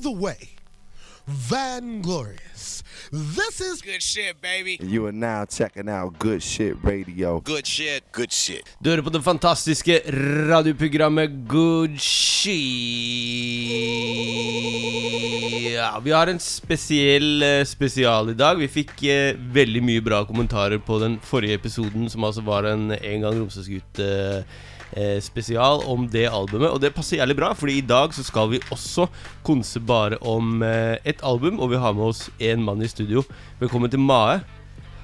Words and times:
the 0.00 0.10
way, 0.10 0.50
Vanglorious. 1.28 2.82
This 3.12 3.60
is 3.60 3.82
Good 3.82 4.02
shit, 4.02 4.40
baby. 4.40 4.78
You 4.80 5.06
are 5.06 5.12
now 5.12 5.44
checking 5.44 5.88
out 5.88 6.18
Good 6.18 6.42
Shit 6.42 6.76
Radio. 6.84 7.40
Good 7.40 7.66
shit. 7.66 8.04
Good 8.12 8.32
shit. 8.32 8.62
Du 8.80 8.90
hører 8.90 9.02
på 9.02 9.10
det 9.10 9.22
fantastiske 9.22 10.00
radioprogrammet 10.50 11.30
Good 11.48 11.98
Shit. 11.98 12.54
Ja, 15.74 15.98
vi 16.04 16.10
har 16.14 16.30
en 16.30 16.38
spesiell 16.38 17.42
eh, 17.42 17.64
spesial 17.64 18.30
i 18.30 18.38
dag. 18.38 18.58
Vi 18.62 18.68
fikk 18.70 19.02
eh, 19.02 19.34
veldig 19.34 19.82
mye 19.82 20.04
bra 20.06 20.22
kommentarer 20.28 20.78
på 20.78 21.00
den 21.02 21.18
forrige 21.24 21.58
episoden, 21.58 22.06
som 22.10 22.24
altså 22.24 22.46
var 22.46 22.68
en 22.70 22.92
En 22.94 23.20
gang 23.26 23.40
Romsdalsgutt 23.40 23.98
eh, 23.98 24.38
eh, 24.38 24.44
spesial 25.22 25.84
om 25.88 26.06
det 26.10 26.26
albumet. 26.28 26.70
Og 26.70 26.80
det 26.82 26.92
passer 26.94 27.20
jævlig 27.20 27.36
bra, 27.38 27.52
Fordi 27.54 27.78
i 27.78 27.86
dag 27.86 28.14
så 28.14 28.24
skal 28.26 28.50
vi 28.50 28.60
også 28.70 29.08
konse 29.46 29.80
bare 29.80 30.18
om 30.20 30.62
eh, 30.62 30.98
et 31.04 31.20
album. 31.22 31.60
Og 31.60 31.70
vi 31.70 31.76
har 31.76 31.92
med 31.94 32.10
oss 32.10 32.30
en 32.38 32.64
mann 32.64 32.82
i 32.82 32.88
studio. 32.88 33.22
Velkommen 33.60 33.90
til 33.90 34.00
Mae. 34.00 34.40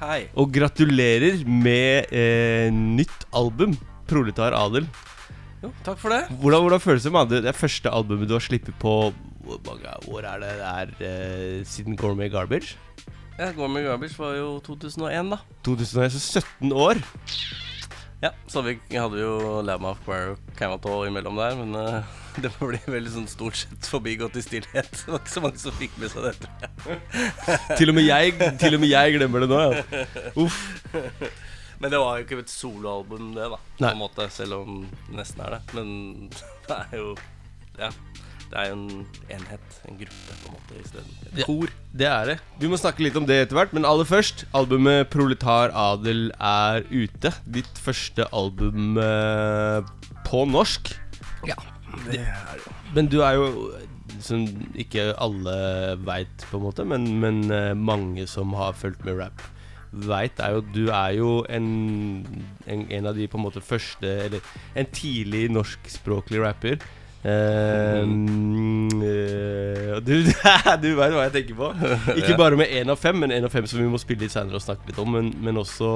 Hei. 0.01 0.27
Og 0.37 0.51
gratulerer 0.53 1.41
med 1.49 2.13
eh, 2.13 2.69
nytt 2.71 3.25
album, 3.33 3.77
'Proletar 4.07 4.53
Adel'. 4.53 4.87
Jo, 5.63 5.71
takk 5.83 5.99
for 5.99 6.13
det. 6.13 6.27
Hvordan, 6.29 6.61
hvordan 6.61 6.80
føles 6.80 7.03
det 7.03 7.13
med 7.13 7.30
det? 7.30 7.43
Det 7.47 7.49
er 7.49 7.57
første 7.57 7.91
albumet 7.91 8.29
du 8.29 8.35
har 8.37 8.45
sluppet 8.45 8.77
på 8.79 9.13
Hvor 9.47 9.61
mange 9.65 9.95
år 10.13 10.27
er 10.27 10.43
det 10.43 10.53
det 10.59 10.66
er 10.69 10.93
eh, 11.07 11.65
siden 11.65 11.97
Gourmet 11.97 12.30
Garbage? 12.30 12.77
Ja, 13.39 13.53
Gourmet 13.53 13.85
Garbage 13.85 14.19
var 14.19 14.35
jo 14.35 14.59
2001, 14.66 15.30
da. 15.30 15.39
2001, 15.65 16.13
så 16.13 16.41
17 16.43 16.73
år. 16.73 17.01
Ja, 18.23 18.30
så 18.48 18.62
vi 18.65 18.79
hadde 18.97 19.20
jo 19.20 19.61
Lamb 19.66 19.84
of 19.84 19.98
Quarrow 20.06 20.38
og 20.38 20.52
Camatall 20.57 21.11
imellom 21.11 21.37
der, 21.37 21.57
men 21.59 21.77
uh, 21.77 22.15
det 22.43 22.48
ble 22.57 22.80
veldig 22.88 23.12
sånn 23.12 23.29
stort 23.29 23.59
sett 23.61 23.88
forbigått 23.91 24.38
i 24.41 24.45
stillhet. 24.45 24.88
Det 25.05 25.12
var 25.12 25.20
ikke 25.20 25.34
så 25.34 25.43
mange 25.45 25.61
som 25.61 25.77
fikk 25.77 25.98
med 26.01 26.15
seg 26.15 26.30
det. 26.30 26.33
tror 26.41 26.97
jeg. 26.97 27.77
Til 27.77 27.93
og 27.93 27.98
med 27.98 28.09
jeg, 28.09 28.33
til 28.62 28.79
og 28.79 28.82
med 28.82 28.93
jeg 28.93 29.18
glemmer 29.18 29.45
det 29.45 29.51
nå. 29.52 29.60
Ja. 29.60 30.07
Uff. 30.41 30.63
Men 31.76 31.93
det 31.93 32.01
var 32.01 32.16
jo 32.16 32.24
ikke 32.24 32.41
et 32.41 32.52
soloalbum, 32.52 33.35
det, 33.37 33.51
da. 33.52 33.59
På 33.76 33.88
en 33.91 34.01
måte, 34.01 34.30
selv 34.32 34.63
om 34.63 34.79
det 35.10 35.19
nesten 35.21 35.45
er 35.45 35.59
det. 35.59 35.63
Men 35.76 35.91
det 36.71 36.79
er 36.87 37.01
jo 37.02 37.16
Ja. 37.76 37.91
Det 38.51 38.59
er 38.63 38.69
jo 38.71 38.77
en 38.77 39.07
enhet, 39.35 39.79
en 39.89 39.97
gruppe, 39.99 40.37
på 40.43 40.49
en 40.51 40.55
måte, 40.57 40.80
isteden. 40.85 41.15
Et 41.33 41.39
Ja. 41.41 41.45
kor. 41.49 41.73
Det 41.97 42.07
er 42.07 42.25
det. 42.30 42.37
Vi 42.61 42.69
må 42.69 42.79
snakke 42.79 43.03
litt 43.03 43.16
om 43.16 43.27
det 43.27 43.37
etter 43.47 43.57
hvert, 43.59 43.73
men 43.75 43.85
aller 43.85 44.05
først. 44.05 44.45
Albumet 44.55 45.11
'Proletar 45.11 45.73
Adel' 45.75 46.30
er 46.41 46.83
ute. 46.91 47.33
Ditt 47.51 47.75
første 47.83 48.27
album 48.33 48.97
eh, 48.99 49.83
på 50.25 50.45
norsk. 50.49 50.95
Ja, 51.47 51.55
det 52.07 52.21
er 52.21 52.55
det. 52.57 52.73
Men 52.95 53.07
du 53.09 53.21
er 53.23 53.33
jo 53.35 53.73
Som 54.21 54.47
ikke 54.75 55.13
alle 55.21 55.99
veit, 56.01 56.38
på 56.51 56.57
en 56.57 56.63
måte, 56.63 56.85
men, 56.87 57.21
men 57.21 57.51
eh, 57.53 57.75
mange 57.75 58.27
som 58.27 58.55
har 58.55 58.73
fulgt 58.73 59.05
med 59.05 59.19
rap, 59.19 59.43
veit, 59.93 60.38
er 60.41 60.53
jo 60.55 60.59
at 60.63 60.71
du 60.73 60.87
er 60.88 61.10
jo 61.19 61.45
en, 61.51 62.47
en, 62.66 62.87
en 62.91 63.07
av 63.07 63.15
de 63.15 63.27
på 63.29 63.37
en 63.37 63.45
måte 63.45 63.60
første 63.60 64.06
Eller 64.25 64.41
en 64.75 64.87
tidlig 64.87 65.50
norskspråklig 65.50 66.41
rapper. 66.41 66.78
Eh, 67.27 68.03
eh, 69.03 69.97
du 70.06 70.15
du 70.82 70.88
veit 70.94 71.15
hva 71.15 71.25
jeg 71.27 71.34
tenker 71.34 71.59
på. 71.59 71.71
Ikke 72.21 72.37
bare 72.38 72.59
med 72.60 72.71
én 72.71 72.93
av 72.93 73.00
fem, 73.00 73.19
men 73.19 73.34
én 73.34 73.47
av 73.47 73.53
fem 73.55 73.66
som 73.66 73.81
vi 73.82 73.88
må 73.91 73.99
spille 73.99 74.27
litt 74.27 74.34
seinere 74.34 74.60
og 74.60 74.65
snakke 74.65 74.91
litt 74.91 75.00
om. 75.03 75.10
Men, 75.16 75.32
men 75.43 75.59
også 75.59 75.88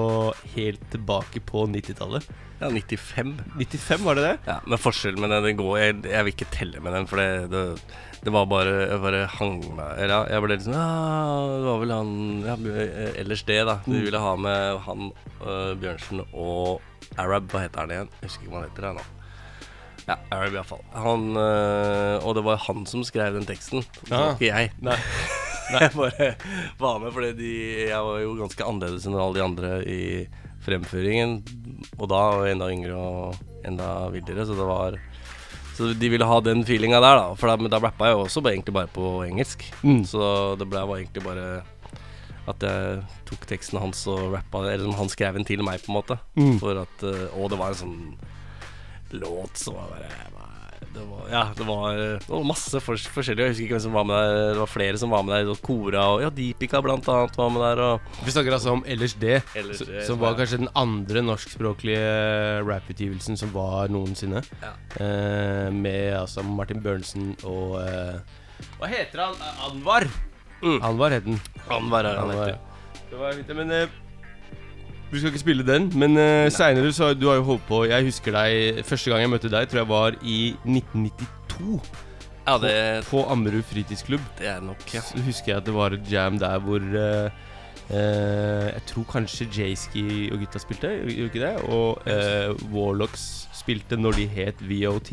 helt 0.57 0.83
tilbake 0.93 1.43
på 1.47 1.67
90-tallet. 1.71 2.27
Ja, 2.61 2.69
95. 2.69 3.37
95, 3.57 4.03
var 4.05 4.19
det 4.19 4.27
det? 4.27 4.35
Ja, 4.51 4.59
men 4.67 4.81
forskjellen 4.81 5.23
med 5.23 5.33
den, 5.33 5.47
den 5.49 5.61
går 5.61 5.79
jeg, 5.81 5.95
jeg 6.11 6.27
vil 6.27 6.35
ikke 6.35 6.51
telle 6.53 6.83
med 6.85 6.93
den, 6.93 7.07
for 7.09 7.23
det, 7.23 7.29
det, 7.49 7.63
det 8.27 8.35
var 8.35 8.51
bare 8.51 8.75
Jeg 8.83 9.01
bare 9.01 9.23
hang 9.33 9.63
meg 9.79 9.95
Eller 9.95 10.13
ja, 10.13 10.19
jeg 10.35 10.45
ble 10.45 10.53
litt 10.53 10.67
sånn 10.67 10.77
Ja, 10.77 10.91
det 11.55 11.63
var 11.65 11.79
vel 11.81 11.95
han 11.95 12.11
ja, 12.45 12.59
eh, 12.75 13.15
Ellers 13.23 13.47
det, 13.49 13.63
da. 13.65 13.79
Du 13.87 13.97
ville 13.97 14.21
ha 14.21 14.35
med 14.37 14.83
han 14.85 15.09
uh, 15.41 15.73
Bjørnsen 15.81 16.21
og 16.29 16.85
Arab. 17.17 17.49
Hva 17.49 17.65
heter 17.65 17.87
han 17.87 17.97
igjen? 17.97 18.13
Jeg 18.21 18.29
husker 18.29 18.45
ikke 18.45 18.53
hva 18.53 18.61
han 18.61 18.69
heter 18.69 18.93
nå. 19.01 19.09
Ja, 20.11 20.17
Arab 20.35 20.57
iallfall. 20.59 20.81
Han 20.99 21.29
øh, 21.39 22.25
Og 22.27 22.35
det 22.35 22.43
var 22.47 22.59
han 22.67 22.83
som 22.91 23.05
skrev 23.07 23.37
den 23.39 23.47
teksten. 23.47 23.85
Det 24.03 24.11
var 24.11 24.33
Ah. 24.33 24.35
ikke 24.35 24.51
jeg. 24.51 24.73
Nei. 24.89 24.97
Jeg 25.71 25.93
bare 25.95 26.31
var 26.81 26.97
med 26.99 27.13
fordi 27.15 27.29
de, 27.39 27.51
jeg 27.93 28.01
var 28.03 28.17
jo 28.25 28.33
ganske 28.41 28.65
annerledes 28.67 29.05
enn 29.07 29.15
alle 29.15 29.37
de 29.39 29.45
andre 29.45 29.69
i 29.87 30.01
fremføringen. 30.67 31.37
Og 32.01 32.09
da 32.11 32.19
var 32.35 32.49
jeg 32.49 32.57
enda 32.57 32.71
yngre 32.75 32.97
og 32.99 33.37
enda 33.69 33.91
villere, 34.11 34.47
så 34.49 34.57
det 34.59 34.67
var 34.67 34.97
Så 35.79 35.93
de 35.97 36.09
ville 36.13 36.27
ha 36.27 36.41
den 36.45 36.65
feelinga 36.67 36.99
der, 37.01 37.21
da. 37.23 37.29
For 37.39 37.49
da, 37.49 37.71
da 37.71 37.79
rappa 37.81 38.11
jeg 38.11 38.19
også 38.19 38.43
bare, 38.45 38.57
egentlig 38.59 38.75
bare 38.77 38.91
på 38.93 39.13
engelsk. 39.25 39.63
Mm. 39.87 40.03
Så 40.11 40.27
det 40.61 40.67
ble 40.69 40.83
var 40.91 40.99
egentlig 40.99 41.23
bare 41.25 41.47
at 42.51 42.67
jeg 42.67 43.05
tok 43.31 43.47
teksten 43.47 43.79
hans 43.79 44.01
og 44.11 44.33
rappa 44.35 44.65
Eller 44.65 44.89
eller 44.89 44.99
han 44.99 45.09
skrev 45.13 45.39
den 45.39 45.47
til 45.47 45.63
meg, 45.63 45.79
på 45.85 45.93
en 45.95 46.01
måte. 46.01 46.19
Mm. 46.35 46.59
For 46.59 46.83
at 46.83 47.07
eh, 47.07 47.29
Og 47.39 47.47
det 47.53 47.61
var 47.63 47.71
en 47.73 47.81
sånn 47.85 47.99
låt 49.13 49.57
som 49.57 49.75
var 49.79 49.89
bare 49.95 50.09
det 50.91 51.05
var, 51.07 51.27
ja, 51.31 51.43
det 51.55 51.65
var, 51.69 51.95
det 52.19 52.29
var 52.29 52.43
masse 52.49 52.81
fors 52.83 53.05
forskjellige. 53.15 53.45
Jeg 53.47 53.53
husker 53.53 53.65
ikke 53.69 53.75
hvem 53.77 53.83
som 53.85 53.93
var 53.95 54.07
med 54.09 54.17
der. 54.19 54.49
Det 54.57 54.59
var 54.59 54.71
flere 54.73 54.99
som 54.99 55.13
var 55.15 55.23
med 55.23 55.37
der. 55.37 55.51
og 55.53 55.61
Kora 55.63 56.03
og 56.17 56.23
ja, 56.25 56.31
Deepika 56.35 56.81
blant 56.83 57.07
annet 57.09 57.37
var 57.39 57.53
med 57.55 57.63
der. 57.63 57.83
Og 57.85 58.25
Vi 58.27 58.33
snakker 58.35 58.57
altså 58.57 58.73
om 58.75 58.83
LSD, 58.89 59.23
LSD, 59.61 59.85
s- 59.87 60.07
som 60.09 60.17
som 60.17 60.19
var 60.25 60.35
kanskje 60.41 60.59
den 60.65 60.73
andre 60.75 61.23
norskspråklige 61.23 62.65
rapputgivelsen 62.67 63.39
som 63.39 63.53
var 63.55 63.89
noensinne. 63.93 64.43
Ja. 64.65 64.73
Eh, 65.05 65.71
med 65.71 66.17
altså 66.25 66.43
Martin 66.43 66.83
Børnsen 66.83 67.37
og 67.47 67.79
eh, 67.85 68.19
Hva 68.81 68.91
heter 68.91 69.23
han? 69.29 69.39
Anwar! 69.71 70.09
Mm. 70.61 70.81
Anwar 70.83 71.15
het 71.15 71.25
den. 71.25 71.39
Anwar 71.71 72.05
er 72.05 72.19
han 72.19 72.31
Anwar. 72.35 72.59
Det 73.11 73.19
var 73.21 73.33
fint, 73.39 73.55
men 73.57 73.71
eh, 73.71 73.87
Vi 75.11 75.19
skal 75.19 75.33
ikke 75.33 75.43
spille 75.43 75.67
den, 75.67 75.89
men 75.99 76.15
uh, 76.15 76.47
seinere 76.55 76.93
så 76.95 77.11
Du 77.19 77.27
har 77.29 77.41
jo 77.41 77.47
holdt 77.49 77.65
på 77.67 77.83
Jeg 77.91 78.07
husker 78.07 78.35
deg 78.37 78.85
Første 78.87 79.11
gang 79.11 79.25
jeg 79.25 79.33
møtte 79.33 79.51
deg, 79.51 79.67
tror 79.67 79.83
jeg 79.83 79.91
var 79.91 80.19
i 80.23 80.39
1992. 80.63 81.81
Ja, 82.47 82.57
det, 82.63 82.75
På 83.11 83.25
Ammerud 83.31 83.67
fritidsklubb. 83.67 84.23
det 84.39 84.49
er 84.49 84.61
nok, 84.65 84.83
ja. 84.95 85.03
Så 85.03 85.19
husker 85.27 85.53
jeg 85.53 85.61
at 85.61 85.67
det 85.67 85.75
var 85.75 85.95
et 85.95 86.07
jam 86.13 86.39
der 86.39 86.63
hvor 86.63 86.79
uh, 86.79 87.27
uh, 87.91 88.67
Jeg 88.71 88.83
tror 88.93 89.09
kanskje 89.11 89.49
Jayski 89.59 90.31
og 90.33 90.45
gutta 90.45 90.63
spilte, 90.63 90.95
gjorde 91.05 91.29
ikke 91.29 91.43
det? 91.43 91.55
Og 91.75 92.03
eh, 92.07 92.55
Warlocks 92.73 93.27
spilte 93.59 93.99
når 93.99 94.19
de 94.19 94.27
het 94.31 94.63
VOT. 94.63 95.13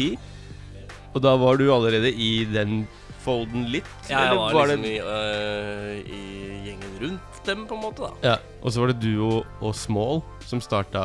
Og 1.13 1.23
da 1.25 1.33
var 1.41 1.57
du 1.57 1.67
allerede 1.73 2.13
i 2.13 2.45
den 2.53 2.85
folden 3.27 3.67
litt? 3.73 3.87
Ja, 4.09 4.23
jeg 4.29 4.37
var, 4.39 4.53
var 4.55 4.71
det- 4.71 4.77
liksom 4.79 4.91
i, 4.91 4.99
uh, 5.03 5.95
i 6.07 6.21
gjengen 6.69 6.93
rundt 7.03 7.41
dem, 7.47 7.65
på 7.69 7.75
en 7.77 7.83
måte, 7.83 8.07
da. 8.07 8.31
ja, 8.33 8.37
Og 8.63 8.71
så 8.73 8.81
var 8.81 8.93
det 8.93 8.99
du 9.03 9.11
og, 9.27 9.73
Small 9.75 10.23
som 10.47 10.59
starta 10.63 11.03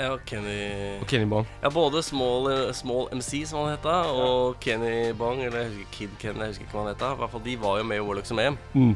Ja, 0.00 0.10
og 0.14 0.22
Kenny 0.28 0.56
Og 1.00 1.06
Kenny 1.08 1.28
Bong. 1.28 1.46
Ja, 1.62 1.68
både 1.72 2.00
Small, 2.04 2.48
eh, 2.52 2.72
Small 2.76 3.08
MC, 3.12 3.42
som 3.48 3.62
han 3.66 3.74
heta, 3.76 3.98
og 4.12 4.56
Kenny 4.64 5.12
Bong, 5.16 5.42
eller 5.44 5.66
jeg 5.66 5.72
husker 5.74 5.90
Kid 5.98 6.14
Kenny, 6.22 6.40
jeg 6.46 6.54
husker 6.54 6.64
ikke 6.64 6.76
hva 6.78 6.84
han 6.86 6.94
heta. 6.94 7.10
I 7.12 7.20
hvert 7.20 7.34
fall 7.34 7.44
de 7.44 7.56
var 7.60 7.78
jo 7.82 7.84
med 7.90 8.00
i 8.00 8.04
Warlock 8.06 8.28
som 8.30 8.40
EM. 8.40 8.56
Mm. 8.72 8.94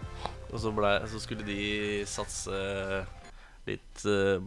Og 0.55 0.61
så, 0.63 0.73
ble, 0.73 0.93
så 1.13 1.21
skulle 1.21 1.45
de 1.45 2.05
satse 2.09 2.63
litt 3.69 4.05
eh, 4.09 4.41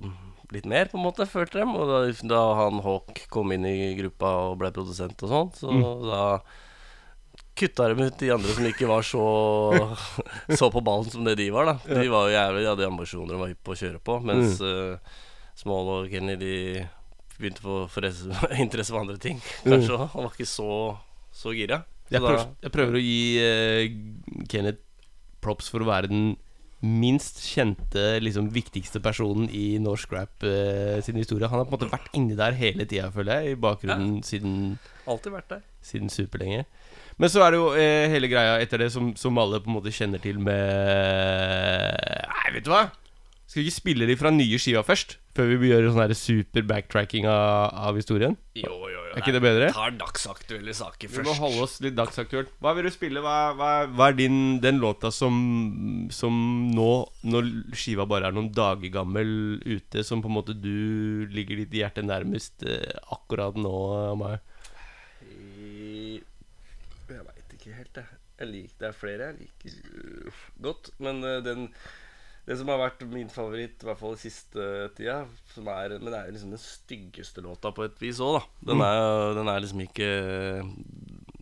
Litt 0.55 0.63
mer, 0.63 0.87
på 0.87 0.95
en 0.95 1.03
måte, 1.03 1.25
følte 1.27 1.59
dem. 1.59 1.73
Og 1.75 1.89
da, 1.91 1.97
da 2.31 2.41
han 2.61 2.77
Hawk 2.85 3.25
kom 3.33 3.51
inn 3.51 3.65
i 3.67 3.91
gruppa 3.99 4.29
og 4.47 4.53
ble 4.61 4.69
produsent 4.71 5.19
og 5.27 5.33
sånn, 5.33 5.49
så 5.59 5.73
da 6.07 6.21
kutta 7.57 7.87
dem 7.91 8.03
ut 8.05 8.19
de 8.21 8.29
andre 8.33 8.53
som 8.55 8.67
ikke 8.69 8.89
var 8.89 9.05
så 9.05 9.23
Så 10.59 10.69
på 10.73 10.83
ballen 10.85 11.09
som 11.11 11.25
det 11.27 11.37
de 11.39 11.49
var, 11.53 11.71
da. 11.71 11.75
De 11.87 12.07
var 12.11 12.27
jo 12.27 12.35
jævlig, 12.35 12.63
de 12.63 12.69
hadde 12.71 12.89
ambisjoner 12.91 13.37
og 13.37 13.43
var 13.43 13.51
hypp 13.53 13.63
på 13.65 13.75
å 13.75 13.79
kjøre 13.81 14.01
på, 14.05 14.19
mens 14.29 14.61
eh, 14.63 15.17
Small 15.57 15.89
og 15.95 16.11
Kenny 16.13 16.37
de 16.39 16.55
begynte 17.37 17.65
å 17.65 17.85
få 17.89 18.01
interesse 18.63 18.93
for 18.93 19.01
andre 19.01 19.19
ting, 19.21 19.39
kanskje. 19.65 19.93
mm. 19.97 20.09
Han 20.13 20.25
var 20.27 20.33
ikke 20.33 20.49
så, 20.49 20.71
så 21.33 21.53
gira. 21.57 21.83
Så 22.07 22.15
Jeg, 22.15 22.23
prøver, 22.23 22.43
jeg 22.63 22.73
prøver 22.73 22.97
å 22.97 23.03
gi 23.03 23.21
uh, 23.43 24.43
Kenneth 24.49 24.83
props 25.43 25.67
for 25.71 25.83
å 25.83 25.89
være 25.89 26.09
den 26.11 26.27
minst 26.85 27.41
kjente, 27.41 28.19
liksom 28.21 28.51
viktigste 28.53 29.01
personen 29.01 29.49
i 29.49 29.79
norsk 29.81 30.11
rap 30.13 30.45
uh, 30.45 30.97
sin 31.05 31.17
historie. 31.19 31.49
Han 31.49 31.59
har 31.61 31.65
på 31.67 31.73
en 31.73 31.77
måte 31.79 31.89
vært 31.91 32.13
inni 32.17 32.37
der 32.37 32.57
hele 32.57 32.85
tida, 32.85 33.09
føler 33.13 33.41
jeg, 33.41 33.55
i 33.57 33.61
bakgrunnen 33.65 34.19
siden, 34.25 34.77
Alltid 35.09 35.33
vært 35.33 35.49
der. 35.55 35.65
siden 35.85 36.13
superlenge. 36.13 36.65
Men 37.17 37.31
så 37.33 37.41
er 37.41 37.53
det 37.55 37.57
jo 37.61 37.69
eh, 37.73 38.05
hele 38.13 38.29
greia 38.29 38.59
etter 38.61 38.83
det 38.83 38.91
som, 38.93 39.09
som 39.17 39.37
alle 39.41 39.57
på 39.63 39.71
en 39.71 39.77
måte 39.79 39.89
kjenner 39.95 40.21
til 40.21 40.37
med 40.37 40.53
Nei, 42.29 42.49
vet 42.53 42.67
du 42.67 42.71
hva? 42.73 42.83
Skal 43.47 43.61
vi 43.63 43.69
ikke 43.69 43.77
spille 43.79 44.05
de 44.09 44.15
fra 44.19 44.29
nye 44.35 44.57
skiva 44.59 44.81
først? 44.85 45.15
Før 45.37 45.53
vi 45.61 45.69
gjør 45.71 45.85
sånn 45.95 46.13
super 46.19 46.65
backtracking 46.67 47.25
av, 47.31 47.71
av 47.89 47.95
historien? 47.97 48.35
Jo, 48.59 48.67
jo, 48.69 48.89
jo. 48.91 49.03
Er 49.15 49.21
ikke 49.23 49.33
det 49.37 49.41
bedre? 49.41 49.69
Vi 49.71 49.77
Tar 49.77 49.93
dagsaktuelle 49.97 50.73
saker 50.75 51.09
først. 51.09 51.21
Vi 51.23 51.25
må 51.29 51.35
holde 51.39 51.61
oss 51.63 51.77
litt 51.81 51.95
dagsaktuelt. 51.97 52.51
Hva 52.61 52.73
vil 52.75 52.89
du 52.89 52.91
spille? 52.93 53.23
Hva, 53.23 53.37
hva, 53.57 53.69
hva 53.87 54.09
er 54.11 54.17
din, 54.19 54.37
den 54.61 54.81
låta 54.83 55.09
som, 55.15 55.39
som 56.13 56.35
nå, 56.75 56.89
når 57.31 57.47
skiva 57.79 58.05
bare 58.09 58.29
er 58.29 58.35
noen 58.35 58.51
dager 58.53 58.91
gammel 58.93 59.31
ute, 59.63 60.03
som 60.05 60.21
på 60.21 60.29
en 60.29 60.37
måte 60.41 60.53
du 60.59 61.25
ligger 61.33 61.63
ditt 61.63 61.73
hjerte 61.79 62.03
nærmest 62.05 62.67
eh, 62.67 62.99
akkurat 63.15 63.55
nå, 63.57 63.73
Amar? 64.11 64.41
I- 65.23 66.19
Jeg 67.07 67.23
veit 67.23 67.56
ikke 67.67 67.83
helt, 67.83 68.01
jeg. 68.01 68.19
Jeg 68.37 68.51
liker, 68.53 68.75
det 68.81 68.87
er 68.87 68.97
flere 68.97 69.31
jeg 69.31 69.39
liker 69.43 69.79
uh, 69.93 70.43
godt. 70.67 70.91
Men 71.01 71.23
uh, 71.25 71.39
den 71.45 71.71
det 72.47 72.55
som 72.55 72.69
har 72.71 72.79
vært 72.79 73.01
min 73.11 73.27
favoritt, 73.27 73.81
i 73.83 73.87
hvert 73.89 73.99
fall 73.99 74.13
i 74.15 74.21
siste 74.21 74.65
tida 74.95 75.17
som 75.51 75.67
er, 75.67 75.97
Men 75.99 76.13
det 76.13 76.19
er 76.19 76.29
liksom 76.31 76.53
den 76.53 76.61
styggeste 76.61 77.43
låta 77.43 77.73
på 77.75 77.83
et 77.83 77.97
vis 77.99 78.21
òg, 78.23 78.37
da. 78.37 78.43
Den 78.69 78.83
er, 78.85 79.07
den 79.35 79.51
er 79.51 79.59
liksom 79.59 79.81
ikke 79.83 80.07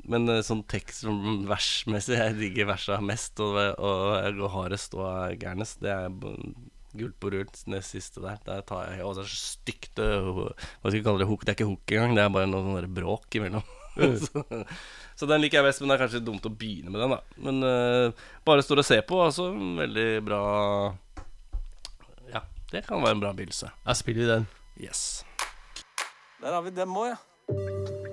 Men 0.09 0.25
øh, 0.33 0.41
sånn 0.45 0.63
tekst 0.69 1.05
som 1.05 1.45
versmessig 1.49 2.17
Jeg 2.17 2.37
digger 2.39 2.71
versa 2.71 2.97
mest, 3.05 3.37
og, 3.37 3.53
og 3.77 4.39
går 4.39 4.53
hardest 4.55 4.97
og 4.97 5.37
gærnest. 5.41 5.83
Det 5.85 5.93
er 5.93 6.09
Gult 6.95 7.17
på 7.19 7.29
rult, 7.33 7.61
nest 7.69 7.93
siste 7.93 8.23
der. 8.23 8.41
Der 8.47 8.65
tar 8.65 8.89
jeg 8.89 9.05
Og 9.05 9.13
det 9.13 9.25
er 9.25 9.29
så 9.29 9.41
stygt 9.59 10.01
øh, 10.01 10.29
Hva 10.41 10.89
skal 10.89 10.97
vi 10.97 11.05
kalle 11.05 11.21
det? 11.21 11.29
Hook? 11.29 11.45
Det 11.45 11.53
er 11.53 11.59
ikke 11.59 11.69
hook 11.69 11.93
engang. 11.93 12.17
Det 12.17 12.25
er 12.25 12.33
bare 12.33 12.49
noe 12.49 12.65
sånn 12.65 12.93
bråk 12.97 13.37
imellom. 13.37 13.73
så, 15.15 15.27
den 15.29 15.43
liker 15.43 15.61
jeg 15.61 15.67
best, 15.69 15.81
men 15.81 15.91
det 15.91 15.95
er 15.95 16.03
kanskje 16.03 16.23
dumt 16.27 16.47
å 16.47 16.51
begynne 16.51 16.91
med 16.91 17.01
den, 17.01 17.15
da. 17.15 17.41
Men 17.47 17.63
uh, 17.63 18.25
bare 18.47 18.65
står 18.65 18.83
og 18.83 18.87
ser 18.87 19.05
på, 19.07 19.21
altså. 19.23 19.47
Veldig 19.79 20.09
bra 20.27 20.41
Ja, 22.33 22.43
det 22.73 22.83
kan 22.87 23.03
være 23.03 23.17
en 23.17 23.23
bra 23.23 23.31
begynnelse. 23.35 23.71
Jeg 23.85 24.01
spiller 24.01 24.25
i 24.25 24.33
den. 24.33 24.49
Yes. 24.75 25.23
Der 26.41 26.51
har 26.51 26.65
vi 26.65 26.75
dem 26.75 26.99
òg, 26.99 27.13
ja. 27.15 28.04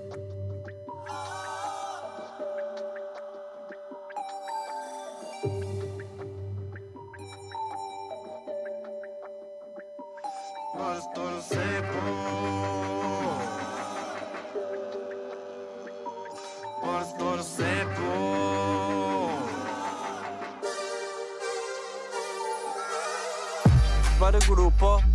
Bare 24.33 24.45
glo 24.47 24.71
på, 24.81 24.97
det 24.97 25.05
er 25.05 25.12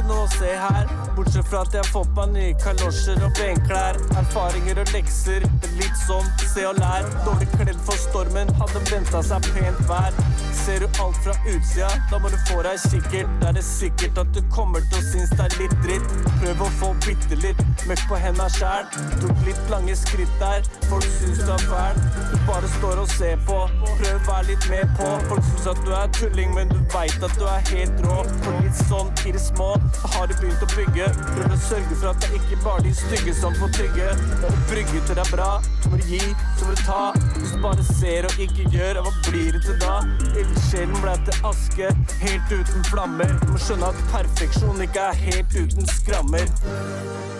ikke 0.00 0.08
noe 0.08 0.24
å 0.24 0.30
se 0.32 0.50
her. 0.56 0.90
Bortsett 1.16 1.48
fra 1.50 1.60
at 1.64 1.74
jeg 1.74 1.82
har 1.82 1.90
fått 1.92 2.10
meg 2.16 2.32
nye 2.34 2.52
kalosjer 2.62 3.20
og 3.24 3.32
benklær. 3.36 3.98
Erfaringer 4.20 4.80
og 4.80 4.92
lekser, 4.94 5.44
er 5.44 5.74
litt 5.76 5.98
sånn 6.06 6.28
se 6.54 6.64
og 6.68 6.78
lær. 6.80 7.08
Dårlig 7.26 7.48
kledd 7.56 7.80
for 7.86 8.00
stormen, 8.00 8.52
hadde 8.60 8.82
venta 8.88 9.22
seg 9.26 9.48
pent 9.52 9.82
vær. 9.90 10.16
Ser 10.60 10.84
du 10.84 11.00
alt 11.02 11.18
fra 11.24 11.34
utsida, 11.48 11.90
da 12.10 12.20
må 12.20 12.30
du 12.32 12.38
få 12.48 12.62
deg 12.66 12.80
kikkert. 12.86 13.30
Da 13.42 13.50
er 13.50 13.58
det 13.58 13.64
sikkert 13.66 14.20
at 14.22 14.32
du 14.36 14.40
kommer 14.54 14.84
til 14.88 15.00
å 15.00 15.04
synes 15.10 15.34
det 15.36 15.46
er 15.46 15.58
litt 15.60 15.76
dritt. 15.84 16.16
Prøv 16.40 16.64
å 16.64 16.70
få 16.80 16.92
bitte 17.06 17.40
litt 17.42 17.62
møkk 17.88 18.06
på 18.10 18.20
henda 18.24 18.48
sjæl. 18.56 18.88
Tok 19.20 19.44
litt 19.48 19.72
lange 19.72 19.96
skritt 19.98 20.32
der, 20.40 20.64
folk 20.88 21.06
syns 21.18 21.42
du 21.44 21.52
er 21.54 21.66
fæl. 21.68 22.00
Du 22.30 22.36
bare 22.48 22.72
står 22.78 23.04
og 23.04 23.12
ser 23.16 23.40
på, 23.48 23.58
prøv 23.84 24.14
å 24.14 24.24
være 24.30 24.48
litt 24.52 24.70
med 24.72 24.96
på. 24.98 25.10
Folk 25.28 25.44
syns 25.50 25.70
at 25.74 25.84
du 25.86 25.92
er 25.96 26.12
tulling, 26.16 26.54
men 26.56 26.72
du 26.72 26.78
veit 26.94 27.28
at 27.28 27.36
du 27.40 27.46
er 27.48 27.64
helt 27.72 28.04
rå. 28.06 28.18
For 28.44 28.64
litt 28.64 28.84
sånn 28.86 29.12
i 29.26 29.34
det 29.36 29.42
små, 29.42 29.72
har 30.14 30.26
du 30.30 30.34
begynt 30.40 30.62
å 30.64 30.68
bygge. 30.74 31.08
Prøv 31.34 31.54
å 31.54 31.58
sørge 31.64 31.96
for 31.96 32.10
at 32.12 32.24
det 32.24 32.40
ikke 32.40 32.58
bare 32.64 32.84
de 32.86 32.92
stygge 32.96 33.34
som 33.36 33.56
får 33.60 33.74
tygge. 33.76 34.12
Når 34.42 34.54
du 34.56 34.62
brygger 34.70 35.06
til 35.08 35.18
det 35.18 35.24
er 35.24 35.32
bra, 35.34 35.50
så 35.82 35.92
må 35.92 36.00
du 36.00 36.06
gi, 36.12 36.22
så 36.58 36.68
må 36.68 36.76
du 36.76 36.84
ta. 36.86 37.00
Hvis 37.36 37.54
du 37.54 37.60
bare 37.64 37.88
ser 37.90 38.30
og 38.30 38.44
ikke 38.46 38.68
gjør, 38.76 39.02
hva 39.04 39.14
blir 39.28 39.52
det 39.56 39.64
til 39.66 39.78
da? 39.82 39.98
Ildsjelen 40.30 40.96
ble 41.02 41.18
til 41.28 41.50
aske, 41.52 41.92
helt 42.22 42.56
uten 42.56 42.88
flammer. 42.92 43.36
Du 43.44 43.54
må 43.54 43.60
skjønne 43.66 43.92
at 43.92 44.02
perfeksjon 44.14 44.86
ikke 44.86 45.10
er 45.10 45.22
helt 45.26 45.60
uten 45.60 45.94
skrammer. 45.98 47.39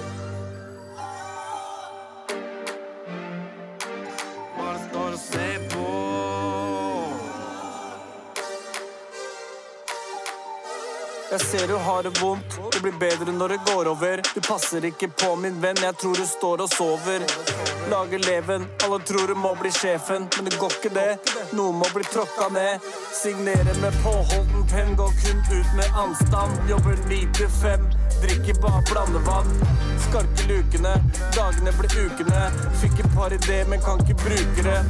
Jeg 11.30 11.40
ser 11.40 11.68
du 11.68 11.74
har 11.74 12.02
det 12.02 12.10
vondt, 12.22 12.56
det 12.72 12.80
blir 12.82 12.96
bedre 12.98 13.32
når 13.32 13.48
det 13.48 13.58
går 13.66 13.88
over. 13.88 14.22
Du 14.34 14.40
passer 14.40 14.84
ikke 14.88 15.08
på, 15.08 15.36
min 15.38 15.60
venn, 15.62 15.78
jeg 15.78 15.94
tror 16.02 16.18
du 16.18 16.26
står 16.26 16.64
og 16.64 16.72
sover. 16.72 17.22
Lager 17.90 18.18
leven, 18.24 18.66
alle 18.84 18.98
tror 19.06 19.30
du 19.30 19.34
må 19.38 19.52
bli 19.60 19.70
sjefen, 19.70 20.26
men 20.36 20.48
det 20.50 20.58
går 20.58 20.74
ikke 20.78 20.90
det. 20.96 21.36
Noen 21.54 21.78
må 21.78 21.86
bli 21.94 22.02
tråkka 22.10 22.50
ned. 22.56 22.90
Signere 23.14 23.76
med 23.78 24.00
påholden 24.02 24.66
penn, 24.74 24.96
går 24.98 25.14
kun 25.22 25.46
ut 25.54 25.70
med 25.78 26.02
anstand. 26.02 26.58
Jobber 26.70 26.98
ni 27.06 27.22
til 27.38 27.50
fem, 27.60 27.86
drikker 28.24 28.58
bare 28.66 28.82
blandevann. 28.90 29.54
Skarke 30.08 30.50
lukene, 30.50 30.98
dagene 31.38 31.78
blir 31.78 31.98
ukene. 32.08 32.46
Fikk 32.82 33.04
et 33.04 33.14
par 33.14 33.38
ideer, 33.38 33.70
men 33.70 33.86
kan 33.86 34.02
ikke 34.02 34.18
bruke 34.26 34.66
det. 34.66 34.80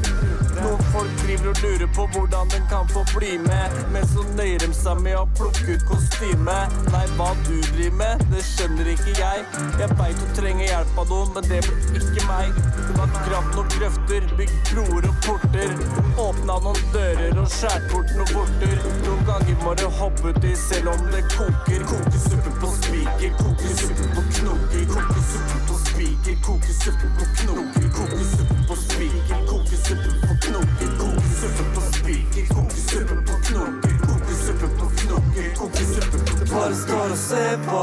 Noen 0.61 0.83
folk 0.93 1.13
driver 1.23 1.53
og 1.53 1.63
lurer 1.65 1.89
på 1.97 2.07
hvordan 2.15 2.51
den 2.53 2.67
kan 2.73 2.89
få 2.89 3.05
bli 3.17 3.39
med. 3.39 3.81
Men 3.93 4.09
så 4.09 4.25
nøyer 4.37 4.61
de 4.65 4.73
seg 4.77 5.01
med 5.05 5.17
å 5.17 5.27
plukke 5.39 5.77
ut 5.77 5.87
kostyme. 5.89 6.30
Nei, 6.31 7.07
hva 7.17 7.35
du 7.47 7.57
driver 7.75 7.97
med, 7.99 8.23
det 8.31 8.43
skjønner 8.45 8.89
ikke 8.93 9.13
jeg. 9.19 9.43
Jeg 9.81 9.89
veit 9.99 10.19
du 10.21 10.27
trenger 10.37 10.67
hjelp 10.67 10.99
av 11.03 11.11
noen, 11.11 11.33
men 11.35 11.49
det 11.51 11.59
blir 11.67 11.99
ikke 11.99 12.27
meg. 12.29 12.61
Du 12.87 12.93
har 13.01 13.11
gravd 13.27 13.57
noen 13.57 13.71
grøfter, 13.75 14.27
bygd 14.39 14.71
broer 14.71 15.09
og 15.11 15.19
porter. 15.27 15.75
Åpna 16.21 16.57
noen 16.65 16.81
dører 16.95 17.41
og 17.41 17.49
skjært 17.51 17.87
bort 17.93 18.15
noen 18.17 18.33
vorter. 18.35 18.77
Noen 19.05 19.25
ganger 19.29 19.59
må 19.65 19.75
du 19.81 19.87
hoppe 20.01 20.33
uti 20.35 20.55
selv 20.59 20.93
om 20.95 21.05
det 21.11 21.25
koker. 21.35 21.85
Koke 21.91 22.23
suppe 22.25 22.55
på 22.63 22.73
spiker, 22.79 23.35
koke 23.43 23.75
suppe 23.81 24.09
på 24.15 24.27
knoker. 24.39 24.87
Koke 24.95 25.27
suppe 25.33 25.61
på 25.69 25.81
spiker, 25.89 26.41
koke 26.47 26.79
suppe 26.81 27.13
på 27.19 27.31
knoker. 27.43 27.91
Koke 27.99 28.23
suppe 28.33 28.61
på 28.71 28.81
spiker, 28.87 29.45
koke 29.51 29.83
suppe 29.85 30.17
på 30.27 30.41
knoker. 30.47 30.97
Koke 31.03 31.35
suppe 31.43 31.69
på 31.75 31.87
spiker, 31.99 32.51
koke 32.55 32.87
suppe 32.89 33.21
på 33.29 33.41
knoker. 33.51 33.99
Koke 34.09 34.41
suppe 34.45 34.75
på 34.79 34.93
knoker, 35.05 35.53
koke 35.59 35.89
suppe. 35.95 36.20
Bare 36.51 36.75
står 36.75 37.11
og 37.11 37.17
ser 37.17 37.57
på. 37.67 37.81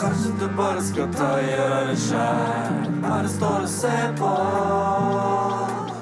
Kanskje 0.00 0.30
du 0.40 0.46
bare 0.56 0.82
skal 0.82 1.08
ta 1.12 1.26
og 1.36 1.44
gjøre 1.44 1.80
det 1.90 1.96
sjæl. 2.00 2.86
Bare 3.02 3.28
står 3.28 3.66
og 3.66 3.68
ser 3.68 4.14
på. 4.18 4.30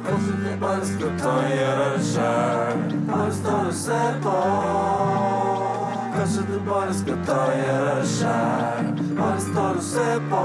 Kanskje 0.07 0.35
du 0.45 0.51
bare 0.61 0.87
skal 0.87 1.17
ta 1.19 1.33
og 1.35 1.51
gjøre 1.51 1.87
det 1.95 2.05
sjæl. 2.13 2.85
Bare 3.11 3.33
står 3.39 3.71
og 3.71 3.75
ser 3.75 4.19
på. 4.25 4.35
Kanskje 6.15 6.45
du 6.51 6.59
bare 6.69 6.95
skal 6.95 7.19
ta 7.27 7.39
og 7.45 7.57
gjøre 7.63 7.95
det 8.01 8.09
sjæl. 8.17 8.93
Bare 9.19 9.41
står 9.41 9.81
og 9.81 9.87
ser 9.93 10.21
på. 10.31 10.45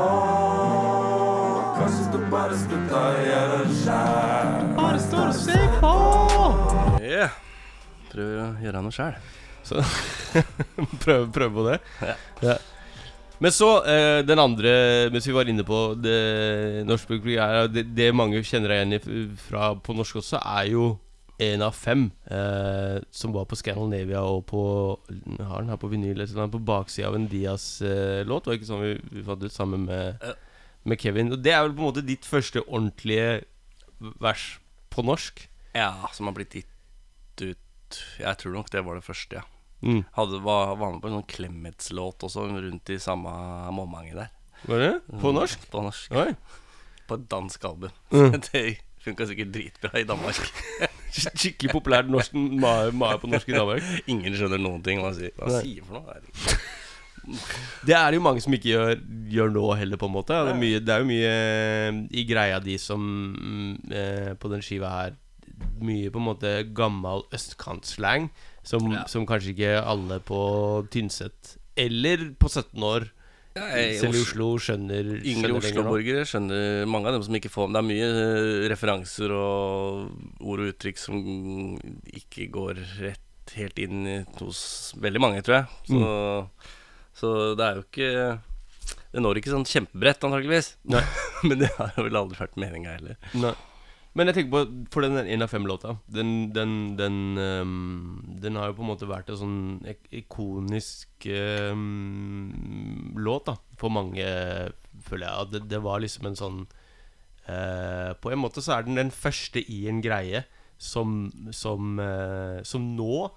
Kanskje 1.79 2.07
du 2.13 2.23
bare 2.31 2.63
skal 2.63 2.87
ta 2.89 3.03
og 3.09 3.27
gjøre 3.27 3.59
det 3.65 3.75
sjæl. 3.83 4.71
Bare 4.79 5.03
står 5.09 5.27
og 5.27 5.37
ser 5.43 5.69
på. 5.83 5.93
Yeah. 7.05 7.37
Prøv 8.09 8.33
å 8.41 8.49
gjøre 8.63 8.81
noe 8.87 8.97
sjæl. 8.97 9.21
Så 9.69 9.83
prøve, 11.03 11.29
prøve 11.35 11.53
på 11.55 11.65
det. 11.69 11.79
Ja. 12.01 12.15
Ja. 12.45 12.57
Men 13.39 13.53
så, 13.55 13.69
eh, 13.87 14.19
den 14.27 14.39
andre, 14.39 14.71
mens 15.13 15.27
vi 15.27 15.35
var 15.35 15.47
inne 15.47 15.63
på 15.63 15.93
det 15.95 16.83
norsk 16.87 17.13
er 17.31 17.69
det, 17.71 17.85
det 17.95 18.09
mange 18.15 18.41
kjenner 18.43 18.73
igjen 18.75 19.29
fra 19.39 19.71
på 19.79 19.95
norsk 19.95 20.19
også, 20.19 20.41
er 20.43 20.73
jo 20.73 20.89
en 21.39 21.63
av 21.63 21.71
fem 21.71 22.09
eh, 22.27 22.97
som 23.15 23.31
var 23.31 23.45
på 23.47 23.55
Scandinavia 23.55 24.25
og 24.27 24.41
på 24.49 24.61
Har 25.39 25.61
den 25.61 25.71
her 25.71 25.79
på 25.79 25.87
vinyl 25.87 26.17
eller 26.17 26.27
sånn, 26.27 26.51
på 26.51 26.59
baksida 26.67 27.07
av 27.07 27.15
en 27.15 27.29
Diaz-låt. 27.31 28.49
var 28.49 28.57
ikke 28.57 28.67
sånn 28.67 28.83
vi, 28.83 28.97
vi 29.13 29.23
fant 29.23 29.45
ut 29.45 29.55
sammen 29.55 29.85
med, 29.87 30.25
med 30.83 30.99
Kevin? 30.99 31.31
Og 31.31 31.39
det 31.45 31.55
er 31.55 31.63
vel 31.63 31.77
på 31.77 31.85
en 31.85 31.91
måte 31.93 32.03
ditt 32.03 32.27
første 32.27 32.65
ordentlige 32.67 33.45
vers 34.19 34.49
på 34.91 35.05
norsk? 35.07 35.45
Ja, 35.77 35.93
som 36.11 36.27
har 36.27 36.35
blitt 36.35 36.59
gitt 36.59 37.45
ut 37.45 38.01
Jeg 38.19 38.35
tror 38.41 38.53
nok 38.57 38.67
det 38.73 38.83
var 38.83 38.99
det 38.99 39.07
første, 39.07 39.39
ja. 39.39 39.58
Mm. 39.81 40.01
Hadde, 40.17 40.41
var, 40.43 40.73
var 40.75 40.91
med 40.93 41.01
på 41.03 41.09
en 41.09 41.17
sånn 41.19 41.29
Clemets-låt 41.31 42.25
også, 42.27 42.47
rundt 42.51 42.91
i 42.91 42.99
samme 42.99 43.31
momentet 43.75 44.19
der. 44.19 44.31
Var 44.67 44.83
det? 44.83 44.93
På 45.21 45.31
norsk? 45.35 45.69
På 45.71 45.83
norsk. 45.85 46.11
Oi. 46.19 46.33
På 47.07 47.15
et 47.15 47.27
dansk 47.31 47.63
album. 47.69 47.93
Mm. 48.11 48.35
det 48.51 48.63
funka 48.99 49.29
sikkert 49.29 49.53
dritbra 49.55 50.01
i 50.01 50.07
Danmark. 50.07 50.39
Skikkelig 51.15 51.71
populært 51.71 52.09
norsk 52.11 52.35
ma- 52.35 52.91
ma- 52.91 53.15
på 53.21 53.29
norsk 53.31 53.49
i 53.49 53.55
Danmark. 53.55 53.87
Ingen 54.11 54.35
skjønner 54.35 54.61
noen 54.61 54.83
ting. 54.85 54.99
Hva 55.03 55.13
sier, 55.15 55.31
hva 55.39 55.61
sier 55.61 55.87
for 55.87 56.01
noe? 56.01 56.19
Det 57.85 57.93
er 57.93 58.09
det 58.09 58.17
jo 58.17 58.25
mange 58.25 58.41
som 58.41 58.53
ikke 58.55 58.71
gjør, 58.71 58.93
gjør 59.31 59.51
nå 59.53 59.63
heller, 59.77 59.99
på 60.01 60.07
en 60.09 60.15
måte. 60.15 60.35
Det 60.47 60.53
er, 60.53 60.59
mye, 60.59 60.83
det 60.83 60.93
er 60.93 61.01
jo 61.03 61.09
mye 61.09 61.31
eh, 61.31 61.99
i 62.19 62.23
greia 62.29 62.59
de 62.63 62.77
som 62.81 63.03
mm, 63.03 63.73
eh, 63.93 64.29
På 64.39 64.49
den 64.51 64.63
skiva 64.65 64.91
her 64.95 65.17
Mye 65.83 66.09
på 66.11 66.21
en 66.21 66.25
måte 66.25 66.53
gammel 66.75 67.25
østkantslang 67.35 68.29
som, 68.63 68.91
Ja. 68.91 69.05
som 69.07 69.25
kanskje 69.25 69.53
ikke 69.55 69.83
alle 69.85 70.19
på 70.19 70.39
Tynset 70.91 71.57
eller 71.79 72.31
på 72.39 72.49
17 72.49 72.83
år, 72.83 73.09
Jeg, 73.55 73.99
selv 73.99 74.15
i 74.15 74.21
Oslo, 74.21 74.47
skjønner. 74.61 75.07
Yngre. 75.25 75.55
Oslo-borgere 75.57 76.21
skjønner 76.27 76.85
Mange 76.87 77.07
av 77.09 77.13
dem 77.17 77.23
som 77.25 77.33
ikke 77.35 77.49
får 77.51 77.71
Det 77.73 77.79
er 77.81 77.87
mye 77.87 78.09
uh, 78.13 78.67
referanser 78.71 79.31
og 79.35 80.11
ord 80.39 80.59
og 80.63 80.69
uttrykk 80.69 80.97
som 81.01 81.17
ikke 82.13 82.45
går 82.53 82.77
rett 83.01 83.55
helt 83.57 83.79
inn 83.81 84.03
hos 84.37 84.93
veldig 85.01 85.19
mange, 85.23 85.41
tror 85.41 85.55
jeg. 85.57 85.65
Så, 85.89 85.97
Mm. 85.97 86.47
så 87.17 87.55
det 87.57 87.65
er 87.65 87.75
jo 87.79 87.83
ikke 87.87 88.39
Det 89.11 89.21
når 89.25 89.39
ikke 89.41 89.49
sånn 89.55 89.65
kjempebredt, 89.65 90.21
antakeligvis. 90.23 90.75
Men 91.49 91.57
det 91.63 91.71
har 91.79 91.95
vel 91.97 92.15
aldri 92.15 92.37
vært 92.37 92.55
meninga 92.61 92.93
heller. 92.99 93.17
Nei. 93.33 93.55
Men 94.17 94.29
jeg 94.29 94.39
tenker 94.39 94.53
på 94.53 94.61
For 94.93 95.05
den 95.05 95.19
én 95.29 95.45
av 95.45 95.51
fem-låta 95.51 95.95
Den, 96.11 96.51
den, 96.55 96.75
den, 96.99 97.37
um, 97.37 98.37
den 98.41 98.57
har 98.59 98.71
jo 98.71 98.79
på 98.79 98.85
en 98.85 98.91
måte 98.91 99.09
vært 99.09 99.29
en 99.29 99.41
sånn 99.41 99.59
ikonisk 100.15 101.27
um, 101.73 103.13
låt 103.19 103.49
da 103.51 103.57
for 103.79 103.93
mange, 103.93 104.25
føler 105.05 105.23
jeg. 105.23 105.51
Det, 105.53 105.61
det 105.71 105.81
var 105.85 106.01
liksom 106.03 106.27
en 106.27 106.39
sånn 106.39 106.57
uh, 107.47 108.11
På 108.19 108.33
en 108.33 108.41
måte 108.41 108.63
så 108.65 108.75
er 108.75 108.87
den 108.87 108.99
den 108.99 109.13
første 109.13 109.61
i 109.61 109.85
en 109.91 110.01
greie 110.05 110.43
som 110.79 111.29
Som, 111.55 111.99
uh, 112.01 112.59
som 112.67 112.89
nå 112.97 113.29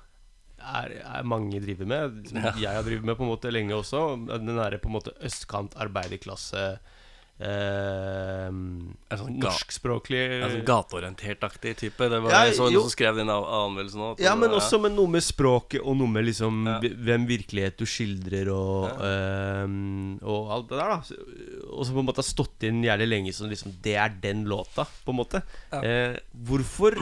er, 0.63 0.93
er 1.03 1.25
mange 1.27 1.59
driver 1.59 1.89
med. 1.91 2.29
Jeg 2.33 2.71
har 2.71 2.85
drevet 2.87 3.07
med 3.07 3.17
på 3.19 3.25
en 3.27 3.33
måte 3.33 3.51
lenge 3.51 3.75
også. 3.75 4.03
Den 4.31 4.53
derre 4.55 4.79
på 4.79 4.91
en 4.91 4.95
måte 4.95 5.15
østkant 5.27 5.75
arbeiderklasse 5.75 6.77
eh, 7.43 8.47
En 8.49 9.19
sånn 9.21 9.39
Norskspråklig 9.43 10.21
En 10.39 10.51
sånn 10.55 10.65
gateorientert-aktig 10.69 11.75
type. 11.81 12.09
Det 12.09 12.21
var 12.25 12.31
Ja, 12.33 12.43
jeg 12.49 12.57
så 12.57 12.69
jo. 12.71 12.79
noen 12.81 12.89
som 12.89 12.95
skrev 12.95 13.17
den 13.21 13.31
av- 13.33 13.45
anmeldelsen 13.45 14.01
òg. 14.07 14.21
Ja, 14.23 14.35
men 14.39 14.51
også 14.57 14.81
med 14.81 14.93
noe 14.97 15.09
med 15.09 15.23
språket 15.27 15.81
og 15.85 15.97
noe 15.99 16.09
med 16.09 16.25
liksom 16.27 16.63
Ja. 16.67 16.79
hvem 16.81 17.27
virkelighet 17.27 17.77
du 17.77 17.85
skildrer 17.85 18.49
og, 18.53 18.91
ehm, 19.03 20.19
og 20.23 20.51
alt 20.51 20.69
det 20.69 20.79
der, 20.79 20.89
da. 20.89 21.03
Og 21.77 21.85
som 21.87 21.95
på 21.95 22.01
en 22.01 22.07
måte 22.07 22.23
har 22.23 22.31
stått 22.31 22.63
inn 22.63 22.83
jævlig 22.83 23.09
lenge 23.09 23.35
som 23.35 23.49
liksom 23.51 23.73
Det 23.83 23.97
er 23.97 24.09
den 24.21 24.45
låta, 24.47 24.87
på 25.05 25.11
en 25.11 25.17
måte. 25.17 25.43
Eh, 25.73 26.17
hvorfor 26.37 26.97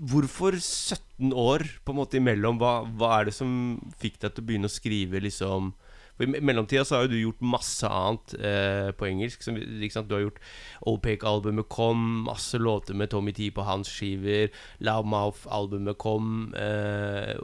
Hvorfor 0.00 0.52
17 0.58 1.30
år 1.32 1.60
på 1.84 1.90
en 1.92 1.96
måte 2.00 2.18
imellom? 2.18 2.58
Hva, 2.58 2.84
hva 2.98 3.20
er 3.20 3.24
det 3.26 3.34
som 3.34 3.78
fikk 4.00 4.18
deg 4.18 4.34
til 4.34 4.42
å 4.42 4.46
begynne 4.48 4.66
å 4.66 4.74
skrive 4.74 5.20
liksom 5.22 5.72
for 6.16 6.24
I 6.26 6.40
mellomtida 6.46 6.84
så 6.86 6.96
har 6.96 7.06
jo 7.06 7.12
du 7.12 7.16
gjort 7.18 7.40
masse 7.54 7.88
annet 7.90 8.34
eh, 8.38 8.90
på 8.94 9.08
engelsk. 9.08 9.42
Som? 9.42 9.56
Du 9.58 10.14
har 10.14 10.22
gjort 10.22 10.38
Opec-albumet 10.86 11.68
kom, 11.72 12.04
masse 12.28 12.58
låter 12.60 12.94
med 12.94 13.10
Tommy 13.10 13.32
T 13.34 13.50
på 13.54 13.64
hans 13.66 13.90
skiver. 13.90 14.52
Loudmouth-albumet 14.78 15.98
kom, 15.98 16.52
eh, 16.54 17.34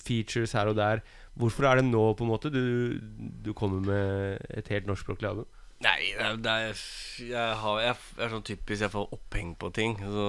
features 0.00 0.56
her 0.56 0.72
og 0.72 0.78
der. 0.80 1.04
Hvorfor 1.36 1.66
er 1.68 1.80
det 1.80 1.88
nå 1.90 2.06
på 2.16 2.24
en 2.24 2.30
måte 2.30 2.52
du, 2.54 2.96
du 3.44 3.52
kommer 3.52 3.84
med 3.84 4.48
et 4.54 4.68
helt 4.72 4.88
norskspråklig 4.88 5.28
album? 5.34 5.50
Nei, 5.84 6.14
det 6.40 6.48
er, 6.48 6.78
jeg, 7.20 7.56
har, 7.60 7.80
jeg, 7.82 7.96
er 8.22 8.30
sånn 8.32 8.44
typisk 8.46 8.84
Jeg 8.86 8.92
får 8.94 9.10
oppheng 9.12 9.50
på 9.60 9.68
ting. 9.74 9.96
Så 10.00 10.28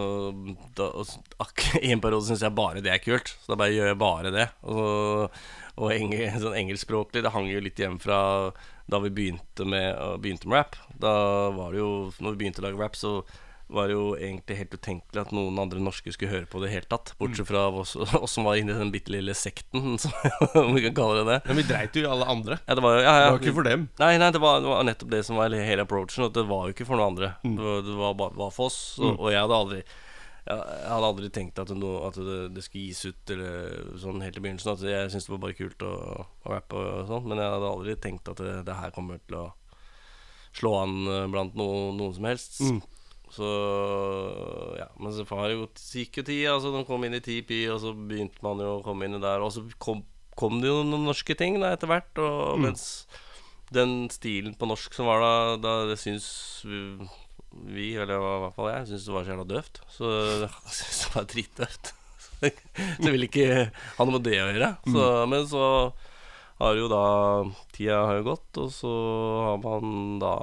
da, 0.76 0.90
og, 1.00 1.14
I 1.86 1.94
en 1.94 2.02
periode 2.04 2.28
syns 2.28 2.44
jeg 2.44 2.58
bare 2.58 2.84
det 2.84 2.92
er 2.92 3.04
kult, 3.04 3.32
så 3.44 3.54
da 3.54 3.60
bare 3.62 3.76
gjør 3.78 3.94
jeg 3.94 4.02
bare 4.02 4.34
det. 4.36 4.50
Og, 4.68 4.82
så- 4.82 5.64
og 5.76 5.92
engel, 5.96 6.28
sånn 6.44 6.58
engelskspråklig, 6.58 7.24
det 7.26 7.34
hang 7.36 7.50
jo 7.52 7.64
litt 7.64 7.80
igjen 7.82 8.00
fra 8.02 8.20
da 8.86 9.00
vi 9.02 9.10
begynte 9.10 9.66
med, 9.66 9.98
begynte 10.22 10.48
med 10.48 10.62
rap. 10.62 10.78
Da 11.02 11.16
var 11.56 11.74
det 11.74 11.80
jo 11.82 11.90
Når 12.22 12.36
vi 12.36 12.44
begynte 12.44 12.62
å 12.62 12.68
lage 12.68 12.78
rap, 12.78 12.96
så 13.00 13.18
var 13.68 13.90
det 13.90 13.96
jo 13.96 14.12
egentlig 14.14 14.60
helt 14.60 14.74
utenkelig 14.78 15.22
at 15.24 15.32
noen 15.34 15.58
andre 15.58 15.80
norske 15.82 16.12
skulle 16.14 16.30
høre 16.30 16.50
på 16.50 16.60
det 16.62 16.68
i 16.68 16.70
det 16.70 16.76
hele 16.76 16.90
tatt. 16.92 17.16
Bortsett 17.18 17.50
fra 17.50 17.64
oss, 17.74 17.96
oss 18.22 18.36
som 18.38 18.46
var 18.46 18.60
inne 18.62 18.76
i 18.76 18.78
den 18.78 18.92
bitte 18.94 19.14
lille 19.14 19.34
sekten, 19.38 19.96
som, 20.02 20.14
om 20.62 20.78
vi 20.78 20.86
kan 20.86 20.98
kalle 20.98 21.24
det 21.24 21.26
det. 21.32 21.40
Men 21.50 21.60
vi 21.62 21.68
dreit 21.72 21.98
jo 21.98 22.06
i 22.06 22.12
alle 22.14 22.30
andre. 22.30 22.60
Ja, 22.68 22.78
det 22.78 22.86
var 22.86 23.00
ja, 23.00 23.04
ja, 23.08 23.26
Det 23.26 23.32
var 23.32 23.42
ikke 23.42 23.58
for 23.58 23.70
dem. 23.72 23.88
Nei, 24.04 24.14
nei 24.22 24.32
det, 24.36 24.44
var, 24.44 24.62
det 24.62 24.70
var 24.70 24.86
nettopp 24.86 25.14
det 25.18 25.24
som 25.26 25.42
var 25.42 25.58
hele- 25.58 25.86
approachen. 25.86 26.30
At 26.30 26.38
det 26.38 26.46
var 26.50 26.68
jo 26.70 26.78
ikke 26.78 26.88
for 26.88 27.02
noen 27.02 27.16
andre. 27.16 27.34
Mm. 27.42 27.56
Det, 27.58 27.66
var, 27.66 27.86
det 27.90 28.00
var 28.04 28.20
bare 28.22 28.38
var 28.46 28.54
for 28.54 28.70
oss. 28.70 28.80
Og, 29.02 29.18
og 29.18 29.34
jeg 29.34 29.42
hadde 29.42 29.62
aldri 29.66 29.82
jeg, 30.46 30.62
hadde 30.86 31.08
aldri 31.10 31.30
tenkt 31.34 31.60
at, 31.62 31.72
det, 31.72 31.78
no- 31.80 32.04
at 32.06 32.18
det, 32.22 32.40
det 32.54 32.64
skulle 32.66 32.92
gis 32.92 33.02
ut 33.10 33.32
eller 33.34 33.96
sånn 34.02 34.22
helt 34.22 34.38
i 34.38 34.44
begynnelsen. 34.44 34.76
At 34.76 34.84
jeg 34.86 35.12
syntes 35.12 35.26
det 35.30 35.34
var 35.34 35.44
bare 35.48 35.58
kult 35.58 35.86
å, 35.86 35.94
å 36.46 36.52
rappe 36.54 36.82
og 36.82 37.08
sånn. 37.10 37.30
Men 37.32 37.42
jeg 37.42 37.54
hadde 37.56 37.72
aldri 37.72 37.96
tenkt 38.04 38.30
at 38.30 38.42
det, 38.44 38.60
det 38.68 38.78
her 38.78 38.94
kommer 38.94 39.22
til 39.26 39.40
å 39.42 39.46
slå 40.56 40.76
an 40.84 40.94
eh, 41.10 41.26
blant 41.34 41.58
no, 41.58 41.70
noen 41.98 42.14
som 42.16 42.30
helst. 42.30 42.62
Mm. 42.62 42.84
Så 43.36 43.48
ja, 44.78 44.86
men 45.02 45.12
så 45.16 45.26
jo 45.26 45.66
gikk 45.74 46.22
jo 46.22 46.24
tida, 46.24 46.54
altså 46.54 46.72
de 46.76 46.86
kom 46.88 47.04
inn 47.08 47.18
i 47.18 47.24
TP, 47.26 47.58
og 47.74 47.82
så 47.82 47.92
begynte 47.98 48.44
man 48.46 48.62
jo 48.62 48.78
å 48.78 48.84
komme 48.86 49.10
inn 49.10 49.18
i 49.18 49.24
der. 49.24 49.44
Og 49.44 49.52
så 49.56 49.66
kom, 49.82 50.06
kom 50.38 50.62
det 50.62 50.70
jo 50.70 50.84
noen 50.86 51.10
norske 51.10 51.36
ting 51.38 51.58
da 51.60 51.74
etter 51.74 51.90
hvert. 51.90 52.22
Og 52.22 52.62
mens 52.62 53.08
den 53.74 54.06
stilen 54.14 54.54
på 54.56 54.70
norsk 54.70 54.94
som 54.94 55.10
var 55.10 55.26
da, 55.26 55.36
da 55.58 55.74
det 55.90 55.98
syns 56.00 56.30
vi, 57.56 57.94
eller 57.96 58.18
i 58.18 58.40
hvert 58.44 58.56
fall 58.58 58.72
jeg, 58.72 58.88
syntes 58.90 59.06
det 59.08 59.14
var 59.16 59.28
så 59.28 59.34
jævla 59.34 59.46
døvt. 59.50 59.80
Så 59.96 60.10
jeg 60.16 60.50
syntes 60.80 61.04
det 61.04 61.14
var 61.16 61.30
dritdøvt. 61.34 61.94
Så 62.36 62.50
jeg 63.08 63.14
ville 63.14 63.30
ikke 63.30 63.46
ha 63.72 64.06
noe 64.06 64.18
med 64.18 64.26
det 64.28 64.36
å 64.44 64.50
gjøre. 64.52 64.68
Så, 64.92 65.04
Men 65.32 65.46
så 65.50 65.64
har 66.60 66.76
jo 66.78 66.90
da 66.92 67.06
Tida 67.74 68.02
har 68.10 68.20
jo 68.20 68.26
gått, 68.28 68.60
og 68.62 68.74
så 68.76 68.92
har 69.48 69.62
man 69.64 70.20
da 70.22 70.36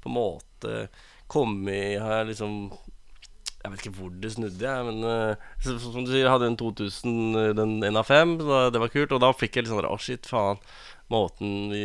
på 0.00 0.08
en 0.08 0.16
måte 0.16 0.76
kommet 1.30 2.00
Har 2.00 2.20
jeg 2.20 2.30
liksom 2.30 2.54
Jeg 3.60 3.72
vet 3.72 3.82
ikke 3.82 3.94
hvor 3.98 4.12
det 4.22 4.30
snudde, 4.32 4.60
jeg, 4.60 4.86
men 4.86 5.02
så, 5.60 5.74
som 5.82 6.04
du 6.04 6.12
sier, 6.12 6.22
jeg 6.24 6.32
hadde 6.32 6.48
en 6.52 6.60
2000, 6.60 7.18
eh, 7.36 7.50
den 7.58 7.74
1 7.84 8.00
av 8.00 8.08
fem, 8.08 8.38
så 8.40 8.62
det 8.72 8.80
var 8.80 8.92
kult. 8.92 9.12
Og 9.12 9.20
da 9.20 9.32
fikk 9.36 9.58
jeg 9.58 9.66
litt 9.66 9.72
sånn 9.72 9.88
Å, 9.88 9.98
shit, 10.00 10.28
faen. 10.28 10.62
Måten 11.10 11.72
vi 11.72 11.82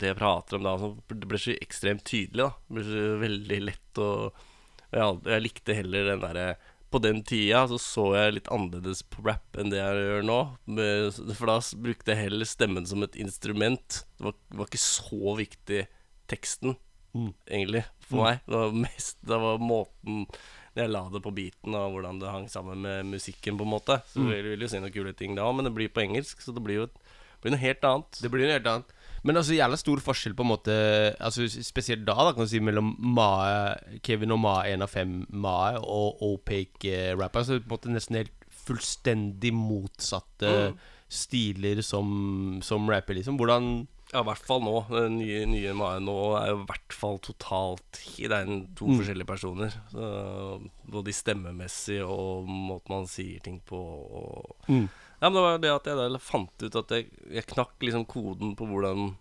Det 0.00 0.12
jeg 0.12 0.16
prater 0.16 0.56
om 0.56 0.64
da, 0.64 0.76
så 0.80 0.94
det 1.12 1.28
ble 1.28 1.40
så 1.40 1.56
ekstremt 1.58 2.06
tydelig, 2.08 2.46
da. 2.46 2.50
Det 2.68 2.78
ble 2.78 2.86
så 2.88 3.04
veldig 3.22 3.60
lett 3.66 4.00
å 4.02 4.10
jeg, 4.88 5.18
jeg 5.28 5.44
likte 5.44 5.76
heller 5.76 6.06
den 6.08 6.22
derre 6.24 6.48
på 6.88 7.00
den 7.04 7.18
tida 7.20 7.66
så 7.68 7.76
så 7.76 8.04
jeg 8.16 8.36
litt 8.38 8.50
annerledes 8.52 9.02
på 9.12 9.20
rap 9.26 9.58
enn 9.60 9.68
det 9.72 9.80
jeg 9.80 10.04
gjør 10.06 10.22
nå. 10.24 10.38
For 11.36 11.50
da 11.50 11.58
brukte 11.84 12.14
jeg 12.14 12.30
heller 12.30 12.48
stemmen 12.48 12.88
som 12.88 13.04
et 13.04 13.18
instrument. 13.20 14.02
Det 14.16 14.24
var, 14.24 14.38
var 14.56 14.70
ikke 14.70 14.80
så 14.80 15.34
viktig 15.36 15.82
teksten, 16.32 16.78
egentlig, 17.48 17.84
for 18.04 18.24
meg. 18.24 18.40
Det 18.48 18.56
var 18.56 18.80
mest 18.86 19.20
Det 19.28 19.40
var 19.42 19.60
måten 19.60 20.24
jeg 20.78 20.92
la 20.92 21.00
det 21.10 21.20
på 21.24 21.32
beaten, 21.34 21.74
og 21.74 21.94
hvordan 21.96 22.20
det 22.22 22.30
hang 22.30 22.44
sammen 22.48 22.84
med 22.84 23.08
musikken, 23.10 23.56
på 23.58 23.66
en 23.66 23.72
måte. 23.72 23.98
Så 24.12 24.24
jeg 24.30 24.44
vil 24.46 24.62
jo 24.62 24.68
si 24.70 24.78
noen 24.80 24.94
kule 24.94 25.12
ting 25.16 25.34
da, 25.36 25.48
men 25.52 25.66
det 25.66 25.74
blir 25.74 25.90
på 25.92 26.04
engelsk, 26.04 26.40
så 26.44 26.54
det 26.54 26.62
blir 26.64 26.80
jo 26.80 26.88
et, 26.88 27.00
blir 27.42 27.54
noe 27.54 27.62
helt 27.62 27.84
annet. 27.86 28.22
Det 28.22 28.30
blir 28.32 28.46
noe 28.46 28.56
helt 28.58 28.70
annet. 28.70 28.94
Men 29.26 29.40
altså 29.40 29.56
jævla 29.56 29.78
stor 29.78 30.00
forskjell 30.02 30.34
på 30.38 30.44
en 30.44 30.50
måte 30.52 30.74
Altså 31.18 31.48
Spesielt 31.50 32.04
da, 32.06 32.14
da 32.22 32.30
kan 32.30 32.46
du 32.46 32.50
si 32.52 32.60
mellom 32.62 32.92
Mae, 33.02 33.98
Kevin 34.06 34.34
og 34.36 34.38
Mae, 34.44 34.70
1 34.76 34.84
av 34.86 34.92
fem 34.92 35.16
Mae, 35.34 35.80
og 35.82 36.22
Opaque 36.24 36.92
eh, 36.92 37.14
rapper. 37.18 37.42
Altså 37.42 37.58
på 37.58 37.66
en 37.66 37.74
måte 37.74 37.94
nesten 37.94 38.20
helt 38.20 38.34
fullstendig 38.68 39.50
motsatte 39.56 40.50
stiler 41.08 41.80
som, 41.80 42.58
som 42.64 42.88
rapper, 42.90 43.16
liksom. 43.16 43.38
Hvordan 43.40 43.86
Ja, 44.12 44.20
i 44.20 44.26
hvert 44.28 44.44
fall 44.44 44.60
nå. 44.64 44.74
Den 44.92 45.18
nye, 45.20 45.42
nye 45.48 45.72
Mae 45.76 46.02
nå 46.04 46.16
er 46.38 46.50
jo 46.52 46.60
i 46.62 46.66
hvert 46.68 46.94
fall 46.96 47.18
totalt 47.24 47.98
Det 48.16 48.28
er 48.28 48.44
en, 48.44 48.62
to 48.76 48.90
forskjellige 48.92 49.28
personer. 49.28 49.74
Så, 49.92 50.12
både 50.88 51.16
stemmemessig 51.16 52.00
og 52.04 52.48
måten 52.48 52.94
man 52.94 53.08
sier 53.10 53.40
ting 53.44 53.60
på. 53.68 53.80
Og, 53.80 54.56
Ja, 55.18 55.28
men 55.28 55.34
det 55.34 55.42
var 55.42 55.58
det 55.62 55.72
at 55.74 55.88
jeg 55.90 56.20
fant 56.22 56.62
ut 56.62 56.76
at 56.78 56.92
jeg, 56.94 57.08
jeg 57.34 57.48
knakk 57.50 57.74
liksom 57.82 58.04
koden 58.06 58.54
på 58.58 58.68
hvordan 58.70 59.16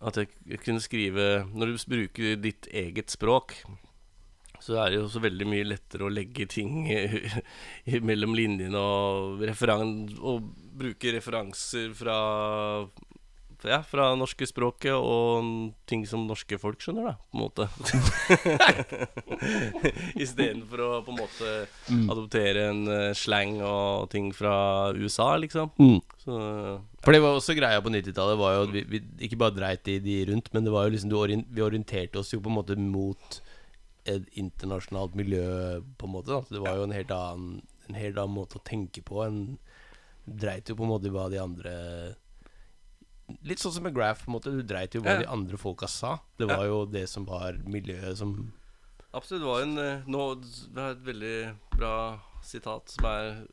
At 0.00 0.16
jeg, 0.16 0.30
kunne 0.62 0.80
skrive 0.80 1.44
Når 1.52 1.74
du 1.74 1.84
bruker 1.90 2.40
ditt 2.40 2.68
eget 2.72 3.10
språk, 3.10 3.58
så 4.62 4.78
er 4.80 4.90
det 4.90 5.00
jo 5.00 5.10
så 5.10 5.20
veldig 5.22 5.46
mye 5.46 5.66
lettere 5.66 6.06
å 6.06 6.12
legge 6.12 6.48
ting 6.50 6.88
mellom 8.08 8.34
linjene 8.34 8.80
og, 8.80 9.44
og 9.44 10.48
bruke 10.78 11.12
referanser 11.14 11.92
fra 11.98 12.16
ja, 13.66 13.80
fra 13.82 14.12
norske 14.14 14.46
språket 14.46 14.94
og 14.94 15.72
ting 15.90 16.04
som 16.06 16.26
norske 16.28 16.58
folk 16.60 16.82
skjønner, 16.82 17.08
da, 17.08 17.14
på 17.18 17.38
en 17.38 17.42
måte. 17.42 17.66
Istedenfor 20.24 20.82
å 20.84 20.90
på 21.06 21.14
en 21.14 21.18
måte 21.18 21.54
adoptere 22.12 22.68
en 22.70 22.84
eh, 22.92 23.16
slang 23.18 23.56
og 23.64 24.06
ting 24.12 24.30
fra 24.36 24.92
USA, 24.94 25.32
liksom. 25.42 25.72
Så 26.22 26.38
For 27.02 27.14
det 27.14 27.22
var 27.24 27.38
også 27.38 27.56
greia 27.58 27.82
på 27.82 27.90
90-tallet. 27.94 28.38
Var 28.38 28.54
jo 28.54 28.64
at 28.68 28.74
vi, 28.76 28.84
vi 28.94 29.02
ikke 29.26 29.40
bare 29.42 29.56
dreit 29.56 29.90
i 29.90 29.98
de 30.04 30.20
rundt, 30.30 30.52
men 30.54 30.66
det 30.66 30.74
var 30.74 30.86
jo 30.86 30.94
liksom 30.94 31.10
du 31.10 31.18
orien, 31.18 31.46
vi 31.50 31.64
orienterte 31.64 32.22
oss 32.22 32.34
jo 32.34 32.42
på 32.44 32.52
en 32.52 32.58
måte 32.60 32.78
mot 32.78 33.40
et 34.08 34.30
internasjonalt 34.40 35.16
miljø, 35.18 35.80
på 35.98 36.06
en 36.06 36.14
måte. 36.14 36.30
Da. 36.30 36.44
Så 36.46 36.56
det 36.56 36.62
var 36.64 36.78
jo 36.78 36.86
en 36.86 36.96
helt 36.96 37.12
annen 37.14 37.58
En 37.88 37.96
helt 37.96 38.18
annen 38.20 38.36
måte 38.36 38.58
å 38.58 38.66
tenke 38.68 39.00
på. 39.00 39.22
En 39.24 39.56
dreit 40.28 40.68
jo 40.68 40.74
på 40.76 40.84
en 40.84 40.90
måte 40.90 41.08
i 41.08 41.12
hva 41.14 41.22
de 41.32 41.38
andre 41.40 41.70
Litt 43.44 43.60
sånn 43.60 43.72
som 43.74 43.84
med 43.84 43.94
Graff, 43.94 44.24
på 44.24 44.30
en 44.30 44.36
måte. 44.38 44.52
Du 44.54 44.62
dreit 44.62 44.94
jo 44.96 45.02
hva 45.04 45.16
Ja. 45.18 45.22
de 45.22 45.26
andre 45.28 45.56
folka 45.60 45.86
sa. 45.88 46.18
Det 46.38 46.48
var 46.48 46.64
jo 46.64 46.84
det 46.86 47.06
som 47.08 47.26
var 47.28 47.58
miljøet 47.66 48.16
som 48.16 48.52
absolutt, 49.12 49.42
det 49.42 49.48
var 49.48 49.62
en 49.62 49.78
eh, 49.78 50.02
nå, 50.06 50.22
Det 50.74 50.78
er 50.82 50.90
et 50.94 51.04
veldig 51.04 51.58
bra 51.76 52.20
sitat 52.42 52.88
som 52.88 53.04
er 53.04 53.46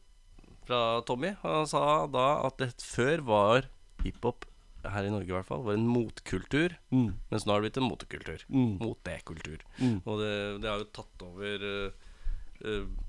fra 0.66 1.02
Tommy. 1.06 1.36
Han 1.44 1.68
sa 1.68 2.08
da 2.08 2.46
at 2.46 2.58
det 2.58 2.72
før 2.82 3.22
var 3.26 3.68
hiphop, 4.04 4.46
her 4.86 5.04
i 5.04 5.10
Norge 5.10 5.28
i 5.30 5.34
hvert 5.34 5.48
fall, 5.48 5.64
var 5.66 5.74
en 5.74 5.88
motkultur. 5.88 6.76
Mens 6.92 7.46
nå 7.46 7.52
har 7.54 7.62
det 7.62 7.72
blitt 7.72 7.78
en 7.82 7.90
motekultur. 7.90 8.44
Mm. 8.50 8.78
Motekultur. 8.80 9.60
Mm. 9.80 10.02
Og 10.06 10.20
det, 10.22 10.62
det 10.62 10.70
har 10.70 10.78
jo 10.84 10.90
tatt 10.94 11.24
over 11.26 11.66
eh, 11.66 11.92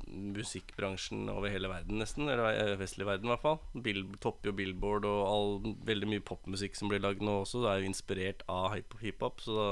musikkbransjen 0.06 1.28
over 1.32 1.50
hele 1.52 1.68
verden, 1.70 1.98
nesten. 2.00 2.28
Eller 2.30 2.52
eh, 2.54 2.72
vestlig 2.80 3.06
verden, 3.08 3.28
i 3.28 3.32
hvert 3.34 3.44
fall. 3.44 3.58
Bill, 3.84 4.04
topper 4.22 4.50
jo 4.50 4.56
Billboard, 4.58 5.06
og 5.08 5.20
all, 5.26 5.74
veldig 5.88 6.08
mye 6.10 6.24
popmusikk 6.26 6.76
som 6.78 6.90
blir 6.92 7.02
lagd 7.04 7.22
nå 7.24 7.40
også, 7.42 7.62
det 7.64 7.72
er 7.72 7.82
jo 7.84 7.90
inspirert 7.90 8.44
av 8.52 8.72
hip- 8.76 8.98
hiphop. 9.02 9.42
Så 9.44 9.56
da 9.58 9.68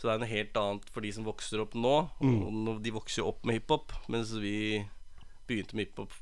Så 0.00 0.08
det 0.08 0.14
er 0.14 0.20
noe 0.22 0.30
helt 0.32 0.56
annet 0.58 0.88
for 0.90 1.04
de 1.04 1.12
som 1.14 1.24
vokser 1.28 1.60
opp 1.62 1.74
nå. 1.78 1.94
Mm. 2.24 2.80
De 2.82 2.90
vokser 2.94 3.22
jo 3.22 3.28
opp 3.30 3.44
med 3.46 3.60
hiphop, 3.60 3.92
mens 4.10 4.32
vi 4.42 4.82
begynte 5.46 5.76
med 5.78 5.86
hiphop 5.90 6.12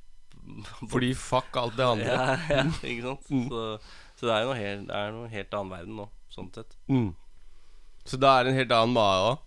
Fordi 0.90 1.12
fuck 1.14 1.56
alt 1.60 1.76
det 1.76 1.84
andre. 1.86 2.06
ja, 2.08 2.36
ja, 2.48 2.62
ikke 2.82 3.02
sant? 3.04 3.26
Så, 3.28 3.64
så 4.16 4.26
det 4.26 4.32
er 4.34 4.42
jo 4.42 4.48
noe 4.50 4.56
helt, 4.58 4.86
det 4.88 4.96
er 4.96 5.12
noe 5.14 5.28
helt 5.32 5.54
annen 5.56 5.72
verden 5.74 5.96
nå, 6.00 6.06
sånn 6.32 6.48
sett. 6.56 6.76
Mm. 6.88 7.10
Så 8.08 8.16
det 8.20 8.30
er 8.32 8.48
en 8.48 8.56
helt 8.56 8.72
annen 8.72 8.94
Maya 8.96 9.26
òg. 9.34 9.42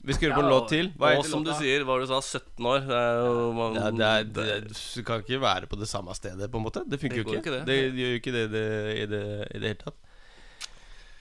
Vi 0.00 0.14
skal 0.16 0.30
høre 0.30 0.38
på 0.40 0.44
en 0.46 0.52
låt 0.54 0.68
til. 0.72 0.86
Hva 0.96 1.10
og 1.10 1.18
heter 1.18 1.28
som 1.30 1.42
du 1.44 1.50
låta? 1.50 1.60
sier, 1.60 1.82
hva 1.84 1.92
var 1.92 2.00
det 2.00 2.06
du 2.08 2.12
sa, 2.14 2.20
17 2.40 2.68
år? 2.70 2.84
Det 2.88 2.98
er 3.00 3.18
jo 3.20 3.32
man, 3.52 3.74
Ja, 3.76 3.88
det 3.92 4.06
er, 4.08 4.28
det, 4.38 4.76
du 4.96 5.02
kan 5.04 5.20
ikke 5.24 5.40
være 5.42 5.68
på 5.68 5.76
det 5.80 5.88
samme 5.90 6.14
stedet, 6.16 6.48
på 6.50 6.56
en 6.56 6.64
måte. 6.64 6.84
Det 6.88 6.98
funker 7.02 7.18
Det 7.18 7.24
jo 7.24 7.28
går 7.28 7.36
ikke. 7.36 7.50
ikke, 7.50 7.58
det. 7.58 7.66
Det, 7.68 8.00
gjør 8.00 8.14
jo 8.14 8.20
ikke 8.22 8.32
det, 8.36 8.44
det, 8.54 8.62
i, 8.94 9.02
det 9.12 9.22
i 9.50 9.58
det 9.60 9.68
hele 9.74 9.80
tatt. 9.82 9.98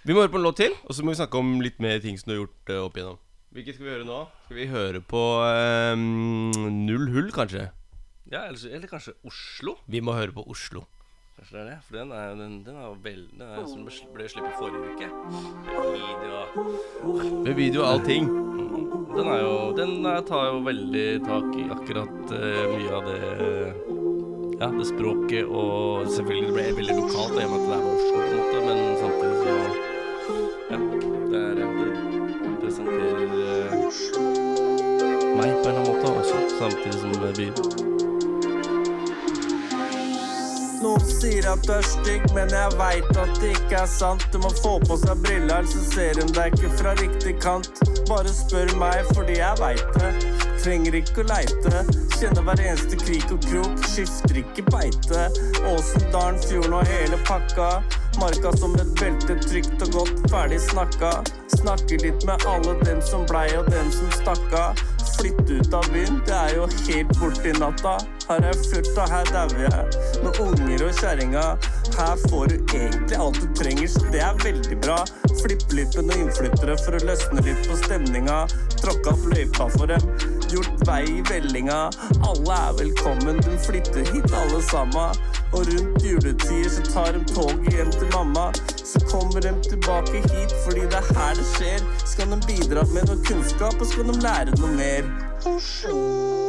Vi 0.07 0.15
må 0.15 0.23
høre 0.23 0.31
på 0.31 0.39
en 0.39 0.47
låt 0.47 0.61
til, 0.61 0.77
og 0.87 0.95
så 0.95 1.03
må 1.03 1.11
vi 1.11 1.19
snakke 1.19 1.41
om 1.43 1.57
litt 1.61 1.81
mer 1.83 1.99
ting 1.99 2.15
som 2.17 2.31
du 2.31 2.35
har 2.37 2.39
gjort 2.45 2.71
eh, 2.71 2.79
opp 2.85 2.95
igjennom. 3.01 3.19
Hvilket 3.51 3.75
skal 3.75 3.85
vi 3.89 3.91
høre 3.97 4.05
nå? 4.07 4.21
Skal 4.45 4.57
vi 4.61 4.67
høre 4.71 5.01
på 5.09 5.23
ehm, 5.43 6.51
Null 6.85 7.09
hull, 7.15 7.29
kanskje? 7.35 7.67
Ja, 8.31 8.45
eller, 8.47 8.61
eller 8.77 8.87
kanskje 8.87 9.15
Oslo? 9.27 9.75
Vi 9.89 9.99
må 10.05 10.13
høre 10.15 10.31
på 10.35 10.45
Oslo. 10.53 10.85
Kanskje 11.39 11.55
det 11.55 11.61
er 11.61 11.69
det? 11.69 11.77
For 11.87 11.95
den 11.95 12.09
er, 12.11 12.29
den, 12.35 12.63
den 12.65 12.75
er 12.75 12.95
vel 13.03 13.21
Den 13.31 13.41
er 13.47 13.67
som 13.71 13.85
ble, 13.87 14.25
sluppet 14.27 14.55
forrige 14.59 14.91
uke. 14.91 15.07
Video. 15.95 16.39
Med 17.45 17.53
video 17.55 17.81
og 17.85 17.91
allting. 17.93 18.27
Den 19.13 19.27
er 19.31 19.39
jo 19.39 19.53
Den 19.77 20.05
er, 20.05 20.19
tar 20.27 20.49
jo 20.49 20.57
veldig 20.65 21.05
tak 21.23 21.47
i 21.55 21.63
akkurat 21.71 22.33
uh, 22.35 22.65
mye 22.73 22.91
av 22.97 23.07
det 23.07 23.21
Ja, 24.59 24.67
det 24.67 24.87
språket 24.89 25.47
og 25.47 26.09
Selvfølgelig 26.11 26.49
det 26.49 26.55
ble 26.57 26.65
veldig 26.81 26.95
lokalt, 26.99 27.39
i 27.39 27.45
og 27.45 27.51
med 27.53 27.59
at 27.59 27.65
det 27.69 27.75
er 27.77 27.83
Oslo, 27.93 28.17
på 28.17 28.23
en 28.25 28.35
måte, 28.41 28.57
men 28.67 28.77
samtidig 28.99 29.37
så 29.39 29.53
Ja. 30.73 30.77
Det 31.31 31.39
er 31.39 31.53
Det 31.55 32.55
presenterer 32.65 33.23
uh, 33.31 33.79
meg 35.39 35.55
på 35.55 35.69
en 35.69 35.71
eller 35.71 35.79
annen 35.79 35.87
måte 35.87 36.05
også, 36.19 36.37
samtidig 36.59 36.99
som 36.99 37.11
byen. 37.39 37.98
Noen 40.79 41.01
sier 41.03 41.43
at 41.51 41.65
du 41.67 41.73
er 41.75 41.83
stygg, 41.83 42.23
men 42.31 42.51
jeg 42.55 42.75
veit 42.79 43.09
at 43.19 43.31
det 43.41 43.49
ikke 43.57 43.81
er 43.81 43.89
sant. 43.91 44.23
Du 44.31 44.37
må 44.39 44.51
få 44.61 44.77
på 44.85 44.95
seg 45.01 45.19
briller, 45.25 45.65
så 45.67 45.81
ser 45.89 46.19
hun 46.21 46.31
deg 46.35 46.55
ikke 46.55 46.71
fra 46.79 46.93
riktig 47.01 47.33
kant. 47.43 47.67
Bare 48.07 48.31
spør 48.31 48.71
meg, 48.79 49.03
fordi 49.11 49.41
jeg 49.41 49.59
veit 49.59 49.97
det. 49.97 50.11
Trenger 50.63 50.95
ikke 51.01 51.25
å 51.25 51.27
leite. 51.33 51.83
Kjenner 52.15 52.47
hver 52.47 52.63
eneste 52.63 52.99
krik 52.99 53.27
og 53.35 53.43
krok, 53.49 53.83
skifter 53.91 54.39
ikke 54.39 54.65
beite. 54.71 55.25
Åsen, 55.67 56.07
Dalen, 56.15 56.39
fjorden 56.47 56.77
og 56.79 56.87
hele 56.87 57.19
pakka. 57.27 57.69
Marka 58.19 58.55
som 58.59 58.75
et 58.79 58.95
belte, 58.99 59.35
trygt 59.49 59.83
og 59.89 59.93
godt, 59.97 60.23
ferdig 60.31 60.61
snakka. 60.63 61.11
Snakker 61.59 62.07
litt 62.07 62.23
med 62.27 62.47
alle 62.47 62.79
dem 62.85 63.03
som 63.03 63.27
blei 63.27 63.49
og 63.59 63.67
dem 63.71 63.91
som 63.95 64.15
stakk 64.15 64.55
av. 64.55 64.79
Flytte 65.19 65.53
ut 65.53 65.73
av 65.73 65.85
byen, 65.93 66.21
det 66.25 66.35
er 66.35 66.55
jo 66.55 66.67
helt 66.87 67.11
borti 67.19 67.51
natta. 67.59 67.97
Her 68.29 68.45
er 68.45 68.59
fullt, 68.61 68.93
og 68.95 69.09
her 69.11 69.31
dauer 69.33 69.65
jeg. 69.65 69.99
Med 70.23 70.39
unger 70.39 70.85
og 70.85 70.93
kjerringa. 71.01 71.45
Her 71.97 72.21
får 72.29 72.45
du 72.51 72.55
egentlig 72.77 73.17
alt 73.17 73.39
du 73.41 73.47
trenger, 73.59 73.87
så 73.91 74.03
det 74.13 74.21
er 74.23 74.39
veldig 74.43 74.77
bra. 74.85 74.99
Flippe 75.41 75.75
litt 75.75 75.97
med 75.97 76.07
noen 76.07 76.25
innflyttere 76.27 76.77
for 76.85 76.95
å 76.95 77.01
løsne 77.09 77.43
litt 77.43 77.67
på 77.67 77.79
stemninga. 77.81 78.39
Tråkka 78.79 79.15
opp 79.15 79.73
for 79.75 79.91
dem, 79.91 80.05
gjort 80.53 80.87
vei 80.87 81.01
i 81.09 81.23
vellinga. 81.27 81.79
Alle 82.29 82.59
er 82.69 82.77
velkommen, 82.79 83.41
de 83.43 83.57
flytter 83.65 84.07
hit 84.13 84.33
alle 84.43 84.61
sammen. 84.69 85.19
Og 85.51 85.65
rundt 85.65 86.05
juletider 86.05 86.69
så 86.69 86.85
tar 86.93 87.17
de 87.17 87.23
toget 87.33 87.73
hjem 87.73 87.91
til 87.97 88.11
mamma. 88.13 88.51
Så 88.77 89.01
kommer 89.09 89.41
de 89.41 89.55
tilbake 89.65 90.21
hit 90.29 90.53
fordi 90.63 90.85
det 90.85 91.01
er 91.01 91.09
her 91.17 91.35
det 91.37 91.47
skjer. 91.55 91.87
Skal 92.05 92.29
de 92.31 92.39
bidra 92.45 92.85
med 92.93 93.09
noe 93.09 93.17
kunnskap, 93.25 93.81
og 93.81 93.89
skal 93.89 94.13
de 94.13 94.19
lære 94.21 94.55
noe 94.61 94.75
mer. 94.77 95.08
Verdens 95.17 96.48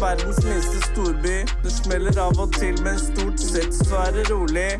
verdens 0.00 0.44
minste 0.44 0.80
storby. 0.92 1.36
Det 1.64 1.72
smeller 1.72 2.18
av 2.20 2.38
og 2.40 2.52
til, 2.56 2.78
men 2.84 2.98
stort 3.00 3.40
sett 3.42 3.74
så 3.74 4.02
er 4.06 4.16
det 4.16 4.28
rolig. 4.30 4.70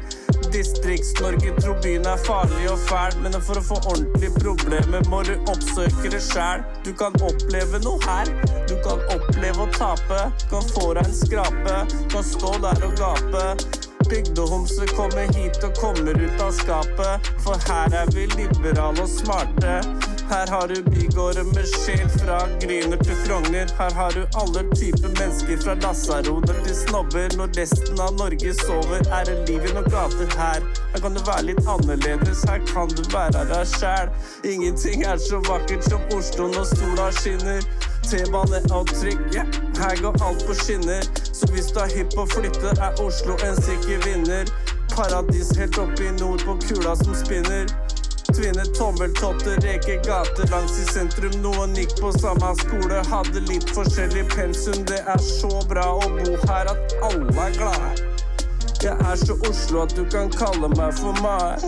Distrikts-Norge 0.52 1.52
tror 1.60 1.76
byen 1.84 2.06
er 2.08 2.20
farlig 2.24 2.70
og 2.72 2.78
fæl, 2.88 3.18
men 3.24 3.36
for 3.44 3.60
å 3.60 3.64
få 3.66 3.80
ordentlige 3.92 4.32
problemer 4.38 5.04
må 5.12 5.22
du 5.28 5.34
oppsøke 5.50 6.12
det 6.14 6.22
sjæl. 6.24 6.64
Du 6.86 6.92
kan 6.96 7.16
oppleve 7.20 7.82
noe 7.84 8.00
her, 8.06 8.32
du 8.70 8.76
kan 8.86 9.02
oppleve 9.14 9.66
å 9.66 9.68
tape. 9.76 10.22
Kan 10.52 10.72
få 10.72 10.92
deg 10.96 11.04
en 11.04 11.18
skrape, 11.20 11.82
kan 12.14 12.26
stå 12.32 12.54
der 12.64 12.88
og 12.88 12.96
gape. 13.00 13.46
Bygdehomser 14.08 14.88
kommer 14.96 15.28
hit 15.36 15.60
og 15.66 15.74
kommer 15.76 16.16
ut 16.16 16.40
av 16.40 16.54
skapet, 16.56 17.32
for 17.44 17.60
her 17.68 17.92
er 18.04 18.14
vi 18.16 18.24
liberale 18.38 19.04
og 19.04 19.10
smarte. 19.18 19.82
Her 20.28 20.46
har 20.46 20.68
du 20.68 20.82
bygårder 20.82 21.44
med 21.44 21.66
sjel 21.84 22.08
fra 22.08 22.38
Gryner 22.60 22.98
til 23.04 23.16
Frogner. 23.24 23.66
Her 23.78 23.94
har 23.94 24.10
du 24.10 24.22
alle 24.40 24.62
typer 24.76 25.08
mennesker 25.20 25.56
fra 25.64 25.74
lasaroner 25.74 26.58
til 26.66 26.76
snobber. 26.76 27.36
Når 27.36 27.48
resten 27.60 28.00
av 28.00 28.12
Norge 28.20 28.52
sover, 28.60 29.00
er 29.18 29.24
det 29.24 29.36
liv 29.48 29.64
i 29.64 29.72
noen 29.72 29.88
gater 29.94 30.36
her. 30.40 30.60
Her 30.92 31.00
kan 31.04 31.16
du 31.16 31.22
være 31.30 31.46
litt 31.48 31.62
annerledes, 31.74 32.44
her 32.50 32.60
kan 32.72 32.92
du 32.92 33.02
være 33.14 33.46
deg 33.54 33.64
sjæl. 33.72 34.12
Ingenting 34.52 35.06
er 35.08 35.16
så 35.16 35.40
vakkert 35.48 35.88
som 35.88 36.04
Oslo 36.18 36.52
når 36.52 36.68
sola 36.74 37.08
skinner. 37.22 37.64
T-bane 38.08 38.60
og 38.72 38.88
trykk, 38.92 39.24
yeah, 39.34 39.48
her 39.80 39.96
går 40.04 40.20
alt 40.28 40.44
på 40.48 40.60
skinner. 40.60 41.08
Så 41.32 41.48
hvis 41.52 41.72
du 41.72 41.80
er 41.80 41.92
hypp 41.96 42.12
på 42.16 42.28
å 42.28 42.32
flytte, 42.36 42.76
er 42.76 43.00
Oslo 43.04 43.40
en 43.48 43.56
sikker 43.64 44.04
vinner. 44.04 44.52
Paradis 44.92 45.56
helt 45.56 45.78
oppe 45.80 46.04
i 46.04 46.16
nord 46.20 46.44
på 46.44 46.60
kula 46.68 46.96
som 47.00 47.16
spinner. 47.16 47.68
Tvinne 48.38 48.64
tommeltotter, 48.64 49.56
reker 49.62 49.96
gater 50.06 50.50
langs 50.50 50.78
i 50.78 50.84
sentrum. 50.92 51.32
Noen 51.42 51.72
gikk 51.74 51.96
på 51.98 52.12
samme 52.14 52.52
skole, 52.60 53.00
hadde 53.10 53.40
litt 53.48 53.66
forskjellig 53.74 54.22
pensum. 54.30 54.84
Det 54.86 55.00
er 55.02 55.18
så 55.18 55.50
bra 55.66 55.82
å 55.98 56.06
bo 56.06 56.36
her 56.46 56.70
at 56.70 56.94
alle 57.08 57.34
er 57.48 57.56
glade. 57.56 57.88
Jeg 58.78 58.94
er 58.94 59.18
så 59.18 59.34
Oslo 59.48 59.82
at 59.82 59.96
du 59.98 60.04
kan 60.06 60.30
kalle 60.30 60.70
meg 60.70 60.94
for 61.00 61.18
meg. 61.18 61.58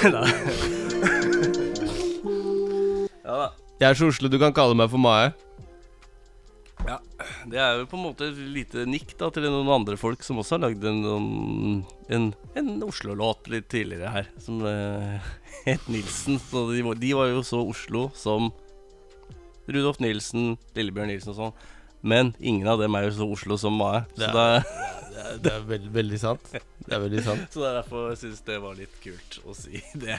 Ja 3.20 3.36
da. 3.36 3.46
Jeg 3.78 3.88
er 3.90 3.94
så 3.94 4.10
Oslo, 4.10 4.26
du 4.28 4.38
kan 4.42 4.50
kalle 4.52 4.74
meg 4.74 4.90
for 4.90 4.98
Mae. 4.98 5.30
Det 7.50 7.58
er 7.58 7.80
jo 7.80 7.86
på 7.90 7.96
en 7.98 8.04
måte 8.04 8.28
et 8.30 8.38
lite 8.54 8.84
nikk 8.86 9.16
da 9.18 9.30
til 9.34 9.42
noen 9.50 9.68
andre 9.74 9.96
folk 9.98 10.22
som 10.26 10.38
også 10.42 10.56
har 10.58 10.62
lagd 10.68 10.84
en, 10.86 11.00
en, 12.14 12.28
en 12.60 12.70
Oslo-låt 12.86 13.48
litt 13.50 13.66
tidligere 13.72 14.12
her, 14.14 14.28
som 14.42 14.60
uh, 14.68 15.18
het 15.66 15.88
Nilsen. 15.90 16.38
Så 16.42 16.66
de, 16.70 16.84
var- 16.86 17.00
de 17.00 17.10
var 17.18 17.32
jo 17.32 17.42
så 17.46 17.58
Oslo 17.66 18.06
som 18.14 18.52
Rudolf 19.70 19.98
Nilsen, 20.02 20.54
Lillebjørn 20.78 21.10
Nilsen 21.14 21.34
og 21.34 21.38
sånn. 21.42 21.54
Men 22.00 22.30
ingen 22.40 22.64
av 22.70 22.78
dem 22.80 22.94
er 22.96 23.08
jo 23.10 23.16
så 23.18 23.26
Oslo 23.34 23.58
som 23.60 23.74
Mae. 23.76 24.04
Så, 24.16 24.24
det 24.24 24.28
er, 24.40 24.62
Det 25.10 25.20
er, 25.20 25.34
det 25.44 25.50
er 25.52 25.64
veldig, 25.68 25.90
veldig 25.98 26.18
sant. 26.22 26.46
Det 26.54 26.94
er 26.96 27.02
veldig 27.02 27.22
sant. 27.26 27.42
så 27.52 27.60
det 27.60 27.68
er 27.68 27.76
derfor 27.82 28.06
jeg 28.14 28.20
syns 28.22 28.40
det 28.46 28.56
var 28.62 28.78
litt 28.78 28.94
kult 29.04 29.36
å 29.44 29.52
si 29.58 29.82
det. 30.06 30.16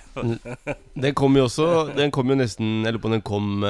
Den 0.93 1.15
kom 1.17 1.35
jo 1.39 1.47
også 1.47 1.65
Den 1.97 2.11
kom 2.13 2.29
jo 2.29 2.35
nesten 2.37 2.83
Jeg 2.85 2.93
lurer 2.93 3.01
på 3.07 3.11
den 3.15 3.23
kom 3.25 3.63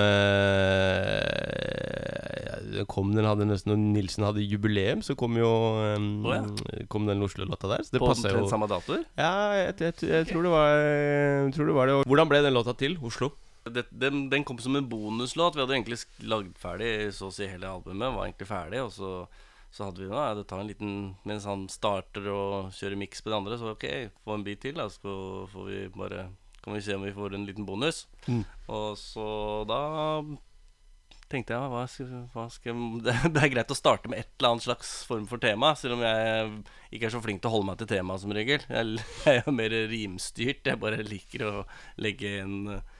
eh, 1.02 2.21
Den 2.62 2.88
kom 2.90 3.14
Den 3.16 3.28
hadde 3.28 3.48
nesten 3.50 3.74
Når 3.74 3.80
Nilsen 3.98 4.26
hadde 4.28 4.44
jubileum, 4.46 5.04
så 5.06 5.16
kom 5.20 5.38
jo 5.40 5.52
um, 5.98 6.10
oh, 6.28 6.36
ja. 6.36 6.82
Kom 6.92 7.08
den 7.10 7.24
Oslo-låta 7.26 7.70
der. 7.72 7.86
Så 7.86 7.96
det 7.96 8.02
På 8.04 8.12
den 8.14 8.26
omtrent 8.26 8.52
samme 8.52 8.70
datoer. 8.72 9.06
Ja, 9.20 9.32
jeg, 9.58 9.78
jeg, 9.80 9.96
jeg, 10.10 10.28
tror 10.32 10.46
det 10.48 10.52
var 10.54 10.74
jeg 10.76 11.56
tror 11.56 11.72
det 11.72 11.78
var 11.78 11.90
det. 11.90 12.02
Hvordan 12.12 12.32
ble 12.32 12.44
den 12.46 12.58
låta 12.58 12.76
til? 12.78 12.98
Oslo? 13.02 13.32
Det, 13.64 13.86
den, 13.94 14.26
den 14.32 14.44
kom 14.44 14.58
som 14.60 14.76
en 14.76 14.90
bonuslåt. 14.90 15.56
Vi 15.56 15.62
hadde 15.62 15.78
egentlig 15.78 16.02
lagd 16.26 16.58
ferdig 16.60 16.92
så 17.14 17.30
å 17.30 17.34
si 17.36 17.46
hele 17.50 17.70
albumet. 17.70 18.10
Var 18.16 18.28
egentlig 18.28 18.50
ferdig, 18.50 18.82
og 18.82 18.94
så, 18.96 19.12
så 19.74 19.88
hadde 19.88 20.02
vi 20.02 20.10
nå 20.10 20.18
ja, 20.18 20.32
det 20.38 20.48
tar 20.50 20.64
en 20.64 20.72
liten 20.72 20.94
Mens 21.30 21.46
han 21.50 21.68
starter 21.70 22.30
og 22.34 22.72
kjører 22.78 23.00
miks 23.00 23.22
på 23.22 23.32
det 23.32 23.38
andre, 23.38 23.60
så 23.62 23.76
ok, 23.76 23.88
få 24.26 24.38
en 24.38 24.46
bit 24.48 24.64
til, 24.66 24.80
da, 24.82 24.90
så 24.90 25.46
får 25.54 25.68
vi 25.70 25.82
bare 25.94 26.30
Kan 26.62 26.78
vi 26.78 26.82
se 26.86 26.98
om 26.98 27.06
vi 27.06 27.14
får 27.14 27.38
en 27.38 27.46
liten 27.50 27.66
bonus. 27.66 28.06
Mm. 28.28 28.42
Og 28.70 28.98
så 29.02 29.28
da 29.70 29.82
tenkte 31.32 31.56
jeg 31.56 31.72
hva 31.72 31.84
skal, 31.90 32.14
hva 32.34 32.46
skal 32.52 32.86
det, 33.06 33.16
det 33.34 33.44
er 33.44 33.54
greit 33.54 33.74
å 33.74 33.78
starte 33.78 34.12
med 34.12 34.22
et 34.22 34.32
eller 34.38 34.56
annet 34.56 34.68
slags 34.68 34.94
form 35.10 35.28
for 35.30 35.42
tema, 35.42 35.74
selv 35.80 35.98
om 35.98 36.06
jeg 36.06 36.56
ikke 36.92 37.08
er 37.08 37.16
så 37.16 37.24
flink 37.24 37.44
til 37.44 37.52
å 37.52 37.56
holde 37.56 37.72
meg 37.72 37.82
til 37.82 37.92
temaet 37.94 38.24
som 38.24 38.34
regel. 38.36 38.66
Jeg, 38.68 39.06
jeg 39.28 39.44
er 39.44 39.56
mer 39.56 39.78
rimstyrt. 39.92 40.68
Jeg 40.68 40.82
bare 40.82 41.06
liker 41.08 41.48
å 41.48 41.54
legge 42.02 42.40
en 42.44 42.58
eh, 42.78 42.98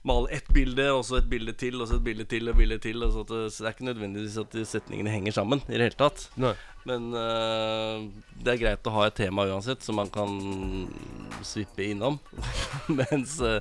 Male 0.00 0.30
ett 0.32 0.46
bilde, 0.48 0.86
og 0.96 1.02
så 1.04 1.18
et 1.18 1.26
bilde 1.28 1.52
til, 1.60 1.74
og 1.76 1.90
så 1.90 1.98
et 1.98 2.04
bilde 2.06 2.24
til, 2.24 2.48
og 2.48 2.56
bilde 2.56 2.78
til. 2.80 3.02
Og 3.04 3.10
så, 3.12 3.24
det, 3.28 3.40
så 3.52 3.60
det 3.60 3.68
er 3.68 3.74
ikke 3.74 3.88
nødvendigvis 3.90 4.38
at 4.40 4.56
setningene 4.70 5.12
henger 5.12 5.36
sammen 5.36 5.60
i 5.68 5.74
det 5.74 5.90
hele 5.90 5.98
tatt. 6.00 6.22
Nei. 6.40 6.54
Men 6.88 7.10
uh, 7.12 8.06
det 8.40 8.54
er 8.54 8.62
greit 8.62 8.88
å 8.88 8.94
ha 8.94 9.04
et 9.10 9.18
tema 9.20 9.44
uansett, 9.44 9.84
som 9.84 10.00
man 10.00 10.08
kan 10.12 10.32
svippe 11.44 11.84
innom. 11.84 12.16
Mens 13.02 13.36
uh, 13.44 13.60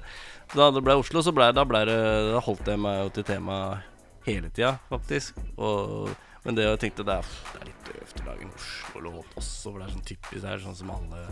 da 0.56 0.70
det 0.72 0.86
ble 0.86 0.96
Oslo, 1.02 1.26
så 1.26 1.36
ble, 1.36 1.52
da, 1.54 1.68
ble 1.68 1.84
det, 1.90 2.00
da 2.32 2.40
holdt 2.48 2.72
jeg 2.72 2.82
meg 2.88 3.04
jo 3.04 3.14
til 3.20 3.28
temaet 3.34 3.89
hele 4.30 4.52
tida, 4.54 4.78
faktisk. 4.90 5.38
Og, 5.58 6.10
men 6.46 6.58
det 6.58 6.66
jeg 6.66 6.82
tenkte 6.86 7.06
det 7.08 7.20
er, 7.20 7.36
det 7.52 7.62
er 7.62 7.70
litt 7.72 7.90
døvt 7.90 8.22
å 8.22 8.28
lage 8.30 8.48
en 8.48 8.56
Oslo-låt 8.56 9.38
også, 9.42 9.74
for 9.74 9.80
det 9.80 9.88
er 9.88 9.96
sånn 9.96 10.08
typisk 10.08 10.42
Det 10.46 10.54
er 10.54 10.64
sånn 10.64 10.80
som 10.80 10.96
alle 10.96 11.28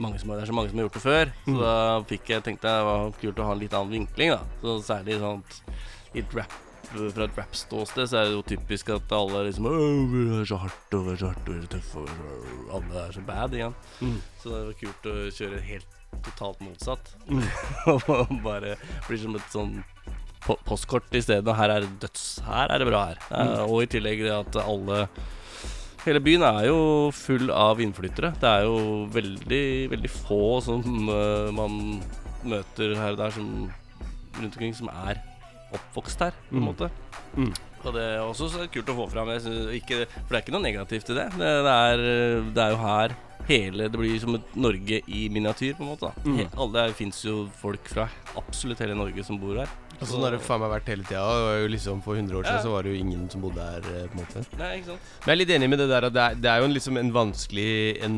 mange 0.00 0.20
som, 0.22 0.32
Det 0.32 0.40
er 0.44 0.48
så 0.48 0.56
mange 0.56 0.70
som 0.70 0.80
har 0.80 0.86
gjort 0.88 0.96
det 0.96 1.04
før. 1.04 1.30
Så 1.44 1.58
da 1.60 1.76
fikk 2.08 2.32
jeg 2.32 2.46
tenkte 2.46 2.72
jeg 2.72 2.80
det 2.80 2.88
var 2.88 3.14
kult 3.20 3.42
å 3.42 3.46
ha 3.50 3.54
en 3.56 3.62
litt 3.62 3.76
annen 3.76 3.96
vinkling, 3.98 4.34
da. 4.36 4.58
Så 4.62 4.80
særlig 4.86 5.20
sånn 5.20 5.44
litt 6.16 6.36
rap 6.38 6.58
fra 6.90 7.24
et 7.24 7.36
rap-ståsted 7.38 8.08
så 8.10 8.18
er 8.18 8.24
det 8.26 8.32
jo 8.34 8.42
typisk 8.50 8.88
at 8.90 9.12
alle 9.14 9.44
liksom 9.46 9.68
vi 10.10 10.22
er 10.40 10.48
så 10.48 10.58
hardt 10.58 10.96
og 10.96 11.04
vi 11.06 11.12
er 11.12 11.20
så 11.20 11.30
hardt 11.30 11.46
og 11.46 11.54
vi 11.54 11.60
er 11.60 11.66
så 11.66 11.72
tøffe 11.76 12.00
og 12.00 12.08
vi 12.08 12.16
er 12.16 12.18
så-» 12.18 12.78
Alle 12.78 13.04
er 13.04 13.14
så 13.14 13.22
bad 13.28 13.54
igjen. 13.54 13.76
Så 14.40 14.50
det 14.50 14.62
var 14.66 14.78
kult 14.80 15.08
å 15.10 15.14
kjøre 15.36 15.60
helt 15.68 15.96
totalt 16.26 16.62
motsatt. 16.64 17.12
Og 17.90 18.32
bare 18.42 18.74
blir 19.06 19.20
som 19.22 19.36
et 19.38 19.52
sånn 19.52 19.76
postkort 20.44 21.12
i 21.14 21.22
stedet. 21.24 21.56
Her 21.56 21.74
er 21.76 21.84
det 21.84 21.92
døds. 22.06 22.24
Her 22.46 22.72
er 22.72 22.82
det 22.82 22.88
bra 22.88 23.04
her. 23.10 23.20
Mm. 23.30 23.54
og 23.66 23.82
i 23.84 23.90
tillegg 23.96 24.24
det 24.24 24.34
at 24.38 24.62
alle 24.64 25.04
Hele 26.00 26.16
byen 26.24 26.40
er 26.40 26.62
jo 26.64 27.10
full 27.12 27.50
av 27.52 27.80
innflyttere. 27.84 28.30
Det 28.40 28.48
er 28.48 28.62
jo 28.64 29.02
veldig, 29.12 29.64
veldig 29.92 30.10
få 30.14 30.44
som 30.64 30.80
uh, 31.12 31.50
man 31.52 31.98
møter 32.40 32.94
her 32.96 33.12
og 33.12 33.18
der 33.20 33.34
som 33.34 33.50
rundt 34.38 34.54
omkring 34.54 34.72
som 34.78 34.88
er 34.88 35.20
oppvokst 35.76 36.24
her, 36.24 36.38
på 36.48 36.56
en 36.56 36.64
måte. 36.70 36.88
Mm. 37.36 37.52
Og 37.84 37.92
det 37.96 38.04
er 38.04 38.22
også 38.22 38.48
så 38.52 38.64
kult 38.72 38.88
å 38.92 38.96
få 38.96 39.06
fram. 39.12 39.28
Jeg 39.36 39.76
ikke, 39.80 40.06
for 40.14 40.32
det 40.32 40.38
er 40.38 40.42
ikke 40.44 40.54
noe 40.56 40.64
negativt 40.64 41.12
i 41.12 41.16
det. 41.16 41.26
Det, 41.36 41.50
det, 41.66 41.76
er, 41.76 42.02
det 42.48 42.64
er 42.64 42.74
jo 42.74 42.80
her 42.80 43.16
hele 43.48 43.86
Det 43.90 43.98
blir 43.98 44.18
som 44.22 44.36
et 44.36 44.56
Norge 44.60 45.00
i 45.08 45.22
miniatyr, 45.32 45.76
på 45.78 45.84
en 45.84 45.92
måte. 45.92 46.10
da 46.10 46.28
Mm. 46.28 46.48
alle 46.56 46.86
Det 46.88 46.98
fins 46.98 47.24
jo 47.24 47.48
folk 47.60 47.88
fra 47.88 48.08
absolutt 48.36 48.80
hele 48.80 48.96
Norge 48.98 49.24
som 49.24 49.40
bor 49.40 49.56
her. 49.62 49.68
Og 50.00 50.08
sånn 50.08 50.22
har 50.24 50.32
det 50.32 50.40
faen 50.40 50.62
meg 50.62 50.70
vært 50.72 50.86
hele 50.88 51.04
tida. 51.04 51.66
Liksom 51.68 52.00
For 52.04 52.16
100 52.16 52.38
år 52.38 52.46
siden 52.46 52.56
Ja. 52.56 52.62
så 52.64 52.70
var 52.72 52.82
det 52.86 52.94
jo 52.94 53.00
ingen 53.02 53.28
som 53.30 53.42
bodde 53.44 53.60
her. 53.60 53.78
eh, 53.84 54.06
på 54.08 54.16
en 54.16 54.22
måte 54.24 54.44
Nei, 54.58 54.70
ikke 54.78 54.86
sant? 54.92 55.10
Men 55.20 55.28
jeg 55.28 55.34
er 55.34 55.40
litt 55.42 55.54
enig 55.56 55.68
med 55.70 55.78
det 55.82 55.88
der 55.90 56.06
at 56.08 56.14
det 56.16 56.22
er, 56.24 56.34
det 56.40 56.50
er 56.50 56.58
jo 56.62 56.64
en, 56.70 56.74
liksom 56.74 56.96
en 56.96 57.12
vanskelig 57.12 58.02
En, 58.06 58.16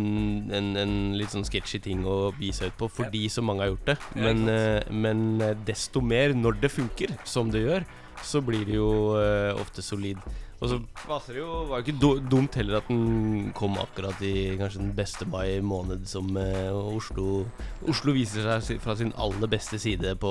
en, 0.52 0.76
en 0.76 0.94
litt 1.18 1.30
sånn 1.34 1.44
sketchy 1.48 1.80
ting 1.82 2.04
å 2.06 2.32
gi 2.38 2.52
seg 2.54 2.70
ut 2.72 2.78
på 2.78 2.88
fordi 3.00 3.24
så 3.28 3.42
mange 3.42 3.64
har 3.66 3.72
gjort 3.74 3.90
det. 3.92 3.98
Men, 4.14 4.44
ikke 4.46 4.60
eh, 4.78 4.94
men 5.06 5.26
eh, 5.42 5.54
desto 5.66 6.00
mer 6.00 6.34
når 6.38 6.60
det 6.62 6.70
funker, 6.70 7.16
som 7.24 7.50
det 7.50 7.64
gjør, 7.66 7.84
så 8.22 8.38
blir 8.44 8.62
det 8.68 8.76
jo 8.76 9.16
uh, 9.18 9.50
ofte 9.58 9.82
solid. 9.82 10.18
Og 10.62 10.68
så 10.70 10.76
passer 11.08 11.34
det 11.34 11.40
jo 11.40 11.64
Var 11.66 11.80
jo 11.80 11.86
ikke 11.90 12.28
dumt 12.30 12.54
heller 12.54 12.76
at 12.78 12.86
den 12.86 13.48
kom 13.58 13.74
akkurat 13.82 14.20
i 14.22 14.54
kanskje 14.60 14.78
den 14.78 14.92
beste 14.94 15.26
mai 15.26 15.58
måned 15.58 16.06
som 16.06 16.28
uh, 16.38 16.70
Oslo 16.94 17.48
Oslo 17.90 18.14
viser 18.14 18.46
seg 18.62 18.78
fra 18.84 18.94
sin 18.94 19.10
aller 19.18 19.50
beste 19.50 19.80
side 19.82 20.14
på 20.22 20.30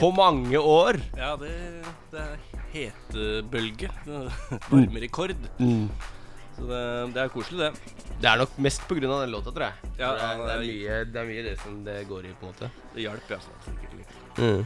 på 0.00 0.10
mange 0.16 0.60
år. 0.60 1.00
Ja, 1.16 1.34
det, 1.40 1.54
det 2.12 2.22
er 2.22 2.36
hetebølge. 2.74 3.90
Varmerekord. 4.70 5.34
Mm. 5.58 5.88
Så 6.56 6.64
det, 6.70 6.82
det 7.12 7.22
er 7.22 7.32
koselig, 7.32 7.58
det. 7.66 7.96
Det 8.16 8.28
er 8.30 8.40
nok 8.40 8.54
mest 8.64 8.86
av 8.88 9.00
den 9.02 9.32
låta, 9.34 9.52
tror 9.52 9.66
jeg. 9.66 9.90
Ja, 9.98 10.12
det, 10.16 10.28
er, 10.28 10.38
det, 10.40 10.52
er 10.54 10.62
mye, 10.62 11.00
det 11.12 11.20
er 11.20 11.26
mye 11.28 11.42
det 11.44 11.56
som 11.60 11.82
det 11.84 11.96
går 12.08 12.30
i, 12.30 12.36
på 12.40 12.48
en 12.48 12.54
måte. 12.54 12.70
Det 12.94 13.04
hjalp, 13.04 13.34
ja. 13.34 13.40
Sikkert 13.66 13.98
litt. 13.98 14.14
Mm. 14.36 14.62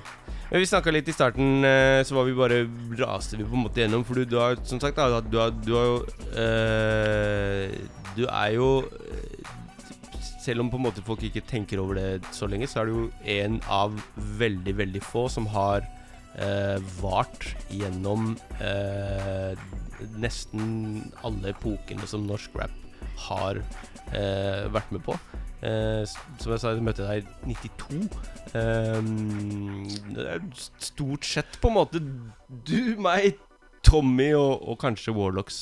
Men 0.51 0.63
vi 0.63 0.67
snakka 0.67 0.95
litt 0.95 1.11
i 1.11 1.15
starten, 1.15 1.65
eh, 1.67 2.03
så 2.07 2.15
var 2.17 2.27
vi 2.27 2.37
bare 2.39 2.61
raste 2.99 3.39
vi 3.39 3.47
på 3.47 3.59
en 3.59 3.65
måte 3.67 3.83
gjennom. 3.83 4.07
For 4.07 4.19
du, 4.19 4.25
du 4.27 4.39
har 4.39 4.59
som 4.67 4.83
sagt 4.83 4.99
da, 4.99 5.21
du 5.23 5.39
har, 5.39 5.55
du 5.67 5.75
har 5.75 6.07
eh, 6.45 7.75
Du 8.17 8.25
er 8.27 8.55
jo 8.55 8.71
eh, 8.83 9.40
Selv 10.41 10.65
om 10.65 10.71
på 10.73 10.79
en 10.81 10.87
måte 10.87 11.05
folk 11.05 11.23
ikke 11.27 11.45
tenker 11.49 11.83
over 11.83 11.99
det 11.99 12.33
så 12.33 12.49
lenge, 12.49 12.69
så 12.71 12.81
er 12.81 12.89
det 12.89 12.97
jo 12.97 13.09
en 13.37 13.59
av 13.69 13.97
veldig, 14.41 14.77
veldig 14.79 15.03
få 15.05 15.27
som 15.33 15.49
har 15.53 15.85
eh, 16.41 16.79
vart 17.01 17.51
gjennom 17.69 18.33
eh, 18.65 19.53
nesten 20.17 21.03
alle 21.27 21.53
epokene 21.53 22.09
som 22.09 22.25
norsk 22.29 22.57
rap 22.57 22.73
har 23.27 23.61
eh, 24.17 24.65
vært 24.73 24.97
med 24.97 25.05
på. 25.05 25.17
Eh, 25.61 26.07
som 26.09 26.55
jeg 26.55 26.63
sa, 26.63 26.73
jeg 26.73 26.85
møtte 26.85 27.05
deg 27.05 27.27
i 27.45 27.57
92. 27.61 28.01
Ehm, 28.57 29.85
det 30.17 30.25
er 30.25 30.47
stort 30.81 31.27
sett 31.29 31.61
på 31.61 31.69
en 31.69 31.77
måte 31.77 32.01
du, 32.01 32.97
meg, 32.97 33.37
Tommy 33.85 34.33
og, 34.37 34.65
og 34.65 34.81
kanskje 34.81 35.15
Warlocks. 35.17 35.61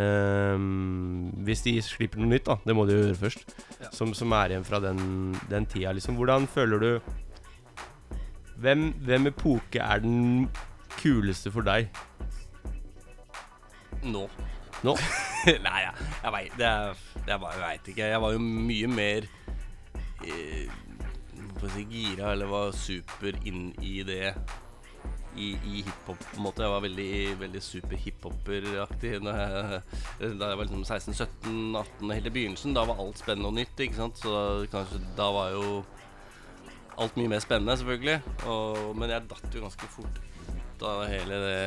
Ehm, 0.00 1.32
hvis 1.44 1.64
de 1.66 1.74
slipper 1.84 2.20
noe 2.22 2.30
nytt, 2.32 2.46
da. 2.48 2.56
Det 2.64 2.76
må 2.76 2.86
de 2.88 2.96
jo 2.96 3.02
gjøre 3.06 3.18
først. 3.20 3.56
Som, 3.92 4.14
som 4.16 4.32
er 4.38 4.54
igjen 4.54 4.64
fra 4.64 4.80
den, 4.80 5.34
den 5.50 5.66
tida, 5.68 5.92
liksom. 5.92 6.16
Hvordan 6.20 6.48
føler 6.48 6.82
du 6.82 6.90
hvem, 8.62 8.92
hvem 9.04 9.26
epoke 9.32 9.82
er 9.82 10.02
den 10.04 10.48
kuleste 11.00 11.52
for 11.52 11.66
deg? 11.66 11.90
Nå. 14.02 14.26
Nå? 14.82 14.96
Nei, 15.66 15.80
jeg, 15.82 16.08
jeg 16.22 16.32
veit 16.34 16.54
det 16.58 16.66
er, 16.66 17.00
Jeg 17.26 17.40
bare 17.42 17.60
veit 17.60 17.88
ikke. 17.92 18.08
Jeg 18.14 18.22
var 18.22 18.34
jo 18.34 18.42
mye 18.42 18.90
mer 18.90 19.28
eh, 20.26 20.70
si 21.72 21.84
gira, 21.90 22.32
eller 22.32 22.50
var 22.50 22.72
super 22.74 23.36
inn 23.46 23.70
i 23.82 24.00
det 24.06 24.32
i, 25.36 25.52
i 25.56 25.82
hiphop, 25.82 26.20
på 26.20 26.36
en 26.36 26.44
måte. 26.46 26.64
Jeg 26.64 26.72
var 26.74 26.84
veldig, 26.84 27.12
veldig 27.40 27.62
super 27.64 28.00
hiphoperaktig 28.04 29.14
da 29.24 29.34
jeg, 29.38 29.80
var 30.38 30.62
liksom 30.62 30.84
16-17-18, 30.84 32.12
helt 32.12 32.28
i 32.28 32.34
begynnelsen. 32.36 32.76
Da 32.76 32.84
var 32.88 33.00
alt 33.02 33.22
spennende 33.22 33.50
og 33.50 33.58
nytt, 33.58 33.80
ikke 33.80 34.00
sant. 34.00 34.20
Så 34.20 34.34
kanskje 34.72 35.02
da 35.18 35.30
var 35.34 35.56
jo 35.56 35.82
alt 37.00 37.16
mye 37.18 37.32
mer 37.32 37.42
spennende, 37.44 37.78
selvfølgelig. 37.80 38.18
Og, 38.52 38.84
men 38.98 39.14
jeg 39.14 39.28
datt 39.30 39.56
jo 39.56 39.64
ganske 39.64 39.90
fort 39.96 40.22
ut 40.52 40.86
av 40.86 41.04
hele 41.10 41.42
det 41.46 41.60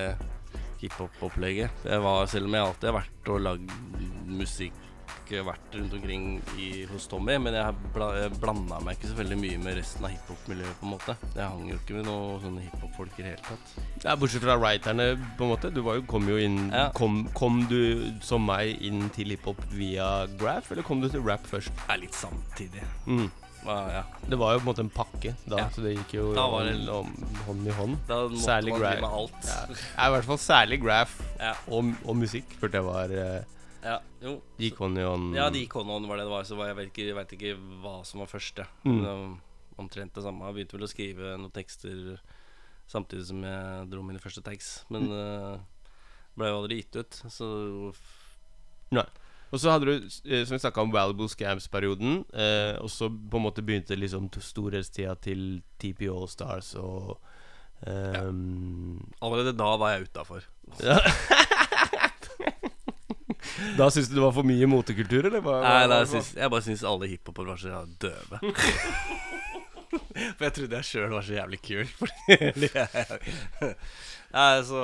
hiphop-opplegget. 0.83 1.85
Selv 2.31 2.49
om 2.49 2.57
jeg 2.57 2.67
alltid 2.69 2.91
har 2.91 2.99
vært 2.99 3.33
og 3.33 3.45
lagd 3.47 3.75
musikk, 4.29 4.84
vært 5.33 5.73
rundt 5.73 5.93
omkring 5.93 6.41
i, 6.61 6.85
hos 6.85 7.07
Tommy, 7.07 7.37
men 7.41 7.53
jeg, 7.53 7.75
bla, 7.93 8.29
blanda 8.39 8.79
meg 8.85 8.95
ikke 8.97 9.09
så 9.09 9.17
veldig 9.17 9.37
mye 9.41 9.57
med 9.57 9.77
resten 9.79 10.05
av 10.05 10.11
hiphop-miljøet, 10.13 10.75
på 10.79 10.85
en 10.85 10.91
måte. 10.93 11.15
Jeg 11.35 11.47
hang 11.49 11.69
jo 11.69 11.75
ikke 11.81 11.93
med 11.97 12.05
noen 12.05 12.41
sånne 12.43 12.61
hiphop-folk 12.67 13.19
i 13.19 13.23
det 13.25 13.31
hele 13.33 13.45
tatt. 13.47 13.73
Ja, 14.05 14.15
Bortsett 14.15 14.45
fra 14.45 14.57
writerne, 14.61 15.07
på 15.37 15.43
en 15.47 15.53
måte. 15.55 15.71
Du 15.73 15.81
var 15.81 15.95
jo, 15.95 16.03
kom 16.03 16.27
jo 16.29 16.37
inn 16.37 16.69
Ja. 16.71 16.89
kom, 16.93 17.27
kom 17.33 17.65
du 17.69 18.11
som 18.21 18.45
meg 18.45 18.77
inn 18.81 19.09
til 19.09 19.33
hiphop 19.33 19.57
via 19.71 20.27
Graph, 20.37 20.71
eller 20.71 20.83
kom 20.83 21.01
du 21.01 21.09
til 21.09 21.21
rap 21.25 21.45
først? 21.49 21.73
Det 21.73 21.95
er 21.95 21.97
litt 22.05 22.13
samtidig. 22.13 22.83
Mm. 23.07 23.31
Ah, 23.67 23.87
ja. 23.89 24.03
Det 24.29 24.37
var 24.37 24.53
jo 24.53 24.59
på 24.59 24.67
en 24.67 24.69
måte 24.75 24.83
en 24.85 24.89
pakke 24.93 25.31
da, 25.49 25.57
Ja. 25.57 25.69
så 25.73 25.81
det 25.81 25.95
gikk 25.97 26.11
jo 26.19 26.33
det- 26.35 26.39
hånd, 26.39 27.25
hånd 27.47 27.67
i 27.67 27.71
hånd. 27.71 27.97
Da 28.07 28.27
måtte 28.27 28.37
Særlig 28.43 28.71
man 28.75 28.79
drive 28.79 29.01
med 29.01 29.09
alt. 29.09 29.41
Ja. 29.49 30.05
I 30.05 30.11
hvert 30.13 30.25
fall 30.25 30.37
særlig 30.37 30.81
Graph 30.83 31.11
og, 31.67 31.95
og 32.05 32.15
musikk, 32.15 32.45
følte 32.61 32.77
jeg 32.77 32.85
var 32.85 33.09
eh, 33.09 33.41
Ja, 33.85 33.99
jo. 34.23 34.39
De 34.57 34.69
gikk 34.69 34.79
hånd 34.81 34.97
i 34.97 35.05
hånd. 35.05 35.35
Ja, 35.37 35.49
de 35.53 35.61
gikk 35.61 35.75
hånd 35.77 35.91
i 35.91 35.93
hånd, 35.93 36.07
var 36.09 36.17
det 36.17 36.25
det 36.25 36.33
var. 36.33 36.47
Så 36.47 36.57
var 36.57 36.71
jeg 36.71 36.79
vet 36.79 36.89
ikke, 36.89 37.05
jeg 37.11 37.17
vet 37.19 37.35
ikke 37.37 37.51
hva 37.83 37.99
som 38.07 38.23
var 38.23 38.31
først, 38.31 38.63
jeg. 38.63 38.79
Mm. 38.87 38.95
Det 38.97 39.11
var 39.11 39.27
Omtrent 39.75 40.15
det 40.15 40.23
samme. 40.23 40.47
Jeg 40.47 40.55
begynte 40.55 40.77
vel 40.77 40.85
å 40.85 40.87
skrive 40.87 41.31
noen 41.35 41.51
tekster 41.51 42.15
samtidig 42.87 43.25
som 43.27 43.41
jeg 43.43 43.87
dro 43.91 44.03
mine 44.07 44.21
første 44.23 44.39
tags. 44.45 44.69
Men 44.93 45.09
uh, 45.11 45.57
ble 46.39 46.47
jo 46.47 46.59
aldri 46.61 46.77
gitt 46.79 46.99
ut, 47.01 47.17
så 47.27 47.49
Nei. 48.95 49.03
Og 49.53 49.61
så 49.61 49.71
hadde 49.71 49.87
du, 49.87 50.07
eh, 50.25 50.43
som 50.45 50.55
vi 50.55 50.61
snakka 50.63 50.83
om, 50.83 50.91
Valuable 50.93 51.27
Scams-perioden. 51.31 52.23
Eh, 52.33 52.75
og 52.81 52.89
så 52.91 53.09
på 53.09 53.39
en 53.39 53.45
måte 53.45 53.63
begynte 53.65 53.97
liksom 53.97 54.27
storhetstida 54.33 55.15
til 55.21 55.61
TP 55.79 56.07
Allstars 56.11 56.73
og 56.79 57.15
ehm, 57.87 58.99
allerede 59.21 59.55
da 59.55 59.69
var 59.79 59.95
jeg 59.95 60.09
utafor. 60.09 60.47
ja. 60.83 60.99
Da 63.79 63.89
syns 63.93 64.09
du 64.11 64.17
det 64.17 64.23
var 64.23 64.33
for 64.35 64.47
mye 64.47 64.67
motekultur, 64.69 65.27
eller? 65.29 65.43
Hva, 65.43 65.59
Nei, 65.63 65.83
da, 65.91 66.01
jeg, 66.03 66.11
syns, 66.15 66.33
jeg 66.37 66.51
bare 66.53 66.65
syns 66.65 66.83
alle 66.87 67.09
hiphopere 67.11 67.53
var 67.53 67.61
så 67.61 67.83
døve. 68.01 68.41
For 70.35 70.43
jeg 70.47 70.53
trodde 70.55 70.79
jeg 70.79 70.87
sjøl 70.87 71.13
var 71.13 71.23
så 71.23 71.35
jævlig 71.37 71.59
kul. 71.63 71.87
Nei, 74.35 74.51
så 74.67 74.81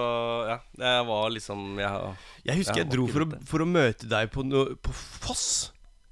ja. 0.47 0.57
Jeg 0.79 1.07
var 1.09 1.33
liksom 1.33 1.79
Jeg, 1.81 2.11
Jeg 2.47 2.59
husker 2.61 2.79
jeg, 2.79 2.85
jeg 2.85 2.93
dro 2.93 3.07
for 3.11 3.25
å, 3.25 3.27
for 3.49 3.63
å 3.65 3.67
møte 3.67 4.07
deg 4.11 4.31
på, 4.31 4.45
no, 4.47 4.63
på 4.79 4.95
Foss. 4.95 5.70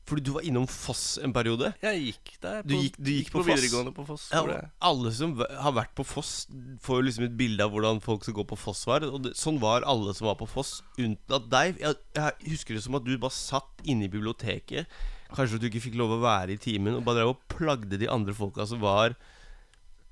Fordi 0.10 0.24
du 0.26 0.32
var 0.34 0.46
innom 0.48 0.66
Foss 0.70 1.20
en 1.22 1.34
periode. 1.36 1.70
Jeg 1.86 2.00
gikk 2.08 2.32
der. 2.42 2.64
Du 2.66 2.74
gikk- 2.74 2.98
du 2.98 3.12
gikk 3.14 3.30
på 3.34 3.44
på, 3.44 3.46
videregående 3.52 3.94
på 3.94 4.06
Foss. 4.08 4.28
Ja, 4.34 4.42
alle 4.90 5.12
som 5.14 5.36
har 5.38 5.76
vært 5.78 5.94
på 5.98 6.06
Foss, 6.08 6.48
får 6.82 7.00
jo 7.02 7.06
liksom 7.08 7.28
et 7.28 7.38
bilde 7.38 7.62
av 7.64 7.72
hvordan 7.76 8.02
folk 8.02 8.26
som 8.26 8.34
går 8.40 8.48
på 8.50 8.58
Foss 8.58 8.82
var. 8.90 9.06
Og 9.06 9.22
det, 9.28 9.36
sånn 9.38 9.60
var 9.62 9.86
alle 9.86 10.16
som 10.18 10.26
var 10.32 10.40
på 10.42 10.50
Foss, 10.50 10.80
unntatt 10.98 11.46
deg. 11.54 11.78
Jeg, 11.84 12.00
jeg 12.18 12.52
husker 12.56 12.74
det 12.80 12.84
som 12.88 12.98
at 12.98 13.06
du 13.06 13.14
bare 13.22 13.38
satt 13.38 13.86
inne 13.86 14.10
i 14.10 14.12
biblioteket. 14.12 14.90
Kanskje 15.30 15.60
du 15.62 15.68
ikke 15.70 15.84
fikk 15.84 16.00
lov 16.00 16.16
å 16.16 16.24
være 16.24 16.56
i 16.56 16.62
timen, 16.62 16.96
og 16.98 17.04
bare 17.06 17.22
drev 17.22 17.36
og 17.36 17.44
plagde 17.54 18.00
de 18.02 18.10
andre 18.10 18.34
folka 18.34 18.66
som 18.66 18.82
var 18.82 19.14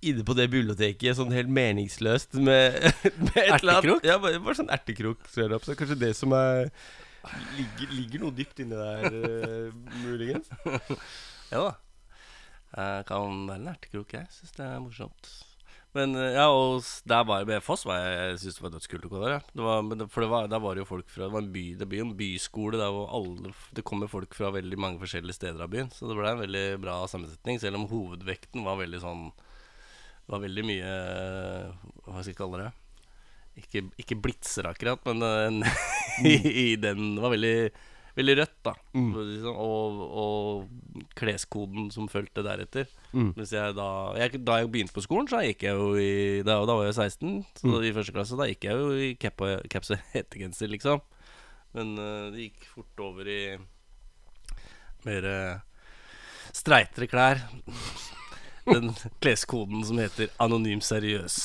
inne 0.06 0.22
på 0.22 0.36
det 0.38 0.46
biblioteket 0.54 1.18
sånn 1.18 1.34
helt 1.34 1.50
meningsløst 1.50 2.36
med, 2.38 2.78
med 3.26 3.34
et 3.34 3.58
eller 3.58 3.80
annet. 3.80 3.82
Ertekrok? 3.82 4.06
Ja, 4.06 4.20
bare, 4.22 4.38
bare 4.46 4.60
sånn 4.60 4.70
ertekrok. 4.70 5.26
Så 5.34 5.48
er 5.48 5.58
kanskje 5.74 5.98
det 5.98 6.12
som 6.20 6.36
er 6.38 6.70
Ligger, 7.58 7.92
ligger 7.94 8.24
noe 8.24 8.36
dypt 8.38 8.64
inni 8.64 8.78
der, 8.78 9.20
eh, 9.20 9.76
muligens. 10.04 10.52
Ja 11.52 11.62
da. 11.64 11.76
Jeg 12.76 13.06
kan 13.08 13.46
være 13.48 13.62
en 13.62 13.70
ertekrok, 13.72 14.12
jeg. 14.18 14.28
Syns 14.36 14.56
det 14.58 14.66
er 14.66 14.82
morsomt. 14.84 15.30
Men 15.96 16.14
eh, 16.20 16.36
ja, 16.36 16.48
og 16.52 16.84
der 17.08 17.24
var 17.26 17.42
jeg 17.42 17.50
med 17.50 17.64
Foss. 17.64 17.86
Var 17.88 18.02
jeg, 18.02 18.16
jeg 18.18 18.40
syns 18.44 18.58
det 18.60 18.66
var 18.66 18.74
dødskult 18.76 19.08
å 19.08 19.12
gå 19.14 19.22
der. 19.24 19.46
Det 19.54 19.64
var, 19.66 20.08
for 20.14 20.26
det 20.26 20.30
var, 20.34 20.50
der 20.52 20.64
var 20.64 20.76
det 20.76 20.84
jo 20.84 20.90
folk 20.90 21.12
fra 21.14 21.26
Det 21.26 21.34
var 21.34 21.46
en 21.46 21.54
by 21.54 21.66
Det 21.80 21.88
en 22.02 22.16
byskole 22.20 22.82
der 22.82 22.92
hvor 22.94 23.14
alle 23.18 23.54
Det 23.76 23.86
kommer 23.88 24.12
folk 24.12 24.36
fra 24.38 24.52
veldig 24.54 24.80
mange 24.84 25.02
forskjellige 25.04 25.40
steder 25.40 25.64
av 25.64 25.72
byen. 25.74 25.92
Så 25.96 26.10
det 26.10 26.18
ble 26.20 26.34
en 26.34 26.44
veldig 26.44 26.66
bra 26.84 27.00
sammensetning, 27.10 27.62
selv 27.64 27.80
om 27.80 27.88
hovedvekten 27.92 28.68
var 28.68 28.82
veldig 28.82 29.02
sånn 29.04 29.30
Var 30.28 30.44
veldig 30.44 30.68
mye 30.68 30.92
Hva 32.04 32.20
skal 32.20 32.34
jeg 32.34 32.42
kalle 32.42 32.66
det? 32.66 32.74
Ikke, 33.58 33.82
ikke 33.98 34.18
blitzer 34.22 34.68
akkurat, 34.70 35.02
men 35.10 35.24
en, 35.26 35.62
i, 36.30 36.36
i 36.38 36.66
den 36.82 37.16
var 37.22 37.34
veldig 37.36 37.72
Veldig 38.18 38.34
rødt, 38.40 38.54
da. 38.66 38.72
Mm. 38.98 39.10
sånn, 39.14 39.58
Og, 39.62 39.98
og 40.18 41.10
kleskoden 41.20 41.92
som 41.94 42.08
fulgte 42.10 42.42
deretter. 42.42 42.88
Mm. 43.14 43.28
Mens 43.38 43.52
jeg 43.54 43.76
da 43.78 43.90
jeg, 44.18 44.40
Da 44.42 44.56
jeg 44.58 44.72
begynte 44.74 44.96
på 44.96 45.04
skolen, 45.06 45.28
så 45.30 45.44
gikk 45.46 45.68
jeg 45.68 45.78
jo 45.78 45.92
i 46.02 46.40
Da, 46.42 46.56
da 46.66 46.78
var 46.80 46.88
jeg 46.88 46.96
16, 46.98 47.36
så 47.62 47.68
Mm. 47.70 47.76
i 47.86 47.92
første 47.94 48.16
klasse. 48.16 48.40
Da 48.40 48.48
gikk 48.50 48.66
jeg 48.66 48.74
jo 48.82 48.88
i 48.98 49.12
cap 49.22 49.44
og 49.46 49.70
caps 49.70 49.94
og 49.94 50.02
hettegenser, 50.16 50.66
liksom. 50.74 51.04
Men 51.78 51.94
uh, 52.02 52.32
det 52.34 52.48
gikk 52.48 52.66
fort 52.74 53.06
over 53.06 53.30
i 53.30 53.40
mer 55.06 55.30
uh, 55.30 55.60
streitere 56.58 57.06
klær. 57.14 57.44
Den 58.66 58.96
kleskoden 59.22 59.86
som 59.86 60.02
heter 60.02 60.34
anonym 60.42 60.82
seriøs. 60.82 61.38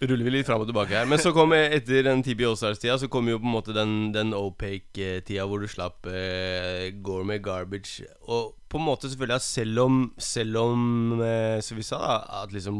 Ruller 0.00 0.24
vi 0.24 0.32
litt 0.32 0.48
fram 0.48 0.62
og 0.64 0.70
tilbake 0.70 0.96
her. 0.96 1.08
Men 1.08 1.20
så 1.20 1.32
kom 1.36 1.52
etter 1.56 2.04
den 2.06 2.22
TB 2.24 2.46
Allstars-tida, 2.48 2.96
så 3.00 3.08
kom 3.12 3.28
jo 3.28 3.40
på 3.40 3.48
en 3.48 3.54
måte 3.56 3.76
den, 3.76 4.12
den 4.14 4.32
opaque-tida 4.36 5.44
hvor 5.48 5.60
du 5.60 5.68
slapp 5.70 6.08
eh, 6.08 6.88
gourmet 7.04 7.42
garbage. 7.44 8.06
Og 8.24 8.54
på 8.70 8.80
en 8.80 8.86
måte 8.86 9.10
selvfølgelig 9.10 9.36
at 9.36 9.46
selv 9.46 9.82
om, 9.84 9.98
selv 10.16 10.60
om 10.62 11.24
eh, 11.26 11.58
som 11.64 11.80
vi 11.80 11.84
sa, 11.86 12.00
da, 12.00 12.44
at 12.44 12.54
liksom 12.54 12.78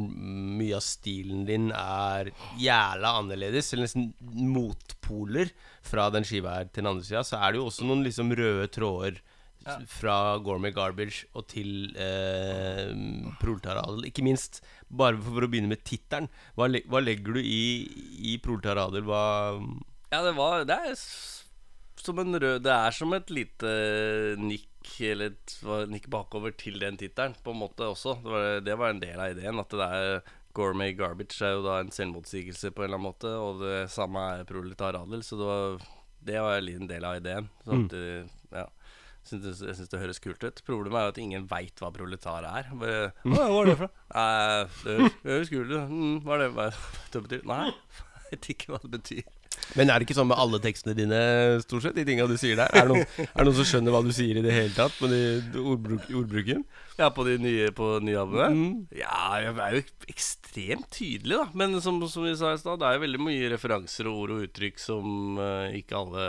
mye 0.61 0.79
av 0.79 0.85
stilen 0.87 1.45
din 1.49 1.69
er 1.77 2.33
jævla 2.61 3.17
annerledes, 3.21 3.73
eller 3.75 3.89
nesten 3.89 4.13
motpoler 4.55 5.53
fra 5.85 6.09
den 6.15 6.25
skiva 6.29 6.61
her 6.61 6.71
til 6.71 6.85
den 6.85 6.95
andre 6.95 7.09
sida, 7.09 7.25
så 7.27 7.43
er 7.43 7.53
det 7.53 7.61
jo 7.61 7.69
også 7.69 7.89
noen 7.89 8.07
liksom 8.07 8.33
røde 8.39 8.71
tråder. 8.73 9.21
Fra 9.91 10.39
Gourmet 10.41 10.73
Garbage 10.75 11.27
og 11.37 11.45
til 11.53 11.91
eh, 12.01 12.95
Proletariadel. 13.41 14.07
Ikke 14.09 14.25
minst, 14.25 14.63
bare 14.89 15.19
for, 15.21 15.37
for 15.37 15.47
å 15.47 15.51
begynne 15.53 15.71
med 15.73 15.85
tittelen. 15.85 16.31
Hva, 16.57 16.69
le- 16.71 16.85
hva 16.89 17.03
legger 17.05 17.37
du 17.37 17.43
i, 17.43 17.61
i 18.33 18.39
Proletariadel? 18.43 19.05
Hva 19.09 19.23
Ja, 20.11 20.23
det 20.27 20.33
var 20.39 20.65
Det 20.67 20.79
er 20.89 20.97
som 22.01 22.19
en 22.19 22.35
rød 22.41 22.63
Det 22.65 22.73
er 22.73 22.95
som 22.97 23.13
et 23.13 23.29
lite 23.31 23.71
nikk 24.41 24.95
Eller 25.05 25.35
et 25.37 25.57
nikk 25.93 26.09
bakover 26.11 26.55
til 26.57 26.81
den 26.81 26.97
tittelen, 26.97 27.37
på 27.45 27.53
en 27.53 27.61
måte 27.61 27.85
også. 27.93 28.17
Det 28.25 28.33
var, 28.33 28.61
det 28.65 28.77
var 28.81 28.95
en 28.95 29.03
del 29.05 29.21
av 29.21 29.35
ideen. 29.37 29.61
At 29.61 29.77
det 29.77 29.89
er 30.01 30.23
Gourmet 30.57 30.97
Garbage 30.99 31.37
er 31.47 31.53
jo 31.55 31.63
da 31.63 31.77
en 31.79 31.93
selvmotsigelse 31.95 32.73
på 32.75 32.83
en 32.83 32.89
eller 32.89 32.99
annen 32.99 33.07
måte, 33.13 33.31
og 33.39 33.61
det 33.63 33.85
samme 33.93 34.23
er 34.33 34.49
Proletaradel 34.49 35.21
så 35.23 35.37
det 35.39 35.47
var, 35.47 35.85
det 36.27 36.41
var 36.43 36.57
en 36.73 36.89
del 36.91 37.07
av 37.07 37.21
ideen. 37.21 37.47
Så 37.63 37.77
at, 37.77 37.95
mm. 37.95 38.33
ja. 38.57 38.65
Synes, 39.29 39.61
jeg 39.63 39.77
syns 39.79 39.91
det 39.93 40.01
høres 40.01 40.23
kult 40.23 40.45
ut. 40.45 40.63
Problemet 40.67 41.01
er 41.01 41.09
jo 41.09 41.15
at 41.15 41.21
ingen 41.23 41.49
veit 41.51 41.83
hva 41.83 41.91
proletar 41.95 42.47
er. 42.49 42.71
Bare, 42.81 43.11
«Å, 43.25 43.35
hva 43.35 43.49
er 43.61 43.69
det 43.69 43.77
for 43.81 43.91
noe? 43.91 43.99
Det 44.85 45.11
høres, 45.27 45.53
kult 45.53 45.75
ut. 45.75 45.83
Mm, 45.91 46.17
hva 46.25 46.39
er 46.39 46.47
det, 46.47 46.49
hva 46.57 46.71
det 46.71 46.79
det 47.15 47.27
betyr? 47.27 47.45
Nei, 47.51 47.67
jeg 47.69 48.31
vet 48.33 48.51
ikke 48.55 48.73
hva 48.73 48.83
det 48.87 48.95
betyr. 48.97 49.29
Men 49.79 49.91
er 49.91 50.01
det 50.01 50.09
ikke 50.09 50.17
sånn 50.17 50.31
med 50.31 50.41
alle 50.41 50.59
tekstene 50.63 50.97
dine, 50.99 51.19
stort 51.63 51.85
sett? 51.85 51.95
De 51.95 52.05
tinga 52.07 52.27
du 52.27 52.35
sier 52.41 52.59
der? 52.59 52.73
Er 52.75 52.89
det, 52.89 52.95
noen, 52.95 53.27
er 53.27 53.29
det 53.29 53.47
noen 53.47 53.59
som 53.61 53.69
skjønner 53.69 53.95
hva 53.95 54.01
du 54.03 54.11
sier 54.15 54.41
i 54.41 54.43
det 54.43 54.55
hele 54.55 54.73
tatt? 54.75 54.97
på 54.99 55.11
de 55.11 55.21
ordbruk, 55.61 56.09
ordbruken? 56.23 56.65
Ja, 56.99 57.11
på 57.15 57.27
de 57.29 57.37
nye, 57.43 57.69
på 57.77 57.93
nye? 58.03 58.25
Mm. 58.27 58.73
Ja, 58.99 59.21
jeg 59.45 59.53
er 59.55 59.77
jo 59.77 59.85
ekstremt 60.11 60.89
tydelig, 60.97 61.37
da. 61.37 61.47
Men 61.55 61.79
som, 61.85 62.01
som 62.11 62.27
vi 62.27 62.35
sa 62.39 62.55
i 62.55 62.63
stad, 62.63 62.81
det 62.83 62.89
er 62.89 62.99
jo 62.99 63.05
veldig 63.05 63.23
mye 63.29 63.53
referanser 63.55 64.11
og 64.11 64.25
ord 64.25 64.35
og 64.37 64.49
uttrykk 64.49 64.83
som 64.83 65.39
uh, 65.39 65.69
ikke 65.77 66.01
alle 66.01 66.27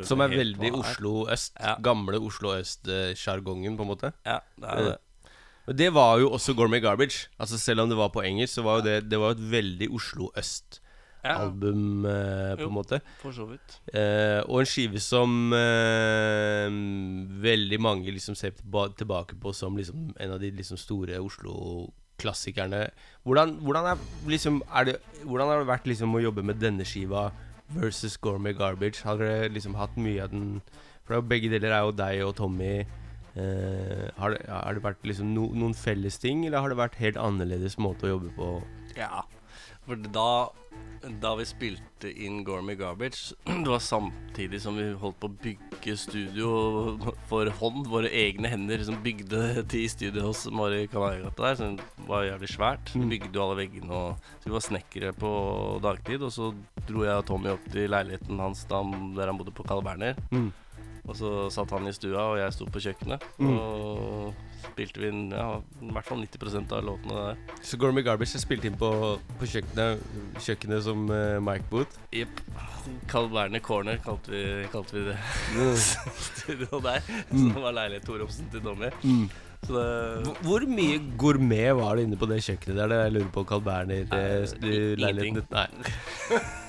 skjønner 0.00 0.10
Som 0.10 0.24
er 0.24 0.34
helt 0.34 0.58
veldig 0.58 0.72
hva. 0.72 0.80
Oslo 0.82 1.14
øst. 1.30 1.54
Ja. 1.60 1.76
Gamle 1.84 2.20
Oslo 2.20 2.56
øst-sjargongen, 2.56 3.76
på 3.78 3.86
en 3.86 3.92
måte. 3.94 4.12
Ja, 4.26 4.40
det 4.56 4.74
er 4.74 4.90
det. 4.90 4.98
Men 5.70 5.76
det 5.78 5.90
var 5.94 6.18
jo 6.18 6.32
også 6.34 6.54
Gourmet 6.58 6.82
Garbage. 6.82 7.28
Altså 7.38 7.58
Selv 7.58 7.84
om 7.84 7.88
det 7.88 7.98
var 7.98 8.08
på 8.10 8.24
engelsk, 8.26 8.54
så 8.54 8.62
var 8.66 8.80
jo 8.80 8.86
det 8.88 9.10
Det 9.10 9.18
var 9.20 9.36
et 9.36 9.50
veldig 9.52 9.86
Oslo 9.94 10.30
Øst-album, 10.36 12.06
eh, 12.06 12.56
på 12.56 12.66
en 12.66 12.74
måte. 12.74 13.00
for 13.20 13.30
så 13.30 13.46
vidt. 13.46 13.76
Eh, 13.94 14.42
og 14.48 14.60
en 14.60 14.66
skive 14.66 14.98
som 15.00 15.52
eh, 15.52 16.66
veldig 17.44 17.80
mange 17.80 18.10
liksom 18.10 18.34
ser 18.34 18.50
tilba 18.50 18.88
tilbake 18.88 19.38
på 19.40 19.54
som 19.54 19.76
liksom 19.76 20.14
en 20.18 20.32
av 20.32 20.40
de 20.40 20.50
liksom 20.50 20.76
store 20.76 21.20
Oslo-klassikerne. 21.20 22.88
Hvordan, 23.22 23.58
hvordan, 23.60 23.92
er, 23.92 23.98
liksom, 24.26 24.62
er 24.74 24.84
det, 24.84 24.96
hvordan 25.22 25.46
har 25.46 25.58
det 25.58 25.70
vært 25.70 25.86
liksom 25.86 26.14
å 26.14 26.24
jobbe 26.24 26.42
med 26.42 26.58
denne 26.58 26.84
skiva 26.84 27.30
versus 27.74 28.16
Gourmet 28.20 28.56
Garbage? 28.58 29.04
Har 29.06 29.20
dere 29.20 29.50
liksom 29.52 29.76
hatt 29.78 29.96
mye 30.00 30.24
av 30.24 30.32
den 30.34 30.60
For 31.06 31.18
er 31.18 31.26
begge 31.26 31.50
deler 31.50 31.74
er 31.74 31.86
jo 31.86 31.94
deg 31.96 32.22
og 32.26 32.36
Tommy. 32.38 32.84
Eh, 33.38 34.06
har, 34.18 34.34
det, 34.34 34.44
har 34.50 34.74
det 34.74 34.84
vært 34.84 35.04
liksom 35.06 35.34
no, 35.34 35.48
noen 35.54 35.74
felles 35.74 36.18
ting, 36.22 36.44
eller 36.46 36.62
har 36.62 36.72
det 36.72 36.78
vært 36.80 36.98
helt 37.02 37.18
annerledes 37.20 37.78
måte 37.82 38.06
å 38.06 38.14
jobbe 38.16 38.32
på? 38.36 38.48
Ja, 38.98 39.22
for 39.90 40.10
da 40.14 40.30
Da 41.20 41.32
vi 41.38 41.46
spilte 41.48 42.10
inn 42.12 42.42
Gourmet 42.44 42.78
Garbage 42.78 43.34
Det 43.64 43.68
var 43.68 43.82
samtidig 43.82 44.60
som 44.62 44.76
vi 44.78 44.86
holdt 45.00 45.18
på 45.20 45.30
å 45.30 45.36
bygge 45.42 45.96
studio 45.96 46.50
for 47.30 47.48
hånd. 47.60 47.86
Våre 47.88 48.10
egne 48.12 48.50
hender 48.52 48.82
som 48.84 48.98
bygde 49.04 49.64
ti 49.72 49.86
studio 49.90 50.26
hos 50.28 50.44
Mari 50.52 50.84
Kanarigata 50.92 51.46
der. 51.46 51.56
Som 51.56 51.78
var 52.08 52.26
jævlig 52.28 52.50
svært. 52.52 52.92
Vi 52.94 53.06
bygde 53.16 53.32
jo 53.32 53.46
alle 53.46 53.58
veggene 53.62 53.96
og 53.96 54.32
Så 54.42 54.50
vi 54.50 54.56
var 54.56 54.66
snekkere 54.66 55.12
på 55.16 55.30
dagtid. 55.84 56.26
Og 56.28 56.34
så 56.36 56.50
dro 56.84 57.06
jeg 57.08 57.16
og 57.16 57.26
Tommy 57.32 57.54
opp 57.54 57.64
til 57.72 57.88
leiligheten 57.90 58.44
hans 58.44 58.66
der 58.68 59.32
han 59.32 59.40
bodde 59.40 59.56
på 59.56 59.66
Carl 59.66 59.82
Berner. 59.86 60.20
Mm. 60.30 60.50
Og 61.08 61.16
så 61.16 61.30
satt 61.52 61.72
han 61.74 61.88
i 61.88 61.94
stua, 61.96 62.26
og 62.32 62.38
jeg 62.40 62.54
sto 62.54 62.66
på 62.70 62.82
kjøkkenet. 62.84 63.24
Mm. 63.40 63.50
Og 63.54 64.46
spilte 64.60 65.02
vi 65.02 65.10
inn 65.10 65.22
ja, 65.32 65.46
i 65.80 65.92
hvert 65.94 66.06
fall 66.06 66.22
90% 66.22 66.74
av 66.76 66.84
låtene 66.86 67.24
der. 67.24 67.60
Så 67.64 67.78
Gourmet 67.80 68.04
Garbage 68.06 68.36
er 68.36 68.42
spilt 68.42 68.66
inn 68.68 68.76
på, 68.80 68.90
på 69.40 69.48
kjøkkenet, 69.48 70.02
kjøkkenet 70.44 70.84
som 70.86 71.06
uh, 71.10 71.38
Mike 71.44 71.68
Booth. 71.72 72.00
Jepp. 72.14 72.42
Carl 73.10 73.28
Berner 73.32 73.62
Corner 73.64 74.00
kalte 74.04 74.32
vi, 74.32 74.42
kalte 74.72 74.96
vi 74.98 75.06
det. 75.10 75.18
Studio 76.30 76.82
der. 76.84 77.04
Mm. 77.30 77.46
Som 77.52 77.62
var 77.64 77.78
leilighet 77.80 78.08
Thoromsen 78.08 78.50
til. 78.52 78.66
Så 79.60 79.76
det 79.76 79.88
Hvor, 80.24 80.36
hvor 80.44 80.64
mye 80.68 81.00
gourmet 81.20 81.74
var 81.76 81.96
det 81.96 82.06
inne 82.08 82.16
på 82.20 82.28
det 82.30 82.40
kjøkkenet 82.46 82.78
der? 82.80 82.92
Det 82.92 83.00
jeg 83.02 83.16
lurer 83.16 83.32
på 83.34 83.44
Carl 83.48 83.64
Berner 83.64 84.06
Nei, 84.08 84.84
leiligheten 84.96 85.44
Nei. 85.52 85.66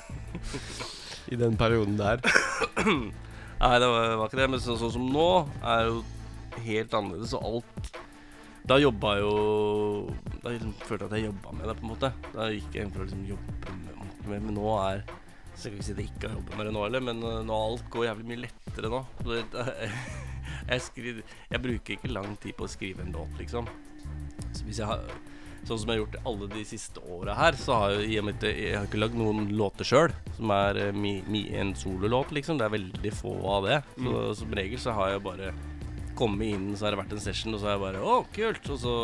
I 1.32 1.40
den 1.40 1.56
perioden 1.56 1.96
der. 2.00 2.20
Nei, 3.62 3.78
det 3.78 3.88
var, 3.88 4.16
var 4.18 4.30
ikke 4.30 4.40
det. 4.40 4.50
Men 4.50 4.64
sånn 4.64 4.80
sånn 4.82 4.94
som 4.96 5.10
nå 5.14 5.28
er 5.62 5.90
jo 5.90 6.00
helt 6.66 6.96
annerledes. 6.98 7.36
Og 7.38 7.46
alt 7.52 7.92
Da 8.68 8.78
jobba 8.78 9.16
jeg 9.18 9.26
jo 9.26 9.36
Da 10.42 10.54
liksom 10.54 10.74
følte 10.84 11.06
jeg 11.06 11.10
at 11.10 11.18
jeg 11.18 11.28
jobba 11.30 11.54
med 11.58 11.68
det, 11.70 11.76
på 11.78 11.86
en 11.86 11.92
måte. 11.94 12.12
Da 12.34 12.50
gikk 12.54 12.78
jeg 12.78 12.88
inn 12.88 12.94
for 12.96 13.04
å 13.04 13.08
liksom 13.08 13.28
jobbe 13.30 13.76
med, 13.78 14.02
det. 14.26 14.42
Men 14.48 14.56
nå 14.58 14.74
er 14.82 15.06
Så 15.54 15.68
jeg 15.68 15.76
kan 15.76 15.78
ikke 15.78 15.88
si 15.88 15.96
at 15.96 16.02
jeg 16.02 16.10
ikke 16.10 16.28
har 16.28 16.38
jobbet 16.40 16.58
med 16.58 16.68
det 16.70 16.74
nå 16.74 16.84
heller, 16.88 17.06
men 17.06 17.24
uh, 17.28 17.40
nå 17.46 17.62
alt 17.68 17.90
går 17.94 18.08
jævlig 18.08 18.30
mye 18.32 18.44
lettere 18.48 18.92
nå. 18.92 19.02
Jeg, 20.72 20.82
skriver, 20.84 21.24
jeg 21.50 21.62
bruker 21.64 21.96
ikke 21.96 22.10
lang 22.12 22.36
tid 22.40 22.54
på 22.56 22.68
å 22.68 22.70
skrive 22.70 23.02
en 23.04 23.14
låt, 23.16 23.34
liksom. 23.40 23.66
Så 24.54 24.66
hvis 24.68 24.80
jeg 24.80 24.88
har 24.88 25.02
Sånn 25.68 25.78
som 25.78 25.92
jeg 25.92 26.00
har 26.00 26.02
gjort 26.02 26.30
alle 26.32 26.48
de 26.52 26.64
siste 26.66 27.04
åra 27.14 27.36
her, 27.38 27.58
så 27.60 27.76
har 27.78 27.96
jeg, 27.96 28.08
i 28.10 28.20
og 28.22 28.46
jeg 28.48 28.78
har 28.78 28.88
ikke 28.88 29.02
lagd 29.02 29.18
noen 29.20 29.52
låter 29.58 29.88
sjøl, 29.88 30.16
som 30.38 30.54
er 30.56 30.80
eh, 30.88 30.96
mi, 30.96 31.20
mi, 31.30 31.46
en 31.58 31.76
sololåt, 31.78 32.34
liksom. 32.36 32.58
Det 32.58 32.66
er 32.66 32.74
veldig 32.78 33.14
få 33.14 33.36
av 33.56 33.70
det. 33.70 33.78
Så 34.00 34.24
som 34.42 34.58
regel 34.58 34.82
så 34.82 34.96
har 34.98 35.14
jeg 35.14 35.24
bare 35.28 35.54
kommet 36.18 36.54
inn, 36.54 36.68
så 36.76 36.86
har 36.86 36.96
det 36.96 37.02
vært 37.02 37.16
en 37.16 37.24
session, 37.24 37.56
og 37.56 37.62
så 37.62 37.70
har 37.70 37.78
jeg 37.78 37.84
bare 37.86 38.04
Å, 38.04 38.18
kult! 38.36 38.70
Og 38.74 38.80
så 38.82 38.96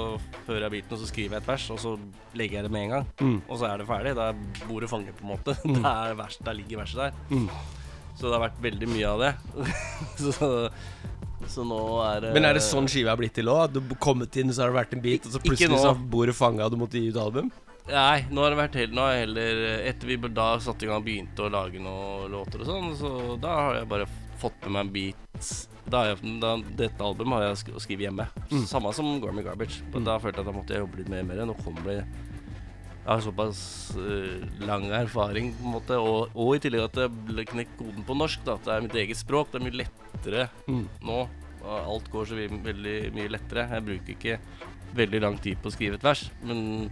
hører 0.48 0.68
jeg 0.68 0.74
beaten, 0.76 0.98
og 0.98 1.02
så 1.02 1.10
skriver 1.10 1.38
jeg 1.38 1.44
et 1.44 1.50
vers, 1.54 1.68
og 1.74 1.82
så 1.82 1.96
legger 2.38 2.60
jeg 2.60 2.68
det 2.68 2.74
med 2.74 2.86
en 2.86 2.94
gang. 2.96 3.10
Mm. 3.22 3.40
Og 3.48 3.56
så 3.56 3.70
er 3.70 3.82
det 3.82 3.90
ferdig. 3.90 4.14
Da 4.18 4.30
er 4.32 4.68
bordet 4.68 4.92
fanget, 4.92 5.18
på 5.18 5.28
en 5.28 5.34
måte. 5.34 5.58
Det 5.78 5.82
er 5.82 6.18
vers, 6.20 6.40
der 6.46 6.58
ligger 6.58 6.84
verset 6.84 7.04
der. 7.08 7.20
Mm. 7.32 7.50
Så 8.18 8.26
det 8.26 8.34
har 8.34 8.48
vært 8.48 8.62
veldig 8.64 8.88
mye 8.90 9.10
av 9.12 9.20
det. 9.22 9.34
så, 10.26 10.48
så 11.48 11.64
nå 11.68 11.78
er 12.04 12.22
det 12.26 12.34
Men 12.34 12.46
er 12.50 12.58
det 12.58 12.64
sånn 12.66 12.88
skiva 12.90 13.14
er 13.14 13.22
blitt 13.22 13.36
til 13.38 13.46
òg? 13.54 13.72
Du 13.76 13.80
har 13.80 14.00
kommet 14.02 14.36
inn, 14.42 14.50
så 14.54 14.64
har 14.66 14.72
det 14.74 14.80
vært 14.80 14.94
en 14.98 15.02
bit, 15.06 15.26
og 15.30 15.32
så 15.38 15.40
plutselig 15.44 15.78
så 15.80 15.94
har 15.94 16.02
bordet 16.12 16.36
fanga, 16.36 16.66
og 16.66 16.72
du 16.74 16.78
måtte 16.82 16.98
gi 17.00 17.12
ut 17.14 17.22
album? 17.22 17.52
Nei, 17.88 18.26
nå 18.32 18.42
har 18.44 18.52
det 18.52 18.58
vært 18.60 18.74
helt 18.76 18.92
Nå 18.98 19.00
har 19.06 19.14
jeg 19.16 19.22
heller 19.30 19.60
Etter 19.88 20.10
vi 20.10 20.18
da 20.36 20.48
satte 20.60 20.84
i 20.84 20.90
gang 20.90 20.98
og 21.00 21.06
begynte 21.06 21.46
å 21.46 21.52
lage 21.54 21.80
noen 21.80 22.34
låter 22.34 22.60
og 22.66 22.68
sånn, 22.68 22.90
så 23.00 23.12
da 23.40 23.54
har 23.62 23.78
jeg 23.80 23.88
bare 23.94 24.08
fått 24.42 24.58
med 24.68 24.74
meg 24.76 24.82
en 24.88 24.94
bit 24.98 25.52
da 25.88 26.02
har 26.04 26.10
jeg, 26.12 26.34
da, 26.44 26.50
Dette 26.76 27.00
albumet 27.06 27.38
har 27.40 27.44
jeg 27.48 27.60
sk- 27.62 27.78
skrevet 27.80 28.10
hjemme. 28.10 28.26
Samme 28.68 28.92
som 28.94 29.08
Gormy 29.24 29.40
Garbage. 29.46 29.78
Og 29.96 30.04
Da 30.04 30.18
følte 30.20 30.42
jeg 30.42 30.44
at 30.44 30.50
da 30.52 30.56
måtte 30.58 30.76
jeg 30.76 30.82
jobbe 30.84 30.98
litt 31.00 31.08
mer 31.14 31.24
med 31.24 31.38
det. 31.40 31.46
Nå 31.48 31.54
kommer 31.64 31.80
det 31.88 32.02
Jeg 33.08 33.14
har 33.14 33.24
såpass 33.24 33.60
uh, 33.96 34.42
lang 34.68 34.90
erfaring, 34.92 35.54
på 35.56 35.64
en 35.64 35.76
måte, 35.78 35.96
og, 35.96 36.34
og 36.36 36.58
i 36.58 36.60
tillegg 36.60 36.90
at 36.90 36.98
jeg 37.06 37.14
ble 37.30 37.46
knekt 37.48 37.78
koden 37.80 38.04
på 38.04 38.18
norsk. 38.20 38.44
Da, 38.44 38.58
at 38.58 38.68
det 38.68 38.74
er 38.74 38.84
mitt 38.84 38.98
eget 39.00 39.20
språk. 39.22 39.54
Det 39.54 39.62
er 39.62 39.68
mye 39.70 39.80
lettere 39.80 40.48
nå. 41.08 41.22
Alt 41.68 42.12
går 42.12 42.28
så 42.28 42.36
veldig 42.36 42.98
mye 43.16 43.32
lettere. 43.32 43.64
Jeg 43.72 43.86
bruker 43.88 44.14
ikke 44.18 44.40
veldig 44.98 45.24
lang 45.24 45.40
tid 45.44 45.60
på 45.64 45.72
å 45.72 45.76
skrive 45.76 45.98
et 46.00 46.04
vers, 46.04 46.26
men 46.48 46.90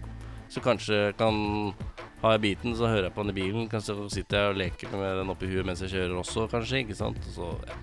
så 0.52 0.64
kanskje 0.64 1.10
kan 1.20 1.36
har 2.22 2.36
jeg 2.36 2.44
beaten, 2.46 2.74
så 2.78 2.88
hører 2.90 3.10
jeg 3.10 3.14
på 3.14 3.24
den 3.26 3.34
i 3.34 3.38
bilen. 3.38 3.70
Kanskje 3.70 3.96
så 4.00 4.08
sitter 4.10 4.40
jeg 4.40 4.54
og 4.54 4.60
leker 4.60 4.94
med 4.96 5.20
den 5.20 5.32
oppi 5.34 5.50
huet 5.52 5.68
mens 5.68 5.84
jeg 5.84 5.94
kjører 5.94 6.18
også, 6.22 6.48
kanskje. 6.50 6.82
Ikke 6.86 6.98
sant? 6.98 7.20
Så, 7.36 7.52
ja. 7.68 7.78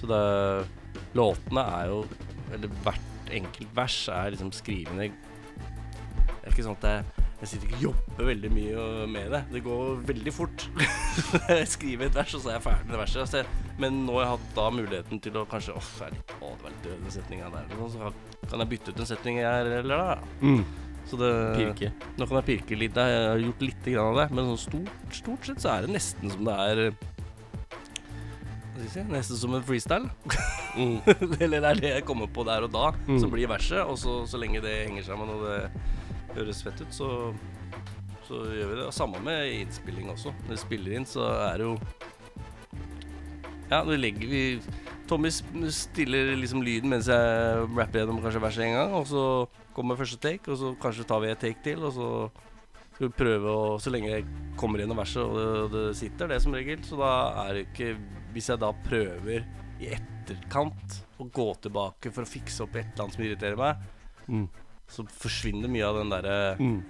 så 0.00 0.10
det 0.10 0.24
Låtene 1.14 1.62
er 1.78 1.88
jo 1.90 2.02
Eller 2.54 2.70
hvert 2.84 3.30
enkelt 3.34 3.70
vers 3.74 3.96
er 4.10 4.32
liksom 4.34 4.50
skrivende 4.54 5.08
Det 5.10 6.44
er 6.44 6.52
ikke 6.52 6.66
sånn 6.66 6.78
at 6.78 6.86
jeg, 6.86 7.28
jeg 7.40 7.48
sitter 7.48 7.66
ikke 7.70 7.76
og 7.78 7.84
jobber 7.88 8.26
veldig 8.28 8.50
mye 8.52 8.82
med 9.08 9.30
det. 9.32 9.38
Det 9.54 9.62
går 9.64 10.02
veldig 10.10 10.32
fort. 10.36 10.66
jeg 11.48 11.68
skriver 11.72 12.06
et 12.10 12.18
vers, 12.20 12.34
og 12.36 12.42
så 12.44 12.50
er 12.50 12.58
jeg 12.58 12.64
ferdig 12.66 12.84
med 12.86 12.94
det 12.96 13.00
verset. 13.00 13.34
Jeg- 13.40 13.78
men 13.80 14.02
nå 14.04 14.12
har 14.18 14.26
jeg 14.26 14.32
hatt 14.34 14.50
da 14.58 14.66
muligheten 14.76 15.20
til 15.24 15.38
å 15.40 15.46
kanskje 15.48 15.72
Åh, 15.80 15.86
det 15.96 16.04
er 16.04 16.10
litt, 16.18 16.34
å, 16.36 16.50
det 16.52 16.64
var 16.66 16.74
litt 16.74 16.82
død 16.84 16.98
den 17.06 17.14
setninga 17.16 17.48
der. 17.54 17.70
Så 17.94 18.12
kan 18.50 18.60
jeg 18.64 18.68
bytte 18.74 18.92
ut 18.92 19.00
en 19.00 19.08
setning 19.08 19.38
her 19.40 19.70
eller 19.80 20.02
der. 20.04 20.24
Mm. 20.44 20.64
Så 21.10 21.16
det 21.18 21.30
Pirke. 21.56 21.88
nå 22.20 22.26
kan 22.28 22.36
jeg 22.42 22.46
pirke 22.50 22.76
litt. 22.78 22.94
Jeg 23.00 23.22
har 23.30 23.40
gjort 23.40 23.64
litt 23.64 23.88
grann 23.88 24.10
av 24.12 24.18
det, 24.20 24.26
men 24.36 24.50
sånn 24.52 24.60
stort, 24.66 25.16
stort 25.16 25.48
sett 25.48 25.64
så 25.64 25.72
er 25.78 25.86
det 25.88 25.94
nesten 25.96 26.30
som 26.30 26.44
det 26.46 26.58
er 26.66 26.82
eh, 26.90 26.92
si? 28.92 29.02
Nesten 29.10 29.36
som 29.40 29.54
en 29.56 29.64
freestyle. 29.66 30.10
Mm. 30.76 31.00
Eller 31.42 31.56
det 31.64 31.70
er 31.72 31.80
det 31.80 31.90
jeg 31.96 32.04
kommer 32.08 32.28
på 32.30 32.44
der 32.46 32.68
og 32.68 32.72
da, 32.76 32.90
Mm. 33.08 33.18
som 33.24 33.32
blir 33.32 33.48
verset. 33.50 33.80
Og 33.86 33.96
så, 33.98 34.20
så 34.30 34.38
lenge 34.40 34.60
det 34.64 34.76
henger 34.86 35.08
sammen 35.08 35.32
og 35.32 35.46
det 35.48 35.58
høres 36.36 36.62
fett 36.64 36.80
ut, 36.82 36.92
så, 36.94 37.08
så 38.28 38.42
gjør 38.54 38.72
vi 38.72 38.78
det. 38.80 38.88
Samme 38.96 39.20
med 39.24 39.48
innspilling 39.58 40.10
også. 40.12 40.32
Når 40.46 40.54
vi 40.54 40.60
spiller 40.64 40.96
inn, 40.98 41.08
så 41.08 41.26
er 41.50 41.60
det 41.62 41.68
jo 41.68 41.74
Ja, 43.70 43.82
nå 43.86 43.94
legger 43.98 44.30
vi 44.30 44.44
Tommy 45.10 45.30
stiller 45.30 46.36
liksom 46.38 46.62
lyden 46.62 46.90
mens 46.92 47.08
jeg 47.10 47.64
rapper 47.74 48.02
gjennom 48.02 48.20
kanskje 48.22 48.42
verset 48.42 48.66
en 48.68 48.76
gang, 48.76 48.92
og 48.94 49.08
så 49.10 49.24
kommer 49.74 49.98
første 49.98 50.20
take, 50.22 50.46
og 50.50 50.58
så 50.58 50.70
kanskje 50.82 51.06
tar 51.08 51.22
vi 51.24 51.30
et 51.32 51.42
take 51.42 51.64
til, 51.64 51.82
og 51.86 51.94
så 51.96 52.08
skal 52.94 53.08
vi 53.08 53.16
prøve 53.18 53.50
å 53.50 53.78
Så 53.82 53.90
lenge 53.90 54.10
jeg 54.12 54.26
kommer 54.60 54.82
gjennom 54.82 54.98
verset, 55.00 55.22
og 55.24 55.34
det, 55.34 55.70
det 55.74 55.96
sitter, 55.98 56.30
det 56.30 56.38
som 56.44 56.54
regel, 56.54 56.82
så 56.86 56.98
da 57.00 57.12
er 57.46 57.56
det 57.56 57.64
ikke 57.68 57.94
Hvis 58.34 58.50
jeg 58.52 58.62
da 58.62 58.70
prøver 58.86 59.46
i 59.80 59.88
etterkant 59.96 60.98
å 61.18 61.26
gå 61.32 61.48
tilbake 61.64 62.12
for 62.14 62.22
å 62.26 62.30
fikse 62.30 62.62
opp 62.66 62.76
et 62.76 62.90
eller 62.92 63.06
annet 63.06 63.16
som 63.16 63.26
irriterer 63.26 63.58
meg, 63.58 63.88
Mm. 64.30 64.44
Så 64.90 65.04
forsvinner 65.08 65.70
mye 65.70 65.86
av 65.86 65.96
den 66.00 66.10
derre 66.10 66.56
Mm. 66.58 66.82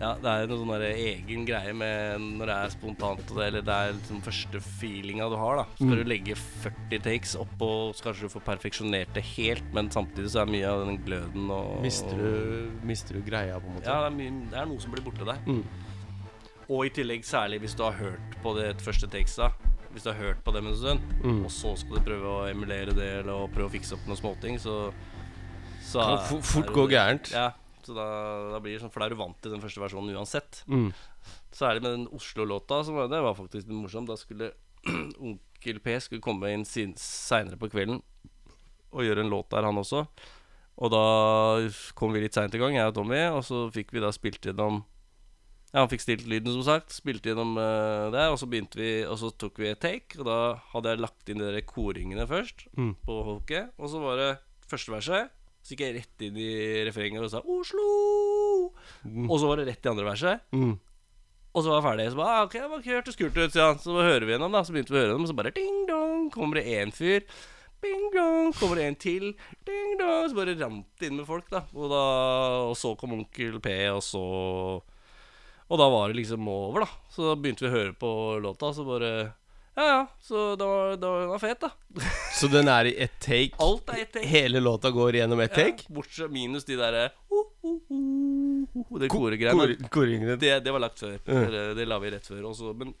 ja, 0.00 0.14
det 0.16 0.24
er 0.32 0.46
noe 0.48 0.56
sånn 0.58 0.70
der 0.72 0.94
egen 0.96 1.42
greie 1.44 1.74
med 1.76 2.20
når 2.38 2.46
det 2.48 2.54
er 2.56 2.70
spontant, 2.72 3.20
det, 3.36 3.44
eller 3.50 3.60
det 3.62 3.74
er 3.76 3.92
liksom 3.98 4.22
første 4.24 4.60
feelinga 4.80 5.28
du 5.28 5.36
har, 5.36 5.56
da. 5.60 5.64
Så 5.76 5.84
skal 5.84 5.90
Mm. 5.92 6.00
du 6.00 6.04
legge 6.08 6.34
40 6.36 7.02
takes 7.04 7.36
oppå, 7.36 7.68
så 7.94 8.02
kanskje 8.08 8.22
du 8.22 8.32
får 8.32 8.44
perfeksjonert 8.48 9.12
det 9.14 9.22
helt, 9.36 9.66
men 9.74 9.90
samtidig 9.90 10.30
så 10.32 10.40
er 10.42 10.46
mye 10.50 10.64
av 10.72 10.86
den 10.86 10.98
gløden 11.04 11.50
og 11.50 11.82
Mister 11.82 12.16
du, 12.16 12.70
mister 12.82 13.14
du 13.14 13.20
greia, 13.22 13.60
på 13.60 13.66
en 13.68 13.74
måte? 13.76 13.84
Ja, 13.86 14.08
det 14.08 14.12
er, 14.12 14.16
mye, 14.16 14.50
det 14.50 14.58
er 14.58 14.66
noe 14.66 14.80
som 14.80 14.90
blir 14.90 15.04
borte 15.04 15.24
der. 15.28 15.38
Mm. 15.46 15.64
Og 16.70 16.86
i 16.86 16.90
tillegg 16.94 17.24
særlig 17.26 17.60
hvis 17.60 17.74
du 17.76 17.82
har 17.82 17.92
hørt 17.98 18.36
på 18.42 18.54
det 18.56 18.76
første 18.80 19.08
takesa 19.10 19.50
Hvis 19.92 20.04
du 20.04 20.12
har 20.12 20.20
hørt 20.22 20.44
på 20.44 20.52
dem 20.54 20.68
en 20.68 20.76
stund, 20.76 21.00
Mm. 21.24 21.44
og 21.44 21.50
så 21.50 21.76
skal 21.76 21.96
du 21.96 22.00
prøve 22.06 22.22
å 22.30 22.48
emulere 22.48 22.94
det 22.94 23.08
eller 23.26 23.48
prøve 23.50 23.66
å 23.68 23.72
fikse 23.72 23.92
opp 23.94 24.06
noen 24.06 24.16
småting, 24.16 24.54
så, 24.62 24.92
så 25.90 26.04
Kan 26.06 26.42
fort 26.46 26.70
gå 26.74 26.86
gærent. 26.92 27.32
Ja, 27.34 27.48
så 27.82 27.96
da, 27.96 28.06
da 28.54 28.60
blir 28.62 28.76
det 28.76 28.82
sånn, 28.84 28.92
for 28.94 29.02
da 29.02 29.08
er 29.08 29.14
du 29.14 29.20
vant 29.20 29.38
til 29.42 29.54
den 29.54 29.62
første 29.62 29.82
versjonen 29.82 30.14
uansett. 30.16 30.62
Mm. 30.70 30.90
Særlig 31.56 31.82
med 31.82 31.94
den 31.96 32.08
Oslo-låta, 32.14 32.82
det 32.86 33.22
var 33.24 33.34
faktisk 33.38 33.66
litt 33.66 33.74
morsomt. 33.74 34.10
Da 34.10 34.18
skulle 34.20 34.52
Onkel 35.20 35.80
P 35.84 35.96
skulle 36.00 36.24
komme 36.24 36.52
inn 36.54 36.62
seinere 36.68 37.58
på 37.60 37.68
kvelden 37.72 37.98
og 38.90 39.04
gjøre 39.06 39.22
en 39.24 39.30
låt 39.32 39.50
der, 39.52 39.66
han 39.66 39.78
også. 39.78 40.04
Og 40.80 40.88
da 40.94 41.02
kom 41.98 42.14
vi 42.14 42.22
litt 42.24 42.34
seint 42.38 42.54
i 42.56 42.60
gang, 42.62 42.74
jeg 42.78 42.88
og 42.88 42.96
Tommy, 42.96 43.20
og 43.34 43.42
så 43.46 43.66
fikk 43.74 43.92
vi 43.94 44.02
da 44.02 44.10
spilt 44.14 44.46
gjennom 44.48 44.80
Ja, 45.70 45.82
han 45.84 45.90
fikk 45.92 46.02
stilt 46.02 46.24
lyden, 46.26 46.50
som 46.56 46.64
sagt. 46.66 46.90
Spilte 46.96 47.30
gjennom 47.30 47.52
uh, 47.60 48.08
det, 48.10 48.24
og 48.32 48.38
så 48.40 48.48
begynte 48.50 48.80
vi 48.80 48.88
Og 49.06 49.20
så 49.20 49.28
tok 49.38 49.60
vi 49.62 49.68
et 49.70 49.78
take, 49.82 50.16
og 50.18 50.26
da 50.26 50.38
hadde 50.72 50.94
jeg 50.94 51.02
lagt 51.04 51.30
inn 51.30 51.38
de 51.42 51.50
der 51.52 51.66
koringene 51.68 52.26
først 52.26 52.64
Mm. 52.74 52.94
på 53.04 53.18
hoket. 53.28 53.70
Og 53.78 53.92
så 53.92 54.00
var 54.02 54.18
det 54.18 54.30
første 54.66 54.90
verset. 54.96 55.30
Så 55.60 55.74
gikk 55.74 55.84
jeg 55.84 55.96
rett 55.98 56.24
inn 56.24 56.38
i 56.40 56.50
refrenget 56.88 57.24
og 57.24 57.32
sa 57.32 57.42
'Oslo'. 57.44 58.70
Og 59.28 59.36
så 59.38 59.50
var 59.50 59.60
det 59.60 59.68
rett 59.68 59.86
i 59.86 59.92
andre 59.92 60.08
verset. 60.08 60.40
Mm. 60.52 60.78
Og 61.50 61.64
så 61.64 61.70
var 61.70 61.80
jeg 61.80 61.86
ferdig. 61.88 62.10
Så 62.10 62.16
bare, 62.20 62.34
ah, 62.34 62.44
ok, 62.46 62.52
det 62.52 62.70
var 62.70 62.82
ikke 62.82 62.96
hørtes 62.96 63.18
kult 63.18 63.38
ut, 63.38 63.56
ja. 63.58 63.70
Så 63.74 63.94
hører 63.96 64.24
vi 64.26 64.32
gjennom, 64.36 64.52
da. 64.54 64.62
Så 64.62 64.74
begynte 64.74 64.94
vi 64.94 65.00
å 65.00 65.02
høre 65.02 65.14
dem, 65.16 65.24
og 65.26 65.30
så 65.30 65.36
bare 65.38 65.54
ding 65.56 65.80
dong, 65.88 66.30
kommer 66.30 66.60
det 66.60 66.70
én 66.70 66.94
fyr. 66.94 67.26
Bing 67.80 68.10
dong, 68.12 68.52
kommer 68.52 68.76
det 68.76 68.86
en 68.86 68.98
til. 69.00 69.26
Ding 69.66 69.96
dong. 69.98 70.28
Så 70.28 70.36
bare 70.36 70.54
rant 70.60 70.86
det 71.00 71.08
inn 71.08 71.16
med 71.16 71.26
folk, 71.28 71.48
da. 71.50 71.64
Og, 71.74 71.88
da, 71.90 72.04
og 72.68 72.76
så 72.78 72.94
kom 73.00 73.16
onkel 73.16 73.60
P, 73.64 73.72
og 73.90 74.02
så 74.04 74.24
Og 75.70 75.78
da 75.78 75.86
var 75.86 76.10
det 76.10 76.18
liksom 76.18 76.48
over, 76.50 76.84
da. 76.84 76.90
Så 77.14 77.28
da 77.28 77.36
begynte 77.38 77.62
vi 77.62 77.70
å 77.70 77.76
høre 77.76 77.92
på 77.94 78.10
låta, 78.42 78.72
så 78.74 78.82
bare 78.84 79.32
Ja 79.78 79.84
ja, 79.86 80.06
så 80.20 80.56
da 80.58 80.66
var, 80.66 80.96
det 80.96 81.06
var, 81.06 81.32
det 81.32 81.38
fet, 81.40 81.60
da. 81.60 81.70
Så 82.40 82.48
den 82.50 82.68
er 82.68 82.88
i 82.90 82.94
ett 83.04 83.20
take? 83.22 83.54
Alt 83.62 83.92
er 83.94 84.02
ett 84.02 84.12
take. 84.16 84.26
Hele 84.26 84.60
låta 84.60 84.90
går 84.90 85.16
gjennom 85.16 85.40
ett 85.40 85.54
take? 85.54 85.86
Ja, 85.86 85.94
bortsett 85.94 86.32
minus 86.34 86.66
de 86.66 86.76
derre 86.76 87.04
uh, 87.30 87.44
uh, 87.64 87.76
uh, 87.90 88.64
uh, 88.74 88.98
Det 89.00 89.08
koregreiene. 89.12 90.36
Det, 90.36 90.52
det 90.64 90.74
var 90.74 90.82
lagt 90.82 90.98
før. 91.00 91.16
Det, 91.24 91.62
det 91.78 91.86
la 91.86 92.00
vi 92.02 92.10
rett 92.12 92.26
før 92.26 92.50
også. 92.50 92.74
Men 92.76 92.92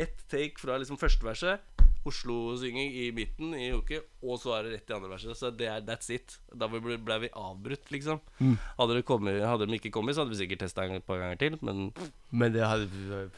ett 0.00 0.24
take 0.32 0.60
fra 0.60 0.78
liksom 0.80 0.98
første 1.00 1.26
verset, 1.26 1.66
Oslo-synging 2.08 2.94
i 2.96 3.10
midten 3.12 3.52
i 3.52 3.66
uke, 3.76 3.98
og 4.24 4.38
så 4.40 4.54
er 4.56 4.64
det 4.64 4.78
rett 4.78 4.92
i 4.92 4.94
andre 4.96 5.10
verset. 5.12 5.36
Så 5.36 5.50
det 5.52 5.68
er 5.68 5.82
that's 5.84 6.08
it. 6.14 6.38
Da 6.56 6.70
ble, 6.72 6.96
ble 6.96 7.18
vi 7.26 7.32
avbrutt, 7.36 7.90
liksom. 7.92 8.22
Mm. 8.38 8.56
Hadde, 8.78 8.96
det 8.96 9.04
kommet, 9.08 9.42
hadde 9.44 9.68
de 9.68 9.76
ikke 9.76 9.92
kommet, 9.92 10.16
så 10.16 10.24
hadde 10.24 10.32
vi 10.32 10.40
sikkert 10.40 10.64
testa 10.64 10.88
et 10.88 11.04
par 11.04 11.20
ganger 11.20 11.36
til, 11.42 11.60
men 11.60 11.90
Men 12.30 12.56
det 12.56 12.64
hadde 12.64 13.28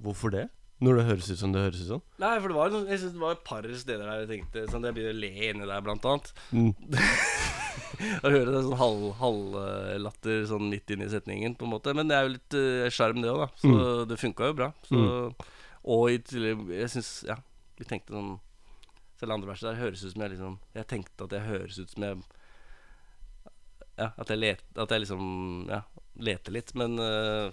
Hvorfor 0.00 0.32
det? 0.32 0.46
Når 0.80 0.96
det 0.96 1.04
høres 1.10 1.26
ut 1.30 1.38
som 1.42 1.52
det 1.52 1.60
høres 1.60 1.80
ut 1.82 1.88
som? 1.90 2.02
Nei, 2.22 2.34
for 2.40 2.48
det 2.48 2.56
var, 2.56 2.70
jeg 2.88 3.00
synes 3.02 3.12
det 3.16 3.20
var 3.20 3.34
et 3.36 3.44
par 3.44 3.66
steder 3.68 4.06
der 4.06 4.22
jeg 4.22 4.28
tenkte 4.30 4.62
Sånn 4.72 4.86
jeg 4.88 4.94
begynner 4.96 5.16
å 5.16 5.20
le 5.20 5.30
inni 5.50 5.66
der, 5.68 5.82
blant 5.84 6.06
annet. 6.08 6.30
Mm. 6.56 6.70
Å 8.24 8.30
høre 8.32 8.48
det 8.54 8.60
sånn 8.64 8.78
halv- 8.80 9.10
halvlatter 9.20 10.44
sånn 10.48 10.70
midt 10.72 10.88
inni 10.94 11.08
setningen, 11.12 11.52
på 11.58 11.66
en 11.66 11.72
måte. 11.74 11.92
Men 11.96 12.08
det 12.08 12.16
er 12.16 12.24
jo 12.24 12.32
litt 12.32 12.56
sjarm, 12.96 13.18
uh, 13.20 13.24
det 13.26 13.32
òg, 13.34 13.40
da. 13.42 13.48
Så 13.60 13.68
Mm. 13.74 14.08
det 14.08 14.18
funka 14.22 14.46
jo 14.48 14.56
bra. 14.56 14.70
Så, 14.88 15.34
Og 15.84 16.10
i 16.10 16.18
tillegg 16.18 16.68
Jeg 16.76 16.88
syns 16.92 17.24
Ja, 17.28 17.36
vi 17.78 17.84
tenkte 17.88 18.12
sånn 18.12 18.38
Selv 19.20 19.32
andre 19.32 19.48
verset 19.48 19.70
der 19.70 19.80
høres 19.80 20.02
ut 20.04 20.12
som 20.12 20.22
jeg 20.22 20.30
liksom 20.34 20.58
Jeg 20.76 20.86
tenkte 20.86 21.24
at 21.24 21.30
jeg 21.32 21.40
høres 21.48 21.78
ut 21.80 21.90
som 21.94 22.02
jeg 22.04 22.18
Ja, 23.98 24.10
at 24.16 24.28
jeg, 24.28 24.38
let, 24.40 24.62
at 24.76 24.88
jeg 24.92 25.00
liksom 25.04 25.68
Ja, 25.68 25.82
leter 26.20 26.52
litt. 26.52 26.74
Men 26.74 26.98
eh, 26.98 27.48
uh, 27.48 27.52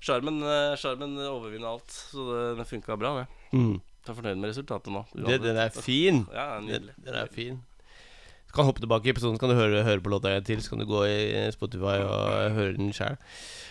Sjarmen 0.00 0.42
overvinner 1.26 1.72
alt. 1.74 1.90
Så 1.90 2.26
det, 2.30 2.42
det 2.60 2.68
funka 2.70 2.96
bra, 3.00 3.14
det. 3.22 3.26
Mm. 3.52 3.78
Jeg 3.78 4.12
er 4.12 4.16
fornøyd 4.16 4.38
med 4.40 4.52
resultatet 4.52 4.92
nå. 4.94 5.02
Den 5.14 5.58
er 5.58 5.72
fin. 5.74 6.22
Ja, 6.32 6.46
den 6.62 7.14
er 7.14 7.28
fin. 7.32 7.58
Du 8.48 8.54
kan 8.56 8.64
hoppe 8.64 8.80
tilbake 8.80 9.04
i 9.04 9.12
episoden, 9.12 9.36
så 9.36 9.42
kan 9.44 9.50
du 9.52 9.58
høre, 9.58 9.82
høre 9.84 10.00
på 10.00 10.08
låta 10.08 10.30
en 10.32 10.44
til. 10.46 10.62
Så 10.64 10.72
kan 10.72 10.80
du 10.80 10.86
gå 10.88 11.02
i 11.04 11.46
Spotify 11.52 11.98
og 12.00 12.54
høre 12.56 12.72
den 12.78 12.88
sjæl. 12.96 13.18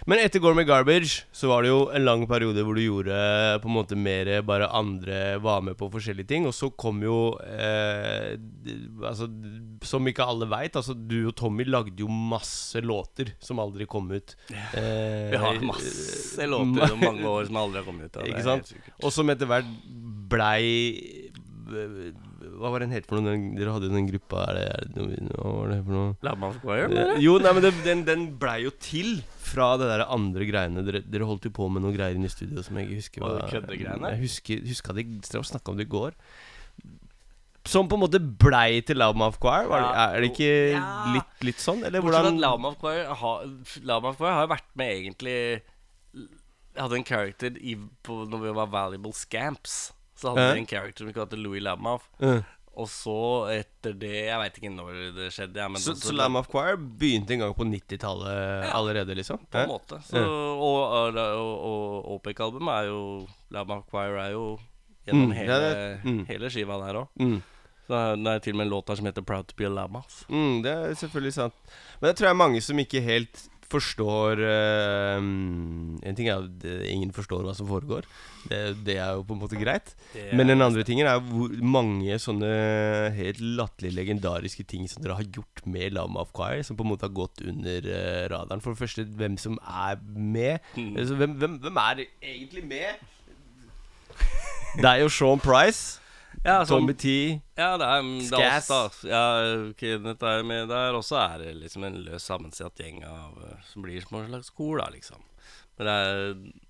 Men 0.07 0.21
etter 0.21 0.39
Gormy 0.39 0.63
Garbage 0.69 1.23
så 1.35 1.49
var 1.49 1.65
det 1.65 1.71
jo 1.71 1.79
en 1.97 2.05
lang 2.05 2.21
periode 2.29 2.61
hvor 2.63 2.77
du 2.77 2.83
gjorde 2.83 3.15
på 3.63 3.67
en 3.67 3.73
måte 3.73 3.97
mer 3.97 4.29
bare 4.45 4.69
andre 4.77 5.39
var 5.43 5.63
med 5.65 5.75
på 5.79 5.89
forskjellige 5.91 6.29
ting. 6.29 6.45
Og 6.47 6.53
så 6.55 6.69
kom 6.77 7.01
jo 7.03 7.17
eh, 7.41 8.37
Altså, 9.01 9.27
som 9.87 10.07
ikke 10.07 10.25
alle 10.29 10.45
veit, 10.51 10.77
altså 10.77 10.93
du 10.93 11.17
og 11.31 11.35
Tommy 11.41 11.65
lagde 11.67 11.97
jo 12.05 12.07
masse 12.07 12.77
låter 12.85 13.33
som 13.43 13.59
aldri 13.63 13.89
kom 13.89 14.11
ut. 14.13 14.37
Eh, 14.53 15.33
Vi 15.33 15.41
har 15.41 15.57
masse 15.65 16.47
låter 16.53 16.93
om 16.93 17.01
mange 17.01 17.25
år 17.27 17.49
som 17.49 17.59
aldri 17.65 17.81
har 17.81 17.89
kommet 17.89 18.13
ut. 18.13 18.21
Ikke 18.29 18.45
sant? 18.45 18.71
Og 19.01 19.09
som 19.15 19.33
etter 19.33 19.49
hvert 19.49 19.73
blei 20.29 20.63
Hva 22.37 22.69
var 22.73 22.83
den 22.83 22.91
het 22.93 23.07
for 23.09 23.17
noe? 23.17 23.31
Den, 23.33 23.45
dere 23.57 23.73
hadde 23.75 23.87
jo 23.89 23.93
den 23.95 24.07
gruppa 24.09 24.43
er 24.51 24.57
det, 24.57 24.65
er 24.73 24.87
det, 24.93 25.07
Hva 25.37 25.53
var 25.55 25.71
det 25.73 25.79
for 25.85 25.95
noe? 25.97 26.35
Of 26.49 26.59
Choir? 26.61 26.91
Eh, 26.91 27.13
Jo, 27.23 27.37
nei, 27.43 27.53
men 27.57 27.65
det, 27.65 27.71
den, 27.85 28.03
den 28.07 28.25
blei 28.41 28.59
jo 28.65 28.71
til 28.83 29.17
fra 29.47 29.71
det 29.81 29.87
der 29.89 30.05
andre 30.11 30.47
greiene. 30.49 30.83
Dere, 30.85 31.01
dere 31.07 31.27
holdt 31.29 31.47
jo 31.49 31.53
på 31.55 31.69
med 31.71 31.85
noen 31.85 31.95
greier 31.95 32.17
inne 32.19 32.29
i 32.29 32.33
studio 32.33 32.63
som 32.65 32.77
jeg 32.79 32.87
ikke 32.89 33.01
husker 33.01 33.25
hva 33.25 33.33
det 33.37 33.49
køddegreiene? 33.55 34.13
Jeg 34.13 34.23
husker, 34.25 34.63
at 34.93 34.99
det 34.99 35.07
Dere 35.31 35.41
snakka 35.53 35.73
om 35.73 35.79
det 35.79 35.87
i 35.87 35.93
går. 35.95 36.17
Som 37.67 37.89
på 37.91 37.97
en 37.97 38.03
måte 38.05 38.19
blei 38.21 38.81
til 38.87 39.01
of 39.27 39.39
Choir? 39.43 39.67
Var 39.67 39.81
det, 39.83 39.89
er 40.03 40.21
det 40.23 40.29
ikke 40.31 40.51
Ja. 40.77 40.91
litt, 41.17 41.33
litt 41.49 41.59
sånn? 41.63 41.83
Eller 41.83 41.99
hvordan 42.05 42.37
of 42.69 42.77
Choir 42.79 43.09
har, 43.11 43.47
of 44.07 44.17
Choir 44.21 44.37
har 44.37 44.47
vært 44.53 44.69
med 44.79 44.93
egentlig 44.93 45.39
hadde 46.77 46.95
en 46.99 47.03
character 47.07 47.57
i, 47.57 47.75
på, 48.05 48.21
når 48.29 48.43
vi 48.45 48.53
var 48.55 48.69
Valuable 48.71 49.13
Scamps. 49.13 49.93
Så 50.17 50.29
hadde 50.31 50.47
Ja. 50.47 50.53
vi 50.53 50.59
en 50.63 50.67
character 50.67 51.05
vi 51.05 51.13
kalte 51.13 51.37
Louis 51.37 51.61
Lamoff. 51.61 52.07
Og 52.77 52.85
så 52.89 53.13
etter 53.49 53.93
det 53.97 54.09
Jeg 54.27 54.37
veit 54.37 54.57
ikke 54.59 54.69
når 54.69 55.13
det 55.15 55.31
skjedde. 55.33 55.55
Ja, 55.57 55.67
men 55.67 55.81
Så, 55.81 55.95
så- 55.95 56.09
så 56.11 56.13
Lamb 56.15 56.35
of 56.37 56.47
Choir 56.51 56.75
begynte 56.77 57.31
en 57.33 57.39
gang 57.39 57.53
på 57.55 57.65
90-tallet 57.65 58.69
allerede, 58.73 59.15
liksom? 59.15 59.39
På 59.51 59.57
en 59.63 59.69
måte. 59.69 59.97
Så, 60.05 60.17
Ja. 60.17 60.25
og, 60.27 61.15
og, 61.15 61.17
og, 61.17 62.11
OPEC-albumet 62.15 62.73
er 62.73 62.85
jo 62.87 63.27
Lamb 63.51 63.71
of 63.71 63.83
Choir 63.89 64.17
er 64.17 64.31
jo 64.31 64.59
gjennom 65.07 65.29
Mm, 65.29 65.31
hele, 65.31 65.53
det- 65.59 66.03
mm. 66.05 66.25
hele 66.27 66.49
skiva 66.49 66.77
der 66.85 66.93
òg. 67.01 67.07
Mm. 67.19 67.41
Det 67.87 67.95
er, 67.95 68.15
det 68.15 68.27
er 68.27 68.39
til 68.39 68.53
og 68.53 68.57
med 68.57 68.65
en 68.67 68.71
låt 68.73 68.85
der 68.87 68.95
som 68.95 69.05
heter 69.05 69.21
'Proud 69.21 69.47
to 69.47 69.55
be 69.55 69.65
a 69.65 69.69
Lama'. 69.69 70.03
Mm, 70.29 70.61
det 70.63 70.71
er 70.71 70.93
selvfølgelig 70.93 71.33
sant. 71.33 71.53
Men 72.01 72.07
det 72.09 72.17
tror 72.17 72.25
jeg 72.25 72.29
er 72.31 72.33
mange 72.45 72.61
som 72.61 72.77
ikke 72.79 73.01
helt 73.01 73.49
forstår 73.71 74.39
uh, 74.41 75.17
En 75.19 76.15
ting 76.17 76.29
er 76.31 76.45
at 76.45 76.65
ingen 76.87 77.11
forstår 77.15 77.43
hva 77.45 77.53
som 77.57 77.67
foregår. 77.69 78.07
Det, 78.47 78.59
det 78.87 78.95
er 79.03 79.17
jo 79.17 79.25
på 79.27 79.35
en 79.35 79.41
måte 79.41 79.59
greit. 79.59 79.93
Men 80.31 80.45
er- 80.47 80.53
den 80.53 80.63
andre 80.63 80.85
tingen 80.87 81.09
er 81.09 81.19
hvor 81.19 81.51
mange 81.63 82.15
sånne 82.23 82.51
helt 83.17 83.41
latterlig 83.43 83.91
legendariske 83.97 84.63
ting 84.71 84.87
som 84.87 85.03
dere 85.03 85.17
har 85.19 85.27
gjort 85.35 85.65
med 85.67 85.93
Lama 85.97 86.23
of 86.23 86.31
Choir, 86.37 86.63
som 86.63 86.79
på 86.79 86.85
en 86.87 86.93
måte 86.93 87.07
har 87.09 87.15
gått 87.17 87.43
under 87.43 87.89
uh, 87.91 88.23
radaren. 88.31 88.63
For 88.63 88.71
det 88.73 88.83
første, 88.85 89.07
hvem 89.19 89.37
som 89.41 89.59
er 89.67 89.99
med. 90.15 90.63
Mm. 90.77 90.93
Altså, 90.95 91.19
hvem, 91.19 91.37
hvem, 91.41 91.59
hvem 91.67 91.83
er 91.83 92.05
egentlig 92.23 92.65
med? 92.71 93.05
Deg 94.77 95.03
og 95.07 95.11
Sean 95.11 95.39
Price. 95.41 95.99
Ja, 96.43 96.59
sånn- 96.65 96.83
Tommy 96.85 96.93
T. 96.93 97.13
Ja, 97.57 97.71
det 97.79 97.87
er, 97.87 98.11
det 98.29 98.43
er 98.45 98.67
da. 98.67 98.81
Ja, 99.09 99.23
Kenneth 99.79 100.29
er 100.29 100.43
med 100.47 100.69
der. 100.69 100.97
Og 100.97 101.03
så 101.07 101.19
er 101.23 101.43
det 101.43 101.55
liksom 101.61 101.87
en 101.87 101.97
løs 102.05 102.27
sammensatt 102.29 102.77
gjeng 102.81 103.03
av 103.07 103.41
eh, 103.47 103.57
som 103.71 103.85
blir 103.85 104.03
som 104.05 104.19
en 104.21 104.29
slags 104.31 104.53
kor, 104.53 104.77
da, 104.81 104.89
liksom. 104.93 105.23
Men 105.77 105.87
det 105.89 105.97
er 105.97 106.17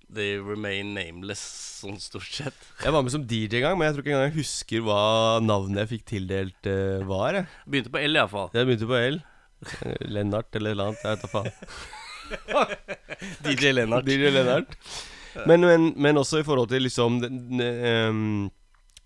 They 0.08 0.38
remain 0.40 0.94
nameless, 0.96 1.42
sånn 1.82 1.98
stort 2.00 2.30
sett. 2.32 2.56
Jeg 2.84 2.94
var 2.94 3.04
med 3.04 3.12
som 3.12 3.26
DJ 3.28 3.60
en 3.60 3.66
gang, 3.66 3.76
men 3.76 3.88
jeg 3.90 3.96
tror 3.96 4.06
ikke 4.06 4.14
engang 4.14 4.30
jeg 4.30 4.38
husker 4.38 4.84
hva 4.86 5.02
navnet 5.44 5.82
jeg 5.82 5.90
fikk 5.90 6.06
tildelt 6.14 6.68
uh, 6.70 7.04
var. 7.08 7.36
Jeg. 7.36 7.48
Begynte 7.68 7.92
på 7.92 8.00
L, 8.00 8.16
iallfall. 8.16 8.48
Jeg 8.56 8.68
begynte 8.70 8.88
på 8.88 8.96
L. 8.96 9.20
Eh, 9.68 10.02
Lennart 10.08 10.56
eller 10.56 10.78
noe 10.78 10.88
annet. 10.88 11.04
Jeg 11.04 11.18
vet 11.18 11.26
da 11.26 11.32
faen. 11.34 11.52
DJ 13.44 13.72
Lennart. 13.76 14.08
DJ 14.08 14.32
Lennart. 14.32 14.76
Men, 15.46 15.60
men, 15.60 15.92
men 15.96 16.18
også 16.18 16.40
i 16.40 16.46
forhold 16.46 16.70
til 16.72 16.82
liksom 16.82 17.20
den, 17.22 17.38
den, 17.50 17.60
ehm, 17.62 18.48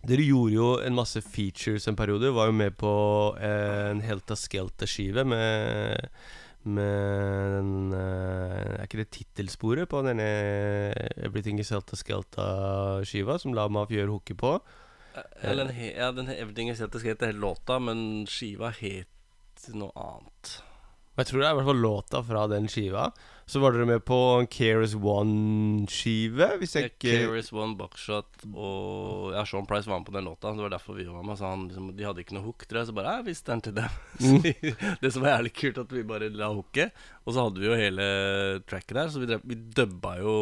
Dere 0.02 0.24
gjorde 0.26 0.54
jo 0.56 0.68
en 0.82 0.96
masse 0.98 1.20
features 1.22 1.86
en 1.88 1.98
periode. 1.98 2.32
Var 2.34 2.50
jo 2.50 2.54
med 2.58 2.76
på 2.78 2.92
eh, 3.38 3.90
en 3.92 4.02
Helta 4.02 4.38
Skelta-skive 4.38 5.26
med 5.28 6.08
med 6.62 7.54
den 7.56 7.94
eh, 7.98 8.76
Er 8.76 8.84
ikke 8.84 9.00
det 9.00 9.08
tittelsporet 9.16 9.88
på 9.90 9.98
denne 10.06 10.28
Everything 11.18 11.58
is 11.58 11.72
Helta 11.74 11.98
Skelta-skiva, 11.98 13.34
som 13.42 13.56
La 13.56 13.66
gjør 13.66 14.14
hooket 14.14 14.38
på? 14.38 14.52
Eller 15.42 15.66
den, 15.66 15.74
he, 15.76 15.90
ja, 15.96 16.10
den 16.14 16.30
Everything 16.30 16.70
Is 16.72 16.80
Set 16.80 16.94
heter 17.02 17.32
hele 17.32 17.42
låta, 17.42 17.78
men 17.82 18.24
skiva 18.30 18.72
het 18.78 19.66
noe 19.76 19.92
annet. 19.98 20.54
Jeg 21.18 21.28
tror 21.28 21.42
det 21.42 21.48
er 21.48 21.52
i 21.52 21.58
hvert 21.58 21.68
fall 21.68 21.82
låta 21.84 22.22
fra 22.24 22.46
den 22.48 22.68
skiva. 22.72 23.10
Så 23.52 23.60
var 23.60 23.74
dere 23.74 23.84
med 23.84 24.00
på 24.08 24.16
en 24.38 24.46
Keres 24.48 24.94
One-skive, 24.96 26.46
hvis 26.56 26.72
jeg 26.78 26.88
ikke 26.88 27.02
Keres 27.26 27.50
One 27.52 27.74
Buckshot 27.76 28.46
og 28.48 29.34
Ja, 29.34 29.42
Sean 29.44 29.66
Price 29.68 29.90
var 29.90 30.00
med 30.00 30.06
på 30.08 30.14
den 30.14 30.24
låta. 30.24 30.54
Det 30.56 30.64
var 30.64 30.72
derfor 30.72 30.96
vi 30.96 31.04
var 31.04 31.26
med. 31.26 31.36
Så 31.36 31.50
han, 31.50 31.66
liksom, 31.68 31.90
de 31.98 32.06
hadde 32.06 32.24
ikke 32.24 32.38
noe 32.38 32.46
hook, 32.46 32.64
tror 32.64 32.80
jeg. 32.80 32.88
Så 32.88 32.94
bare 32.96 33.18
jeg 33.18 33.26
visste 33.28 33.52
den 33.52 33.64
til 33.66 33.76
dem. 33.76 33.98
Mm. 34.22 34.38
det 35.02 35.10
som 35.12 35.24
var 35.24 35.34
jævlig 35.34 35.52
kult, 35.58 35.78
at 35.82 35.92
vi 35.92 36.02
bare 36.06 36.30
la 36.32 36.48
hooket. 36.54 36.96
Og 37.26 37.34
så 37.34 37.44
hadde 37.44 37.60
vi 37.60 37.68
jo 37.68 37.76
hele 37.76 38.06
tracket 38.70 38.96
der, 38.96 39.12
så 39.12 39.20
vi, 39.20 39.28
drev, 39.28 39.44
vi 39.44 39.58
dubba 39.76 40.16
jo 40.22 40.34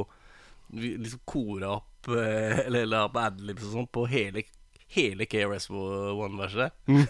Vi 0.71 0.93
liksom 1.03 1.25
kora 1.27 1.73
opp 1.81 2.11
eh, 2.15 2.61
Eller 2.67 2.87
la 2.87 3.07
opp 3.09 3.17
adlibs 3.19 3.65
og 3.67 3.73
sånn 3.75 3.89
på 3.91 4.05
hele 4.13 4.45
Hele 4.91 5.27
KRS 5.31 5.69
One-verset. 5.71 6.73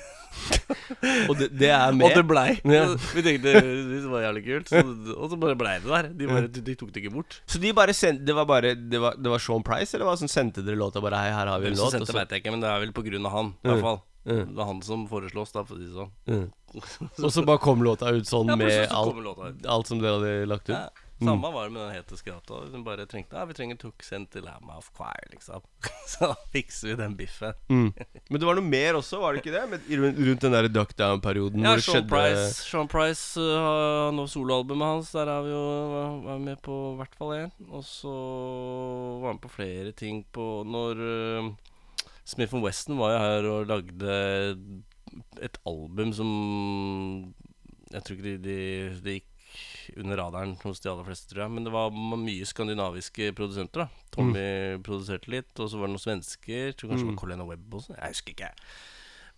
Og 1.30 1.34
det, 1.38 1.48
det 1.58 1.70
er 1.72 1.94
Og 1.96 2.12
det 2.14 2.22
blei. 2.28 2.50
Ja. 2.68 2.82
Vi 3.14 3.22
tenkte 3.24 3.54
det 3.62 4.02
var 4.10 4.22
jævlig 4.26 4.42
kult. 4.46 4.68
Så, 4.70 4.82
og 5.16 5.30
så 5.32 5.38
bare 5.40 5.56
blei 5.58 5.78
det 5.82 5.88
der. 5.90 6.10
De, 6.20 6.28
bare, 6.30 6.50
de, 6.52 6.62
de 6.66 6.74
tok 6.78 6.92
det 6.94 7.02
ikke 7.02 7.14
bort. 7.16 7.38
Så 7.50 7.58
de 7.62 7.72
bare 7.76 7.94
sendte 7.96 8.26
Det 8.28 8.36
var 8.36 8.46
bare 8.46 8.74
Det 8.76 9.00
var, 9.02 9.16
det 9.18 9.32
var 9.32 9.42
Sean 9.42 9.64
Price, 9.66 9.96
eller 9.96 10.06
hva 10.10 10.14
som 10.20 10.30
sendte 10.30 10.62
dere 10.66 10.78
låta? 10.78 11.02
Bare 11.02 11.18
hei, 11.24 11.32
her 11.34 11.50
har 11.50 11.58
vi 11.64 11.72
en 11.72 11.78
låt. 11.80 11.90
sendte, 11.96 12.12
så- 12.12 12.18
vet 12.20 12.30
jeg 12.36 12.44
ikke, 12.44 12.52
men 12.54 12.62
det 12.62 12.70
er 12.70 12.84
vel 12.84 12.92
på 12.96 13.02
grunn 13.08 13.26
av 13.26 13.32
han. 13.38 13.52
I 13.64 13.66
Mm. 13.66 13.72
hvert 13.74 13.84
fall 13.88 14.00
Mm. 14.20 14.40
Det 14.50 14.54
var 14.54 14.66
han 14.68 14.82
som 14.84 15.06
foreslås, 15.08 15.50
da, 15.54 15.62
for 15.64 15.74
å 15.74 15.78
si 15.80 15.86
det 15.88 15.94
sånn. 15.96 16.10
Mm. 16.28 16.52
Og 17.24 17.30
så 17.32 17.40
bare 17.48 17.58
kom 17.58 17.80
låta 17.82 18.10
ut 18.12 18.28
sånn 18.28 18.50
Ja, 18.52 18.56
med 18.60 18.68
så 18.68 18.94
alt, 18.98 19.16
ut. 19.16 19.64
alt 19.66 19.86
som 19.88 19.98
dere 19.98 20.18
hadde 20.18 20.46
lagt 20.46 20.68
ut? 20.68 20.76
Ja, 20.76 20.90
Samme 21.20 21.50
var 21.52 21.68
det 21.68 21.74
med 21.74 21.82
den 21.82 21.94
hete 21.98 22.16
skrata 22.16 22.62
Vi 22.72 22.80
bare 22.84 23.04
trengte 23.08 23.36
Ja, 23.36 23.44
vi 23.44 23.56
trenger 23.56 23.76
Took 23.80 24.02
Send 24.06 24.30
til 24.32 24.46
Lama 24.46 24.78
of 24.78 24.90
Choir, 24.96 25.26
liksom. 25.32 25.64
Så 26.12 26.30
fikser 26.54 26.92
vi 26.92 26.96
den 27.00 27.16
biffen. 27.18 27.56
Mm. 27.68 27.92
Men 28.30 28.40
det 28.40 28.48
var 28.48 28.58
noe 28.58 28.66
mer 28.66 28.98
også, 28.98 29.20
var 29.22 29.36
det 29.36 29.42
ikke 29.44 29.54
det? 29.54 29.64
Men 29.70 30.04
rundt, 30.04 30.20
rundt 30.28 30.46
den 30.46 30.56
der 30.56 30.68
duckdown-perioden 30.72 31.66
Ja, 31.66 31.74
Sean 31.76 31.84
skjedde 31.86 32.12
Price, 32.12 32.52
Sean 32.64 32.90
Price 32.90 33.40
uh, 33.40 34.10
nå 34.16 34.26
soloalbumet 34.30 34.94
hans. 34.94 35.14
Der 35.16 35.30
er 35.30 35.44
vi 35.44 35.52
jo 35.52 35.64
vært 36.26 36.46
med 36.46 36.62
på 36.64 36.78
i 36.92 37.00
hvert 37.00 37.18
fall 37.18 37.34
én. 37.36 37.52
Og 37.68 37.84
så 37.86 38.14
var 39.22 39.34
han 39.34 39.42
på 39.42 39.52
flere 39.52 39.92
ting 39.96 40.22
på 40.32 40.46
Når 40.66 41.04
uh, 41.04 41.50
Smith 42.30 42.54
Weston 42.54 42.98
var 43.00 43.14
jo 43.14 43.20
her 43.24 43.50
og 43.50 43.70
lagde 43.70 44.16
et 45.42 45.58
album 45.66 46.12
som 46.14 46.30
Jeg 47.90 48.02
tror 48.04 48.16
ikke 48.16 48.28
de, 48.28 48.36
de, 48.44 48.58
de, 49.04 49.16
under 49.96 50.20
radaren 50.20 50.54
hos 50.62 50.80
de 50.82 50.90
aller 50.92 51.06
fleste, 51.06 51.30
tror 51.32 51.44
jeg. 51.44 51.54
Men 51.56 51.66
det 51.66 51.72
var 51.74 51.90
mye 51.94 52.46
skandinaviske 52.48 53.32
produsenter. 53.38 53.86
da 53.86 54.08
Tommy 54.14 54.46
produserte 54.86 55.30
litt, 55.32 55.52
og 55.58 55.70
så 55.70 55.80
var 55.80 55.90
det 55.90 55.96
noen 55.96 56.04
svensker. 56.06 56.72
Tror 56.74 56.92
kanskje 56.92 57.06
det 57.06 57.12
var 57.12 57.20
Colin 57.22 57.44
Webb 57.48 57.76
også. 57.80 57.94
Jeg 57.96 58.14
husker 58.14 58.34
ikke. 58.36 58.50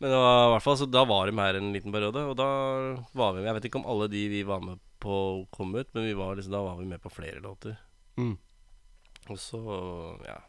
Men 0.03 0.11
det 0.11 0.19
var, 0.19 0.37
i 0.49 0.53
hvert 0.57 0.65
fall, 0.65 0.79
så 0.81 0.87
da 0.91 1.05
var 1.07 1.29
de 1.31 1.37
her 1.39 1.59
en 1.61 1.73
liten 1.75 1.93
periode, 1.95 2.25
og 2.27 2.39
da 2.41 2.47
var 3.15 3.37
vi 3.37 3.43
med. 3.43 3.47
Jeg 3.47 3.59
vet 3.59 3.69
ikke 3.69 3.83
om 3.83 3.91
alle 3.93 4.09
de 4.11 4.23
vi 4.33 4.41
var 4.49 4.65
med 4.65 4.81
på, 5.03 5.17
kom 5.55 5.75
ut, 5.77 5.93
men 5.95 6.09
vi 6.09 6.17
var 6.19 6.35
liksom, 6.35 6.55
da 6.57 6.63
var 6.65 6.81
vi 6.81 6.89
med 6.91 7.03
på 7.03 7.13
flere 7.13 7.43
låter. 7.45 7.77
Mm. 8.19 8.35
Og 9.31 9.39
så, 9.39 9.61
ja 10.27 10.41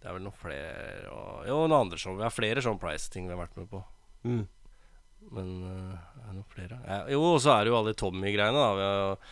Det 0.00 0.08
er 0.08 0.14
vel 0.16 0.24
noen 0.24 0.38
flere 0.40 1.10
og, 1.12 1.42
Jo, 1.46 1.58
noen 1.66 1.74
andre 1.84 1.98
show. 2.00 2.16
Vi 2.16 2.24
har 2.24 2.32
flere 2.32 2.62
Sean 2.64 2.80
Price-ting 2.80 3.28
vi 3.28 3.34
har 3.34 3.42
vært 3.42 3.58
med 3.60 3.68
på. 3.68 3.82
Mm. 4.24 4.46
Men 5.34 5.48
uh, 5.66 5.94
er 6.20 6.26
det 6.28 6.34
noen 6.36 6.48
flere? 6.52 6.78
Ja, 6.86 6.98
jo, 7.10 7.22
og 7.34 7.40
så 7.42 7.54
er 7.56 7.64
det 7.66 7.72
jo 7.72 7.78
alle 7.80 7.94
Tommy-greiene, 7.98 8.62
da. 8.62 8.68
Vi 8.76 8.86
har, 8.86 9.30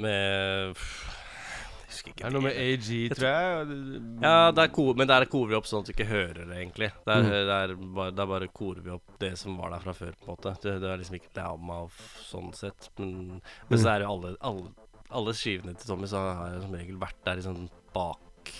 med 0.00 0.76
Jeg 0.80 1.90
husker 1.90 2.12
ikke 2.12 2.26
Er 2.28 2.34
noe 2.36 2.44
med 2.44 2.58
AG, 2.62 2.88
tror 3.18 3.26
jeg? 3.26 3.78
Ja, 4.22 4.34
der 4.54 4.68
ko 4.72 4.84
men 4.96 5.08
der 5.10 5.26
korer 5.30 5.50
vi 5.50 5.56
opp 5.58 5.66
sånn 5.68 5.82
at 5.82 5.90
vi 5.90 5.96
ikke 5.96 6.06
hører 6.10 6.44
det, 6.46 6.58
egentlig. 6.60 6.90
Der, 7.08 7.24
Mm. 7.26 7.32
der, 7.50 7.74
bare, 7.98 8.14
der 8.14 8.28
bare 8.30 8.48
korer 8.54 8.84
vi 8.86 8.92
opp 8.94 9.16
det 9.20 9.32
som 9.40 9.58
var 9.58 9.74
der 9.74 9.82
fra 9.84 9.92
før, 9.98 10.14
på 10.20 10.28
en 10.28 10.36
måte. 10.36 10.54
Det, 10.62 10.76
det 10.84 10.92
er 10.92 11.02
liksom 11.02 11.18
ikke 11.18 11.48
av 11.50 11.98
sånn 12.30 12.52
sett. 12.56 12.88
Men, 13.00 13.40
men 13.68 13.82
så 13.82 13.90
er 13.92 13.98
det 14.00 14.06
jo 14.06 14.14
alle, 14.14 14.34
alle, 14.40 14.70
alle 15.10 15.34
skivene 15.34 15.74
til 15.74 15.90
Tommy, 15.90 16.06
så 16.10 16.22
har 16.22 16.54
jeg 16.54 16.62
som 16.68 16.76
regel 16.78 17.00
vært 17.02 17.20
der 17.26 17.42
i 17.42 17.46
sånn 17.48 17.66
bak 17.92 18.54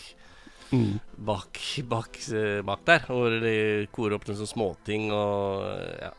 Mm. 0.73 1.01
Bak, 1.27 1.59
bak, 1.91 2.18
eh, 2.33 2.61
bak 2.62 2.85
der. 2.87 3.01
Hvor 3.09 3.37
de 3.43 3.55
korer 3.93 4.14
opp 4.16 4.27
noen 4.29 4.39
sånne 4.39 4.53
småting 4.55 5.09
og 5.12 5.64
eh, 5.66 5.97
ja. 6.07 6.11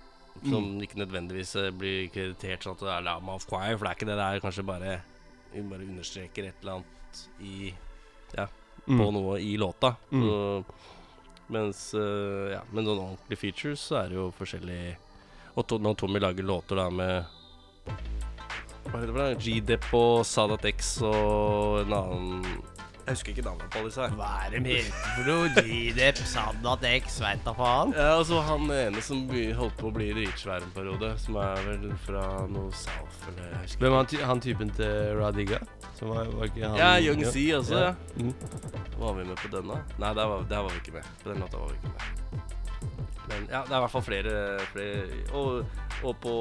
Som 0.41 0.71
ikke 0.81 0.97
nødvendigvis 0.97 1.51
eh, 1.59 1.69
blir 1.75 2.07
kreditert 2.09 2.63
sånn 2.65 2.73
at 2.73 2.79
det 2.81 2.93
er 2.95 3.03
Lama 3.05 3.35
of 3.37 3.43
Choir, 3.45 3.75
for 3.77 3.85
det 3.85 3.91
er 3.91 3.97
ikke 3.99 4.07
det. 4.09 4.15
Det 4.17 4.25
er 4.27 4.43
kanskje 4.47 4.65
bare 4.65 4.93
Vi 5.53 5.61
bare 5.67 5.85
understreker 5.85 6.47
et 6.49 6.63
eller 6.63 6.79
annet 6.79 7.21
i 7.45 7.73
Ja, 8.37 8.47
på 8.87 8.95
Mm. 8.97 9.13
noe 9.13 9.35
i 9.43 9.57
låta. 9.61 9.95
Mm. 10.11 10.23
Så, 10.25 10.65
mens 11.51 11.81
Ja, 11.93 12.61
men 12.71 12.85
noen 12.87 12.99
ordentlige 13.03 13.37
features 13.37 13.79
så 13.91 13.99
er 14.03 14.09
det 14.09 14.15
jo 14.17 14.29
forskjellig 14.39 14.95
Og 15.57 15.67
to, 15.67 15.77
når 15.77 15.95
Tommy 15.99 16.19
lager 16.23 16.43
låter 16.47 16.75
da 16.79 16.89
med 16.89 17.25
Hva 18.87 18.99
heter 18.99 19.05
det? 19.05 19.13
for 19.13 19.19
noe? 19.19 19.35
G-Dep 19.43 19.85
og 19.93 20.25
Sadat 20.25 20.65
X 20.71 20.95
og 21.05 21.81
en 21.83 21.93
annen 21.93 22.45
Jeg 23.01 23.15
husker 23.15 23.31
ikke 23.33 23.43
navnet 23.47 23.71
på 23.73 23.81
disse 23.85 24.01
her. 24.03 24.13
Hva 24.17 24.29
er 24.45 24.53
det 24.53 24.61
med 24.61 24.89
for 25.15 25.27
noe? 25.27 25.63
X, 26.91 27.17
veit 27.23 27.41
da 27.45 27.53
faen. 27.57 27.93
Ja, 27.97 28.11
altså 28.19 28.41
han 28.45 28.69
ene 28.75 29.01
som 29.03 29.23
holdt 29.57 29.77
på 29.79 29.89
å 29.89 29.93
bli 29.95 30.11
dritsvær 30.15 30.61
en 30.61 30.73
periode, 30.75 31.09
som 31.21 31.39
er 31.41 31.63
vel 31.65 31.87
fra 32.05 32.23
noe 32.51 32.69
South, 32.77 33.25
eller 33.31 33.49
jeg 33.49 33.61
husker 33.63 33.85
Hvem 33.85 33.95
var 33.95 34.03
han, 34.03 34.11
ty 34.11 34.21
han 34.31 34.43
typen 34.43 34.73
til 34.77 35.15
Radiga? 35.17 35.61
Som 35.97 36.13
var, 36.13 36.29
var 36.37 36.49
ikke 36.51 36.67
han 36.67 36.79
Ja, 36.79 36.91
Young 37.01 37.25
Z 37.25 37.45
også, 37.57 37.83
ja. 37.87 37.93
Mm. 38.17 38.33
Var 39.01 39.17
vi 39.17 39.27
med 39.31 39.37
på 39.41 39.53
den, 39.55 39.73
da? 39.73 39.81
Nei, 40.03 40.13
der 40.21 40.33
var, 40.33 40.45
der 40.49 40.65
var 40.67 40.75
vi 40.75 40.83
ikke 40.83 40.97
med. 40.99 41.13
På 41.23 41.33
den 41.33 41.41
låta 41.41 41.61
var 41.61 41.73
vi 41.73 41.79
ikke 41.81 41.95
med. 41.95 42.47
Men 43.31 43.47
ja, 43.47 43.61
det 43.65 43.71
er 43.71 43.77
i 43.77 43.83
hvert 43.85 43.93
fall 43.93 44.03
flere, 44.03 44.35
flere 44.73 45.21
og, 45.39 45.79
og 46.03 46.15
på 46.21 46.35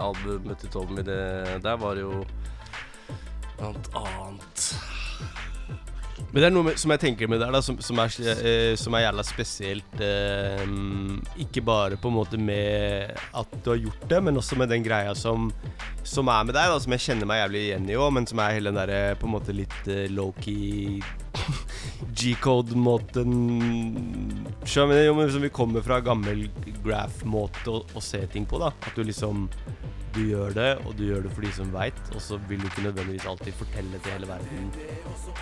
albumet 0.00 0.58
til 0.62 0.72
Tommy, 0.72 1.04
det, 1.06 1.20
der 1.64 1.76
var 1.80 1.98
det 1.98 2.06
jo 2.06 2.24
blant 3.58 3.90
annet 3.98 4.68
Men 6.34 6.40
det 6.40 6.46
er 6.48 6.54
noe 6.54 6.66
med, 6.66 6.78
som 6.80 6.92
jeg 6.94 7.00
tenker 7.02 7.30
med 7.30 7.40
der, 7.42 7.52
da, 7.54 7.60
som, 7.62 7.76
som, 7.82 7.98
er, 8.02 8.14
eh, 8.34 8.74
som 8.78 8.94
er 8.94 9.04
jævla 9.04 9.24
spesielt. 9.26 9.96
Eh, 10.02 10.62
ikke 11.44 11.62
bare 11.66 11.98
på 12.00 12.10
en 12.10 12.16
måte 12.16 12.40
med 12.40 13.14
at 13.34 13.56
du 13.62 13.70
har 13.72 13.82
gjort 13.82 14.06
det, 14.10 14.20
men 14.26 14.40
også 14.40 14.58
med 14.58 14.70
den 14.74 14.86
greia 14.86 15.14
som, 15.18 15.50
som 16.02 16.30
er 16.30 16.46
med 16.46 16.56
deg, 16.56 16.70
da, 16.72 16.80
som 16.82 16.94
jeg 16.96 17.04
kjenner 17.06 17.30
meg 17.30 17.42
jævlig 17.42 17.64
igjen 17.68 17.90
i 17.90 17.98
òg, 17.98 18.10
men 18.18 18.26
som 18.30 18.42
er 18.42 18.56
hele 18.56 18.72
den 18.72 18.80
derre 18.82 19.18
på 19.20 19.28
en 19.28 19.34
måte 19.36 19.54
litt 19.56 19.90
eh, 19.90 20.06
low-key 20.10 21.02
G-code-måten? 22.18 23.30
Som 24.66 24.90
vi 24.90 25.52
kommer 25.54 25.86
fra 25.86 26.00
gammel 26.04 26.48
graph-måte 26.84 27.70
å, 27.70 27.84
å 27.94 28.02
se 28.02 28.22
ting 28.32 28.46
på, 28.46 28.58
da. 28.62 28.72
At 28.74 28.98
du 28.98 29.06
liksom 29.06 29.48
du 30.14 30.20
gjør 30.28 30.54
det, 30.56 30.68
og 30.86 30.94
du 30.98 31.04
gjør 31.08 31.24
det 31.26 31.32
for 31.34 31.44
de 31.46 31.52
som 31.56 31.70
veit, 31.74 31.98
og 32.14 32.22
så 32.22 32.38
vil 32.48 32.60
du 32.62 32.68
ikke 32.68 32.84
nødvendigvis 32.86 33.26
alltid 33.30 33.56
fortelle 33.58 34.00
til 34.04 34.14
hele 34.14 34.28
verden 34.30 34.70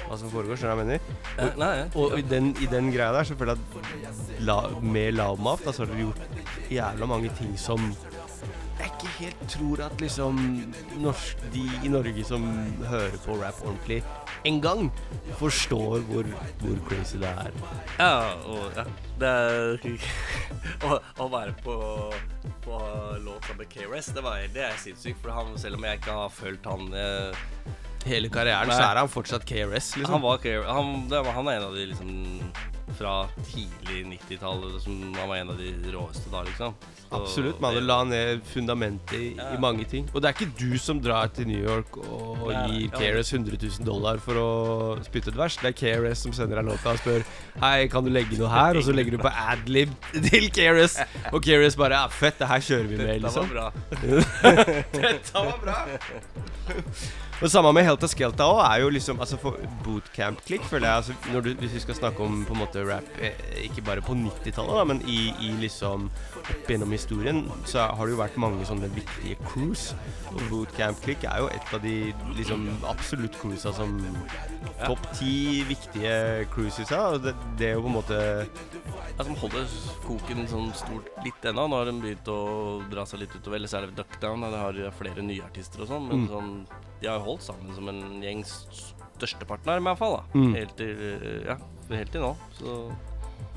hva 0.08 0.18
som 0.20 0.32
foregår. 0.32 0.56
Skjønner 0.60 0.76
du 0.76 0.82
hva 0.82 0.86
jeg 0.86 0.90
mener? 0.92 1.20
Eh, 1.36 1.58
Nei, 1.60 1.70
ja. 1.80 1.84
Og 2.00 2.16
i 2.18 2.24
den, 2.32 2.52
i 2.62 2.68
den 2.72 2.90
greia 2.94 3.12
der 3.14 3.28
så 3.28 3.36
føler 3.38 3.60
jeg 3.60 4.08
at 4.08 4.42
la, 4.48 4.58
med 4.80 5.12
lavmaf, 5.18 5.64
da, 5.66 5.74
så 5.76 5.84
har 5.84 5.92
dere 5.92 6.06
gjort 6.08 6.72
jævla 6.72 7.10
mange 7.10 7.32
ting 7.38 7.52
som 7.60 7.92
jeg 8.82 8.90
ikke 8.92 9.12
helt 9.18 9.42
tror 9.50 9.82
at 9.86 10.00
liksom 10.02 10.38
norsk, 11.02 11.42
de 11.54 11.62
i 11.84 11.90
Norge 11.92 12.24
som 12.26 12.44
hører 12.88 13.16
på 13.24 13.36
rap 13.40 13.60
ordentlig, 13.64 14.02
en 14.48 14.58
gang 14.62 14.88
forstår 15.38 16.02
hvor, 16.08 16.26
hvor 16.62 16.80
crazy 16.88 17.20
det 17.22 17.30
er. 17.30 17.52
Ja, 17.98 18.32
og 18.46 18.76
ja. 18.76 18.86
Det 19.22 19.28
er 19.28 19.84
å, 20.88 20.98
å 21.22 21.28
være 21.30 21.54
på, 21.62 21.76
på 22.64 22.80
låt 23.22 23.46
sammen 23.46 23.62
med 23.62 23.70
KRS, 23.70 24.10
det, 24.16 24.24
var, 24.24 24.42
det 24.54 24.66
er 24.66 24.82
sinnssykt. 24.82 25.22
For 25.22 25.34
han, 25.36 25.54
selv 25.62 25.78
om 25.78 25.86
jeg 25.86 26.02
ikke 26.02 26.18
har 26.18 26.34
fulgt 26.34 26.66
han 26.70 26.90
eh, 26.96 27.46
Hele 28.02 28.26
karrieren 28.34 28.66
Nei. 28.66 28.74
så 28.74 28.82
er 28.88 28.98
han 28.98 29.10
fortsatt 29.10 29.44
KRS, 29.46 29.92
liksom. 30.00 30.16
Han 30.16 30.24
var 30.24 30.42
han, 30.42 30.94
det 31.06 31.20
var, 31.22 31.36
han 31.36 31.50
er 31.52 31.60
en 31.60 31.68
av 31.68 31.76
de 31.78 31.84
liksom 31.92 32.14
fra 32.98 33.26
tidlig 33.50 34.04
90-tallet 34.18 34.82
som 34.84 34.98
Han 35.16 35.28
var 35.28 35.36
en 35.36 35.50
av 35.54 35.58
de 35.58 35.70
råeste 35.94 36.30
da, 36.32 36.42
liksom. 36.46 36.74
Så 37.08 37.18
Absolutt. 37.20 37.60
Man 37.60 37.74
det- 37.74 37.82
la 37.84 37.98
ned 38.04 38.42
fundamentet 38.48 39.12
i, 39.18 39.34
Ja. 39.36 39.50
i 39.54 39.58
mange 39.60 39.84
ting. 39.84 40.08
Og 40.14 40.22
det 40.22 40.28
er 40.30 40.34
ikke 40.36 40.58
du 40.58 40.78
som 40.78 41.00
drar 41.00 41.28
til 41.34 41.46
New 41.46 41.60
York 41.62 41.96
og 41.98 42.50
ja, 42.52 42.66
gir 42.68 42.88
ja. 42.88 42.98
KRS 42.98 43.32
100 43.34 43.58
000 43.60 43.84
dollar 43.86 44.18
for 44.18 44.34
å 44.34 45.04
spytte 45.04 45.28
et 45.28 45.36
vers. 45.36 45.56
Det 45.56 45.72
er 45.72 45.76
KRS 45.76 46.22
som 46.26 46.32
sender 46.32 46.56
deg 46.62 46.70
låta 46.72 46.92
og 46.94 46.98
spør 47.02 47.24
Hei, 47.60 47.86
kan 47.88 48.04
du 48.04 48.10
legge 48.10 48.38
noe 48.38 48.48
her? 48.48 48.76
Og 48.76 48.82
så 48.84 48.92
legger 48.96 49.12
du 49.16 49.18
på 49.18 49.28
adlib 49.32 49.90
til 50.12 50.48
KRS. 50.50 50.98
Og 51.32 51.42
KRS 51.44 51.76
bare 51.76 51.92
Ja, 51.92 52.06
fett, 52.08 52.38
det 52.38 52.48
her 52.48 52.60
kjører 52.60 52.88
vi 52.88 52.96
med, 52.96 53.22
liksom. 53.22 53.48
Dette 53.48 53.60
var 53.60 53.72
liksom. 53.90 54.22
bra. 54.42 54.72
Dette 55.02 55.32
var 55.34 55.58
bra. 55.60 55.76
Og 57.42 57.50
samme 57.50 57.72
med 57.74 57.82
Helta 57.84 58.06
Skelta 58.06 58.46
òg, 58.46 58.60
er 58.62 58.82
jo 58.84 58.90
liksom 58.94 59.18
Altså 59.20 59.36
bootcamp-klikk, 59.82 60.62
føler 60.70 60.86
jeg. 60.86 60.96
Altså, 60.96 61.14
når 61.32 61.40
du, 61.46 61.50
hvis 61.58 61.72
vi 61.74 61.80
skal 61.82 61.94
snakke 61.98 62.22
om 62.22 62.44
på 62.46 62.54
en 62.54 62.60
måte 62.62 62.81
rap, 62.88 63.04
eh, 63.20 63.32
ikke 63.66 63.84
bare 63.84 64.00
på 64.04 64.14
90-tallet, 64.14 64.86
men 64.86 65.00
i, 65.08 65.32
i 65.40 65.50
liksom 65.60 66.08
opp 66.42 66.68
gjennom 66.68 66.90
historien, 66.90 67.44
så 67.64 67.86
har 67.94 68.06
det 68.06 68.14
jo 68.16 68.20
vært 68.22 68.36
mange 68.42 68.64
sånne 68.68 68.88
viktige 68.94 69.36
crews. 69.46 69.94
Og 70.32 70.40
Bootcamp 70.50 71.00
Click 71.04 71.24
er 71.24 71.38
jo 71.44 71.48
et 71.52 71.74
av 71.74 71.82
de 71.82 72.12
liksom 72.38 72.68
absolutt 72.88 73.38
cruisa 73.40 73.72
som 73.72 73.98
Topp 74.82 75.04
ti 75.14 75.62
viktige 75.68 76.46
cruises, 76.50 76.90
ja. 76.90 77.04
Og 77.14 77.22
det, 77.22 77.34
det 77.60 77.68
er 77.68 77.74
jo 77.76 77.82
på 77.84 77.90
en 77.92 77.94
måte 78.00 78.16
Ja, 79.18 79.22
som 79.26 79.36
holder 79.38 79.68
koken 80.06 80.46
sånn 80.50 80.72
stort 80.74 81.10
litt 81.22 81.44
ennå. 81.46 81.68
Nå 81.70 81.78
har 81.78 81.86
de 81.90 81.92
begynt 82.02 82.30
å 82.32 82.38
dra 82.90 83.04
seg 83.06 83.20
litt 83.22 83.34
utover. 83.36 83.60
Eller 83.60 83.70
er 83.78 83.86
det 83.86 83.98
Duckdown. 84.00 84.42
Det 84.42 84.58
har 84.62 84.96
flere 84.98 85.22
nye 85.22 85.44
artister 85.46 85.84
og 85.84 85.90
sånn. 85.92 86.08
Men 86.08 86.24
Mm. 86.24 86.28
sånn, 86.32 86.50
de 87.02 87.06
har 87.08 87.18
jo 87.20 87.24
holdt 87.28 87.42
sammen 87.46 87.74
som 87.76 87.88
en 87.92 88.00
gjeng 88.24 88.40
s- 88.42 88.94
størsteparten 89.18 89.68
av 89.68 89.76
dem, 89.78 89.86
i 89.86 89.90
hvert 89.92 89.98
fall. 89.98 90.16
da 90.16 90.38
Mm. 90.38 90.54
Helt 90.56 90.76
til 90.76 90.90
eh, 91.46 91.56
Ja, 91.92 92.00
helt 92.00 92.12
til 92.14 92.22
nå. 92.24 92.34
Så 92.56 92.76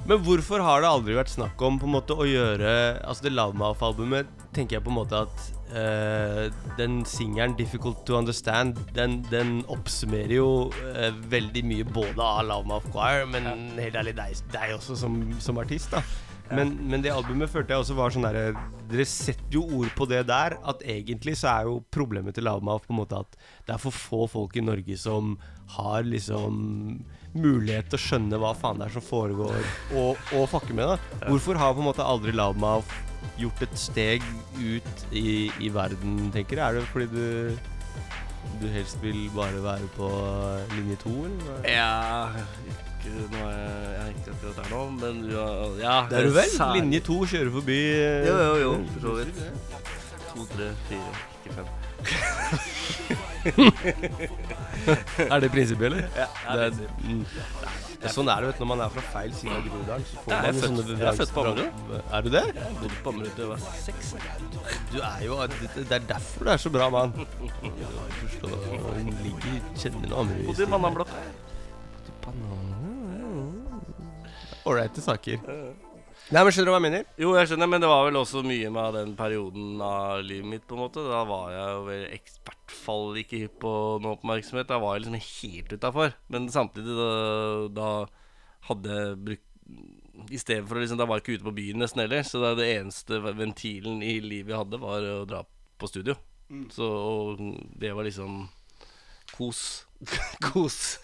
Men 0.05 0.21
hvorfor 0.25 0.61
har 0.61 0.83
det 0.83 0.89
aldri 0.91 1.15
vært 1.17 1.31
snakk 1.31 1.61
om 1.63 1.79
på 1.79 1.87
en 1.87 1.95
måte 1.95 2.13
å 2.13 2.27
gjøre 2.27 2.71
Altså 3.07 3.25
det 3.25 3.33
Loudmouth-albumet 3.33 4.27
tenker 4.55 4.77
jeg 4.77 4.85
på 4.85 4.91
en 4.91 4.97
måte 4.99 5.21
at 5.25 5.47
uh, 5.71 6.51
Den 6.77 6.99
singelen 7.07 7.55
'Difficult 7.55 8.03
To 8.05 8.19
Understand' 8.19 8.77
den, 8.97 9.21
den 9.31 9.57
oppsummerer 9.71 10.35
jo 10.35 10.49
uh, 10.67 11.09
veldig 11.31 11.63
mye 11.65 11.87
både 11.87 12.21
av 12.21 12.45
Loudmouth 12.51 12.91
Choir, 12.91 13.25
men 13.31 13.49
helt 13.79 13.97
ærlig 14.03 14.15
deg, 14.19 14.45
deg 14.53 14.75
også 14.77 14.99
som, 14.99 15.17
som 15.39 15.59
artist, 15.63 15.95
da. 15.95 16.03
Men, 16.53 16.75
men 16.85 17.01
det 17.01 17.09
albumet 17.09 17.49
følte 17.49 17.73
jeg 17.73 17.81
også 17.81 17.95
var 17.97 18.13
sånn 18.13 18.25
derre 18.27 18.51
Dere 18.85 19.05
setter 19.09 19.55
jo 19.57 19.63
ord 19.79 19.89
på 19.97 20.05
det 20.05 20.21
der, 20.29 20.59
at 20.61 20.83
egentlig 20.85 21.33
så 21.39 21.55
er 21.55 21.69
jo 21.71 21.79
problemet 21.89 22.37
til 22.37 22.45
Loudmouth 22.45 22.85
på 22.85 22.93
en 22.93 22.99
måte 23.01 23.23
at 23.25 23.39
det 23.65 23.73
er 23.73 23.81
for 23.81 23.95
få 23.95 24.27
folk 24.29 24.53
i 24.59 24.61
Norge 24.61 24.97
som 25.01 25.33
har 25.73 26.05
liksom 26.05 27.01
mulighet 27.35 27.89
til 27.91 27.99
å 27.99 28.03
skjønne 28.05 28.39
hva 28.41 28.53
faen 28.57 28.79
det 28.79 28.87
er 28.89 28.93
som 28.95 29.03
foregår, 29.05 29.57
og, 29.99 30.17
og 30.37 30.45
fucke 30.51 30.73
med 30.77 30.87
da 30.93 30.97
Hvorfor 31.27 31.59
har 31.59 31.73
på 31.75 31.83
en 31.83 31.89
måte 31.91 32.05
aldri 32.05 32.31
Loudmouth 32.35 32.91
gjort 33.41 33.61
et 33.65 33.73
steg 33.79 34.23
ut 34.61 35.05
i, 35.11 35.49
i 35.59 35.69
verden, 35.73 36.29
tenker 36.35 36.61
jeg? 36.61 36.65
Er 36.65 36.79
det 36.79 36.89
fordi 36.91 37.07
du 37.11 37.71
du 38.61 38.67
helst 38.71 38.99
vil 39.01 39.23
bare 39.35 39.57
være 39.63 39.87
på 39.97 40.07
linje 40.75 40.95
to, 41.01 41.11
eller? 41.25 41.63
Ja 41.67 42.29
ikke, 42.35 43.15
nå 43.33 43.41
er 43.41 43.55
jeg, 43.57 43.95
jeg 43.97 44.13
ikke 44.19 44.35
akkurat 44.35 44.59
der 44.61 44.69
nå, 44.71 44.81
men 45.01 45.19
ja, 45.33 45.47
ja 45.81 45.95
Det 46.11 46.19
er 46.19 46.29
du 46.29 46.35
vel? 46.37 46.49
særlig- 46.53 46.83
Linje 46.85 47.01
to 47.09 47.17
kjører 47.33 47.51
forbi 47.57 47.79
eh, 47.97 48.27
Jo, 48.29 48.35
jo, 48.37 48.55
jo, 48.63 48.71
for 48.93 49.07
så 49.07 49.15
vidt. 49.17 49.35
To, 50.29 50.45
tre, 50.53 50.69
fire, 50.87 51.11
ikke 51.41 51.57
fem. 51.57 51.67
Er 55.33 55.39
det 55.43 55.49
prinsippet, 55.53 55.85
eller? 55.89 56.07
Ja, 56.17 56.27
Det 56.55 56.63
er, 56.65 56.69
det, 56.79 56.87
mm. 57.03 57.25
Ja, 58.05 58.09
sånn 58.13 58.27
er 58.29 58.41
det 58.43 58.49
vet 58.51 58.57
du, 58.59 58.61
når 58.65 58.69
man 58.69 58.81
er 58.85 58.89
fra 58.93 59.03
feil 59.13 59.31
side 59.33 59.53
av 59.55 59.61
Groruddalen. 59.65 60.03
Så 60.05 60.17
jeg 60.29 60.35
er 60.35 60.41
født- 60.45 60.65
sånne 60.65 60.83
jeg 60.99 61.07
er 61.09 61.17
født 61.19 61.31
på 61.33 61.39
Ammerud. 61.45 61.69
Er 62.13 62.25
du 62.25 62.29
det? 62.35 62.43
Jeg 62.57 62.75
bodde 62.81 62.99
på 63.05 63.13
Ammerud 63.13 63.31
til 63.37 63.43
jeg 63.45 63.49
var 63.49 63.59
seks. 63.85 64.11
Du 64.91 64.97
er 65.01 65.23
jo 65.25 65.39
Det 65.47 65.71
det 65.89 65.95
er 65.99 66.05
derfor 66.11 66.45
du 66.45 66.51
er 66.53 66.61
så 66.65 66.69
bra 66.75 66.89
mann. 66.93 67.15
Hun 68.45 69.09
ligger 69.23 69.57
kjenner 69.81 70.07
noe 70.11 70.19
Ammerud. 70.25 70.45
Bodde 70.51 70.63
i 70.67 70.71
Mannamblokka. 70.75 71.23
Ålreite 74.65 75.01
saker. 75.05 75.41
Nei, 76.33 76.41
men 76.41 76.49
Skjønner 76.53 76.65
du 76.65 76.73
hva 76.73 76.79
jeg 76.79 76.85
mener? 76.87 77.03
Jo, 77.21 77.35
jeg 77.37 77.49
skjønner, 77.51 77.69
men 77.69 77.83
det 77.83 77.89
var 77.89 78.07
vel 78.07 78.15
også 78.17 78.41
mye 78.45 78.69
med 78.73 78.95
den 78.97 79.11
perioden 79.17 79.75
av 79.85 80.23
livet 80.25 80.47
mitt, 80.55 80.63
på 80.65 80.73
en 80.73 80.81
måte. 80.81 81.03
Da 81.05 81.19
var 81.29 81.51
jeg 81.53 81.75
jo 81.75 81.81
i 81.93 81.99
hvert 82.65 82.75
fall 82.85 83.17
ikke 83.21 83.41
hypp 83.43 83.59
på 83.63 83.73
noe 84.01 84.17
oppmerksomhet. 84.17 84.69
Da 84.69 84.79
var 84.81 84.95
jeg 84.95 85.05
liksom 85.05 85.19
helt 85.21 85.73
utafor. 85.75 86.15
Men 86.33 86.49
samtidig, 86.49 86.95
da, 86.97 87.09
da 87.75 87.89
hadde 88.69 88.99
jeg 88.99 89.19
brukt 89.25 89.51
I 90.31 90.39
stedet 90.39 90.63
for 90.69 90.77
å 90.77 90.81
liksom 90.81 90.99
Da 90.99 91.05
var 91.09 91.19
jeg 91.19 91.25
ikke 91.25 91.37
ute 91.39 91.47
på 91.49 91.55
byen 91.59 91.81
nesten 91.83 92.03
heller. 92.03 92.25
Så 92.25 92.41
da 92.41 92.53
det 92.57 92.69
eneste 92.79 93.21
ventilen 93.25 94.03
i 94.03 94.17
livet 94.23 94.53
jeg 94.53 94.61
hadde, 94.63 94.81
var 94.81 95.05
å 95.05 95.25
dra 95.29 95.43
på 95.77 95.91
studio. 95.91 96.17
Så 96.71 96.85
og 96.85 97.41
det 97.77 97.93
var 97.95 98.05
liksom 98.05 98.45
kos. 99.35 99.85
kos. 100.45 100.99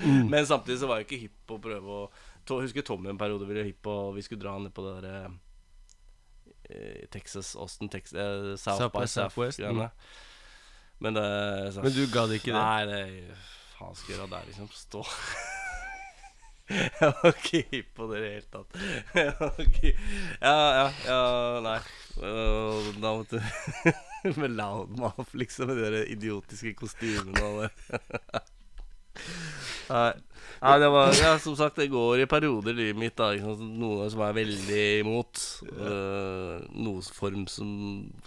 Men 0.00 0.46
samtidig 0.46 0.80
så 0.82 0.90
var 0.90 1.00
jeg 1.00 1.08
ikke 1.08 1.22
hypp 1.26 1.38
på 1.48 1.56
å 1.58 1.64
prøve 1.64 1.96
å 2.02 2.02
to, 2.44 2.60
Husker 2.60 2.84
Tommy 2.86 3.10
en 3.12 3.20
periode 3.20 3.46
ville 3.46 3.64
hypp 3.68 3.84
på 3.86 3.94
Vi 4.16 4.24
skulle 4.26 4.42
dra 4.42 4.56
ned 4.58 4.74
på 4.74 4.84
det 4.84 4.94
derre 5.00 5.30
eh, 6.68 7.08
Texas, 7.10 7.54
Austin, 7.56 7.88
Texas, 7.88 8.18
eh, 8.18 8.52
South, 8.56 8.80
South 8.80 8.94
by 8.94 9.04
by 9.04 9.10
Southwest, 9.10 9.60
Southwest-greiene. 9.60 9.90
Men 11.02 11.16
det 11.18 11.26
så, 11.74 11.82
Men 11.84 11.94
du 11.96 12.02
gadd 12.12 12.32
ikke 12.36 12.52
det? 12.52 12.58
Nei, 12.58 12.84
det 12.86 13.00
faen 13.78 13.96
skal 13.98 14.12
jeg 14.14 14.18
gjøre 14.20 14.30
der, 14.36 14.46
liksom? 14.50 14.68
Stå 14.78 15.02
Jeg 16.72 17.08
var 17.18 17.34
ikke 17.34 17.60
hypp 17.72 17.88
på 17.98 18.06
det 18.08 18.18
i 18.18 18.22
det 18.22 18.30
hele 18.32 18.48
tatt. 18.54 18.76
Jeg 19.18 19.32
var 19.40 19.58
ikke- 19.60 19.96
Ja, 20.40 20.54
ja, 20.78 20.86
ja, 21.08 21.60
nei. 21.66 21.78
Da 23.02 23.12
måtte 23.18 23.42
Med 24.38 24.54
loudmouth, 24.54 25.34
liksom, 25.34 25.72
med 25.74 25.92
de 25.96 26.04
idiotiske 26.14 26.72
kostymene 26.78 27.42
og 27.42 27.64
det. 27.64 27.70
Nei. 29.92 30.12
Nei, 30.62 30.76
det 30.78 30.88
var 30.94 31.10
ja, 31.18 31.32
Som 31.42 31.56
sagt, 31.58 31.76
det 31.82 31.88
går 31.90 32.22
i 32.22 32.26
perioder 32.30 32.70
i 32.72 32.78
livet 32.78 33.00
mitt. 33.02 33.16
da 33.18 33.32
ikke 33.34 33.50
sant? 33.50 33.74
Noe 33.82 34.06
som 34.14 34.22
er 34.24 34.36
veldig 34.38 34.84
imot. 35.02 35.42
Uh, 35.66 36.62
noe 36.86 37.02
form 37.18 37.48
som, 37.50 37.68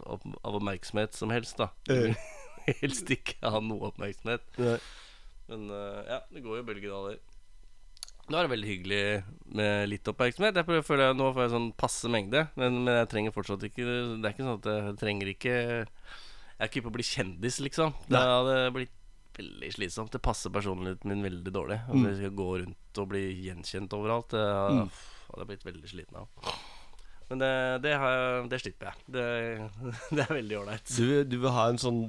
av, 0.04 0.20
av 0.44 0.60
oppmerksomhet 0.60 1.16
som 1.18 1.32
helst, 1.34 1.58
da. 1.64 1.72
Helst 2.82 3.10
ikke 3.14 3.52
ha 3.54 3.60
noe 3.64 3.90
oppmerksomhet. 3.92 4.44
Nei. 4.62 4.78
Men 5.50 5.70
eh, 5.70 6.04
ja, 6.10 6.20
det 6.34 6.42
går 6.46 6.58
jo 6.62 6.68
bølgedaler. 6.72 7.18
Nå 8.26 8.38
er 8.40 8.48
det 8.48 8.54
veldig 8.56 8.70
hyggelig 8.72 9.02
med 9.54 9.90
litt 9.92 10.08
oppmerksomhet. 10.10 10.56
Jeg 10.58 10.66
prøver, 10.66 10.82
føler 10.88 11.04
jeg, 11.12 11.18
Nå 11.20 11.28
får 11.36 11.44
jeg 11.46 11.52
sånn 11.54 11.68
passe 11.78 12.10
mengde, 12.10 12.48
men, 12.58 12.80
men 12.88 12.96
jeg 13.04 13.10
trenger 13.12 13.36
fortsatt 13.36 13.62
ikke 13.68 13.86
Det 13.86 14.26
er 14.26 14.34
ikke 14.34 14.48
sånn 14.48 14.58
at 14.64 14.70
jeg 14.72 14.96
trenger 14.98 15.30
ikke 15.30 15.54
Jeg 15.54 15.86
er 16.58 16.72
ikke 16.72 16.82
på 16.88 16.90
å 16.90 16.96
bli 16.96 17.06
kjendis, 17.06 17.60
liksom. 17.62 17.94
Det 18.10 18.18
hadde 18.26 18.56
blitt 18.74 18.96
veldig 19.38 19.70
slitsomt. 19.76 20.10
Det 20.16 20.22
passer 20.24 20.50
personligheten 20.56 21.12
min 21.12 21.22
veldig 21.28 21.52
dårlig. 21.54 21.78
At 21.86 21.94
Mm. 21.94 22.06
jeg 22.08 22.16
skal 22.24 22.34
gå 22.40 22.50
rundt 22.64 23.00
og 23.04 23.10
bli 23.12 23.24
gjenkjent 23.46 23.94
overalt. 23.94 24.30
Det 24.32 24.42
Mm. 24.42 24.90
hadde 25.30 25.42
jeg 25.44 25.50
blitt 25.52 25.66
veldig 25.70 25.90
sliten 25.92 26.16
av. 26.24 26.28
Men 27.30 27.42
det, 27.42 27.52
det, 27.82 27.94
har 27.98 28.46
det 28.50 28.60
slipper 28.62 28.92
jeg. 28.92 29.06
Det, 29.16 29.26
det 30.16 30.26
er 30.26 30.34
veldig 30.38 30.58
ålreit. 30.60 30.92
Du, 30.94 31.24
du 31.26 31.38
vil 31.42 31.54
ha 31.56 31.70
en 31.72 31.80
sånn 31.82 32.02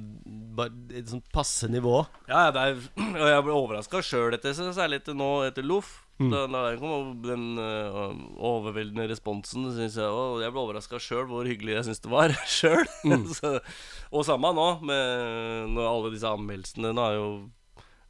Et 0.93 1.09
sånn 1.09 1.23
passe 1.33 1.69
nivå. 1.71 2.03
Ja, 2.29 2.47
er, 2.51 2.77
og 3.21 3.25
jeg 3.31 3.45
ble 3.47 3.55
overraska 3.55 4.03
sjøl 4.05 4.37
etter 4.37 4.53
særlig 4.57 5.01
etter 5.01 5.17
nå, 5.17 5.31
etter 5.49 5.65
Loff. 5.65 6.03
Mm. 6.17 6.31
Da, 6.33 6.45
da 6.49 6.61
kom 6.81 7.19
den 7.21 7.59
øh, 7.61 7.97
overveldende 8.41 9.03
responsen, 9.05 9.67
syns 9.75 9.99
jeg 9.99 10.09
Og 10.09 10.39
jeg 10.41 10.49
ble 10.49 10.63
overraska 10.63 10.97
sjøl 10.97 11.27
hvor 11.29 11.45
hyggelig 11.45 11.75
jeg 11.75 11.85
syns 11.89 12.01
det 12.01 12.13
var 12.13 12.33
sjøl. 12.57 12.85
Mm. 13.05 13.27
og 14.15 14.25
samme 14.25 14.53
nå, 14.57 14.69
med 14.89 15.75
når 15.75 15.91
alle 15.91 16.13
disse 16.15 16.31
anmeldelsene 16.31 16.93
Nå 16.97 17.05
er 17.05 17.19
jo 17.19 17.29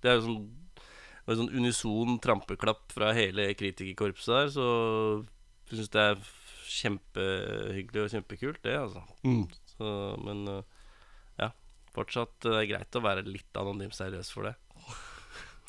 Det 0.04 0.12
er 0.12 0.20
jo 0.20 0.30
sånn 0.30 0.48
det 1.28 1.34
var 1.34 1.40
sånn 1.42 1.58
unison 1.60 2.20
trampeklapp 2.24 2.94
fra 2.96 3.10
hele 3.12 3.50
kritikerkorpset 3.60 4.30
der, 4.32 4.52
så 4.54 4.68
jeg 5.68 5.82
syns 5.82 5.90
det 5.92 6.06
er 6.14 6.22
kjempehyggelig 6.68 8.04
og 8.04 8.14
kjempekult, 8.14 8.62
det, 8.66 8.76
altså. 8.80 9.04
Mm. 9.24 9.44
Så, 9.74 9.92
men 10.26 10.46
øh, 10.52 10.64
ja, 11.40 11.52
fortsatt 11.96 12.40
det 12.46 12.56
er 12.56 12.72
greit 12.72 12.98
å 13.00 13.04
være 13.06 13.26
litt 13.28 13.60
anonym 13.60 13.94
seriøs 13.96 14.32
for 14.34 14.50
det. 14.50 14.56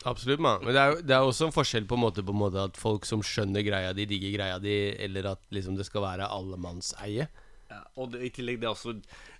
Absolutt, 0.06 0.40
mann. 0.40 0.62
Men 0.62 0.76
det 0.76 0.82
er, 0.82 1.00
det 1.02 1.14
er 1.16 1.26
også 1.26 1.48
en 1.48 1.54
forskjell 1.54 1.88
på 1.90 1.96
en 1.98 2.04
måte, 2.04 2.22
på 2.22 2.34
en 2.34 2.38
måte 2.38 2.62
at 2.70 2.78
folk 2.78 3.06
som 3.08 3.22
skjønner 3.24 3.64
greia 3.66 3.90
di, 3.96 4.06
digger 4.06 4.36
greia 4.36 4.58
di, 4.62 4.76
eller 4.94 5.32
at 5.34 5.42
liksom 5.54 5.78
det 5.78 5.88
skal 5.88 6.04
være 6.06 6.28
allemannseie. 6.30 7.26
Ja, 7.68 7.80
og 7.98 8.12
det, 8.14 8.22
i 8.28 8.30
tillegg 8.32 8.60
det, 8.62 8.68
er 8.68 8.76
også, 8.76 8.94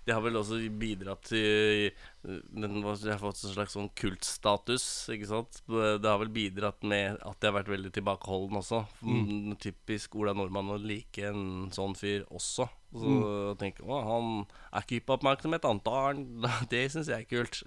det 0.09 0.15
har 0.17 0.23
vel 0.25 0.39
også 0.39 0.57
bidratt 0.81 1.27
til 1.29 1.91
den, 2.25 2.79
har 2.81 3.21
fått 3.21 3.43
en 3.45 3.53
slags 3.53 3.75
sånn 3.77 3.91
kultstatus, 3.93 4.83
ikke 5.13 5.29
sant? 5.29 5.61
Det 5.69 6.09
har 6.09 6.17
vel 6.23 6.31
bidratt 6.33 6.81
med 6.81 7.19
at 7.21 7.37
de 7.37 7.49
har 7.49 7.55
vært 7.59 7.69
veldig 7.69 7.91
tilbakeholden 7.93 8.57
også. 8.59 8.81
Mm. 9.05 9.53
Typisk 9.61 10.17
Ola 10.17 10.33
Nordmann 10.33 10.73
å 10.73 10.79
like 10.81 11.29
en 11.29 11.69
sånn 11.75 11.93
fyr 11.99 12.25
også. 12.33 12.65
Så 12.89 13.05
så 13.13 13.53
tenker 13.61 13.85
å, 13.85 13.99
han 14.01 14.31
er 14.73 14.81
ikke 14.81 14.97
hypp 14.97 15.05
på 15.11 15.17
oppmerksomhet, 15.19 15.67
antar 15.69 16.07
han. 16.07 16.23
Det 16.73 16.87
syns 16.89 17.11
jeg 17.13 17.27
er 17.27 17.29
kult. 17.29 17.61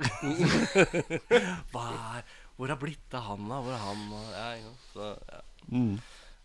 Hva 1.73 1.87
er 2.19 2.27
Hvor 2.59 2.75
har 2.75 2.81
blitt 2.83 3.15
av 3.15 3.29
han, 3.31 3.47
da? 3.47 3.63
Hvor 3.63 3.77
er 3.77 3.87
han? 3.87 4.03
Ja? 4.35 4.75
Så, 4.91 5.13
ja. 5.31 5.45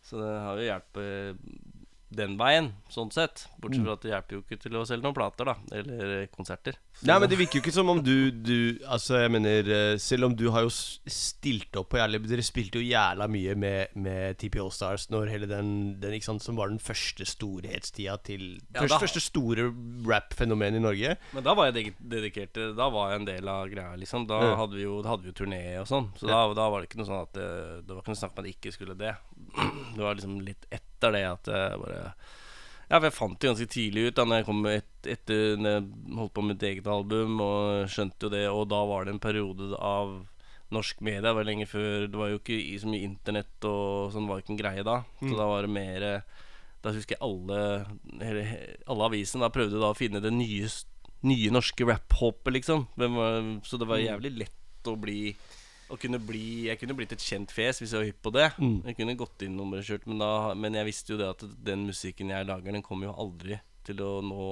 Så 0.06 0.22
det 0.22 0.30
har 0.45 0.62
jo 0.62 0.70
hjulpet 0.70 1.76
den 2.10 2.38
veien, 2.39 2.70
sånn 2.89 3.10
sett. 3.12 3.47
Bortsett 3.60 3.84
fra 3.84 3.93
at 3.97 4.01
det 4.05 4.12
hjelper 4.14 4.38
jo 4.38 4.41
ikke 4.45 4.60
til 4.64 4.76
å 4.80 4.86
selge 4.88 5.03
noen 5.03 5.14
plater, 5.18 5.45
da. 5.49 5.55
Eller 5.76 6.28
konserter. 6.32 6.78
Nei, 7.03 7.18
men 7.20 7.28
det 7.30 7.38
virker 7.38 7.60
jo 7.60 7.64
ikke 7.66 7.74
som 7.76 7.89
om 7.91 7.99
du, 8.01 8.32
du 8.32 8.80
Altså, 8.89 9.20
jeg 9.22 9.30
mener 9.30 9.68
eh, 9.70 9.97
Selv 10.01 10.26
om 10.26 10.34
du 10.34 10.47
har 10.49 10.64
jo 10.66 10.72
stilt 10.72 11.76
opp 11.78 11.91
på 11.91 11.99
jævlig 11.99 12.24
Dere 12.26 12.41
spilte 12.41 12.80
jo 12.82 12.88
jævla 12.88 13.28
mye 13.30 13.53
med, 13.53 13.91
med 14.01 14.39
TP 14.41 14.58
All-Stars 14.64 15.05
når 15.14 15.30
hele 15.30 15.45
den, 15.51 15.70
den 16.01 16.16
ikke 16.18 16.26
sant, 16.32 16.41
Som 16.41 16.58
var 16.58 16.72
den 16.72 16.80
første 16.82 17.28
storhetstida 17.30 18.16
til 18.26 18.47
Ja, 18.74 18.80
første, 18.82 18.95
da- 18.95 19.01
første 19.03 19.22
store 19.28 19.68
rap-fenomenet 20.10 20.80
i 20.82 20.84
Norge. 20.88 21.14
Men 21.38 21.45
da 21.45 21.53
var 21.53 21.70
jeg 21.70 21.93
dedikert 22.01 22.55
til 22.58 22.74
Da 22.80 22.89
var 22.93 23.12
jeg 23.14 23.22
en 23.22 23.30
del 23.30 23.51
av 23.53 23.70
greia, 23.70 23.93
liksom. 24.01 24.26
Da 24.30 24.41
Ja. 24.41 24.55
hadde 24.64 24.80
vi 24.80 24.88
jo, 24.88 24.97
da 25.05 25.14
hadde 25.14 25.28
vi 25.28 25.34
jo 25.36 25.38
turné 25.43 25.62
og 25.82 25.86
sånn. 25.89 26.10
Så 26.18 26.26
da, 26.26 26.41
da 26.58 26.70
var 26.74 26.82
det 26.82 26.89
ikke 26.89 26.97
noe 27.03 27.10
sånn 27.12 27.22
at 27.28 27.34
det, 27.38 27.47
det 27.86 27.93
var 27.93 28.01
ikke 28.01 28.14
noe 28.16 28.22
snakk 28.24 28.34
om 28.34 28.41
at 28.43 28.49
jeg 28.49 28.58
ikke 28.58 28.74
skulle 28.74 28.97
det. 28.97 29.14
Det 29.96 30.04
var 30.04 30.18
liksom 30.18 30.40
litt 30.46 30.68
etter 30.70 31.16
det 31.16 31.24
at 31.28 31.50
jeg 31.50 31.80
bare 31.82 32.02
Ja, 32.88 33.00
for 33.00 33.08
jeg 33.08 33.16
fant 33.18 33.40
det 33.42 33.50
ganske 33.50 33.70
tidlig 33.74 34.04
ut 34.08 34.16
da 34.16 34.24
Når 34.28 34.42
jeg 34.42 34.46
kom 34.48 34.66
et, 34.72 34.90
etter 35.04 35.58
Når 35.60 35.74
jeg 35.76 36.18
holdt 36.20 36.34
på 36.38 36.44
med 36.46 36.56
mitt 36.56 36.66
eget 36.70 36.90
album 36.92 37.42
og 37.44 37.92
skjønte 37.92 38.28
jo 38.28 38.34
det, 38.34 38.44
og 38.52 38.68
da 38.72 38.82
var 38.88 39.06
det 39.06 39.16
en 39.16 39.24
periode 39.24 39.72
av 39.76 40.18
norsk 40.74 41.00
media. 41.00 41.24
Det 41.30 41.36
var 41.38 41.48
lenge 41.48 41.68
før 41.70 42.08
Det 42.12 42.20
var 42.20 42.32
jo 42.34 42.42
ikke 42.42 42.60
så 42.82 42.92
mye 42.92 43.08
internett 43.08 43.68
og 43.70 44.12
sånn 44.16 44.28
var 44.30 44.44
ikke 44.44 44.54
en 44.56 44.62
greie 44.62 44.84
da. 44.88 44.98
Så 45.22 45.34
da 45.36 45.48
var 45.48 45.64
det 45.68 45.74
mer 45.74 46.08
Da 46.84 46.94
husker 46.96 47.16
jeg 47.18 47.24
alle 47.24 47.60
hele, 48.22 48.46
Alle 48.88 49.08
avisene 49.10 49.46
da 49.46 49.54
prøvde 49.54 49.80
da 49.82 49.94
å 49.94 49.98
finne 49.98 50.22
det 50.24 50.34
nye, 50.36 50.68
nye 51.28 51.54
norske 51.56 51.88
rap-hoppet, 51.88 52.54
liksom. 52.60 52.86
Så 53.66 53.80
det 53.82 53.88
var 53.90 54.04
jævlig 54.04 54.36
lett 54.44 54.88
å 54.88 54.96
bli 55.00 55.34
å 55.90 55.98
kunne 56.00 56.20
bli 56.20 56.68
Jeg 56.68 56.80
kunne 56.82 56.96
blitt 56.98 57.14
et 57.16 57.24
kjent 57.24 57.52
fjes 57.54 57.82
hvis 57.82 57.94
jeg 57.94 58.02
var 58.02 58.08
hypp 58.10 58.22
på 58.26 58.34
det. 58.36 58.48
Jeg 58.60 58.98
kunne 59.00 59.18
gått 59.20 59.46
inn 59.48 59.60
og 59.64 59.76
kjørt, 59.80 60.08
men, 60.10 60.20
da, 60.24 60.54
men 60.56 60.76
jeg 60.80 60.90
visste 60.90 61.14
jo 61.14 61.20
det 61.22 61.30
at 61.36 61.44
den 61.68 61.86
musikken 61.88 62.34
jeg 62.34 62.48
lager, 62.50 62.72
den 62.76 62.86
kommer 62.86 63.10
jo 63.10 63.18
aldri 63.26 63.60
til 63.88 64.02
å 64.04 64.18
nå 64.26 64.48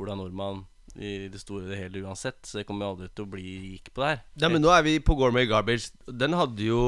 Ola 0.00 0.14
Nordmann 0.16 0.62
i 0.96 1.28
det 1.32 1.40
store 1.40 1.64
og 1.64 1.70
det 1.72 1.78
hele 1.80 2.02
uansett. 2.04 2.40
Så 2.44 2.60
jeg 2.60 2.68
kommer 2.68 2.86
jo 2.86 2.94
aldri 2.94 3.08
til 3.12 3.24
å 3.24 3.30
bli 3.32 3.52
rik 3.62 3.92
på 3.94 4.02
det 4.02 4.10
her. 4.10 4.22
Nei, 4.42 4.50
men 4.56 4.64
nå 4.64 4.72
er 4.74 4.82
vi 4.84 4.96
på 5.04 5.16
Gourmet 5.16 5.48
Garbage. 5.48 5.92
Den 6.08 6.36
hadde 6.36 6.66
jo 6.66 6.82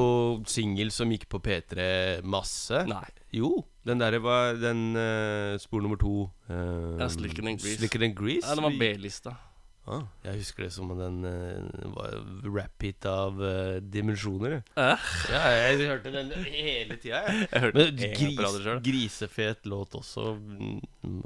singel 0.51 0.93
som 0.93 1.13
gikk 1.13 1.29
på 1.33 1.41
P3 1.45 1.87
masse. 2.25 2.85
Nei. 2.91 3.07
Jo. 3.35 3.57
Den 3.85 4.01
derre 4.01 4.21
var 4.25 4.57
den 4.61 4.93
uh, 4.97 5.57
spor 5.61 5.85
nummer 5.85 6.01
to. 6.01 6.29
Uh, 6.49 7.01
Ja, 7.01 7.09
Slicker 7.13 7.45
Than 7.45 7.57
Grease. 7.61 7.81
Slicker 7.81 8.05
Than 8.05 8.17
Grease. 8.17 8.47
Ja, 8.49 8.57
den 8.57 8.69
var 8.69 8.79
B-lista. 8.81 9.37
Ah, 9.85 10.07
jeg 10.25 10.41
husker 10.41 10.65
det 10.65 10.71
som 10.73 10.89
den 10.97 11.27
uh, 11.29 11.89
var 11.93 12.15
rap-hit 12.49 13.05
av 13.05 13.37
uh, 13.37 13.81
dimensjoner. 13.85 14.57
jeg. 14.57 14.63
Eh? 14.81 15.11
Ja, 15.29 15.43
jeg 15.53 15.91
hørte 15.91 16.13
den 16.15 16.31
hele 16.47 16.97
tida. 16.97 17.21
Jeg. 17.27 17.49
Jeg 17.51 17.65
hørte 17.67 17.83
Men 17.83 17.99
gris, 18.17 18.57
grisefet 18.87 19.69
låt 19.69 19.99
også. 19.99 20.39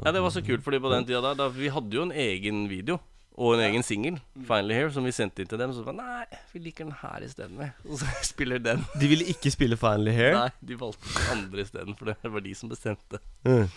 Ja, 0.03 0.11
det 0.11 0.25
var 0.25 0.35
så 0.35 0.43
kult, 0.43 0.65
fordi 0.67 0.83
på 0.83 0.91
den 0.91 1.07
tida 1.07 1.23
da, 1.23 1.37
da 1.39 1.47
Vi 1.55 1.71
hadde 1.71 1.95
jo 1.95 2.09
en 2.09 2.13
egen 2.13 2.67
video 2.71 2.99
og 3.39 3.55
en 3.55 3.63
egen 3.69 3.85
singel, 3.87 4.17
Finally 4.49 4.75
Here, 4.75 4.91
som 4.91 5.05
vi 5.07 5.13
sendte 5.15 5.45
inn 5.45 5.51
til 5.51 5.61
dem. 5.61 5.71
Så 5.75 5.85
sa 5.87 5.95
nei, 5.95 6.25
vi 6.51 6.63
liker 6.65 6.89
den 6.89 6.97
her 7.05 7.23
isteden. 7.23 7.61
Og 7.87 8.01
så 8.01 8.11
spiller 8.33 8.59
den. 8.63 8.83
De 8.99 9.11
ville 9.11 9.29
ikke 9.31 9.53
spille 9.55 9.79
Finally 9.79 10.15
Here'? 10.17 10.35
Nei, 10.35 10.51
de 10.71 10.79
valgte 10.81 11.07
den 11.07 11.31
andre 11.37 11.63
isteden, 11.63 11.95
for 11.99 12.11
det 12.11 12.33
var 12.35 12.43
de 12.43 12.55
som 12.59 12.73
bestemte. 12.73 13.23
Mm. 13.47 13.71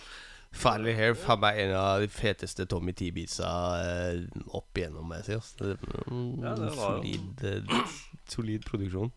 Finally 0.52 0.92
Hair 0.94 1.14
faen 1.16 1.40
meg 1.40 1.58
en 1.62 1.70
av 1.78 2.00
de 2.02 2.08
feteste 2.12 2.66
Tommy 2.68 2.92
T-beatsa 2.92 3.48
eh, 3.80 4.18
opp 4.52 4.76
igjennom, 4.76 5.12
jeg 5.16 5.24
sier, 5.24 5.40
altså. 5.40 5.76
Mm, 6.10 6.42
Ja, 6.44 6.52
det 6.58 6.66
var 6.76 6.98
solid, 6.98 7.44
eh, 7.48 7.86
solid 8.28 8.66
produksjon. 8.68 9.12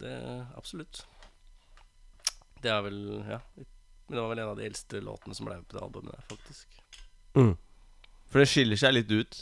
Det 0.00 0.10
Absolutt. 0.58 1.04
Det 2.62 2.70
er 2.72 2.80
vel 2.82 3.24
Ja. 3.28 3.38
Men 4.08 4.16
det 4.16 4.20
var 4.20 4.28
vel 4.34 4.38
en 4.42 4.48
av 4.50 4.56
de 4.58 4.66
eldste 4.66 5.00
låtene 5.00 5.34
som 5.34 5.46
ble 5.46 5.54
med 5.56 5.68
på 5.68 5.78
det 5.78 5.82
albumet 5.84 6.12
der, 6.12 6.24
faktisk. 6.28 6.66
Mm. 7.34 7.56
For 8.28 8.38
det 8.42 8.48
skiller 8.50 8.76
seg 8.76 8.92
litt 8.94 9.10
ut 9.10 9.38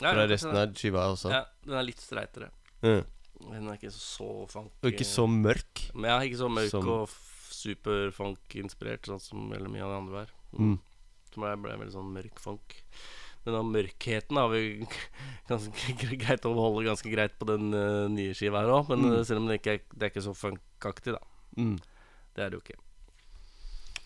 Ja, 0.00 0.10
fra 0.14 0.24
ja, 0.24 0.26
resten 0.32 0.56
av 0.56 0.72
skiva 0.74 1.04
også. 1.12 1.30
Ja, 1.30 1.44
den 1.66 1.76
er 1.78 1.86
litt 1.86 2.00
streitere. 2.02 2.48
Mm. 2.82 3.04
Den 3.50 3.68
er 3.68 3.76
ikke 3.78 3.92
så 3.92 4.48
funk 4.50 4.72
Og 4.82 4.90
ikke 4.90 5.06
så 5.06 5.26
mørk. 5.28 5.84
Men 5.94 6.10
ja, 6.10 6.18
ikke 6.26 6.40
så 6.40 6.48
mørk 6.50 6.70
Som- 6.72 6.88
og 6.88 7.08
super-funk-inspirert, 7.50 9.06
sånn 9.06 9.20
som 9.20 9.50
veldig 9.50 9.70
mye 9.70 9.82
av 9.84 9.90
det 9.92 9.98
andre 10.00 10.12
var. 10.12 10.30
Mm. 10.58 10.76
Som 11.32 11.44
ble, 11.44 11.54
ble 11.62 11.76
veldig 11.84 11.94
sånn 11.94 12.12
mørk 12.14 12.40
funk. 12.42 12.76
Men 13.46 13.54
den 13.56 13.70
mørkheten 13.72 14.36
har 14.36 14.50
vi 14.52 14.62
ganske 15.50 15.94
greit 16.24 16.44
å 16.48 16.54
holde 16.58 16.88
ganske 16.90 17.12
greit 17.12 17.38
på 17.40 17.46
den 17.48 17.70
uh, 17.72 18.08
nye 18.12 18.34
skiva 18.36 18.64
her 18.64 18.74
òg. 18.80 18.90
Men 18.92 19.06
Mm. 19.06 19.14
eh, 19.16 19.24
selv 19.24 19.40
om 19.44 19.48
det 19.48 19.60
ikke 19.62 19.78
er, 19.78 19.82
det 19.94 20.02
er 20.08 20.12
ikke 20.14 20.26
så 20.28 20.34
funkaktig, 20.36 21.14
da. 21.16 21.22
Mm. 21.56 21.76
Det 22.36 22.44
er 22.44 22.50
det 22.52 22.58
jo 22.58 22.64
ikke. 22.66 22.78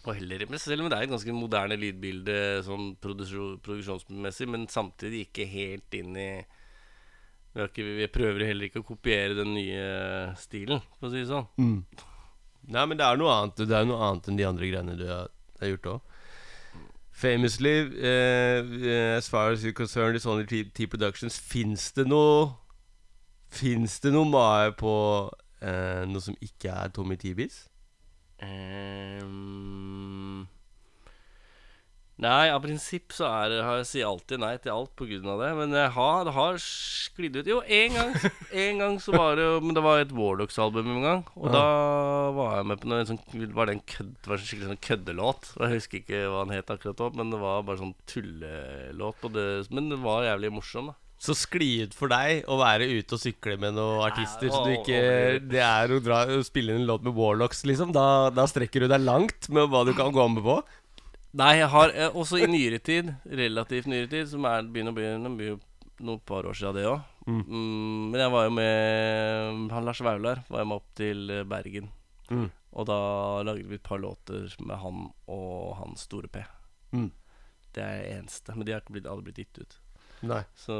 Og 0.04 0.10
heller 0.18 0.42
men 0.50 0.60
Selv 0.60 0.84
om 0.84 0.90
det 0.92 0.98
er 0.98 1.06
et 1.06 1.12
ganske 1.14 1.32
moderne 1.32 1.76
lydbilde 1.80 2.34
sånn 2.66 2.90
produksjonsmessig, 3.00 4.46
men 4.52 4.66
samtidig 4.68 5.22
ikke 5.30 5.46
helt 5.48 5.96
inn 5.96 6.12
i 6.20 6.28
vi, 7.54 7.60
har 7.62 7.68
ikke, 7.70 7.84
vi 8.00 8.08
prøver 8.10 8.44
heller 8.48 8.66
ikke 8.68 8.82
å 8.82 8.86
kopiere 8.88 9.36
den 9.38 9.52
nye 9.54 9.84
stilen, 10.40 10.80
for 10.98 11.06
å 11.06 11.12
si 11.12 11.20
det 11.22 11.28
sånn. 11.30 11.46
Mm. 11.56 11.76
Nei, 12.74 12.82
men 12.90 12.98
det 12.98 13.04
er 13.06 13.18
noe 13.20 13.30
annet 13.30 13.60
Det 13.62 13.76
er 13.78 13.86
noe 13.86 14.00
annet 14.08 14.28
enn 14.32 14.38
de 14.40 14.46
andre 14.48 14.68
greiene 14.72 14.96
du 14.98 15.04
har, 15.06 15.28
har 15.60 15.70
gjort 15.70 15.88
òg. 15.92 16.13
Famously, 17.14 17.70
eh, 18.02 19.16
as 19.16 19.28
far 19.28 19.52
as 19.52 19.62
you're 19.62 19.72
concerned, 19.72 20.16
it's 20.16 20.26
only 20.26 20.46
T, 20.46 20.64
T 20.64 20.86
Productions. 20.86 21.38
Fins 21.38 21.92
det 21.92 22.08
noe 22.10 22.56
Fins 23.54 24.00
det 24.02 24.10
noe 24.10 24.26
Mae 24.26 24.72
på 24.74 24.94
uh, 25.30 26.02
noe 26.10 26.22
som 26.24 26.34
ikke 26.42 26.72
er 26.74 26.90
Tommy 26.90 27.14
T-Beats? 27.14 27.68
Ehm, 28.42 30.13
Nei, 32.24 32.48
av 32.48 32.62
prinsipp 32.64 33.12
så 33.14 33.26
er 33.28 33.54
jeg 33.58 33.88
sier 33.90 34.08
alltid 34.08 34.40
nei 34.40 34.54
til 34.62 34.72
alt 34.72 35.02
av 35.04 35.42
det. 35.42 35.50
Men 35.58 35.76
jeg 35.76 35.90
har, 35.96 36.24
det 36.24 36.34
har 36.36 36.58
sklidd 36.62 37.36
ut. 37.40 37.50
Jo, 37.50 37.60
én 37.68 37.94
gang 37.96 38.14
En 38.64 38.80
gang 38.80 38.98
så 39.02 39.14
var 39.14 39.36
det 39.36 39.44
jo 39.44 39.60
Men 39.64 39.76
det 39.76 39.84
var 39.84 40.00
et 40.00 40.14
Warlocks-album 40.14 40.90
en 40.96 41.04
gang. 41.04 41.22
Og 41.36 41.52
da 41.52 41.64
var 42.36 42.58
jeg 42.58 42.68
med 42.70 42.82
på 42.82 42.90
noe 42.90 43.06
sånn 43.08 43.20
Var 43.54 43.68
det 43.70 43.76
en 43.76 43.86
kødd, 43.94 44.12
det 44.16 44.32
var 44.32 44.40
en 44.40 44.48
skikkelig 44.48 44.72
sånn 44.72 44.84
køddelåt. 44.88 45.52
Jeg 45.60 45.78
husker 45.78 46.00
ikke 46.00 46.26
hva 46.32 46.44
den 46.44 46.56
het 46.56 46.74
akkurat 46.74 47.00
da, 47.00 47.10
men 47.18 47.32
det 47.34 47.40
var 47.42 47.64
bare 47.66 47.82
sånn 47.82 47.96
tullelåt. 48.10 49.26
Det, 49.34 49.48
men 49.74 49.90
det 49.92 50.00
var 50.04 50.28
jævlig 50.28 50.52
morsom, 50.54 50.92
da. 50.92 50.98
Så 51.24 51.32
skli 51.38 51.86
ut 51.86 51.94
for 51.96 52.10
deg 52.12 52.44
å 52.50 52.58
være 52.60 52.88
ute 52.90 53.16
og 53.16 53.20
sykle 53.22 53.54
med 53.60 53.76
noen 53.78 54.02
artister, 54.04 54.50
så 54.52 54.60
du 54.66 54.74
ikke 54.74 54.98
Det 55.46 55.62
er 55.62 55.94
å, 55.94 56.00
dra, 56.04 56.24
å 56.28 56.42
spille 56.44 56.74
en 56.76 56.84
låt 56.88 57.06
med 57.06 57.16
Warlocks, 57.16 57.62
liksom. 57.68 57.94
Da, 57.96 58.28
da 58.34 58.44
strekker 58.50 58.84
du 58.84 58.90
deg 58.92 59.06
langt 59.06 59.48
med 59.54 59.70
hva 59.72 59.84
du 59.88 59.94
kan 59.96 60.12
gå 60.12 60.26
med 60.34 60.44
på. 60.44 60.58
Nei, 61.34 61.54
jeg 61.58 61.70
har 61.72 61.92
eh, 61.94 62.14
også 62.14 62.38
i 62.38 62.46
nyere 62.50 62.78
tid, 62.78 63.10
relativt 63.26 63.88
nyere 63.90 64.10
tid, 64.10 64.28
som 64.30 64.46
er 64.46 64.66
begynner 64.70 64.94
å 64.94 64.98
bli 64.98 65.06
det 65.10 65.32
blir 65.38 65.52
jo 65.54 65.60
noen 66.04 66.22
par 66.26 66.46
år 66.46 66.56
siden 66.58 66.76
det 66.78 66.86
òg. 66.90 67.02
Mm. 67.26 67.40
Mm, 67.40 68.00
men 68.12 68.20
jeg 68.20 68.32
var 68.34 68.46
jo 68.46 68.52
med 68.54 69.72
han 69.72 69.86
Lars 69.86 70.02
Vaular 70.04 70.42
var 70.50 70.60
jeg 70.60 70.70
med 70.70 70.78
opp 70.78 70.90
til 70.98 71.32
eh, 71.34 71.46
Bergen. 71.48 71.90
Mm. 72.30 72.48
Og 72.74 72.88
da 72.90 72.98
lagde 73.46 73.66
vi 73.70 73.78
et 73.78 73.86
par 73.86 74.02
låter 74.02 74.50
med 74.62 74.78
han 74.82 75.08
og 75.30 75.74
han 75.78 75.98
Store 75.98 76.30
P. 76.30 76.42
Mm. 76.94 77.10
Det 77.74 77.82
er 77.82 78.02
det 78.02 78.12
eneste. 78.18 78.54
Men 78.54 78.66
de 78.66 78.74
har 78.74 78.82
ikke 78.82 78.96
blitt, 78.98 79.10
aldri 79.10 79.30
blitt 79.30 79.42
gitt 79.42 79.62
ut. 79.62 79.78
Nei. 80.24 80.40
Så, 80.56 80.74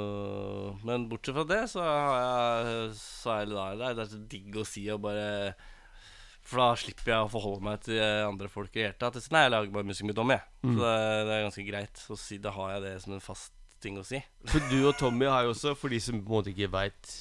men 0.87 1.09
bortsett 1.11 1.37
fra 1.37 1.45
det, 1.49 1.63
så 1.69 1.83
har 1.85 2.69
jeg 2.71 2.93
Så 2.97 3.35
er 3.35 3.51
det, 3.51 3.95
det 3.99 4.05
er 4.07 4.13
så 4.15 4.21
digg 4.31 4.57
å 4.57 4.67
si 4.69 4.87
og 4.95 5.03
bare 5.05 5.27
For 6.45 6.61
da 6.61 6.71
slipper 6.77 7.13
jeg 7.15 7.25
å 7.25 7.31
forholde 7.33 7.65
meg 7.65 7.81
til 7.87 8.01
andre 8.05 8.49
folk 8.53 8.75
i 8.77 8.83
det 8.83 8.87
hele 8.91 8.99
tatt. 9.01 9.17
Nei, 9.33 9.47
jeg 9.47 9.53
lager 9.55 9.71
bare 9.73 9.89
musikk 9.89 10.11
med 10.11 10.17
Tommy. 10.19 10.35
jeg. 10.37 10.45
Så 10.65 10.75
det, 10.83 10.97
det 11.29 11.37
er 11.39 11.45
ganske 11.47 11.65
greit 11.71 12.03
å 12.13 12.17
si. 12.21 12.39
Da 12.45 12.51
har 12.53 12.73
jeg 12.75 12.83
det 12.85 12.95
som 13.05 13.15
en 13.17 13.23
fast 13.25 13.53
ting 13.81 13.97
å 14.01 14.05
si. 14.05 14.21
For 14.53 14.61
du 14.71 14.79
og 14.89 14.97
Tommy 15.01 15.27
har 15.29 15.45
jo 15.47 15.55
også, 15.55 15.73
for 15.77 15.89
de 15.93 16.01
som 16.05 16.21
på 16.21 16.29
en 16.29 16.37
måte 16.39 16.53
ikke 16.53 16.69
veit 16.73 17.15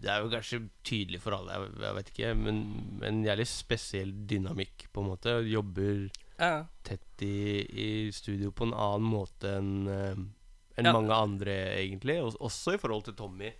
Det 0.00 0.08
er 0.12 0.20
jo 0.24 0.30
kanskje 0.32 0.58
tydelig 0.86 1.20
for 1.20 1.34
alle, 1.36 1.52
jeg, 1.58 1.70
jeg 1.82 1.94
vet 1.98 2.10
ikke, 2.14 2.28
men, 2.40 2.58
men 3.02 3.22
jævlig 3.26 3.46
spesiell 3.50 4.12
dynamikk, 4.30 4.86
på 4.94 5.02
en 5.04 5.08
måte. 5.12 5.34
Jobber 5.50 6.06
Ja. 6.40 6.64
tett 6.86 7.24
i, 7.26 7.34
i 7.68 7.88
studio 8.16 8.48
på 8.56 8.64
en 8.68 8.72
annen 8.72 9.08
måte 9.12 9.56
enn 9.58 9.72
eh, 9.92 10.22
enn 10.80 10.86
Ja. 10.88 10.92
mange 10.96 11.12
andre, 11.12 11.56
egentlig. 11.82 12.16
Også, 12.40 12.72
i 12.78 12.80
forhold 12.80 13.04
til 13.10 13.16
Tommy. 13.18 13.50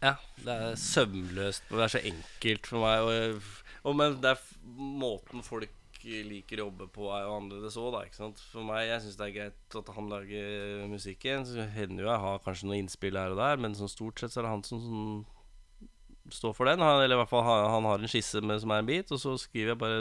Ja, 0.00 0.14
det 0.40 0.54
er 0.54 0.78
søvnløst, 0.80 1.66
det 1.68 1.82
er 1.84 1.92
så 1.92 2.00
enkelt 2.08 2.70
for 2.70 2.80
meg. 2.86 3.02
Og, 3.04 3.42
og 3.84 3.96
men 3.96 4.18
det 4.20 4.34
er 4.34 4.40
måten 4.66 5.44
folk 5.46 5.70
liker 6.00 6.62
å 6.62 6.70
jobbe 6.70 6.86
på, 6.94 7.10
er 7.12 7.26
jo 7.26 7.34
annerledes 7.36 7.74
òg, 7.76 7.90
da. 7.92 7.98
Ikke 8.08 8.16
sant? 8.16 8.38
For 8.52 8.64
meg, 8.64 8.86
jeg 8.88 9.02
syns 9.04 9.18
det 9.20 9.26
er 9.26 9.34
greit 9.34 9.76
at 9.82 9.90
han 9.96 10.06
lager 10.08 10.86
musikken. 10.88 11.44
Så 11.44 11.66
hender 11.74 12.06
jo 12.06 12.08
jeg 12.08 12.22
har 12.22 12.38
kanskje 12.46 12.70
noen 12.70 12.86
innspill 12.86 13.18
her 13.20 13.34
og 13.34 13.40
der, 13.42 13.60
men 13.60 13.76
sånn 13.76 13.90
stort 13.92 14.16
sett 14.22 14.32
så 14.32 14.40
er 14.40 14.46
det 14.48 14.52
han 14.54 14.64
som, 14.64 14.80
som 14.80 16.30
står 16.32 16.54
for 16.56 16.70
den. 16.70 16.80
Han, 16.80 17.02
eller 17.04 17.18
i 17.18 17.20
hvert 17.20 17.28
fall 17.32 17.44
han, 17.44 17.66
han 17.74 17.88
har 17.90 18.00
en 18.00 18.08
skisse 18.08 18.40
med, 18.40 18.62
som 18.62 18.72
er 18.72 18.80
en 18.80 18.88
bit, 18.88 19.12
og 19.12 19.20
så 19.20 19.34
skriver 19.42 19.74
jeg 19.74 19.80
bare 19.82 19.98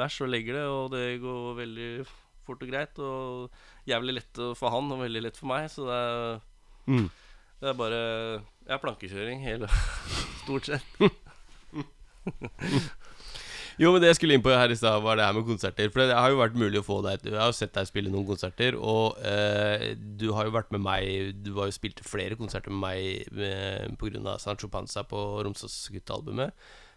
vers 0.00 0.16
og 0.24 0.32
legger 0.32 0.56
det, 0.56 0.64
og 0.70 0.88
det 0.96 1.04
går 1.22 1.58
veldig 1.60 1.90
fort 2.48 2.64
og 2.64 2.72
greit. 2.72 2.94
Og 3.04 3.52
jævlig 3.92 4.16
lett 4.22 4.40
for 4.56 4.72
han, 4.72 4.88
og 4.96 5.04
veldig 5.04 5.26
lett 5.26 5.36
for 5.40 5.52
meg, 5.52 5.68
så 5.72 5.84
det 5.90 6.00
er 6.00 6.42
Mm. 6.84 7.06
det 7.60 7.68
er 7.70 7.76
bare 7.78 7.98
Ja, 8.68 8.76
plankekjøring 8.76 9.38
hele 9.40 9.64
Stort 10.44 10.66
sett. 10.68 10.84
Jo, 13.80 13.90
men 13.90 14.02
det 14.02 14.12
jeg 14.12 14.18
skulle 14.20 14.36
inn 14.38 14.44
på 14.44 14.52
her 14.54 14.70
i 14.70 14.78
stad, 14.78 15.02
var 15.02 15.18
det 15.18 15.26
her 15.26 15.34
med 15.36 15.48
konserter. 15.48 15.90
For 15.90 16.04
det 16.06 16.14
har 16.14 16.30
jo 16.30 16.40
vært 16.40 16.58
mulig 16.58 16.78
å 16.80 16.86
få 16.86 17.00
deg 17.06 17.24
Jeg 17.26 17.38
har 17.40 17.50
jo 17.50 17.56
sett 17.58 17.74
deg 17.74 17.88
spille 17.90 18.12
noen 18.12 18.28
konserter, 18.28 18.76
og 18.78 19.18
eh, 19.26 19.92
du 19.98 20.28
har 20.36 20.46
jo 20.48 20.54
vært 20.54 20.70
med 20.74 20.84
meg 20.84 21.42
Du 21.42 21.54
har 21.58 21.70
jo 21.70 21.74
spilt 21.74 22.02
flere 22.06 22.38
konserter 22.38 22.70
med 22.74 22.84
meg 22.84 23.40
eh, 23.50 23.90
pga. 23.98 24.38
Sancho 24.42 24.70
Panza 24.70 25.02
på 25.08 25.20
Romsås-guttealbumet. 25.46 26.54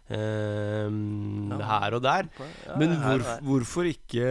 Eh, 0.08 0.88
her 1.68 1.98
og 1.98 2.04
der. 2.06 2.30
Ja, 2.38 2.78
Men 2.80 2.94
hvor, 3.02 3.26
hvorfor 3.44 3.90
ikke 3.90 4.30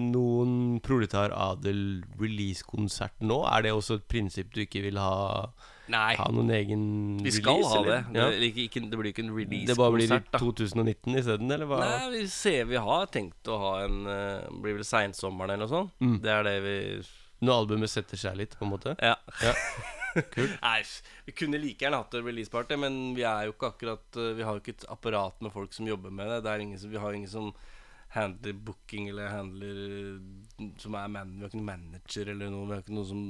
noen 0.00 0.78
Proletar 0.84 1.34
Adel 1.34 2.04
release-konsert 2.22 3.18
nå? 3.20 3.42
Er 3.50 3.66
det 3.66 3.74
også 3.74 3.98
et 3.98 4.08
prinsipp 4.08 4.54
du 4.54 4.62
ikke 4.64 4.86
vil 4.86 5.00
ha, 5.02 5.50
Nei, 5.90 6.14
ha 6.18 6.26
noen 6.32 6.50
egen 6.54 6.82
release? 7.18 7.24
vi 7.26 7.32
skal 7.36 7.60
release? 7.60 7.76
ha 7.76 7.84
det. 7.86 8.00
Ja. 8.14 8.26
Det, 8.30 8.40
blir 8.40 8.60
ikke, 8.64 8.82
det 8.86 9.00
blir 9.00 9.10
ikke 9.12 9.24
en 9.26 9.32
Det 9.70 9.78
bare 9.78 9.94
blir 9.96 10.06
i 10.06 10.20
2019 10.36 11.20
isteden, 11.22 11.54
eller 11.56 11.70
hva? 11.70 11.80
Nei, 11.84 12.10
vi 12.18 12.26
ser 12.32 12.68
vi 12.70 12.82
har 12.88 13.08
tenkt 13.12 13.50
å 13.50 13.60
ha 13.60 13.72
en 13.84 14.02
uh, 14.06 14.60
Blir 14.62 14.78
vel 14.80 14.86
seinsommeren 14.86 15.56
eller 15.56 15.66
noe 15.66 15.72
sånt. 15.72 15.96
Mm. 16.02 16.18
Det 16.24 16.34
er 16.34 16.46
det 16.46 16.58
vi 16.66 16.76
Når 17.46 17.64
albumet 17.64 17.92
setter 17.92 18.20
seg 18.20 18.38
litt, 18.38 18.58
på 18.58 18.68
en 18.68 18.74
måte? 18.76 18.94
Ja. 18.98 19.16
Ja. 19.42 19.56
Nei, 20.66 20.82
vi 21.26 21.34
kunne 21.38 21.60
like 21.62 21.84
gjerne 21.84 22.00
hatt 22.00 22.14
en 22.18 22.24
release-party, 22.26 22.78
men 22.80 22.96
vi 23.14 23.22
er 23.26 23.46
jo 23.46 23.54
ikke 23.54 23.70
akkurat 23.74 24.18
eh, 24.18 24.32
Vi 24.38 24.46
har 24.46 24.56
jo 24.56 24.62
ikke 24.64 24.74
et 24.78 24.88
apparat 24.90 25.42
med 25.44 25.54
folk 25.54 25.74
som 25.76 25.86
jobber 25.88 26.10
med 26.14 26.30
det. 26.32 26.40
det 26.46 26.54
er 26.54 26.64
ingen 26.64 26.90
vi 26.90 27.02
har 27.02 27.14
ingen 27.14 27.30
som 27.30 27.52
handler 28.10 28.56
booking 28.66 29.08
eller 29.08 29.30
handler 29.30 30.18
Som 30.82 30.94
er 30.98 31.08
man, 31.08 31.36
Vi 31.36 31.44
har 31.44 31.52
ikke 31.52 31.60
noen 31.60 31.70
manager 31.70 32.32
eller 32.32 32.50
noe. 32.50 32.66
Vi 32.66 32.74
har 32.74 32.82
ikke 32.84 32.96
noe 32.96 33.10
som 33.10 33.22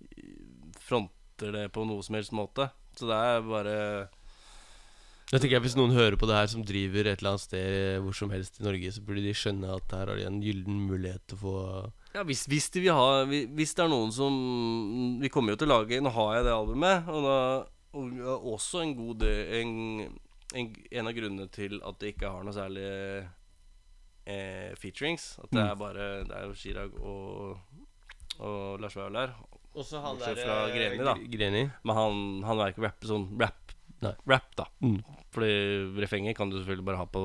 eh, 0.00 0.34
fronter 1.40 1.52
det 1.56 1.72
på 1.72 1.84
noe 1.86 2.02
som 2.02 2.16
helst 2.16 2.32
måte. 2.32 2.70
Så 2.96 3.06
det 3.08 3.16
er 3.16 3.40
bare 3.46 4.08
Jeg 5.30 5.40
tenker 5.40 5.56
jeg 5.56 5.62
Hvis 5.62 5.76
noen 5.78 5.94
hører 5.94 6.16
på 6.18 6.26
det 6.26 6.34
her 6.36 6.48
som 6.50 6.64
driver 6.64 7.06
et 7.06 7.20
eller 7.20 7.30
annet 7.30 7.44
sted 7.44 8.00
hvor 8.02 8.12
som 8.12 8.30
helst 8.30 8.60
i 8.60 8.64
Norge, 8.64 8.92
så 8.92 9.00
burde 9.00 9.22
de 9.22 9.34
skjønne 9.34 9.76
at 9.76 9.92
her 9.94 10.10
har 10.10 10.16
de 10.18 10.26
en 10.26 10.42
gyllen 10.42 10.86
mulighet 10.88 11.22
til 11.26 11.38
å 11.38 11.40
få 11.40 11.56
Ja, 12.14 12.24
hvis, 12.24 12.46
hvis 12.50 12.70
de 12.74 12.82
vil 12.82 12.96
ha 12.96 13.24
Hvis 13.24 13.74
det 13.74 13.84
er 13.84 13.92
noen 13.92 14.10
som 14.12 15.20
Vi 15.20 15.30
kommer 15.30 15.54
jo 15.54 15.60
til 15.60 15.70
å 15.70 15.78
lage 15.78 16.00
Nå 16.02 16.10
har 16.10 16.34
jeg 16.36 16.48
det 16.48 16.56
albumet, 16.56 17.08
og, 17.08 17.28
da, 17.28 17.38
og 17.94 18.48
også 18.56 18.82
en 18.82 18.96
god 18.98 19.22
del 19.22 19.54
en, 19.60 19.76
en, 20.54 20.72
en 20.90 21.10
av 21.10 21.14
grunnene 21.14 21.46
til 21.54 21.78
at 21.86 22.00
det 22.02 22.16
ikke 22.16 22.32
har 22.34 22.42
noe 22.42 22.54
særlig 22.56 22.88
eh, 24.26 24.74
featurings. 24.82 25.36
At 25.42 25.54
det 25.54 25.62
er 25.62 25.78
bare 25.78 26.10
Det 26.26 26.34
er 26.34 26.48
jo 26.48 26.58
Chirag 26.58 26.98
og, 26.98 27.86
og 28.42 28.82
Lars 28.82 28.98
Vaular. 28.98 29.38
Også 29.74 30.00
Bortsett 30.02 30.42
fra 30.44 30.60
Greni, 30.74 30.98
da. 31.04 31.14
Greni. 31.36 31.64
Men 31.84 31.96
han, 31.96 32.42
han 32.48 32.60
er 32.64 32.72
ikke 32.74 32.86
rapp, 32.88 33.04
sånn 33.06 33.28
rap. 33.40 33.56
Nei. 34.00 34.14
Rap, 34.26 34.46
da. 34.56 34.64
Mm. 34.80 35.02
Fordi 35.30 35.48
refrenget 36.00 36.34
kan 36.34 36.48
du 36.50 36.56
selvfølgelig 36.56 36.84
bare 36.88 36.98
ha 36.98 37.04
på 37.06 37.20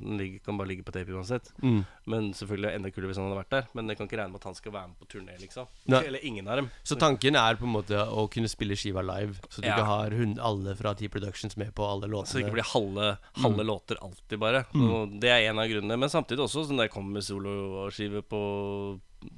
Den 0.00 0.20
kan 0.46 0.56
bare 0.56 0.70
ligge 0.70 0.84
på 0.86 0.92
tape 0.94 1.10
uansett. 1.12 1.50
Mm. 1.60 1.80
Men 2.08 2.28
selvfølgelig 2.38 2.70
enda 2.78 2.92
kulere 2.94 3.10
hvis 3.10 3.18
han 3.20 3.26
hadde 3.26 3.40
vært 3.42 3.50
der. 3.56 3.66
Men 3.76 3.90
jeg 3.90 3.98
kan 3.98 4.08
ikke 4.08 4.20
regne 4.20 4.32
med 4.32 4.40
at 4.40 4.46
han 4.48 4.56
skal 4.56 4.72
være 4.76 4.92
med 4.92 5.00
på 5.02 5.08
turné, 5.10 5.34
liksom. 5.42 5.66
Nei. 5.90 6.00
Eller 6.06 6.24
ingen 6.30 6.48
av 6.48 6.60
dem. 6.62 6.70
Så 6.86 6.96
tanken 7.02 7.36
er 7.36 7.58
på 7.60 7.66
en 7.68 7.74
måte 7.74 7.98
å 8.00 8.24
kunne 8.32 8.48
spille 8.48 8.78
skiva 8.78 9.02
live, 9.04 9.36
så 9.50 9.60
du 9.60 9.66
Ja. 9.68 9.74
ikke 9.74 9.90
har 9.90 10.16
hun, 10.16 10.38
alle 10.38 10.76
fra 10.78 10.94
T 10.94 11.10
Productions 11.12 11.58
med 11.60 11.74
på 11.74 11.84
alle 11.84 12.06
låtene. 12.08 12.30
Så 12.30 12.38
det 12.38 12.46
ikke 12.46 12.56
blir 12.60 12.70
halve, 12.72 13.10
halve 13.42 13.66
låter 13.66 14.00
alltid, 14.00 14.38
bare. 14.40 14.64
Og 14.78 15.18
Det 15.20 15.28
er 15.34 15.50
en 15.50 15.58
av 15.58 15.68
grunnene. 15.68 15.98
Men 15.98 16.08
samtidig 16.08 16.46
også, 16.46 16.64
sånn 16.70 16.78
der 16.80 16.88
kommer 16.88 17.18
med 17.18 17.26
soloskive 17.26 18.22
på 18.22 18.40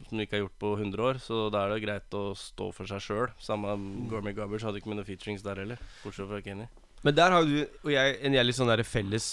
som 0.08 0.18
vi 0.18 0.26
ikke 0.26 0.38
har 0.38 0.44
gjort 0.44 0.58
på 0.62 0.72
100 0.76 1.04
år, 1.08 1.20
så 1.22 1.46
da 1.52 1.64
er 1.64 1.74
det 1.74 1.82
greit 1.84 2.16
å 2.18 2.24
stå 2.38 2.70
for 2.76 2.88
seg 2.88 3.02
sjøl. 3.04 3.32
Samme 3.42 3.74
Gourmet 4.10 4.36
Garbage 4.36 4.66
hadde 4.66 4.82
ikke 4.82 4.92
med 4.92 5.00
noen 5.00 5.08
featurings 5.08 5.44
der 5.44 5.62
heller. 5.62 5.82
Bortsett 6.04 6.30
fra 6.30 6.40
Kenny. 6.44 6.68
Men 7.02 7.16
der 7.18 7.34
har 7.34 7.46
du 7.46 7.56
og 7.64 7.90
jeg 7.90 8.18
en 8.22 8.36
jævlig 8.36 8.54
sånn 8.54 8.70
der 8.70 8.84
felles 8.86 9.28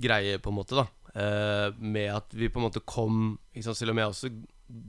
greie, 0.00 0.40
på 0.40 0.52
en 0.52 0.58
måte, 0.58 0.76
da. 0.76 0.86
Eh, 1.10 1.68
med 1.80 2.10
at 2.14 2.36
vi 2.36 2.48
på 2.52 2.60
en 2.60 2.68
måte 2.68 2.82
kom 2.86 3.38
ikke 3.50 3.66
sant, 3.66 3.80
Selv 3.80 3.92
om 3.92 3.98
jeg 3.98 4.12
også 4.12 4.28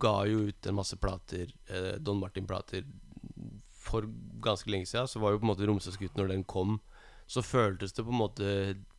ga 0.01 0.13
jo 0.29 0.43
ut 0.51 0.67
en 0.69 0.77
masse 0.77 0.97
plater, 1.01 1.49
eh, 1.71 1.95
Don 1.97 2.19
Martin-plater, 2.21 2.85
for 3.81 4.05
ganske 4.43 4.69
lenge 4.69 4.85
siden, 4.85 5.09
så 5.09 5.19
var 5.19 5.33
jo 5.33 5.41
på 5.41 5.47
en 5.47 5.51
måte 5.55 5.67
Romsdalsgutten, 5.67 6.21
når 6.21 6.35
den 6.35 6.43
kom, 6.45 6.79
så 7.27 7.41
føltes 7.41 7.95
det 7.97 8.05
på 8.05 8.13
en 8.13 8.21
måte 8.21 8.47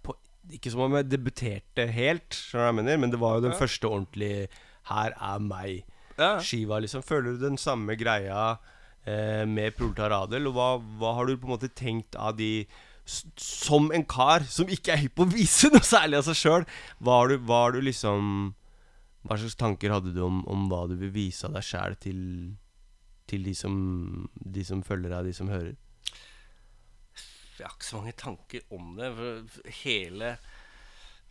på, 0.03 0.17
Ikke 0.51 0.73
som 0.73 0.81
om 0.83 0.97
jeg 0.99 1.07
debuterte 1.07 1.87
helt, 1.87 2.35
skjønner 2.35 2.59
du 2.59 2.65
hva 2.65 2.71
jeg 2.73 2.79
mener, 2.81 2.97
men 2.99 3.13
det 3.13 3.21
var 3.23 3.37
jo 3.37 3.45
den 3.45 3.55
første 3.55 3.87
ordentlige 3.87 4.49
'Her 4.89 5.13
er 5.19 5.39
meg' 5.39 5.85
Ja. 6.19 6.39
skiva, 6.39 6.79
liksom. 6.81 7.03
Føler 7.03 7.33
du 7.33 7.39
den 7.49 7.57
samme 7.57 7.97
greia 7.97 8.59
eh, 9.07 9.45
med 9.49 9.75
Proletar 9.77 10.13
Adel? 10.13 10.47
Og 10.47 10.55
hva, 10.55 10.67
hva 11.01 11.15
har 11.17 11.27
du 11.27 11.37
på 11.37 11.49
en 11.49 11.55
måte 11.57 11.73
tenkt 11.75 12.15
av 12.17 12.37
de 12.37 12.67
Som 13.37 13.91
en 13.91 14.05
kar 14.05 14.45
som 14.47 14.69
ikke 14.69 14.93
er 14.93 15.01
hypp 15.03 15.17
på 15.17 15.25
å 15.25 15.33
vise 15.33 15.69
noe 15.73 15.83
særlig 15.83 16.21
av 16.21 16.23
seg 16.29 16.37
sjøl, 16.39 16.67
hva 17.03 17.17
har 17.25 17.73
du 17.73 17.81
liksom 17.81 18.55
Hva 19.27 19.39
slags 19.39 19.57
tanker 19.59 19.91
hadde 19.91 20.13
du 20.15 20.21
om, 20.23 20.45
om 20.47 20.69
hva 20.71 20.85
du 20.89 20.95
vil 21.01 21.11
vise 21.11 21.47
av 21.47 21.53
deg 21.57 21.63
sjæl 21.67 21.97
til, 21.99 22.21
til 23.27 23.43
de 23.43 23.55
som, 23.55 24.29
de 24.35 24.63
som 24.65 24.83
følger 24.83 25.11
deg, 25.11 25.25
de 25.31 25.33
som 25.35 25.49
hører? 25.51 25.75
Jeg 27.59 27.67
har 27.67 27.75
ikke 27.75 27.87
så 27.87 27.97
mange 28.01 28.15
tanker 28.19 28.61
om 28.75 28.97
det. 28.99 29.11
For 29.15 29.69
hele 29.85 30.37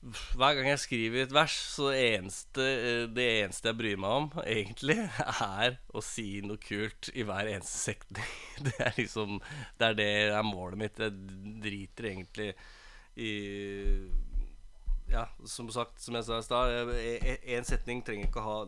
Hver 0.02 0.56
gang 0.58 0.66
jeg 0.72 0.82
skriver 0.82 1.24
et 1.28 1.34
vers, 1.36 1.54
så 1.76 1.92
eneste, 1.94 2.64
eh, 2.66 3.04
det 3.14 3.26
eneste 3.44 3.70
jeg 3.70 3.78
bryr 3.78 4.00
meg 4.02 4.16
om, 4.18 4.30
egentlig, 4.42 4.98
er 5.46 5.76
å 5.94 6.02
si 6.02 6.42
noe 6.42 6.58
kult 6.58 7.12
i 7.14 7.22
hver 7.28 7.52
eneste 7.52 7.78
setning. 7.92 8.32
Det 8.66 8.74
er 8.82 8.98
liksom 8.98 9.38
Det 9.78 9.92
er 9.92 10.00
det 10.00 10.10
er 10.34 10.48
målet 10.48 10.82
mitt. 10.82 10.98
Jeg 10.98 11.14
driter 11.62 12.10
egentlig 12.16 12.50
i 13.22 13.32
Ja, 15.12 15.28
som 15.46 15.70
sagt, 15.70 16.00
som 16.02 16.16
jeg 16.18 16.26
sa 16.26 16.40
i 16.40 16.46
stad, 16.46 16.94
én 17.46 17.68
setning 17.68 18.02
trenger 18.02 18.30
ikke 18.30 18.42
å 18.42 18.48
ha 18.48 18.60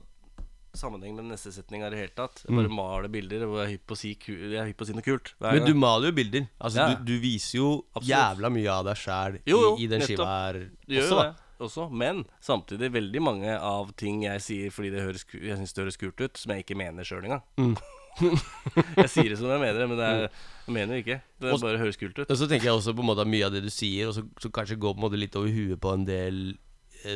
sammenheng 0.77 1.13
med 1.15 1.27
neste 1.29 1.51
setning 1.53 1.83
i 1.85 1.89
det 1.93 1.99
hele 1.99 2.13
tatt. 2.17 2.41
Jeg 2.47 2.55
bare 2.57 2.71
maler 2.73 3.11
bilder 3.13 3.45
og 3.45 3.57
jeg 3.59 3.63
er 3.65 3.71
hypp 3.75 3.85
på 3.91 3.95
å 3.95 3.99
si, 3.99 4.13
på 4.17 4.85
å 4.85 4.87
si 4.89 4.95
noe 4.97 5.05
kult. 5.05 5.33
Men 5.43 5.67
du 5.67 5.73
maler 5.77 6.09
jo 6.09 6.17
bilder. 6.17 6.47
Altså 6.59 6.81
Ja. 6.81 6.87
du, 6.93 7.03
du 7.13 7.15
viser 7.21 7.59
jo 7.59 7.69
Absolutt. 7.93 8.09
jævla 8.09 8.51
mye 8.57 8.71
av 8.73 8.85
deg 8.89 9.01
sjæl 9.03 9.39
i, 9.43 9.57
i 9.83 9.89
den 9.91 10.05
skiva 10.05 10.29
her 10.29 10.59
også, 10.89 11.19
da. 11.19 11.27
også, 11.67 11.89
men 11.93 12.23
samtidig 12.41 12.91
veldig 12.93 13.21
mange 13.21 13.57
av 13.59 13.93
ting 13.99 14.23
jeg 14.25 14.41
sier 14.41 14.73
fordi 14.73 14.89
det 14.95 15.05
høres, 15.05 15.27
jeg 15.29 15.59
syns 15.61 15.77
det 15.77 15.85
høres 15.85 16.01
kult 16.01 16.25
ut, 16.25 16.41
som 16.41 16.55
jeg 16.55 16.65
ikke 16.65 16.79
mener 16.79 17.05
sjøl 17.07 17.27
engang. 17.29 17.45
Mm. 17.61 17.77
jeg 19.03 19.09
sier 19.09 19.29
det 19.31 19.37
som 19.39 19.49
jeg 19.49 19.61
mener 19.61 19.79
det, 19.79 19.87
men 19.89 19.97
det 19.97 20.09
er, 20.09 20.27
jeg 20.65 20.73
mener 20.73 20.93
det 20.93 21.01
ikke. 21.05 21.21
Det 21.41 21.53
også, 21.53 21.65
bare 21.65 21.81
høres 21.81 21.97
kult 22.01 22.17
ut. 22.19 22.27
Og 22.29 22.37
så 22.37 22.49
tenker 22.49 22.69
jeg 22.69 22.77
også 22.81 22.93
på 22.97 23.05
en 23.05 23.09
måte 23.13 23.25
mye 23.29 23.47
av 23.47 23.53
det 23.55 23.63
du 23.65 23.71
sier, 23.73 24.09
og 24.09 24.17
så, 24.17 24.25
så 24.41 24.51
kanskje 24.53 24.77
går 24.81 24.93
på 24.97 25.01
en 25.01 25.05
måte 25.07 25.21
litt 25.21 25.37
over 25.37 25.53
huet 25.53 25.81
på 25.81 25.93
en 25.97 26.05
del 26.09 26.43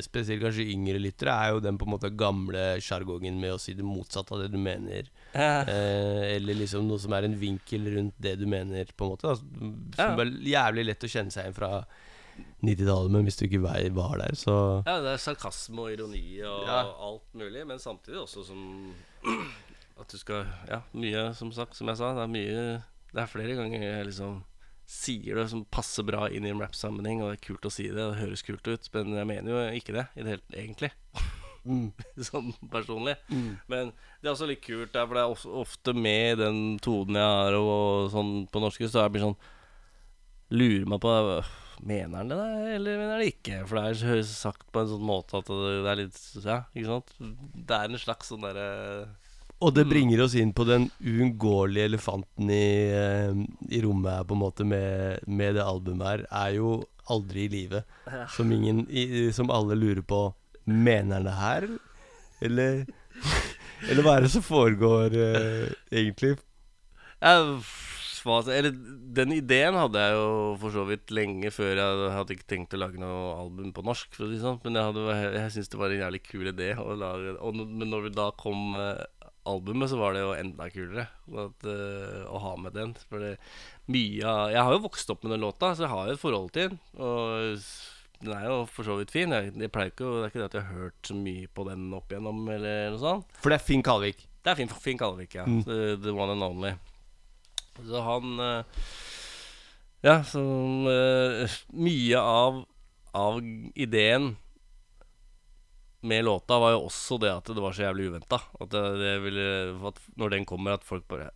Spesielt 0.03 0.41
kanskje 0.43 0.65
yngre 0.73 0.99
lyttere, 0.99 1.31
er 1.31 1.53
jo 1.55 1.61
den 1.63 1.77
på 1.79 1.85
en 1.87 1.93
måte 1.95 2.09
gamle 2.19 2.63
sjargongen 2.83 3.39
med 3.39 3.53
å 3.55 3.59
si 3.61 3.73
det 3.77 3.85
motsatte 3.87 4.33
av 4.35 4.41
det 4.43 4.49
du 4.51 4.57
mener. 4.59 5.07
Eh, 5.33 6.35
eller 6.35 6.57
liksom 6.59 6.87
noe 6.89 6.99
som 6.99 7.13
er 7.15 7.23
en 7.27 7.37
vinkel 7.39 7.87
rundt 7.95 8.15
det 8.19 8.35
du 8.39 8.45
mener, 8.49 8.85
på 8.97 9.05
en 9.07 9.11
måte. 9.13 9.27
Da, 9.27 9.35
som 9.39 9.85
Ja. 9.95 10.25
er 10.25 10.33
jævlig 10.51 10.85
lett 10.89 11.03
å 11.07 11.11
kjenne 11.11 11.31
seg 11.31 11.45
igjen 11.45 11.55
fra 11.55 11.71
90-tallet, 12.61 13.11
men 13.13 13.23
hvis 13.25 13.37
du 13.39 13.45
ikke 13.47 13.61
var 13.95 14.17
der, 14.19 14.35
så 14.37 14.83
Ja, 14.85 14.99
det 15.01 15.13
er 15.15 15.17
sarkasme 15.23 15.79
og 15.87 15.91
ironi 15.93 16.41
og 16.43 16.67
Ja. 16.67 16.81
alt 17.07 17.33
mulig, 17.33 17.65
men 17.65 17.79
samtidig 17.79 18.19
også 18.25 18.45
som 18.45 18.93
At 19.99 20.09
du 20.13 20.17
skal 20.17 20.45
Ja, 20.69 20.81
mye, 20.93 21.33
som 21.33 21.51
sagt, 21.51 21.73
som 21.75 21.87
jeg 21.87 21.97
sa. 21.97 22.13
Det 22.13 22.21
er 22.21 22.27
mye 22.27 22.83
Det 23.13 23.21
er 23.23 23.25
flere 23.31 23.55
ganger 23.57 23.81
jeg 23.81 24.05
liksom 24.11 24.43
sier 24.87 25.35
det 25.35 25.49
som 25.51 25.65
passer 25.67 26.05
bra 26.07 26.29
inn 26.31 26.45
i 26.47 26.51
en 26.53 26.61
rap-sammenheng, 26.63 27.19
og 27.21 27.33
det 27.33 27.37
er 27.41 27.45
kult 27.49 27.67
å 27.67 27.71
si 27.73 27.89
det, 27.89 27.99
og 27.99 28.13
det 28.15 28.21
høres 28.21 28.45
kult 28.47 28.69
ut, 28.71 28.87
men 28.95 29.17
jeg 29.19 29.27
mener 29.27 29.51
jo 29.51 29.65
ikke 29.81 29.95
det 29.97 30.05
i 30.15 30.23
det 30.23 30.37
hele 30.37 30.61
egentlig. 30.63 30.91
sånn 32.29 32.53
personlig. 32.71 33.17
Men 33.67 33.91
det 34.21 34.29
er 34.29 34.33
også 34.33 34.47
litt 34.47 34.63
kult, 34.63 34.93
der, 34.95 35.03
for 35.09 35.19
det 35.19 35.25
er 35.25 35.59
ofte 35.65 35.93
med 35.97 36.39
den 36.39 36.59
tonen 36.83 37.19
jeg 37.19 37.35
har, 37.41 37.59
og, 37.59 38.07
sånn 38.15 38.33
på 38.51 38.63
norsk, 38.63 38.87
så 38.87 39.03
jeg 39.05 39.15
blir 39.17 39.27
sånn 39.27 39.39
Lurer 40.55 40.85
meg 40.87 41.01
på 41.03 41.11
Mener 41.83 42.21
han 42.21 42.29
det, 42.31 42.37
da, 42.39 42.45
eller 42.73 42.95
mener 42.97 43.11
han 43.17 43.19
det 43.21 43.33
ikke? 43.35 43.57
For 43.67 43.77
det 43.77 43.81
er 43.91 43.97
så- 44.23 44.37
sagt 44.47 44.63
på 44.73 44.79
en 44.81 44.87
sånn 44.89 45.03
måte 45.05 45.37
at 45.37 45.45
det, 45.51 45.73
det 45.83 45.91
er 45.91 45.99
litt 45.99 46.21
Ja, 46.41 46.55
ikke 46.73 46.87
sant? 46.87 47.11
Det 47.67 47.75
er 47.75 47.83
en 47.91 47.99
slags 48.01 48.31
sånn 48.31 48.41
derre 48.47 49.09
Og 49.57 49.73
det 49.73 49.87
bringer 49.89 50.21
oss 50.21 50.35
inn 50.37 50.51
på 50.53 50.67
den 50.69 50.85
uunngåelige 51.01 51.87
elefanten 51.89 52.51
i, 52.53 52.67
eh, 52.93 53.39
i 53.73 53.81
rommet 53.81 54.19
her, 54.19 54.27
på 54.29 54.37
en 54.37 54.43
måte, 54.43 54.67
med, 54.67 55.23
med 55.25 55.57
det 55.57 55.65
albumet 55.65 56.07
her, 56.07 56.25
er 56.29 56.51
jo 56.59 56.75
aldri 57.09 57.47
i 57.47 57.49
livet', 57.49 57.83
Som 58.35 58.51
ingen 58.51 58.85
i, 58.89 59.31
Som 59.31 59.49
alle 59.49 59.75
lurer 59.75 60.01
på 60.01 60.33
Mener 60.65 61.15
han 61.15 61.23
det 61.23 61.33
her, 61.33 61.67
eller 62.41 62.85
Eller 63.89 64.03
hva 64.03 64.17
er 64.17 64.21
det 64.25 64.31
som 64.33 64.43
foregår, 64.43 65.13
uh, 65.13 65.69
egentlig? 65.91 66.37
Jeg, 67.21 67.61
eller, 68.27 68.71
den 69.15 69.31
ideen 69.31 69.77
hadde 69.77 70.01
jeg 70.01 70.15
jo 70.17 70.31
for 70.61 70.73
så 70.73 70.83
vidt 70.89 71.13
lenge 71.13 71.51
før 71.53 71.79
jeg 71.79 72.09
hadde 72.15 72.35
ikke 72.35 72.49
tenkt 72.49 72.73
å 72.75 72.81
lage 72.81 72.99
noe 72.99 73.35
album 73.37 73.71
på 73.73 73.85
norsk. 73.85 74.17
Sånn. 74.17 74.59
Men 74.65 74.79
jeg, 74.79 74.89
hadde, 74.89 75.17
jeg 75.37 75.53
syntes 75.53 75.71
det 75.71 75.79
var 75.79 75.93
en 75.93 76.03
jævlig 76.03 76.23
kul 76.25 76.49
idé. 76.51 76.71
Å 76.75 76.97
lage, 76.97 77.35
og, 77.37 77.61
men 77.61 77.93
når 77.93 78.07
vi 78.07 78.13
da 78.17 78.27
kom 78.41 78.75
eh, 78.81 79.05
albumet, 79.47 79.89
så 79.91 79.99
var 79.99 80.15
det 80.15 80.23
jo 80.23 80.33
enda 80.35 80.69
kulere 80.73 81.07
at, 81.43 81.67
uh, 81.67 82.23
å 82.31 82.41
ha 82.43 82.55
med 82.61 82.75
den. 82.77 82.95
For 83.09 83.23
det, 83.23 83.35
mye 83.91 84.23
av 84.27 84.53
Jeg 84.53 84.63
har 84.67 84.75
jo 84.75 84.85
vokst 84.87 85.13
opp 85.13 85.23
med 85.23 85.35
den 85.35 85.45
låta, 85.45 85.73
så 85.73 85.85
jeg 85.85 85.93
har 85.93 86.09
jo 86.09 86.17
et 86.17 86.23
forhold 86.23 86.51
til 86.55 86.73
den. 86.73 86.81
Og 86.99 87.61
den 88.23 88.33
er 88.33 88.47
jo 88.49 88.61
for 88.71 88.87
så 88.87 88.97
vidt 88.99 89.13
fin. 89.13 89.33
Jeg, 89.35 89.53
jeg 89.53 89.73
pleier 89.73 89.93
ikke, 89.93 90.07
det 90.07 90.23
er 90.23 90.31
ikke 90.31 90.41
det 90.41 90.49
at 90.49 90.57
jeg 90.57 90.67
har 90.67 90.81
hørt 90.85 91.09
så 91.11 91.17
mye 91.17 91.51
på 91.53 91.67
den 91.69 91.85
opp 91.97 92.11
igjennom, 92.11 92.41
eller 92.53 92.93
noe 92.93 93.01
sånt. 93.03 93.37
For 93.43 93.53
det 93.53 93.59
er 93.59 93.67
Finn 93.67 93.85
Kalvik. 93.85 94.23
Det 94.41 94.53
er 94.53 94.59
Finn, 94.59 94.71
Finn 94.81 94.99
Kalvik, 94.99 95.35
ja. 95.37 95.45
Mm. 95.45 95.61
The, 95.67 95.79
the 96.01 96.15
one 96.15 96.33
and 96.33 96.45
only. 96.45 96.73
Så 97.77 98.01
han 98.01 98.39
uh, 98.41 98.81
Ja, 100.01 100.23
så 100.25 100.41
uh, 100.41 101.57
Mye 101.77 102.21
av, 102.21 102.63
av 103.13 103.37
ideen 103.77 104.31
med 106.07 106.25
låta 106.27 106.57
var 106.61 106.75
jo 106.75 106.85
også 106.87 107.19
det 107.21 107.33
at 107.33 107.51
det 107.51 107.63
var 107.63 107.75
så 107.75 107.85
jævlig 107.87 108.07
uventa. 108.11 108.39
At 108.63 108.73
at 108.77 110.01
Når 110.17 110.33
den 110.33 110.47
kommer, 110.49 110.77
at 110.77 110.87
folk 110.87 111.07
bare 111.09 111.29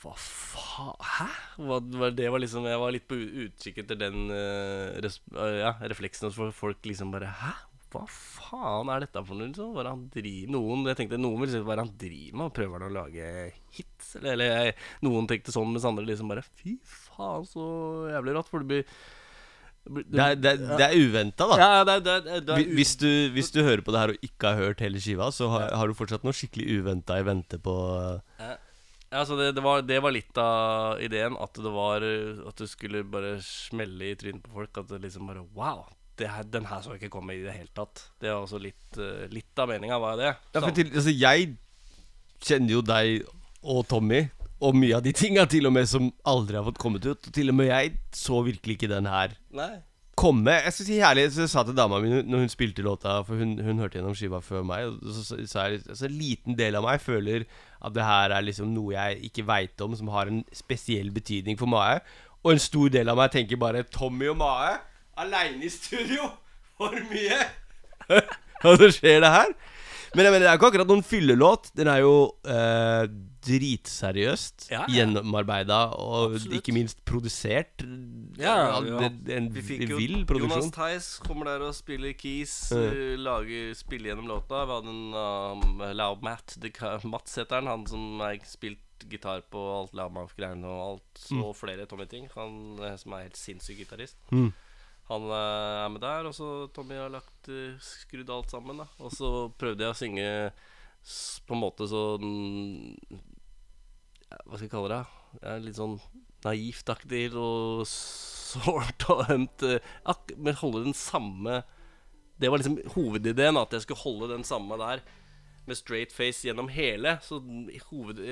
Hva 0.00 0.14
faen? 0.16 0.94
Hæ? 1.16 1.26
Hva, 1.60 2.10
det 2.16 2.30
var 2.32 2.40
liksom 2.42 2.68
Jeg 2.68 2.80
var 2.80 2.94
litt 2.94 3.08
på 3.10 3.18
utkikk 3.46 3.82
etter 3.82 3.98
den 4.00 4.30
uh, 4.32 4.96
res, 5.04 5.20
uh, 5.36 5.58
ja, 5.60 5.74
refleksen 5.92 6.30
hos 6.30 6.56
folk- 6.56 6.86
liksom 6.88 7.12
bare 7.12 7.28
Hæ? 7.42 7.52
Hva 7.90 8.04
faen 8.06 8.90
er 8.94 9.02
dette 9.02 9.20
for 9.26 9.34
noe? 9.34 9.48
Liksom? 9.50 9.72
Hva 9.74 9.84
han 9.88 10.04
driver 10.14 10.52
Noen 10.54 10.86
jeg 10.86 10.98
tenkte 11.00 11.18
Noen 11.18 11.42
vil 11.42 11.50
si 11.50 11.62
hva 11.64 11.74
er 11.74 11.82
han 11.82 11.94
driver 11.98 12.38
med? 12.38 12.52
Prøver 12.54 12.78
han 12.78 12.86
å 12.86 12.96
lage 13.00 13.30
hits? 13.76 14.12
Eller, 14.20 14.36
eller 14.36 14.52
jeg, 14.52 14.76
noen 15.06 15.26
tenkte 15.30 15.54
sånn, 15.54 15.72
mens 15.74 15.86
andre 15.88 16.06
liksom 16.06 16.30
bare 16.30 16.46
Fy 16.46 16.76
faen, 16.86 17.48
så 17.50 17.64
jævlig 18.12 18.36
rått. 18.36 18.50
For 18.52 18.62
det 18.62 18.70
blir 18.70 18.94
det 19.88 20.20
er, 20.20 20.34
det 20.36 20.50
er, 20.52 20.58
det 20.78 20.86
er 20.86 20.96
uventa, 21.00 21.46
da. 21.50 21.56
Ja, 21.58 21.84
det, 21.88 21.94
er- 22.06 22.24
det, 22.44 22.56
er- 22.56 22.74
Hvis 22.76 22.92
du, 23.00 23.08
hvis 23.34 23.48
du 23.50 23.62
hører 23.64 23.80
på 23.82 23.94
det 23.94 24.00
her 24.02 24.12
og 24.12 24.26
ikke 24.26 24.50
har 24.52 24.60
hørt 24.60 24.82
hele 24.84 25.00
skiva, 25.02 25.30
så 25.34 25.48
har, 25.50 25.70
har 25.74 25.88
du 25.88 25.94
fortsatt 25.96 26.26
noe 26.26 26.36
skikkelig 26.36 26.80
uventa 26.82 27.16
i 27.18 27.24
vente 27.26 27.58
på 27.58 27.74
Ja, 28.38 28.52
altså 29.22 29.38
det, 29.40 29.48
det, 29.56 29.62
var, 29.64 29.80
det 29.82 29.96
var 30.04 30.12
litt 30.14 30.36
av 30.38 31.00
ideen. 31.02 31.34
At 31.42 31.56
det 31.58 31.72
var 31.74 32.04
At 32.04 32.60
du 32.60 32.66
skulle 32.70 33.00
bare 33.10 33.38
smelle 33.42 34.12
i 34.12 34.18
trynet 34.20 34.44
på 34.44 34.52
folk. 34.60 34.76
At 34.84 34.92
det 34.92 35.00
liksom 35.08 35.26
bare 35.32 35.42
Wow! 35.56 35.86
Det 36.20 36.28
her, 36.28 36.44
den 36.44 36.66
her 36.68 36.82
så 36.84 36.92
ikke 36.98 37.08
komme 37.08 37.32
i 37.34 37.40
det 37.42 37.54
hele 37.56 37.72
tatt. 37.74 38.04
Det 38.20 38.28
var 38.28 38.44
også 38.44 38.58
litt, 38.60 38.98
uh, 39.00 39.24
litt 39.32 39.56
av 39.58 39.70
meninga, 39.72 39.96
var 39.98 40.18
det. 40.20 40.34
Ja, 40.52 40.60
for 40.60 40.74
til, 40.76 40.90
altså, 40.92 41.14
jeg 41.16 41.54
kjenner 42.44 42.74
jo 42.76 42.82
deg 42.84 43.24
og 43.64 43.86
Tommy 43.88 44.26
og 44.60 44.76
mye 44.76 44.96
av 44.98 45.04
de 45.04 45.12
tinga 45.16 45.46
til 45.48 45.68
og 45.68 45.72
med 45.72 45.88
som 45.88 46.10
aldri 46.28 46.58
har 46.58 46.66
fått 46.66 46.80
kommet 46.80 47.06
ut. 47.06 47.28
Og 47.28 47.32
til 47.36 47.52
og 47.52 47.56
med 47.56 47.70
jeg 47.70 47.94
så 48.16 48.42
virkelig 48.44 48.76
ikke 48.76 48.90
den 48.90 49.08
her 49.08 49.32
Nei. 49.56 49.70
komme. 50.20 50.56
Jeg 50.66 50.74
skal 50.76 50.88
si 50.88 50.98
herlig 51.00 51.24
Så 51.32 51.46
jeg 51.46 51.52
sa 51.52 51.64
til 51.64 51.76
dama 51.78 52.00
mi 52.02 52.10
når 52.12 52.44
hun 52.44 52.52
spilte 52.52 52.84
låta, 52.84 53.20
for 53.24 53.40
hun, 53.40 53.56
hun 53.64 53.80
hørte 53.80 53.98
gjennom 53.98 54.16
skiva 54.18 54.42
før 54.44 54.66
meg, 54.68 54.90
og 54.90 55.14
så 55.16 55.40
sa 55.48 55.68
jeg 55.68 55.80
altså, 55.86 56.06
En 56.10 56.18
liten 56.18 56.58
del 56.58 56.76
av 56.76 56.84
meg 56.84 57.00
føler 57.00 57.46
at 57.80 57.96
det 57.96 58.04
her 58.04 58.36
er 58.36 58.44
liksom 58.44 58.74
noe 58.74 58.92
jeg 58.92 59.30
ikke 59.30 59.46
veit 59.48 59.80
om, 59.80 59.96
som 59.96 60.12
har 60.12 60.28
en 60.28 60.44
spesiell 60.52 61.08
betydning 61.14 61.56
for 61.60 61.70
Mae. 61.70 62.02
Og 62.44 62.54
en 62.54 62.62
stor 62.62 62.92
del 62.92 63.08
av 63.08 63.16
meg 63.20 63.32
tenker 63.32 63.60
bare 63.60 63.86
Tommy 63.88 64.28
og 64.28 64.38
Mae 64.40 64.76
aleine 65.20 65.64
i 65.64 65.72
studio! 65.72 66.30
For 66.80 66.96
mye! 67.10 67.40
Og 68.64 68.76
så 68.80 68.90
skjer 68.92 69.20
det 69.24 69.30
her. 69.32 69.50
Men 70.14 70.26
jeg 70.26 70.32
mener, 70.34 70.44
det 70.46 70.50
er 70.50 70.58
ikke 70.58 70.68
akkurat 70.72 70.88
noen 70.90 71.04
fyllelåt. 71.06 71.68
Den 71.78 71.86
er 71.92 72.00
jo 72.02 72.14
eh, 72.42 73.04
dritseriøst 73.46 74.66
Ja, 74.72 74.80
ja. 74.82 74.86
gjennomarbeida 74.90 75.78
og 75.96 76.34
Absolutt. 76.34 76.56
ikke 76.58 76.74
minst 76.74 76.98
produsert. 77.08 77.84
Ja, 78.40 78.56
ja, 78.56 78.80
ja. 78.84 79.08
det- 79.08 79.36
En 79.36 79.48
Vi 79.54 79.62
fikk 79.62 79.88
jo 79.88 79.96
vill 80.00 80.24
produksjon. 80.26 80.50
Jonas 80.50 80.70
Theis 80.74 81.08
kommer 81.26 81.44
der 81.46 81.62
og 81.68 81.74
spiller 81.74 82.12
keys, 82.12 82.72
uh, 82.72 83.16
lager, 83.16 83.74
spiller 83.74 84.10
gjennom 84.14 84.28
låta. 84.28 84.64
Vi 84.66 84.72
hadde 84.76 84.88
en 84.88 85.14
um, 85.14 85.78
Loud 85.94 86.22
Matt, 86.22 86.56
det 86.60 86.74
Mats 87.04 87.36
heter 87.36 87.60
han, 87.60 87.66
han 87.66 87.86
som 87.86 88.18
har 88.20 88.36
spilt 88.44 88.78
gitar 89.08 89.40
på 89.50 89.56
alt 89.78 89.94
Loudmouth-greiene 89.96 90.64
og 90.68 90.80
alt, 90.90 91.22
og 91.40 91.54
flere 91.56 91.86
Tommy 91.86 92.04
ting. 92.06 92.28
Han 92.34 92.78
eh, 92.82 92.96
som 93.00 93.12
er 93.16 93.22
helt 93.28 93.36
sinnssyk 93.40 93.78
gitarist. 93.78 94.16
Mm. 94.30 94.52
Han 95.10 95.26
eh, 95.26 95.76
er 95.84 95.88
med 95.90 96.04
der, 96.04 96.28
og 96.28 96.34
så 96.36 96.48
Tommy 96.74 96.98
har 97.00 97.10
lagt 97.10 97.50
eh, 97.50 97.74
skrudd 97.82 98.30
alt 98.30 98.52
sammen. 98.52 98.82
da 98.82 98.86
Og 99.02 99.10
så 99.14 99.30
prøvde 99.58 99.86
jeg 99.86 99.94
å 99.94 99.98
synge 99.98 100.28
på 101.48 101.56
en 101.56 101.62
måte 101.62 101.86
sånn 101.88 102.32
Hva 104.28 104.58
skal 104.58 104.66
jeg 104.66 104.72
kalle 104.74 104.92
det? 104.92 105.04
Jeg 105.40 105.50
er 105.54 105.62
litt 105.64 105.78
sånn 105.78 105.96
naivt-aktig 106.44 107.24
og 107.38 107.86
sårt 107.88 109.06
og 109.12 109.32
ømt. 109.32 109.64
eh, 109.66 110.20
men 110.36 110.60
holde 110.60 110.84
den 110.84 110.96
samme 110.96 111.62
Det 112.40 112.50
var 112.50 112.60
liksom 112.60 112.78
hovedideen, 112.94 113.58
at 113.60 113.74
jeg 113.74 113.84
skulle 113.84 114.04
holde 114.04 114.30
den 114.34 114.46
samme 114.46 114.78
der 114.80 115.02
med 115.68 115.76
straight 115.76 116.12
face 116.14 116.46
gjennom 116.46 116.70
hele. 116.72 117.18
Så 117.22 117.40
hoved, 117.90 118.22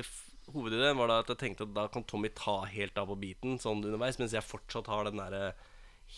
hovedideen 0.54 0.96
var 0.96 1.10
da 1.10 1.18
at 1.20 1.34
jeg 1.34 1.42
tenkte 1.42 1.66
at 1.66 1.74
da 1.76 1.88
kan 1.92 2.06
Tommy 2.08 2.30
ta 2.34 2.62
helt 2.70 2.96
av 2.98 3.10
på 3.10 3.18
beaten 3.20 3.58
sånn 3.60 3.82
underveis, 3.82 4.16
mens 4.18 4.32
jeg 4.32 4.46
fortsatt 4.46 4.88
har 4.88 5.10
den 5.10 5.20
derre 5.20 5.52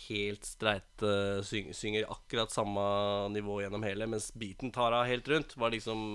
helt 0.07 0.45
streite 0.47 1.13
syng, 1.47 1.71
Synger 1.75 2.09
akkurat 2.11 2.53
samme 2.53 2.83
nivå 3.33 3.61
gjennom 3.61 3.83
hele, 3.85 4.07
mens 4.09 4.31
beaten 4.33 4.71
tar 4.73 4.95
av 4.95 5.09
helt 5.09 5.27
rundt. 5.31 5.57
Var 5.57 5.73
liksom 5.75 6.05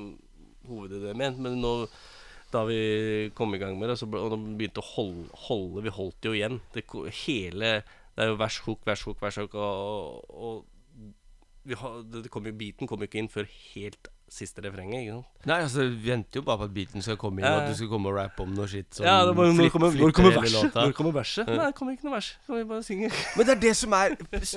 hovedideen 0.69 1.19
min. 1.21 1.41
Men 1.43 1.61
nå 1.63 1.75
da 2.53 2.63
vi 2.69 3.31
kom 3.35 3.55
i 3.55 3.59
gang 3.59 3.79
med 3.79 3.91
det, 3.91 3.99
så 4.01 4.09
ble, 4.09 4.23
og 4.23 4.33
da 4.33 4.39
begynte 4.39 4.83
å 4.83 4.91
holde, 4.95 5.27
holde 5.49 5.85
Vi 5.87 5.95
holdt 5.97 6.29
jo 6.29 6.35
igjen. 6.37 6.61
Det, 6.75 6.87
hele 7.27 7.81
Det 7.83 8.25
er 8.25 8.33
jo 8.33 8.41
vers, 8.41 8.61
hook, 8.65 8.85
vers, 8.87 9.03
hook, 9.05 9.21
vers, 9.23 9.41
hook, 9.43 9.57
og, 9.61 10.31
og 10.31 11.07
vi 11.67 11.75
har, 11.75 12.03
det, 12.07 12.23
det 12.27 12.31
kom 12.33 12.47
jo, 12.47 12.55
Beaten 12.57 12.89
kom 12.89 13.03
jo 13.03 13.11
ikke 13.11 13.19
inn 13.21 13.33
før 13.33 13.49
helt 13.51 14.09
siste 14.29 14.61
refrenget. 14.65 15.25
Nei, 15.47 15.59
altså, 15.63 15.85
vi 15.87 16.11
venter 16.11 16.41
jo 16.41 16.43
bare 16.47 16.59
på 16.59 16.67
at 16.67 16.73
beaten 16.75 17.03
skal 17.05 17.17
komme 17.21 17.41
inn, 17.41 17.47
og 17.47 17.61
at 17.63 17.69
du 17.71 17.77
skal 17.79 17.89
komme 17.93 18.11
og 18.11 18.17
rappe 18.19 18.43
om 18.43 18.53
noe 18.57 18.67
shit 18.71 18.89
som 18.99 19.07
Ja, 19.07 19.21
det 19.29 19.37
var, 19.39 19.53
flipp- 19.55 19.73
kommer, 19.73 19.95
når 20.01 20.15
kommer 20.17 20.35
verset? 20.41 20.75
Når 20.75 20.95
kommer 20.99 21.15
verset? 21.15 21.47
Nei, 21.53 21.67
det 21.71 21.77
kommer 21.79 21.95
ikke 21.97 22.09
noe 22.09 22.15
vers. 22.17 22.31
Kan 22.47 22.57
vi 22.59 22.65
bare 22.73 22.83
synge? 22.89 23.11
Men 23.37 23.47
det 23.47 23.55
er 23.57 23.61
det 23.67 23.75
som 23.79 23.93
er 23.99 24.17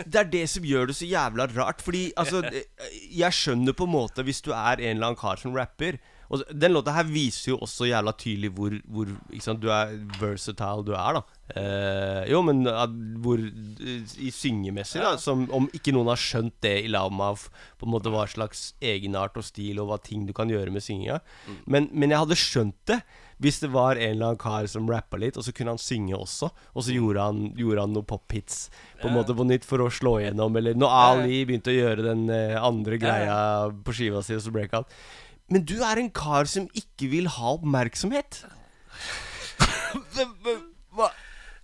Det 0.09 0.15
er 0.23 0.29
det 0.33 0.45
som 0.49 0.63
gjør 0.65 0.87
det 0.89 0.95
så 0.97 1.05
jævla 1.09 1.47
rart. 1.55 1.81
Fordi 1.85 2.05
altså 2.17 2.41
Jeg 2.49 3.31
skjønner 3.37 3.73
på 3.77 3.85
en 3.85 3.93
måte 3.93 4.25
hvis 4.25 4.41
du 4.41 4.51
er 4.55 4.81
en 4.81 4.95
eller 4.97 5.11
annen 5.11 5.19
kar 5.21 5.37
som 5.37 5.53
rapper. 5.55 5.99
Og 6.29 6.43
Den 6.53 6.73
låta 6.75 6.93
her 6.93 7.03
viser 7.09 7.51
jo 7.53 7.57
også 7.65 7.87
jævla 7.89 8.11
tydelig 8.17 8.51
hvor, 8.53 8.73
hvor 8.85 9.07
sant, 9.41 9.61
du 9.61 9.69
er 9.73 9.95
versatile 10.19 10.85
du 10.85 10.91
er, 10.93 11.17
da. 11.17 11.21
Eh, 11.57 12.27
jo, 12.29 12.41
men 12.45 12.61
at, 12.69 12.91
hvor 13.23 13.41
I 13.41 14.29
syngemessig, 14.33 15.01
da. 15.01 15.15
Som 15.21 15.47
om 15.55 15.69
ikke 15.75 15.93
noen 15.95 16.11
har 16.11 16.21
skjønt 16.21 16.57
det 16.65 16.75
i 16.83 16.91
Lauma, 16.91 17.31
på 17.79 17.87
en 17.87 17.93
måte 17.95 18.11
hva 18.13 18.27
slags 18.29 18.73
egenart 18.83 19.37
og 19.39 19.47
stil 19.47 19.81
og 19.81 19.89
hva 19.89 19.97
ting 20.03 20.27
du 20.27 20.33
kan 20.37 20.51
gjøre 20.51 20.73
med 20.73 20.85
synginga. 20.85 21.19
Men, 21.65 21.89
men 21.93 22.13
jeg 22.13 22.25
hadde 22.25 22.39
skjønt 22.39 22.77
det 22.91 23.01
hvis 23.39 23.61
det 23.63 23.69
var 23.71 23.95
en 23.95 24.17
eller 24.17 24.33
annen 24.33 24.41
kar 24.41 24.65
som 24.67 24.89
rappa 24.91 25.15
litt, 25.15 25.37
og 25.39 25.45
så 25.47 25.53
kunne 25.55 25.71
han 25.71 25.79
synge 25.79 26.17
også. 26.17 26.49
Og 26.75 26.83
så 26.83 26.91
gjorde 26.91 27.23
han, 27.23 27.37
gjorde 27.55 27.85
han 27.85 27.93
noen 27.95 28.07
pophits 28.09 28.65
på 28.99 29.07
en 29.07 29.15
måte 29.15 29.35
på 29.35 29.45
nytt 29.47 29.63
for 29.67 29.79
å 29.79 29.87
slå 29.93 30.17
igjennom. 30.19 30.57
Eller 30.59 30.75
når 30.75 30.95
Ali 30.97 31.45
begynte 31.47 31.71
å 31.71 31.77
gjøre 31.77 32.03
den 32.03 32.25
eh, 32.35 32.57
andre 32.59 32.99
greia 32.99 33.37
på 33.71 33.95
skiva 33.95 34.19
si, 34.27 34.35
og 34.35 34.43
så 34.43 34.51
breakout. 34.51 34.91
Men 35.49 35.63
du 35.63 35.77
er 35.79 36.01
en 36.01 36.11
kar 36.11 36.51
som 36.51 36.67
ikke 36.77 37.07
vil 37.15 37.31
ha 37.39 37.55
oppmerksomhet. 37.55 38.43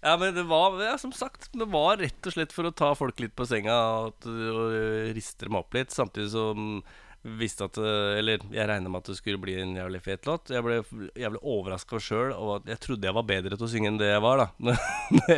Ja, 0.06 0.14
men 0.22 0.36
det 0.36 0.44
var 0.46 0.76
ja, 0.84 0.98
som 1.02 1.10
sagt 1.16 1.50
Det 1.56 1.66
var 1.66 1.98
rett 1.98 2.28
og 2.30 2.36
slett 2.36 2.54
for 2.54 2.68
å 2.68 2.76
ta 2.76 2.92
folk 2.98 3.18
litt 3.24 3.34
på 3.34 3.48
senga 3.50 3.74
og, 4.06 4.28
og 4.30 4.76
riste 5.18 5.48
dem 5.48 5.58
opp 5.58 5.74
litt, 5.74 5.96
samtidig 5.96 6.30
som 6.36 6.84
visste 7.26 7.66
at 7.66 7.78
eh, 7.82 8.20
Eller 8.20 8.44
jeg 8.54 8.68
regna 8.70 8.92
med 8.92 9.02
at 9.02 9.10
det 9.10 9.18
skulle 9.18 9.42
bli 9.42 9.56
en 9.58 9.74
jævlig 9.78 10.02
fet 10.06 10.28
låt. 10.30 10.52
Jeg 10.54 10.62
ble 10.66 10.78
jævlig 11.18 11.42
overraska 11.42 12.00
sjøl, 12.02 12.34
og 12.38 12.70
jeg 12.70 12.82
trodde 12.84 13.10
jeg 13.10 13.18
var 13.18 13.28
bedre 13.32 13.58
til 13.58 13.66
å 13.66 13.72
synge 13.72 13.92
enn 13.92 14.00
det 14.02 14.12
jeg 14.12 14.24
var, 14.26 14.44
da. 14.44 14.76
det, 15.26 15.38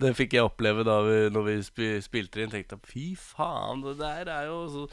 det 0.00 0.12
fikk 0.16 0.36
jeg 0.38 0.48
oppleve 0.48 0.86
da 0.86 0.96
vi, 1.04 1.16
når 1.34 1.46
vi 1.50 1.56
spi, 1.66 1.90
spilte 2.04 2.42
inn. 2.42 2.52
Tenkte 2.52 2.80
fy 2.88 3.10
faen, 3.20 3.84
det 3.84 3.98
der 4.00 4.32
er 4.32 4.50
jo 4.50 4.62
Så, 4.72 4.86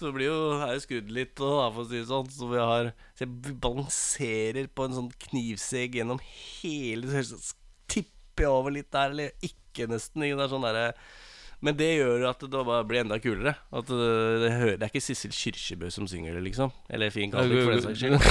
så 0.00 0.14
blir 0.14 0.32
jo 0.32 0.38
er 0.66 0.80
skrudd 0.82 1.12
litt, 1.14 1.38
og, 1.38 1.60
da, 1.62 1.68
for 1.76 1.84
å 1.84 1.90
si 1.90 2.00
det 2.00 2.08
sånn. 2.10 2.32
Så 2.34 2.50
vi 2.50 2.62
har 2.62 2.94
Så 3.14 3.26
jeg 3.26 3.58
balanserer 3.62 4.72
på 4.74 4.88
en 4.88 4.98
sånn 4.98 5.12
knivsegg 5.28 6.00
gjennom 6.00 6.22
hele 6.26 7.22
Så 7.22 7.38
tipper 8.34 8.48
jeg 8.48 8.50
over 8.50 8.74
litt 8.74 8.90
der, 8.90 9.14
eller 9.14 9.30
ikke 9.46 9.86
nesten. 9.90 10.26
Ikke? 10.26 10.38
Det 10.42 10.50
sånn 10.50 10.66
der, 10.66 10.94
men 11.64 11.76
det 11.78 11.90
gjør 11.96 12.26
at 12.28 12.40
det 12.42 12.66
bare 12.66 12.84
blir 12.84 13.04
enda 13.04 13.18
kulere. 13.22 13.54
At 13.72 13.88
det, 13.88 14.12
det, 14.42 14.52
hører, 14.58 14.78
det 14.78 14.86
er 14.86 14.92
ikke 14.92 15.04
Sissel 15.04 15.32
Kyrkjebø 15.32 15.90
som 15.94 16.08
synger 16.10 16.34
det, 16.36 16.42
liksom. 16.50 16.72
Eller 16.90 17.14
Finn 17.14 17.32
Kalvik, 17.32 17.62
for 17.62 17.76
den 17.76 17.84
saks 17.86 18.02
skyld. 18.02 18.18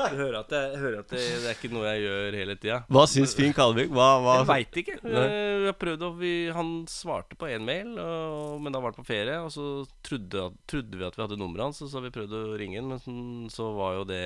Du 0.00 0.16
hører 0.16 0.36
at, 0.38 0.48
det, 0.48 0.58
jeg 0.70 0.78
hører 0.80 1.00
at 1.02 1.10
det, 1.12 1.18
det 1.42 1.48
er 1.50 1.56
ikke 1.58 1.68
noe 1.74 1.88
jeg 1.90 2.04
gjør 2.06 2.36
hele 2.38 2.54
tida. 2.56 2.76
Hva 2.94 3.02
syns 3.10 3.34
Finn 3.36 3.50
Kalvik? 3.52 3.90
Hva, 3.92 4.06
hva 4.22 4.36
Jeg 4.38 4.46
veit 4.48 4.78
ikke. 4.80 4.94
Nei. 5.02 5.24
Eh, 5.26 5.56
Vi 5.60 5.66
har 5.66 5.76
prøvd 5.76 6.04
å 6.06 6.10
vi, 6.16 6.30
Han 6.56 6.70
svarte 6.88 7.36
på 7.36 7.50
én 7.50 7.66
mail, 7.66 7.90
og, 8.00 8.54
men 8.62 8.72
da 8.72 8.80
var 8.80 8.94
han 8.94 8.96
på 8.96 9.04
ferie. 9.04 9.34
Og 9.42 9.50
så 9.52 9.66
trodde, 10.06 10.46
trodde 10.70 10.96
vi 10.96 11.04
at 11.04 11.18
vi 11.18 11.24
hadde 11.26 11.36
nummeret 11.42 11.66
hans, 11.66 11.82
og 11.84 11.90
så 11.90 11.98
har 11.98 12.06
vi 12.06 12.14
prøvd 12.16 12.38
å 12.38 12.42
ringe 12.62 12.80
han, 12.80 12.94
men 12.94 13.52
så 13.52 13.66
var 13.76 13.98
jo 13.98 14.06
det 14.08 14.22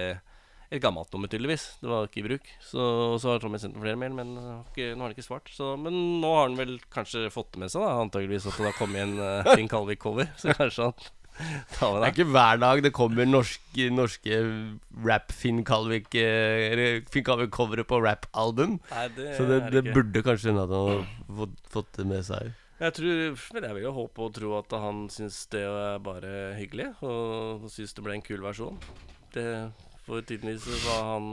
et 0.75 0.83
gammelt 0.83 1.12
nummer, 1.14 1.31
tydeligvis. 1.31 1.66
Det 1.81 1.91
var 1.91 2.09
ikke 2.09 2.22
i 2.22 2.27
bruk. 2.29 2.49
Så, 2.64 2.85
så 3.22 3.33
har 3.33 3.43
Tommy 3.43 3.61
sendt 3.62 3.79
flere 3.81 3.99
mail, 4.01 4.14
men 4.16 4.33
ikke, 4.37 4.93
nå 4.93 5.05
har 5.05 5.11
han 5.11 5.16
ikke 5.16 5.27
svart. 5.27 5.51
Så, 5.55 5.75
men 5.81 5.99
nå 6.22 6.31
har 6.35 6.49
han 6.49 6.57
vel 6.59 6.79
kanskje 6.95 7.29
fått 7.35 7.53
det 7.55 7.64
med 7.64 7.75
seg, 7.75 7.85
da, 7.85 7.99
antageligvis, 8.05 8.49
at 8.51 8.59
det 8.59 8.70
har 8.70 8.79
kommet 8.79 9.05
en 9.05 9.14
uh, 9.20 9.53
Finn 9.55 9.70
Kalvik-cover. 9.70 10.33
Så 10.41 10.57
kanskje 10.57 10.89
han 10.91 10.97
tar 11.75 11.95
med 11.95 11.99
Det 11.99 12.01
Det 12.01 12.09
er 12.09 12.12
ikke 12.14 12.33
hver 12.35 12.61
dag 12.62 12.83
det 12.85 12.93
kommer 12.95 13.27
norske, 13.27 13.87
norske 13.91 14.41
rap-Finn 15.07 15.62
Kalvik-covere 15.66 16.91
Finn 17.11 17.27
Kalvik-covere 17.27 17.87
på 17.91 18.03
rap-album. 18.05 18.77
Så 18.91 19.49
det, 19.51 19.62
det 19.75 19.87
burde 19.93 20.22
kanskje 20.27 20.55
han 20.55 20.62
har 20.75 21.09
fått, 21.41 21.57
fått 21.75 21.97
det 21.99 22.07
med 22.11 22.27
seg. 22.27 22.53
Jeg 22.83 22.95
tror, 22.97 23.43
men 23.55 23.64
jeg 23.68 23.75
vil 23.77 23.85
jo 23.87 23.97
håpe 23.97 24.22
og 24.27 24.33
tro 24.35 24.55
at 24.59 24.72
han 24.83 25.05
syns 25.12 25.45
det 25.55 25.62
er 25.62 26.01
bare 26.03 26.31
hyggelig, 26.59 26.91
og 27.07 27.68
syns 27.70 27.95
det 27.95 28.03
ble 28.03 28.16
en 28.18 28.25
kul 28.25 28.43
versjon. 28.43 28.81
Det 29.35 29.47
får 30.07 30.26
tidligvis 30.28 30.86
var 30.86 31.07
han 31.14 31.28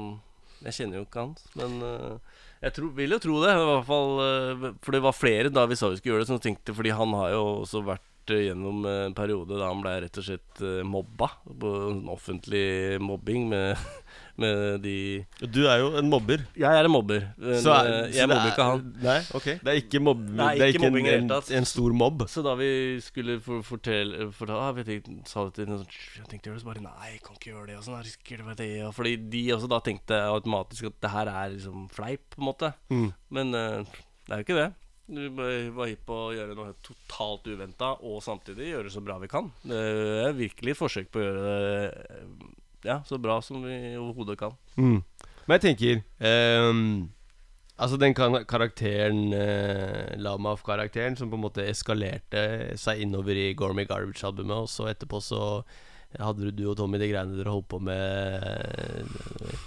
Jeg 0.61 0.77
kjenner 0.77 0.99
jo 0.99 1.07
ikke 1.07 1.25
han, 1.25 1.33
men 1.57 1.81
uh, 1.81 2.39
jeg 2.61 2.75
tro, 2.77 2.91
vil 2.93 3.15
jo 3.15 3.19
tro 3.21 3.39
det. 3.41 3.51
I 3.57 3.65
hvert 3.65 3.87
fall 3.87 4.11
uh, 4.21 4.65
For 4.85 4.93
det 4.93 5.01
var 5.01 5.17
flere 5.17 5.53
da 5.53 5.65
vi 5.69 5.77
sa 5.79 5.89
vi 5.89 5.97
skulle 5.97 6.15
gjøre 6.15 6.25
det, 6.25 6.29
som 6.29 6.41
tenkte 6.41 6.75
Fordi 6.77 6.93
han 6.93 7.15
har 7.17 7.31
jo 7.33 7.41
også 7.63 7.81
vært 7.87 8.33
eh, 8.35 8.43
gjennom 8.45 8.85
en 8.85 9.15
periode 9.17 9.57
da 9.57 9.71
han 9.71 9.81
ble 9.81 9.95
rett 10.03 10.19
og 10.21 10.27
slett 10.27 10.61
mobba. 10.85 11.31
På 11.41 11.71
en 11.89 12.03
offentlig 12.13 12.99
mobbing 13.01 13.49
med, 13.49 13.81
med 14.41 14.81
de 14.83 14.95
Du 15.53 15.61
er 15.69 15.79
jo 15.83 15.91
en 16.01 16.09
mobber. 16.11 16.43
Jeg 16.57 16.67
er 16.81 16.87
en 16.89 16.93
mobber. 16.93 17.27
Men, 17.37 17.59
Så 17.63 17.71
er- 17.75 17.89
eh, 17.91 18.11
så 18.11 18.17
jeg 18.19 18.29
mobber 18.31 18.41
er- 18.47 18.51
ikke 18.51 18.67
han. 18.67 18.83
Nei, 19.05 19.17
ok 19.39 19.47
Det 19.61 19.71
er 19.73 19.79
ikke, 19.81 20.01
mobb, 20.03 20.25
Nei, 20.29 20.49
det 20.57 20.61
er 20.61 20.71
ikke 20.73 20.77
ikke 20.79 20.83
mobbing 20.89 21.07
en, 21.13 21.31
en, 21.31 21.55
en 21.61 21.69
stor 21.71 21.95
mobb. 22.03 22.25
Så 22.33 22.43
da 22.45 22.55
vi 22.59 22.71
skulle 23.05 23.39
for, 23.45 23.61
fortelle 23.65 24.27
fortelle 24.35 24.59
ah, 24.59 24.71
vi 24.77 24.83
tenkte, 24.89 25.17
sa 25.29 25.45
det 25.47 25.53
til 25.59 25.71
noen 25.71 25.83
sånn 25.85 25.97
Jeg 26.19 26.27
tenkte 26.33 26.49
gjøre 26.51 26.59
det, 26.59 26.65
så 26.65 26.71
bare 26.73 26.85
Nei, 26.85 27.09
jeg 27.13 27.23
kan 27.25 27.39
ikke 27.39 27.51
gjøre 27.53 27.67
det. 27.71 27.77
Og 27.79 27.87
sånn, 27.87 28.01
risikerer 28.03 28.51
det 28.51 28.57
det. 28.65 28.69
Og 28.89 28.93
fordi 28.97 29.15
de 29.31 29.43
også 29.55 29.71
da 29.71 29.79
tenkte 29.85 30.21
automatisk 30.27 30.91
at 30.91 30.99
det 31.01 31.11
her 31.15 31.31
er 31.31 31.49
liksom 31.55 31.89
fleip, 31.93 32.29
på 32.35 32.41
en 32.41 32.47
måte. 32.51 32.73
Mm. 32.89 33.09
Men 33.31 33.53
uh, 33.55 33.83
det 34.27 34.33
er 34.33 34.41
jo 34.41 34.47
ikke 34.47 34.59
det. 34.61 34.69
Vi 35.11 35.27
var 35.75 35.89
hypp 35.89 36.05
på 36.07 36.15
å 36.15 36.31
gjøre 36.31 36.55
noe 36.55 36.71
totalt 36.85 37.47
uventa, 37.51 37.89
og 38.07 38.21
samtidig 38.23 38.69
gjøre 38.69 38.87
det 38.87 38.93
så 38.93 39.01
bra 39.03 39.17
vi 39.19 39.27
kan. 39.27 39.49
Det 39.67 39.75
er 40.27 40.37
virkelig 40.37 40.71
et 40.71 40.79
forsøk 40.79 41.09
på 41.11 41.19
å 41.19 41.25
gjøre 41.25 41.41
det 41.49 42.05
eh, 42.15 42.45
ja, 42.87 43.01
så 43.07 43.19
bra 43.21 43.39
som 43.45 43.63
vi 43.65 43.95
overhodet 43.99 44.37
kan. 44.39 44.55
Mm. 44.75 45.01
Men 45.45 45.57
jeg 45.57 45.65
tenker 45.67 46.01
um, 46.69 47.09
Altså 47.81 47.97
den 47.97 48.13
karakteren 48.13 49.31
uh, 49.33 50.11
Lamaf-karakteren 50.21 51.15
som 51.17 51.31
på 51.31 51.39
en 51.39 51.45
måte 51.47 51.65
eskalerte 51.65 52.75
seg 52.77 53.01
innover 53.01 53.33
i 53.33 53.47
Gormy 53.57 53.87
Garbage-albumet, 53.89 54.67
og 54.67 54.69
så 54.69 54.91
etterpå 54.91 55.21
så 55.23 55.41
hadde 56.19 56.51
du 56.53 56.65
og 56.67 56.77
Tommy 56.77 56.99
de 56.99 57.09
greiene 57.09 57.37
dere 57.37 57.53
holdt 57.53 57.69
på 57.71 57.79
med 57.83 58.43
eh, 58.43 59.59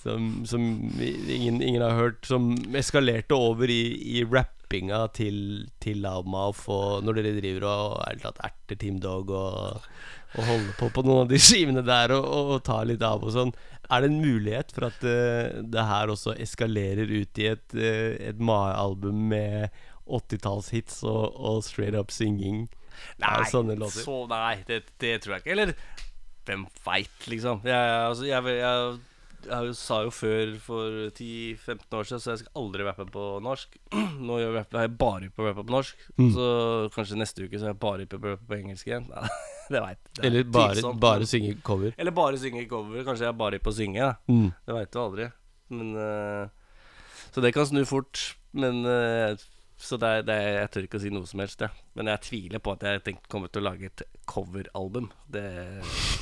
som, 0.00 0.30
som 0.48 0.62
ingen, 0.96 1.60
ingen 1.60 1.82
har 1.84 1.98
hørt, 1.98 2.24
som 2.24 2.54
eskalerte 2.78 3.36
over 3.36 3.68
i, 3.68 3.82
i 4.16 4.24
rappinga 4.24 5.02
til, 5.16 5.68
til 5.82 6.00
Lamaf, 6.00 6.64
og 6.72 7.04
når 7.04 7.20
dere 7.20 7.34
driver 7.36 7.68
og 7.68 8.24
erter 8.32 8.80
Team 8.80 8.96
Dog 9.04 9.28
og, 9.36 9.90
og 10.36 10.46
holde 10.46 10.74
på 10.78 10.90
på 10.94 11.04
noen 11.06 11.24
av 11.24 11.30
de 11.32 11.40
skivene 11.48 11.84
der 11.86 12.14
og, 12.16 12.24
og, 12.24 12.50
og 12.56 12.64
ta 12.66 12.80
litt 12.86 13.04
av 13.06 13.24
og 13.26 13.34
sånn. 13.34 13.54
Er 13.90 14.04
det 14.04 14.10
en 14.12 14.20
mulighet 14.22 14.74
for 14.74 14.86
at 14.90 15.00
uh, 15.02 15.62
det 15.66 15.86
her 15.88 16.12
også 16.12 16.36
eskalerer 16.38 17.10
ut 17.10 17.40
i 17.42 17.48
et, 17.50 17.64
uh, 17.74 18.12
et 18.30 18.38
Mae-album 18.38 19.24
med 19.32 19.80
80-tallshits 20.06 21.02
og, 21.06 21.34
og 21.34 21.64
straight 21.66 21.98
up 21.98 22.14
singing? 22.14 22.68
Nei, 23.20 23.34
så 23.48 23.62
nei, 23.64 24.60
det, 24.68 24.82
det 25.00 25.14
tror 25.22 25.36
jeg 25.36 25.44
ikke. 25.44 25.54
Eller 25.56 25.74
hvem 26.46 26.66
veit, 26.84 27.26
liksom. 27.30 27.62
Jeg, 27.66 27.94
altså, 28.06 28.26
jeg, 28.28 28.56
jeg, 28.60 28.98
jeg, 29.46 29.74
sa 29.78 30.00
jo 30.04 30.10
før, 30.14 30.52
for 30.62 30.96
10-15 31.10 31.96
år 31.96 32.08
siden, 32.08 32.22
så 32.22 32.32
jeg 32.32 32.42
skal 32.42 32.60
aldri 32.62 32.86
rappe 32.86 33.06
på 33.12 33.24
norsk. 33.44 33.78
Nå 34.26 34.38
gjør 34.40 34.58
jeg, 34.60 34.68
jeg 34.74 34.92
bare 35.00 35.30
på 35.34 35.46
rappe 35.46 35.64
på 35.64 35.74
norsk. 35.76 36.04
Mm. 36.18 36.30
Så 36.36 36.48
kanskje 36.96 37.20
neste 37.20 37.46
uke 37.46 37.60
så 37.60 37.68
er 37.68 37.74
jeg 37.74 37.80
bare 37.82 38.08
på 38.10 38.20
rappe 38.20 38.48
på 38.48 38.58
engelsk 38.58 38.90
igjen. 38.90 39.08
Nei, 39.14 39.30
det 39.70 39.84
veit 39.84 40.00
jeg. 40.02 40.24
Eller 40.30 40.50
bare, 40.58 40.94
bare 41.06 41.30
synge 41.30 41.54
cover? 41.66 41.94
Eller 41.96 42.16
bare 42.16 42.42
synge 42.42 42.66
cover. 42.70 43.04
Kanskje 43.06 43.28
jeg 43.28 43.34
er 43.34 43.40
bare 43.44 43.62
på 43.62 43.72
å 43.72 43.78
synge. 43.78 44.10
Mm. 44.30 44.50
Det 44.66 44.76
veit 44.76 44.92
du 44.92 45.00
aldri. 45.04 45.30
Men 45.70 45.94
uh, 45.94 46.76
Så 47.30 47.44
det 47.44 47.54
kan 47.56 47.68
snu 47.68 47.84
fort. 47.88 48.30
Men 48.50 48.82
eh, 48.82 49.38
Så 49.80 49.96
det 49.96 50.10
det 50.28 50.36
jeg 50.36 50.70
tør 50.74 50.86
ikke 50.86 50.98
å 50.98 51.02
si 51.02 51.10
noe 51.12 51.28
som 51.28 51.40
helst, 51.40 51.62
jeg. 51.64 51.84
Men 51.96 52.10
jeg 52.12 52.22
tviler 52.26 52.60
på 52.62 52.74
at 52.76 52.84
jeg 52.84 53.02
tenkt, 53.06 53.28
kommer 53.32 53.48
til 53.48 53.62
å 53.62 53.70
lage 53.70 53.88
et 53.88 54.02
coveralbum. 54.28 55.08
Det, 55.32 55.44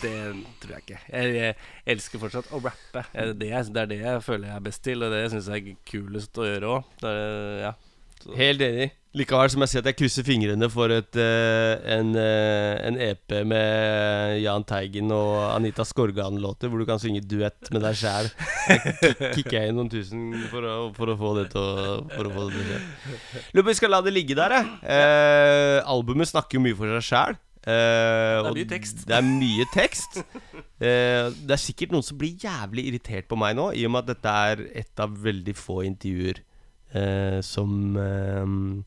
det 0.04 0.14
tror 0.62 0.76
jeg 0.76 0.84
ikke. 0.84 1.00
Jeg, 1.10 1.34
jeg 1.34 1.56
elsker 1.96 2.22
fortsatt 2.22 2.52
å 2.54 2.62
rappe. 2.62 3.02
Det, 3.12 3.34
det 3.42 3.82
er 3.82 3.90
det 3.90 4.00
jeg 4.04 4.22
føler 4.24 4.52
jeg 4.52 4.60
er 4.60 4.66
best 4.70 4.84
til, 4.86 5.02
og 5.02 5.12
det 5.14 5.24
syns 5.34 5.50
jeg 5.50 5.74
er 5.74 5.82
kulest 5.90 6.38
å 6.38 6.46
gjøre 6.46 6.72
òg. 6.76 6.94
Ja. 7.64 7.74
Helt 8.38 8.64
enig. 8.64 8.90
Likevel 9.16 9.48
som 9.50 9.62
jeg 9.64 9.70
sier 9.72 9.80
at 9.80 9.88
jeg 9.88 9.96
krysser 10.02 10.24
fingrene 10.26 10.68
for 10.70 10.92
et, 10.92 11.16
eh, 11.16 11.80
en, 11.96 12.10
eh, 12.20 12.74
en 12.86 12.98
EP 13.00 13.38
med 13.48 14.36
Jahn 14.42 14.66
Teigen 14.68 15.10
og 15.16 15.38
Anita 15.54 15.86
Skorgan-låter, 15.88 16.68
hvor 16.68 16.82
du 16.82 16.86
kan 16.86 17.00
synge 17.00 17.24
duett 17.24 17.70
med 17.72 17.82
deg 17.86 17.96
sjæl. 17.96 18.28
Kicker 19.32 19.56
jeg 19.56 19.72
inn 19.72 19.80
noen 19.80 19.90
tusen 19.90 20.28
for 20.52 20.60
å, 20.68 20.76
for 20.94 21.14
å 21.14 21.16
få 21.18 21.32
det 21.40 21.48
til 21.54 21.64
å, 21.64 21.96
for 22.12 22.28
å 22.28 22.34
få 22.36 22.46
det 22.46 22.58
til 22.58 22.62
å 22.62 22.68
skje. 22.68 23.42
Lurer 23.56 23.64
på 23.64 23.72
vi 23.72 23.78
skal 23.80 23.94
la 23.96 24.02
det 24.04 24.14
ligge 24.14 24.36
der, 24.38 24.58
jeg. 24.60 24.72
Eh, 24.98 25.78
albumet 25.88 26.28
snakker 26.28 26.60
jo 26.60 26.66
mye 26.68 26.78
for 26.78 26.98
seg 26.98 27.08
sjæl. 27.08 27.40
er 28.46 28.54
mye 28.60 28.68
tekst. 28.70 29.00
Det 29.08 29.16
er 29.16 29.24
mye 29.26 29.66
tekst. 29.74 30.20
Eh, 30.78 31.32
det 31.32 31.56
er 31.56 31.60
sikkert 31.60 31.96
noen 31.96 32.06
som 32.06 32.20
blir 32.20 32.36
jævlig 32.38 32.86
irritert 32.92 33.26
på 33.28 33.40
meg 33.40 33.56
nå, 33.58 33.70
i 33.74 33.82
og 33.88 33.96
med 33.96 34.04
at 34.04 34.12
dette 34.12 34.36
er 34.52 34.62
et 34.84 35.02
av 35.02 35.16
veldig 35.24 35.56
få 35.58 35.80
intervjuer 35.88 36.38
eh, 36.38 36.47
som 37.44 37.96
eh, 37.96 38.84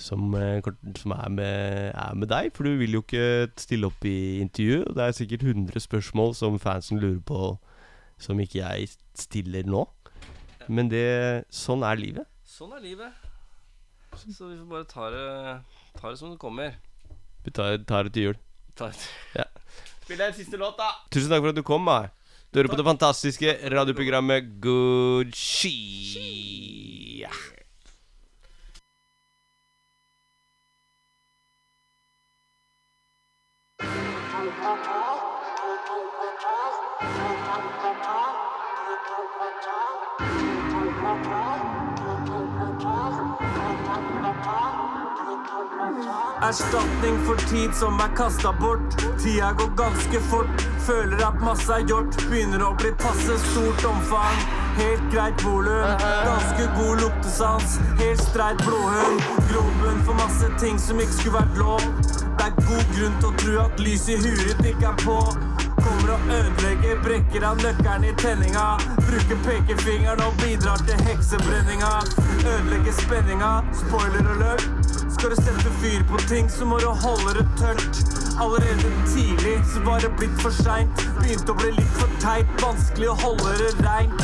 som, 0.00 0.34
eh, 0.34 0.62
som 0.96 1.12
er, 1.12 1.28
med, 1.28 1.92
er 1.94 2.14
med 2.14 2.28
deg. 2.28 2.50
For 2.56 2.66
du 2.66 2.76
vil 2.80 2.96
jo 2.96 3.02
ikke 3.04 3.50
stille 3.60 3.90
opp 3.90 4.04
i 4.08 4.40
intervju. 4.40 4.84
Det 4.96 5.04
er 5.04 5.16
sikkert 5.16 5.44
100 5.44 5.80
spørsmål 5.80 6.34
som 6.34 6.58
fansen 6.58 7.00
lurer 7.00 7.20
på, 7.20 7.56
som 8.18 8.40
ikke 8.40 8.62
jeg 8.62 8.90
stiller 9.18 9.68
nå. 9.68 9.86
Men 10.68 10.90
det, 10.90 11.44
sånn 11.52 11.84
er 11.86 12.00
livet. 12.00 12.28
Sånn 12.46 12.72
er 12.76 12.84
livet. 12.84 13.26
Så 14.20 14.48
vi 14.50 14.56
får 14.58 14.68
bare 14.70 14.88
ta 14.90 15.10
det, 15.14 15.26
ta 15.98 16.10
det 16.10 16.18
som 16.18 16.32
det 16.32 16.40
kommer. 16.40 16.76
Vi 17.44 17.52
tar, 17.56 17.78
tar 17.88 18.06
det 18.06 18.14
til 18.14 18.30
jul. 18.30 18.40
Ta, 18.76 18.90
Spill 18.90 20.18
deg 20.18 20.32
en 20.32 20.34
siste 20.36 20.58
låt, 20.58 20.78
da. 20.78 20.90
Tusen 21.12 21.30
takk 21.30 21.44
for 21.44 21.52
at 21.52 21.58
du 21.58 21.62
kom. 21.66 21.84
Mai. 21.86 22.10
Du 22.50 22.58
hører 22.58 22.66
på 22.66 22.76
det 22.80 22.84
fantastiske 22.84 23.52
radioprogrammet 23.70 24.48
Good 24.60 25.30
Ski. 25.38 27.24
Erstatning 46.50 47.18
for 47.26 47.36
tid 47.36 47.74
som 47.74 48.00
er 48.00 48.16
kasta 48.16 48.50
bort. 48.60 48.96
Tida 49.22 49.52
går 49.52 49.70
ganske 49.76 50.20
fort. 50.20 50.62
Føler 50.86 51.20
at 51.26 51.36
masse 51.46 51.70
er 51.70 51.84
gjort. 51.86 52.16
Begynner 52.26 52.64
å 52.66 52.70
bli 52.80 52.90
passe 52.98 53.36
stort 53.44 53.84
omfang. 53.86 54.40
Helt 54.80 55.04
greit 55.12 55.44
volum. 55.46 55.92
Ganske 56.00 56.66
god 56.74 57.04
luktesans. 57.04 57.76
Helt 58.00 58.24
streit 58.24 58.64
blodhund. 58.64 59.22
Grobunn 59.52 60.02
for 60.08 60.18
masse 60.18 60.50
ting 60.58 60.82
som 60.82 60.98
ikke 60.98 61.20
skulle 61.20 61.36
vært 61.38 61.62
lov. 61.62 61.86
Det 62.10 62.48
er 62.48 62.58
god 62.64 62.92
grunn 62.96 63.16
til 63.22 63.30
å 63.30 63.32
tro 63.44 63.56
at 63.68 63.86
lyset 63.86 64.16
i 64.16 64.18
huet 64.26 64.50
ditt 64.50 64.72
ikke 64.72 64.90
er 64.90 65.00
på. 65.06 65.20
Kommer 65.78 66.16
og 66.16 66.34
ødelegger, 66.34 66.98
brekker 67.06 67.46
av 67.46 67.62
nøkkelen 67.62 68.10
i 68.10 68.16
tenninga. 68.18 68.66
Bruker 68.98 69.38
pekefingeren 69.46 70.26
og 70.26 70.34
bidrar 70.42 70.82
til 70.82 71.06
heksebrenninga. 71.12 71.94
Ødelegger 72.42 73.02
spenninga. 73.04 73.54
Spoiler 73.86 74.34
alert. 74.34 74.79
Skal 75.20 75.30
du 75.30 75.36
sette 75.36 75.70
fyr 75.82 76.04
på 76.08 76.18
ting, 76.28 76.46
så 76.48 76.64
må 76.64 76.78
du 76.80 76.86
holde 76.86 77.34
det 77.36 77.42
tørt. 77.58 77.98
Allerede 78.40 78.88
tidlig 79.12 79.58
så 79.68 79.80
var 79.84 80.00
det 80.00 80.08
blitt 80.16 80.38
for 80.40 80.54
seint. 80.64 81.02
Begynte 81.18 81.52
å 81.52 81.56
bli 81.60 81.74
litt 81.76 81.90
for 81.98 82.14
teit, 82.22 82.48
vanskelig 82.62 83.10
å 83.12 83.16
holde 83.20 83.50
det 83.60 83.68
reint. 83.84 84.22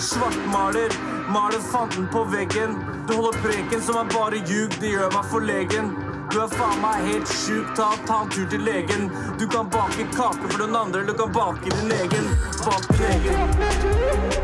Svartmaler, 0.00 0.94
maler 1.28 1.60
fanden 1.66 2.06
på 2.14 2.24
veggen. 2.32 2.78
Du 3.10 3.12
holder 3.18 3.36
preken 3.44 3.84
som 3.84 3.98
er 4.00 4.08
bare 4.14 4.40
ljug, 4.40 4.72
det 4.80 4.94
gjør 4.94 5.12
meg 5.18 5.28
forlegen. 5.34 5.92
Du 6.32 6.38
er 6.40 6.54
faen 6.54 6.80
meg 6.80 7.04
helt 7.10 7.34
sjuk, 7.42 7.68
ta, 7.76 7.90
ta 8.08 8.22
en 8.24 8.32
tur 8.32 8.48
til 8.54 8.64
legen. 8.64 9.10
Du 9.36 9.44
kan 9.52 9.68
bake 9.68 10.08
kake 10.16 10.48
for 10.48 10.64
den 10.64 10.80
andre, 10.80 11.04
du 11.04 11.12
kan 11.20 11.36
bake 11.36 11.76
din 11.76 11.92
egen. 11.98 12.32
Bak 12.64 12.88
din 12.96 13.04
egen. 13.18 14.41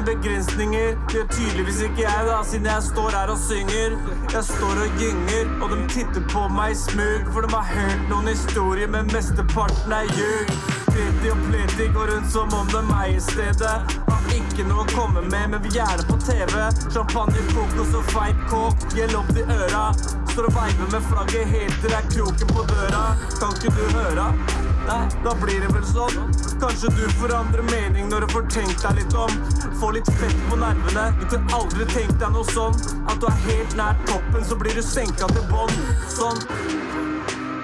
Egne 0.00 0.14
begrensninger. 0.14 0.96
Det 1.08 1.14
gjør 1.14 1.26
tydeligvis 1.30 1.80
ikke 1.80 2.02
jeg, 2.02 2.26
da, 2.26 2.42
siden 2.44 2.66
jeg 2.66 2.82
står 2.82 3.10
her 3.10 3.28
og 3.28 3.38
synger. 3.38 3.96
Jeg 4.32 4.44
står 4.44 4.74
og 4.84 4.90
gynger, 4.98 5.62
og 5.62 5.70
de 5.70 5.88
titter 5.88 6.22
på 6.32 6.48
meg 6.48 6.72
i 6.72 6.74
smug. 6.74 7.32
For 7.32 7.40
de 7.40 7.54
har 7.54 7.66
hørt 7.74 8.08
noen 8.08 8.28
historier, 8.28 8.88
men 8.88 9.10
mesteparten 9.12 9.92
er 9.92 10.08
ljug. 10.16 10.54
Kreti 10.90 11.30
og 11.30 11.42
pleti 11.48 11.90
går 11.94 12.14
rundt 12.14 12.32
som 12.32 12.54
om 12.54 12.66
de 12.72 12.82
eier 13.02 13.20
stedet. 13.20 13.76
Har 14.08 14.32
ikke 14.34 14.66
noe 14.68 14.84
å 14.84 14.88
komme 14.94 15.22
med, 15.28 15.52
men 15.52 15.60
vi 15.62 15.74
er 15.74 15.80
gjerne 15.80 16.08
på 16.08 16.18
TV. 16.24 16.56
Champagne, 16.88 17.46
kokos 17.52 17.94
og 17.94 18.10
feit 18.14 18.48
kåk, 18.50 18.90
gjeld 18.96 19.16
opp 19.20 19.30
til 19.36 19.54
øra. 19.58 19.86
Står 20.32 20.50
og 20.50 20.58
veiver 20.58 20.92
med 20.96 21.08
flagget 21.12 21.54
helt 21.54 21.80
til 21.80 21.90
det 21.92 22.02
er 22.02 22.12
kroken 22.16 22.52
på 22.56 22.68
døra. 22.72 23.06
Kan 23.38 23.56
ikke 23.58 23.74
du 23.76 23.86
høre? 23.98 24.69
Nei, 24.86 25.08
da 25.24 25.34
blir 25.40 25.60
det 25.60 25.70
vel 25.74 25.84
sånn. 25.86 26.30
Kanskje 26.60 26.90
du 26.96 27.04
forandrer 27.20 27.62
mening 27.68 28.08
når 28.10 28.24
du 28.24 28.34
får 28.34 28.48
tenkt 28.54 28.82
deg 28.84 29.00
litt 29.00 29.16
om. 29.16 29.32
Få 29.80 29.92
litt 29.96 30.08
fett 30.20 30.44
på 30.48 30.58
nervene. 30.60 31.06
Du 31.20 31.26
kan 31.32 31.46
aldri 31.60 31.86
tenkt 31.92 32.18
deg 32.22 32.34
noe 32.34 32.46
sånn. 32.52 32.76
At 33.06 33.20
du 33.20 33.28
er 33.30 33.40
helt 33.48 33.76
nær 33.78 33.98
toppen, 34.08 34.44
så 34.46 34.58
blir 34.60 34.76
du 34.76 34.82
senka 34.84 35.28
til 35.34 35.46
bånn. 35.52 35.76
Sånn. 36.10 36.40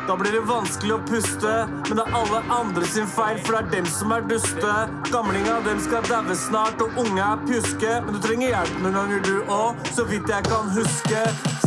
Da 0.06 0.14
blir 0.14 0.36
det 0.36 0.44
vanskelig 0.46 0.92
å 0.94 1.00
puste, 1.02 1.52
men 1.88 1.98
det 1.98 2.04
er 2.04 2.14
alle 2.14 2.38
andre 2.54 2.86
sin 2.86 3.08
feil, 3.10 3.40
for 3.42 3.56
det 3.56 3.62
er 3.64 3.72
dem 3.72 3.88
som 3.90 4.14
er 4.14 4.22
duste. 4.30 4.74
Gamlinga, 5.10 5.56
dem 5.66 5.82
skal 5.82 6.06
daue 6.06 6.36
snart, 6.38 6.78
og 6.84 7.00
unge 7.02 7.24
er 7.26 7.42
pjuske. 7.48 7.96
Men 8.06 8.14
du 8.14 8.22
trenger 8.22 8.52
hjelp 8.52 8.82
noen 8.84 9.00
ganger, 9.00 9.26
du 9.26 9.50
òg, 9.50 9.86
så 9.96 10.06
vidt 10.06 10.30
jeg 10.30 10.46
kan 10.46 10.70
huske. 10.78 11.26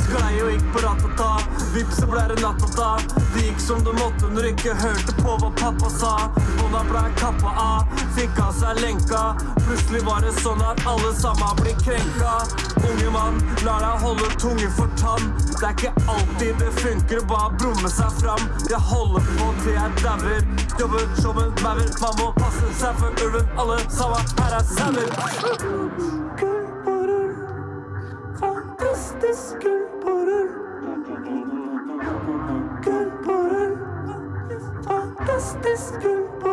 Sklei 0.10 0.39
og 0.41 0.47
gikk 0.49 0.70
på 0.74 0.82
ratata, 0.82 1.26
vips 1.70 1.99
så 2.01 2.07
ble 2.10 2.22
det 2.32 2.39
nattata. 2.41 2.88
Det 3.36 3.43
gikk 3.43 3.60
som 3.62 3.84
det 3.86 3.91
måtte 3.93 4.30
når 4.34 4.41
du 4.41 4.47
ikke 4.49 4.74
hørte 4.80 5.14
på 5.20 5.36
hva 5.38 5.49
pappa 5.60 5.89
sa. 5.93 6.14
Bånda 6.57 6.80
ble 6.88 7.03
kappa 7.20 7.51
av, 7.62 7.91
fikk 8.18 8.39
av 8.41 8.55
seg 8.57 8.80
lenka. 8.82 9.20
Plutselig 9.68 10.01
var 10.07 10.26
det 10.26 10.32
sånn 10.39 10.64
at 10.66 10.82
alle 10.89 11.12
sammen 11.20 11.60
blir 11.62 11.78
krenka. 11.84 12.32
Unge 12.89 13.12
mann, 13.14 13.38
lar 13.68 13.86
deg 13.86 14.01
holde 14.01 14.32
tunge 14.41 14.72
for 14.80 14.89
tann. 14.97 15.30
Det 15.51 15.68
er 15.68 15.78
ikke 15.78 15.93
alltid 16.16 16.57
det 16.64 16.72
funker 16.80 17.22
å 17.22 17.28
bare 17.30 17.53
brumme 17.62 17.93
seg 17.93 18.18
fram. 18.18 18.49
Jeg 18.72 18.82
holder 18.89 19.30
på 19.36 19.51
til 19.62 19.78
jeg 19.78 19.89
dauer. 20.01 20.41
Jobber 20.82 21.05
som 21.22 21.38
en 21.43 21.53
maur. 21.62 21.86
Man 22.01 22.18
må 22.24 22.32
passe 22.39 22.74
seg 22.82 22.97
for 23.03 23.26
ulven. 23.28 23.45
Alle 23.62 23.78
sammen 23.93 24.26
her 24.41 24.57
er 24.57 24.66
sauer. 24.74 25.10
Fantastisk 28.41 29.62
gullborer. 29.62 29.99
Fantastisk 35.22 36.01
kulturer. 36.01 36.49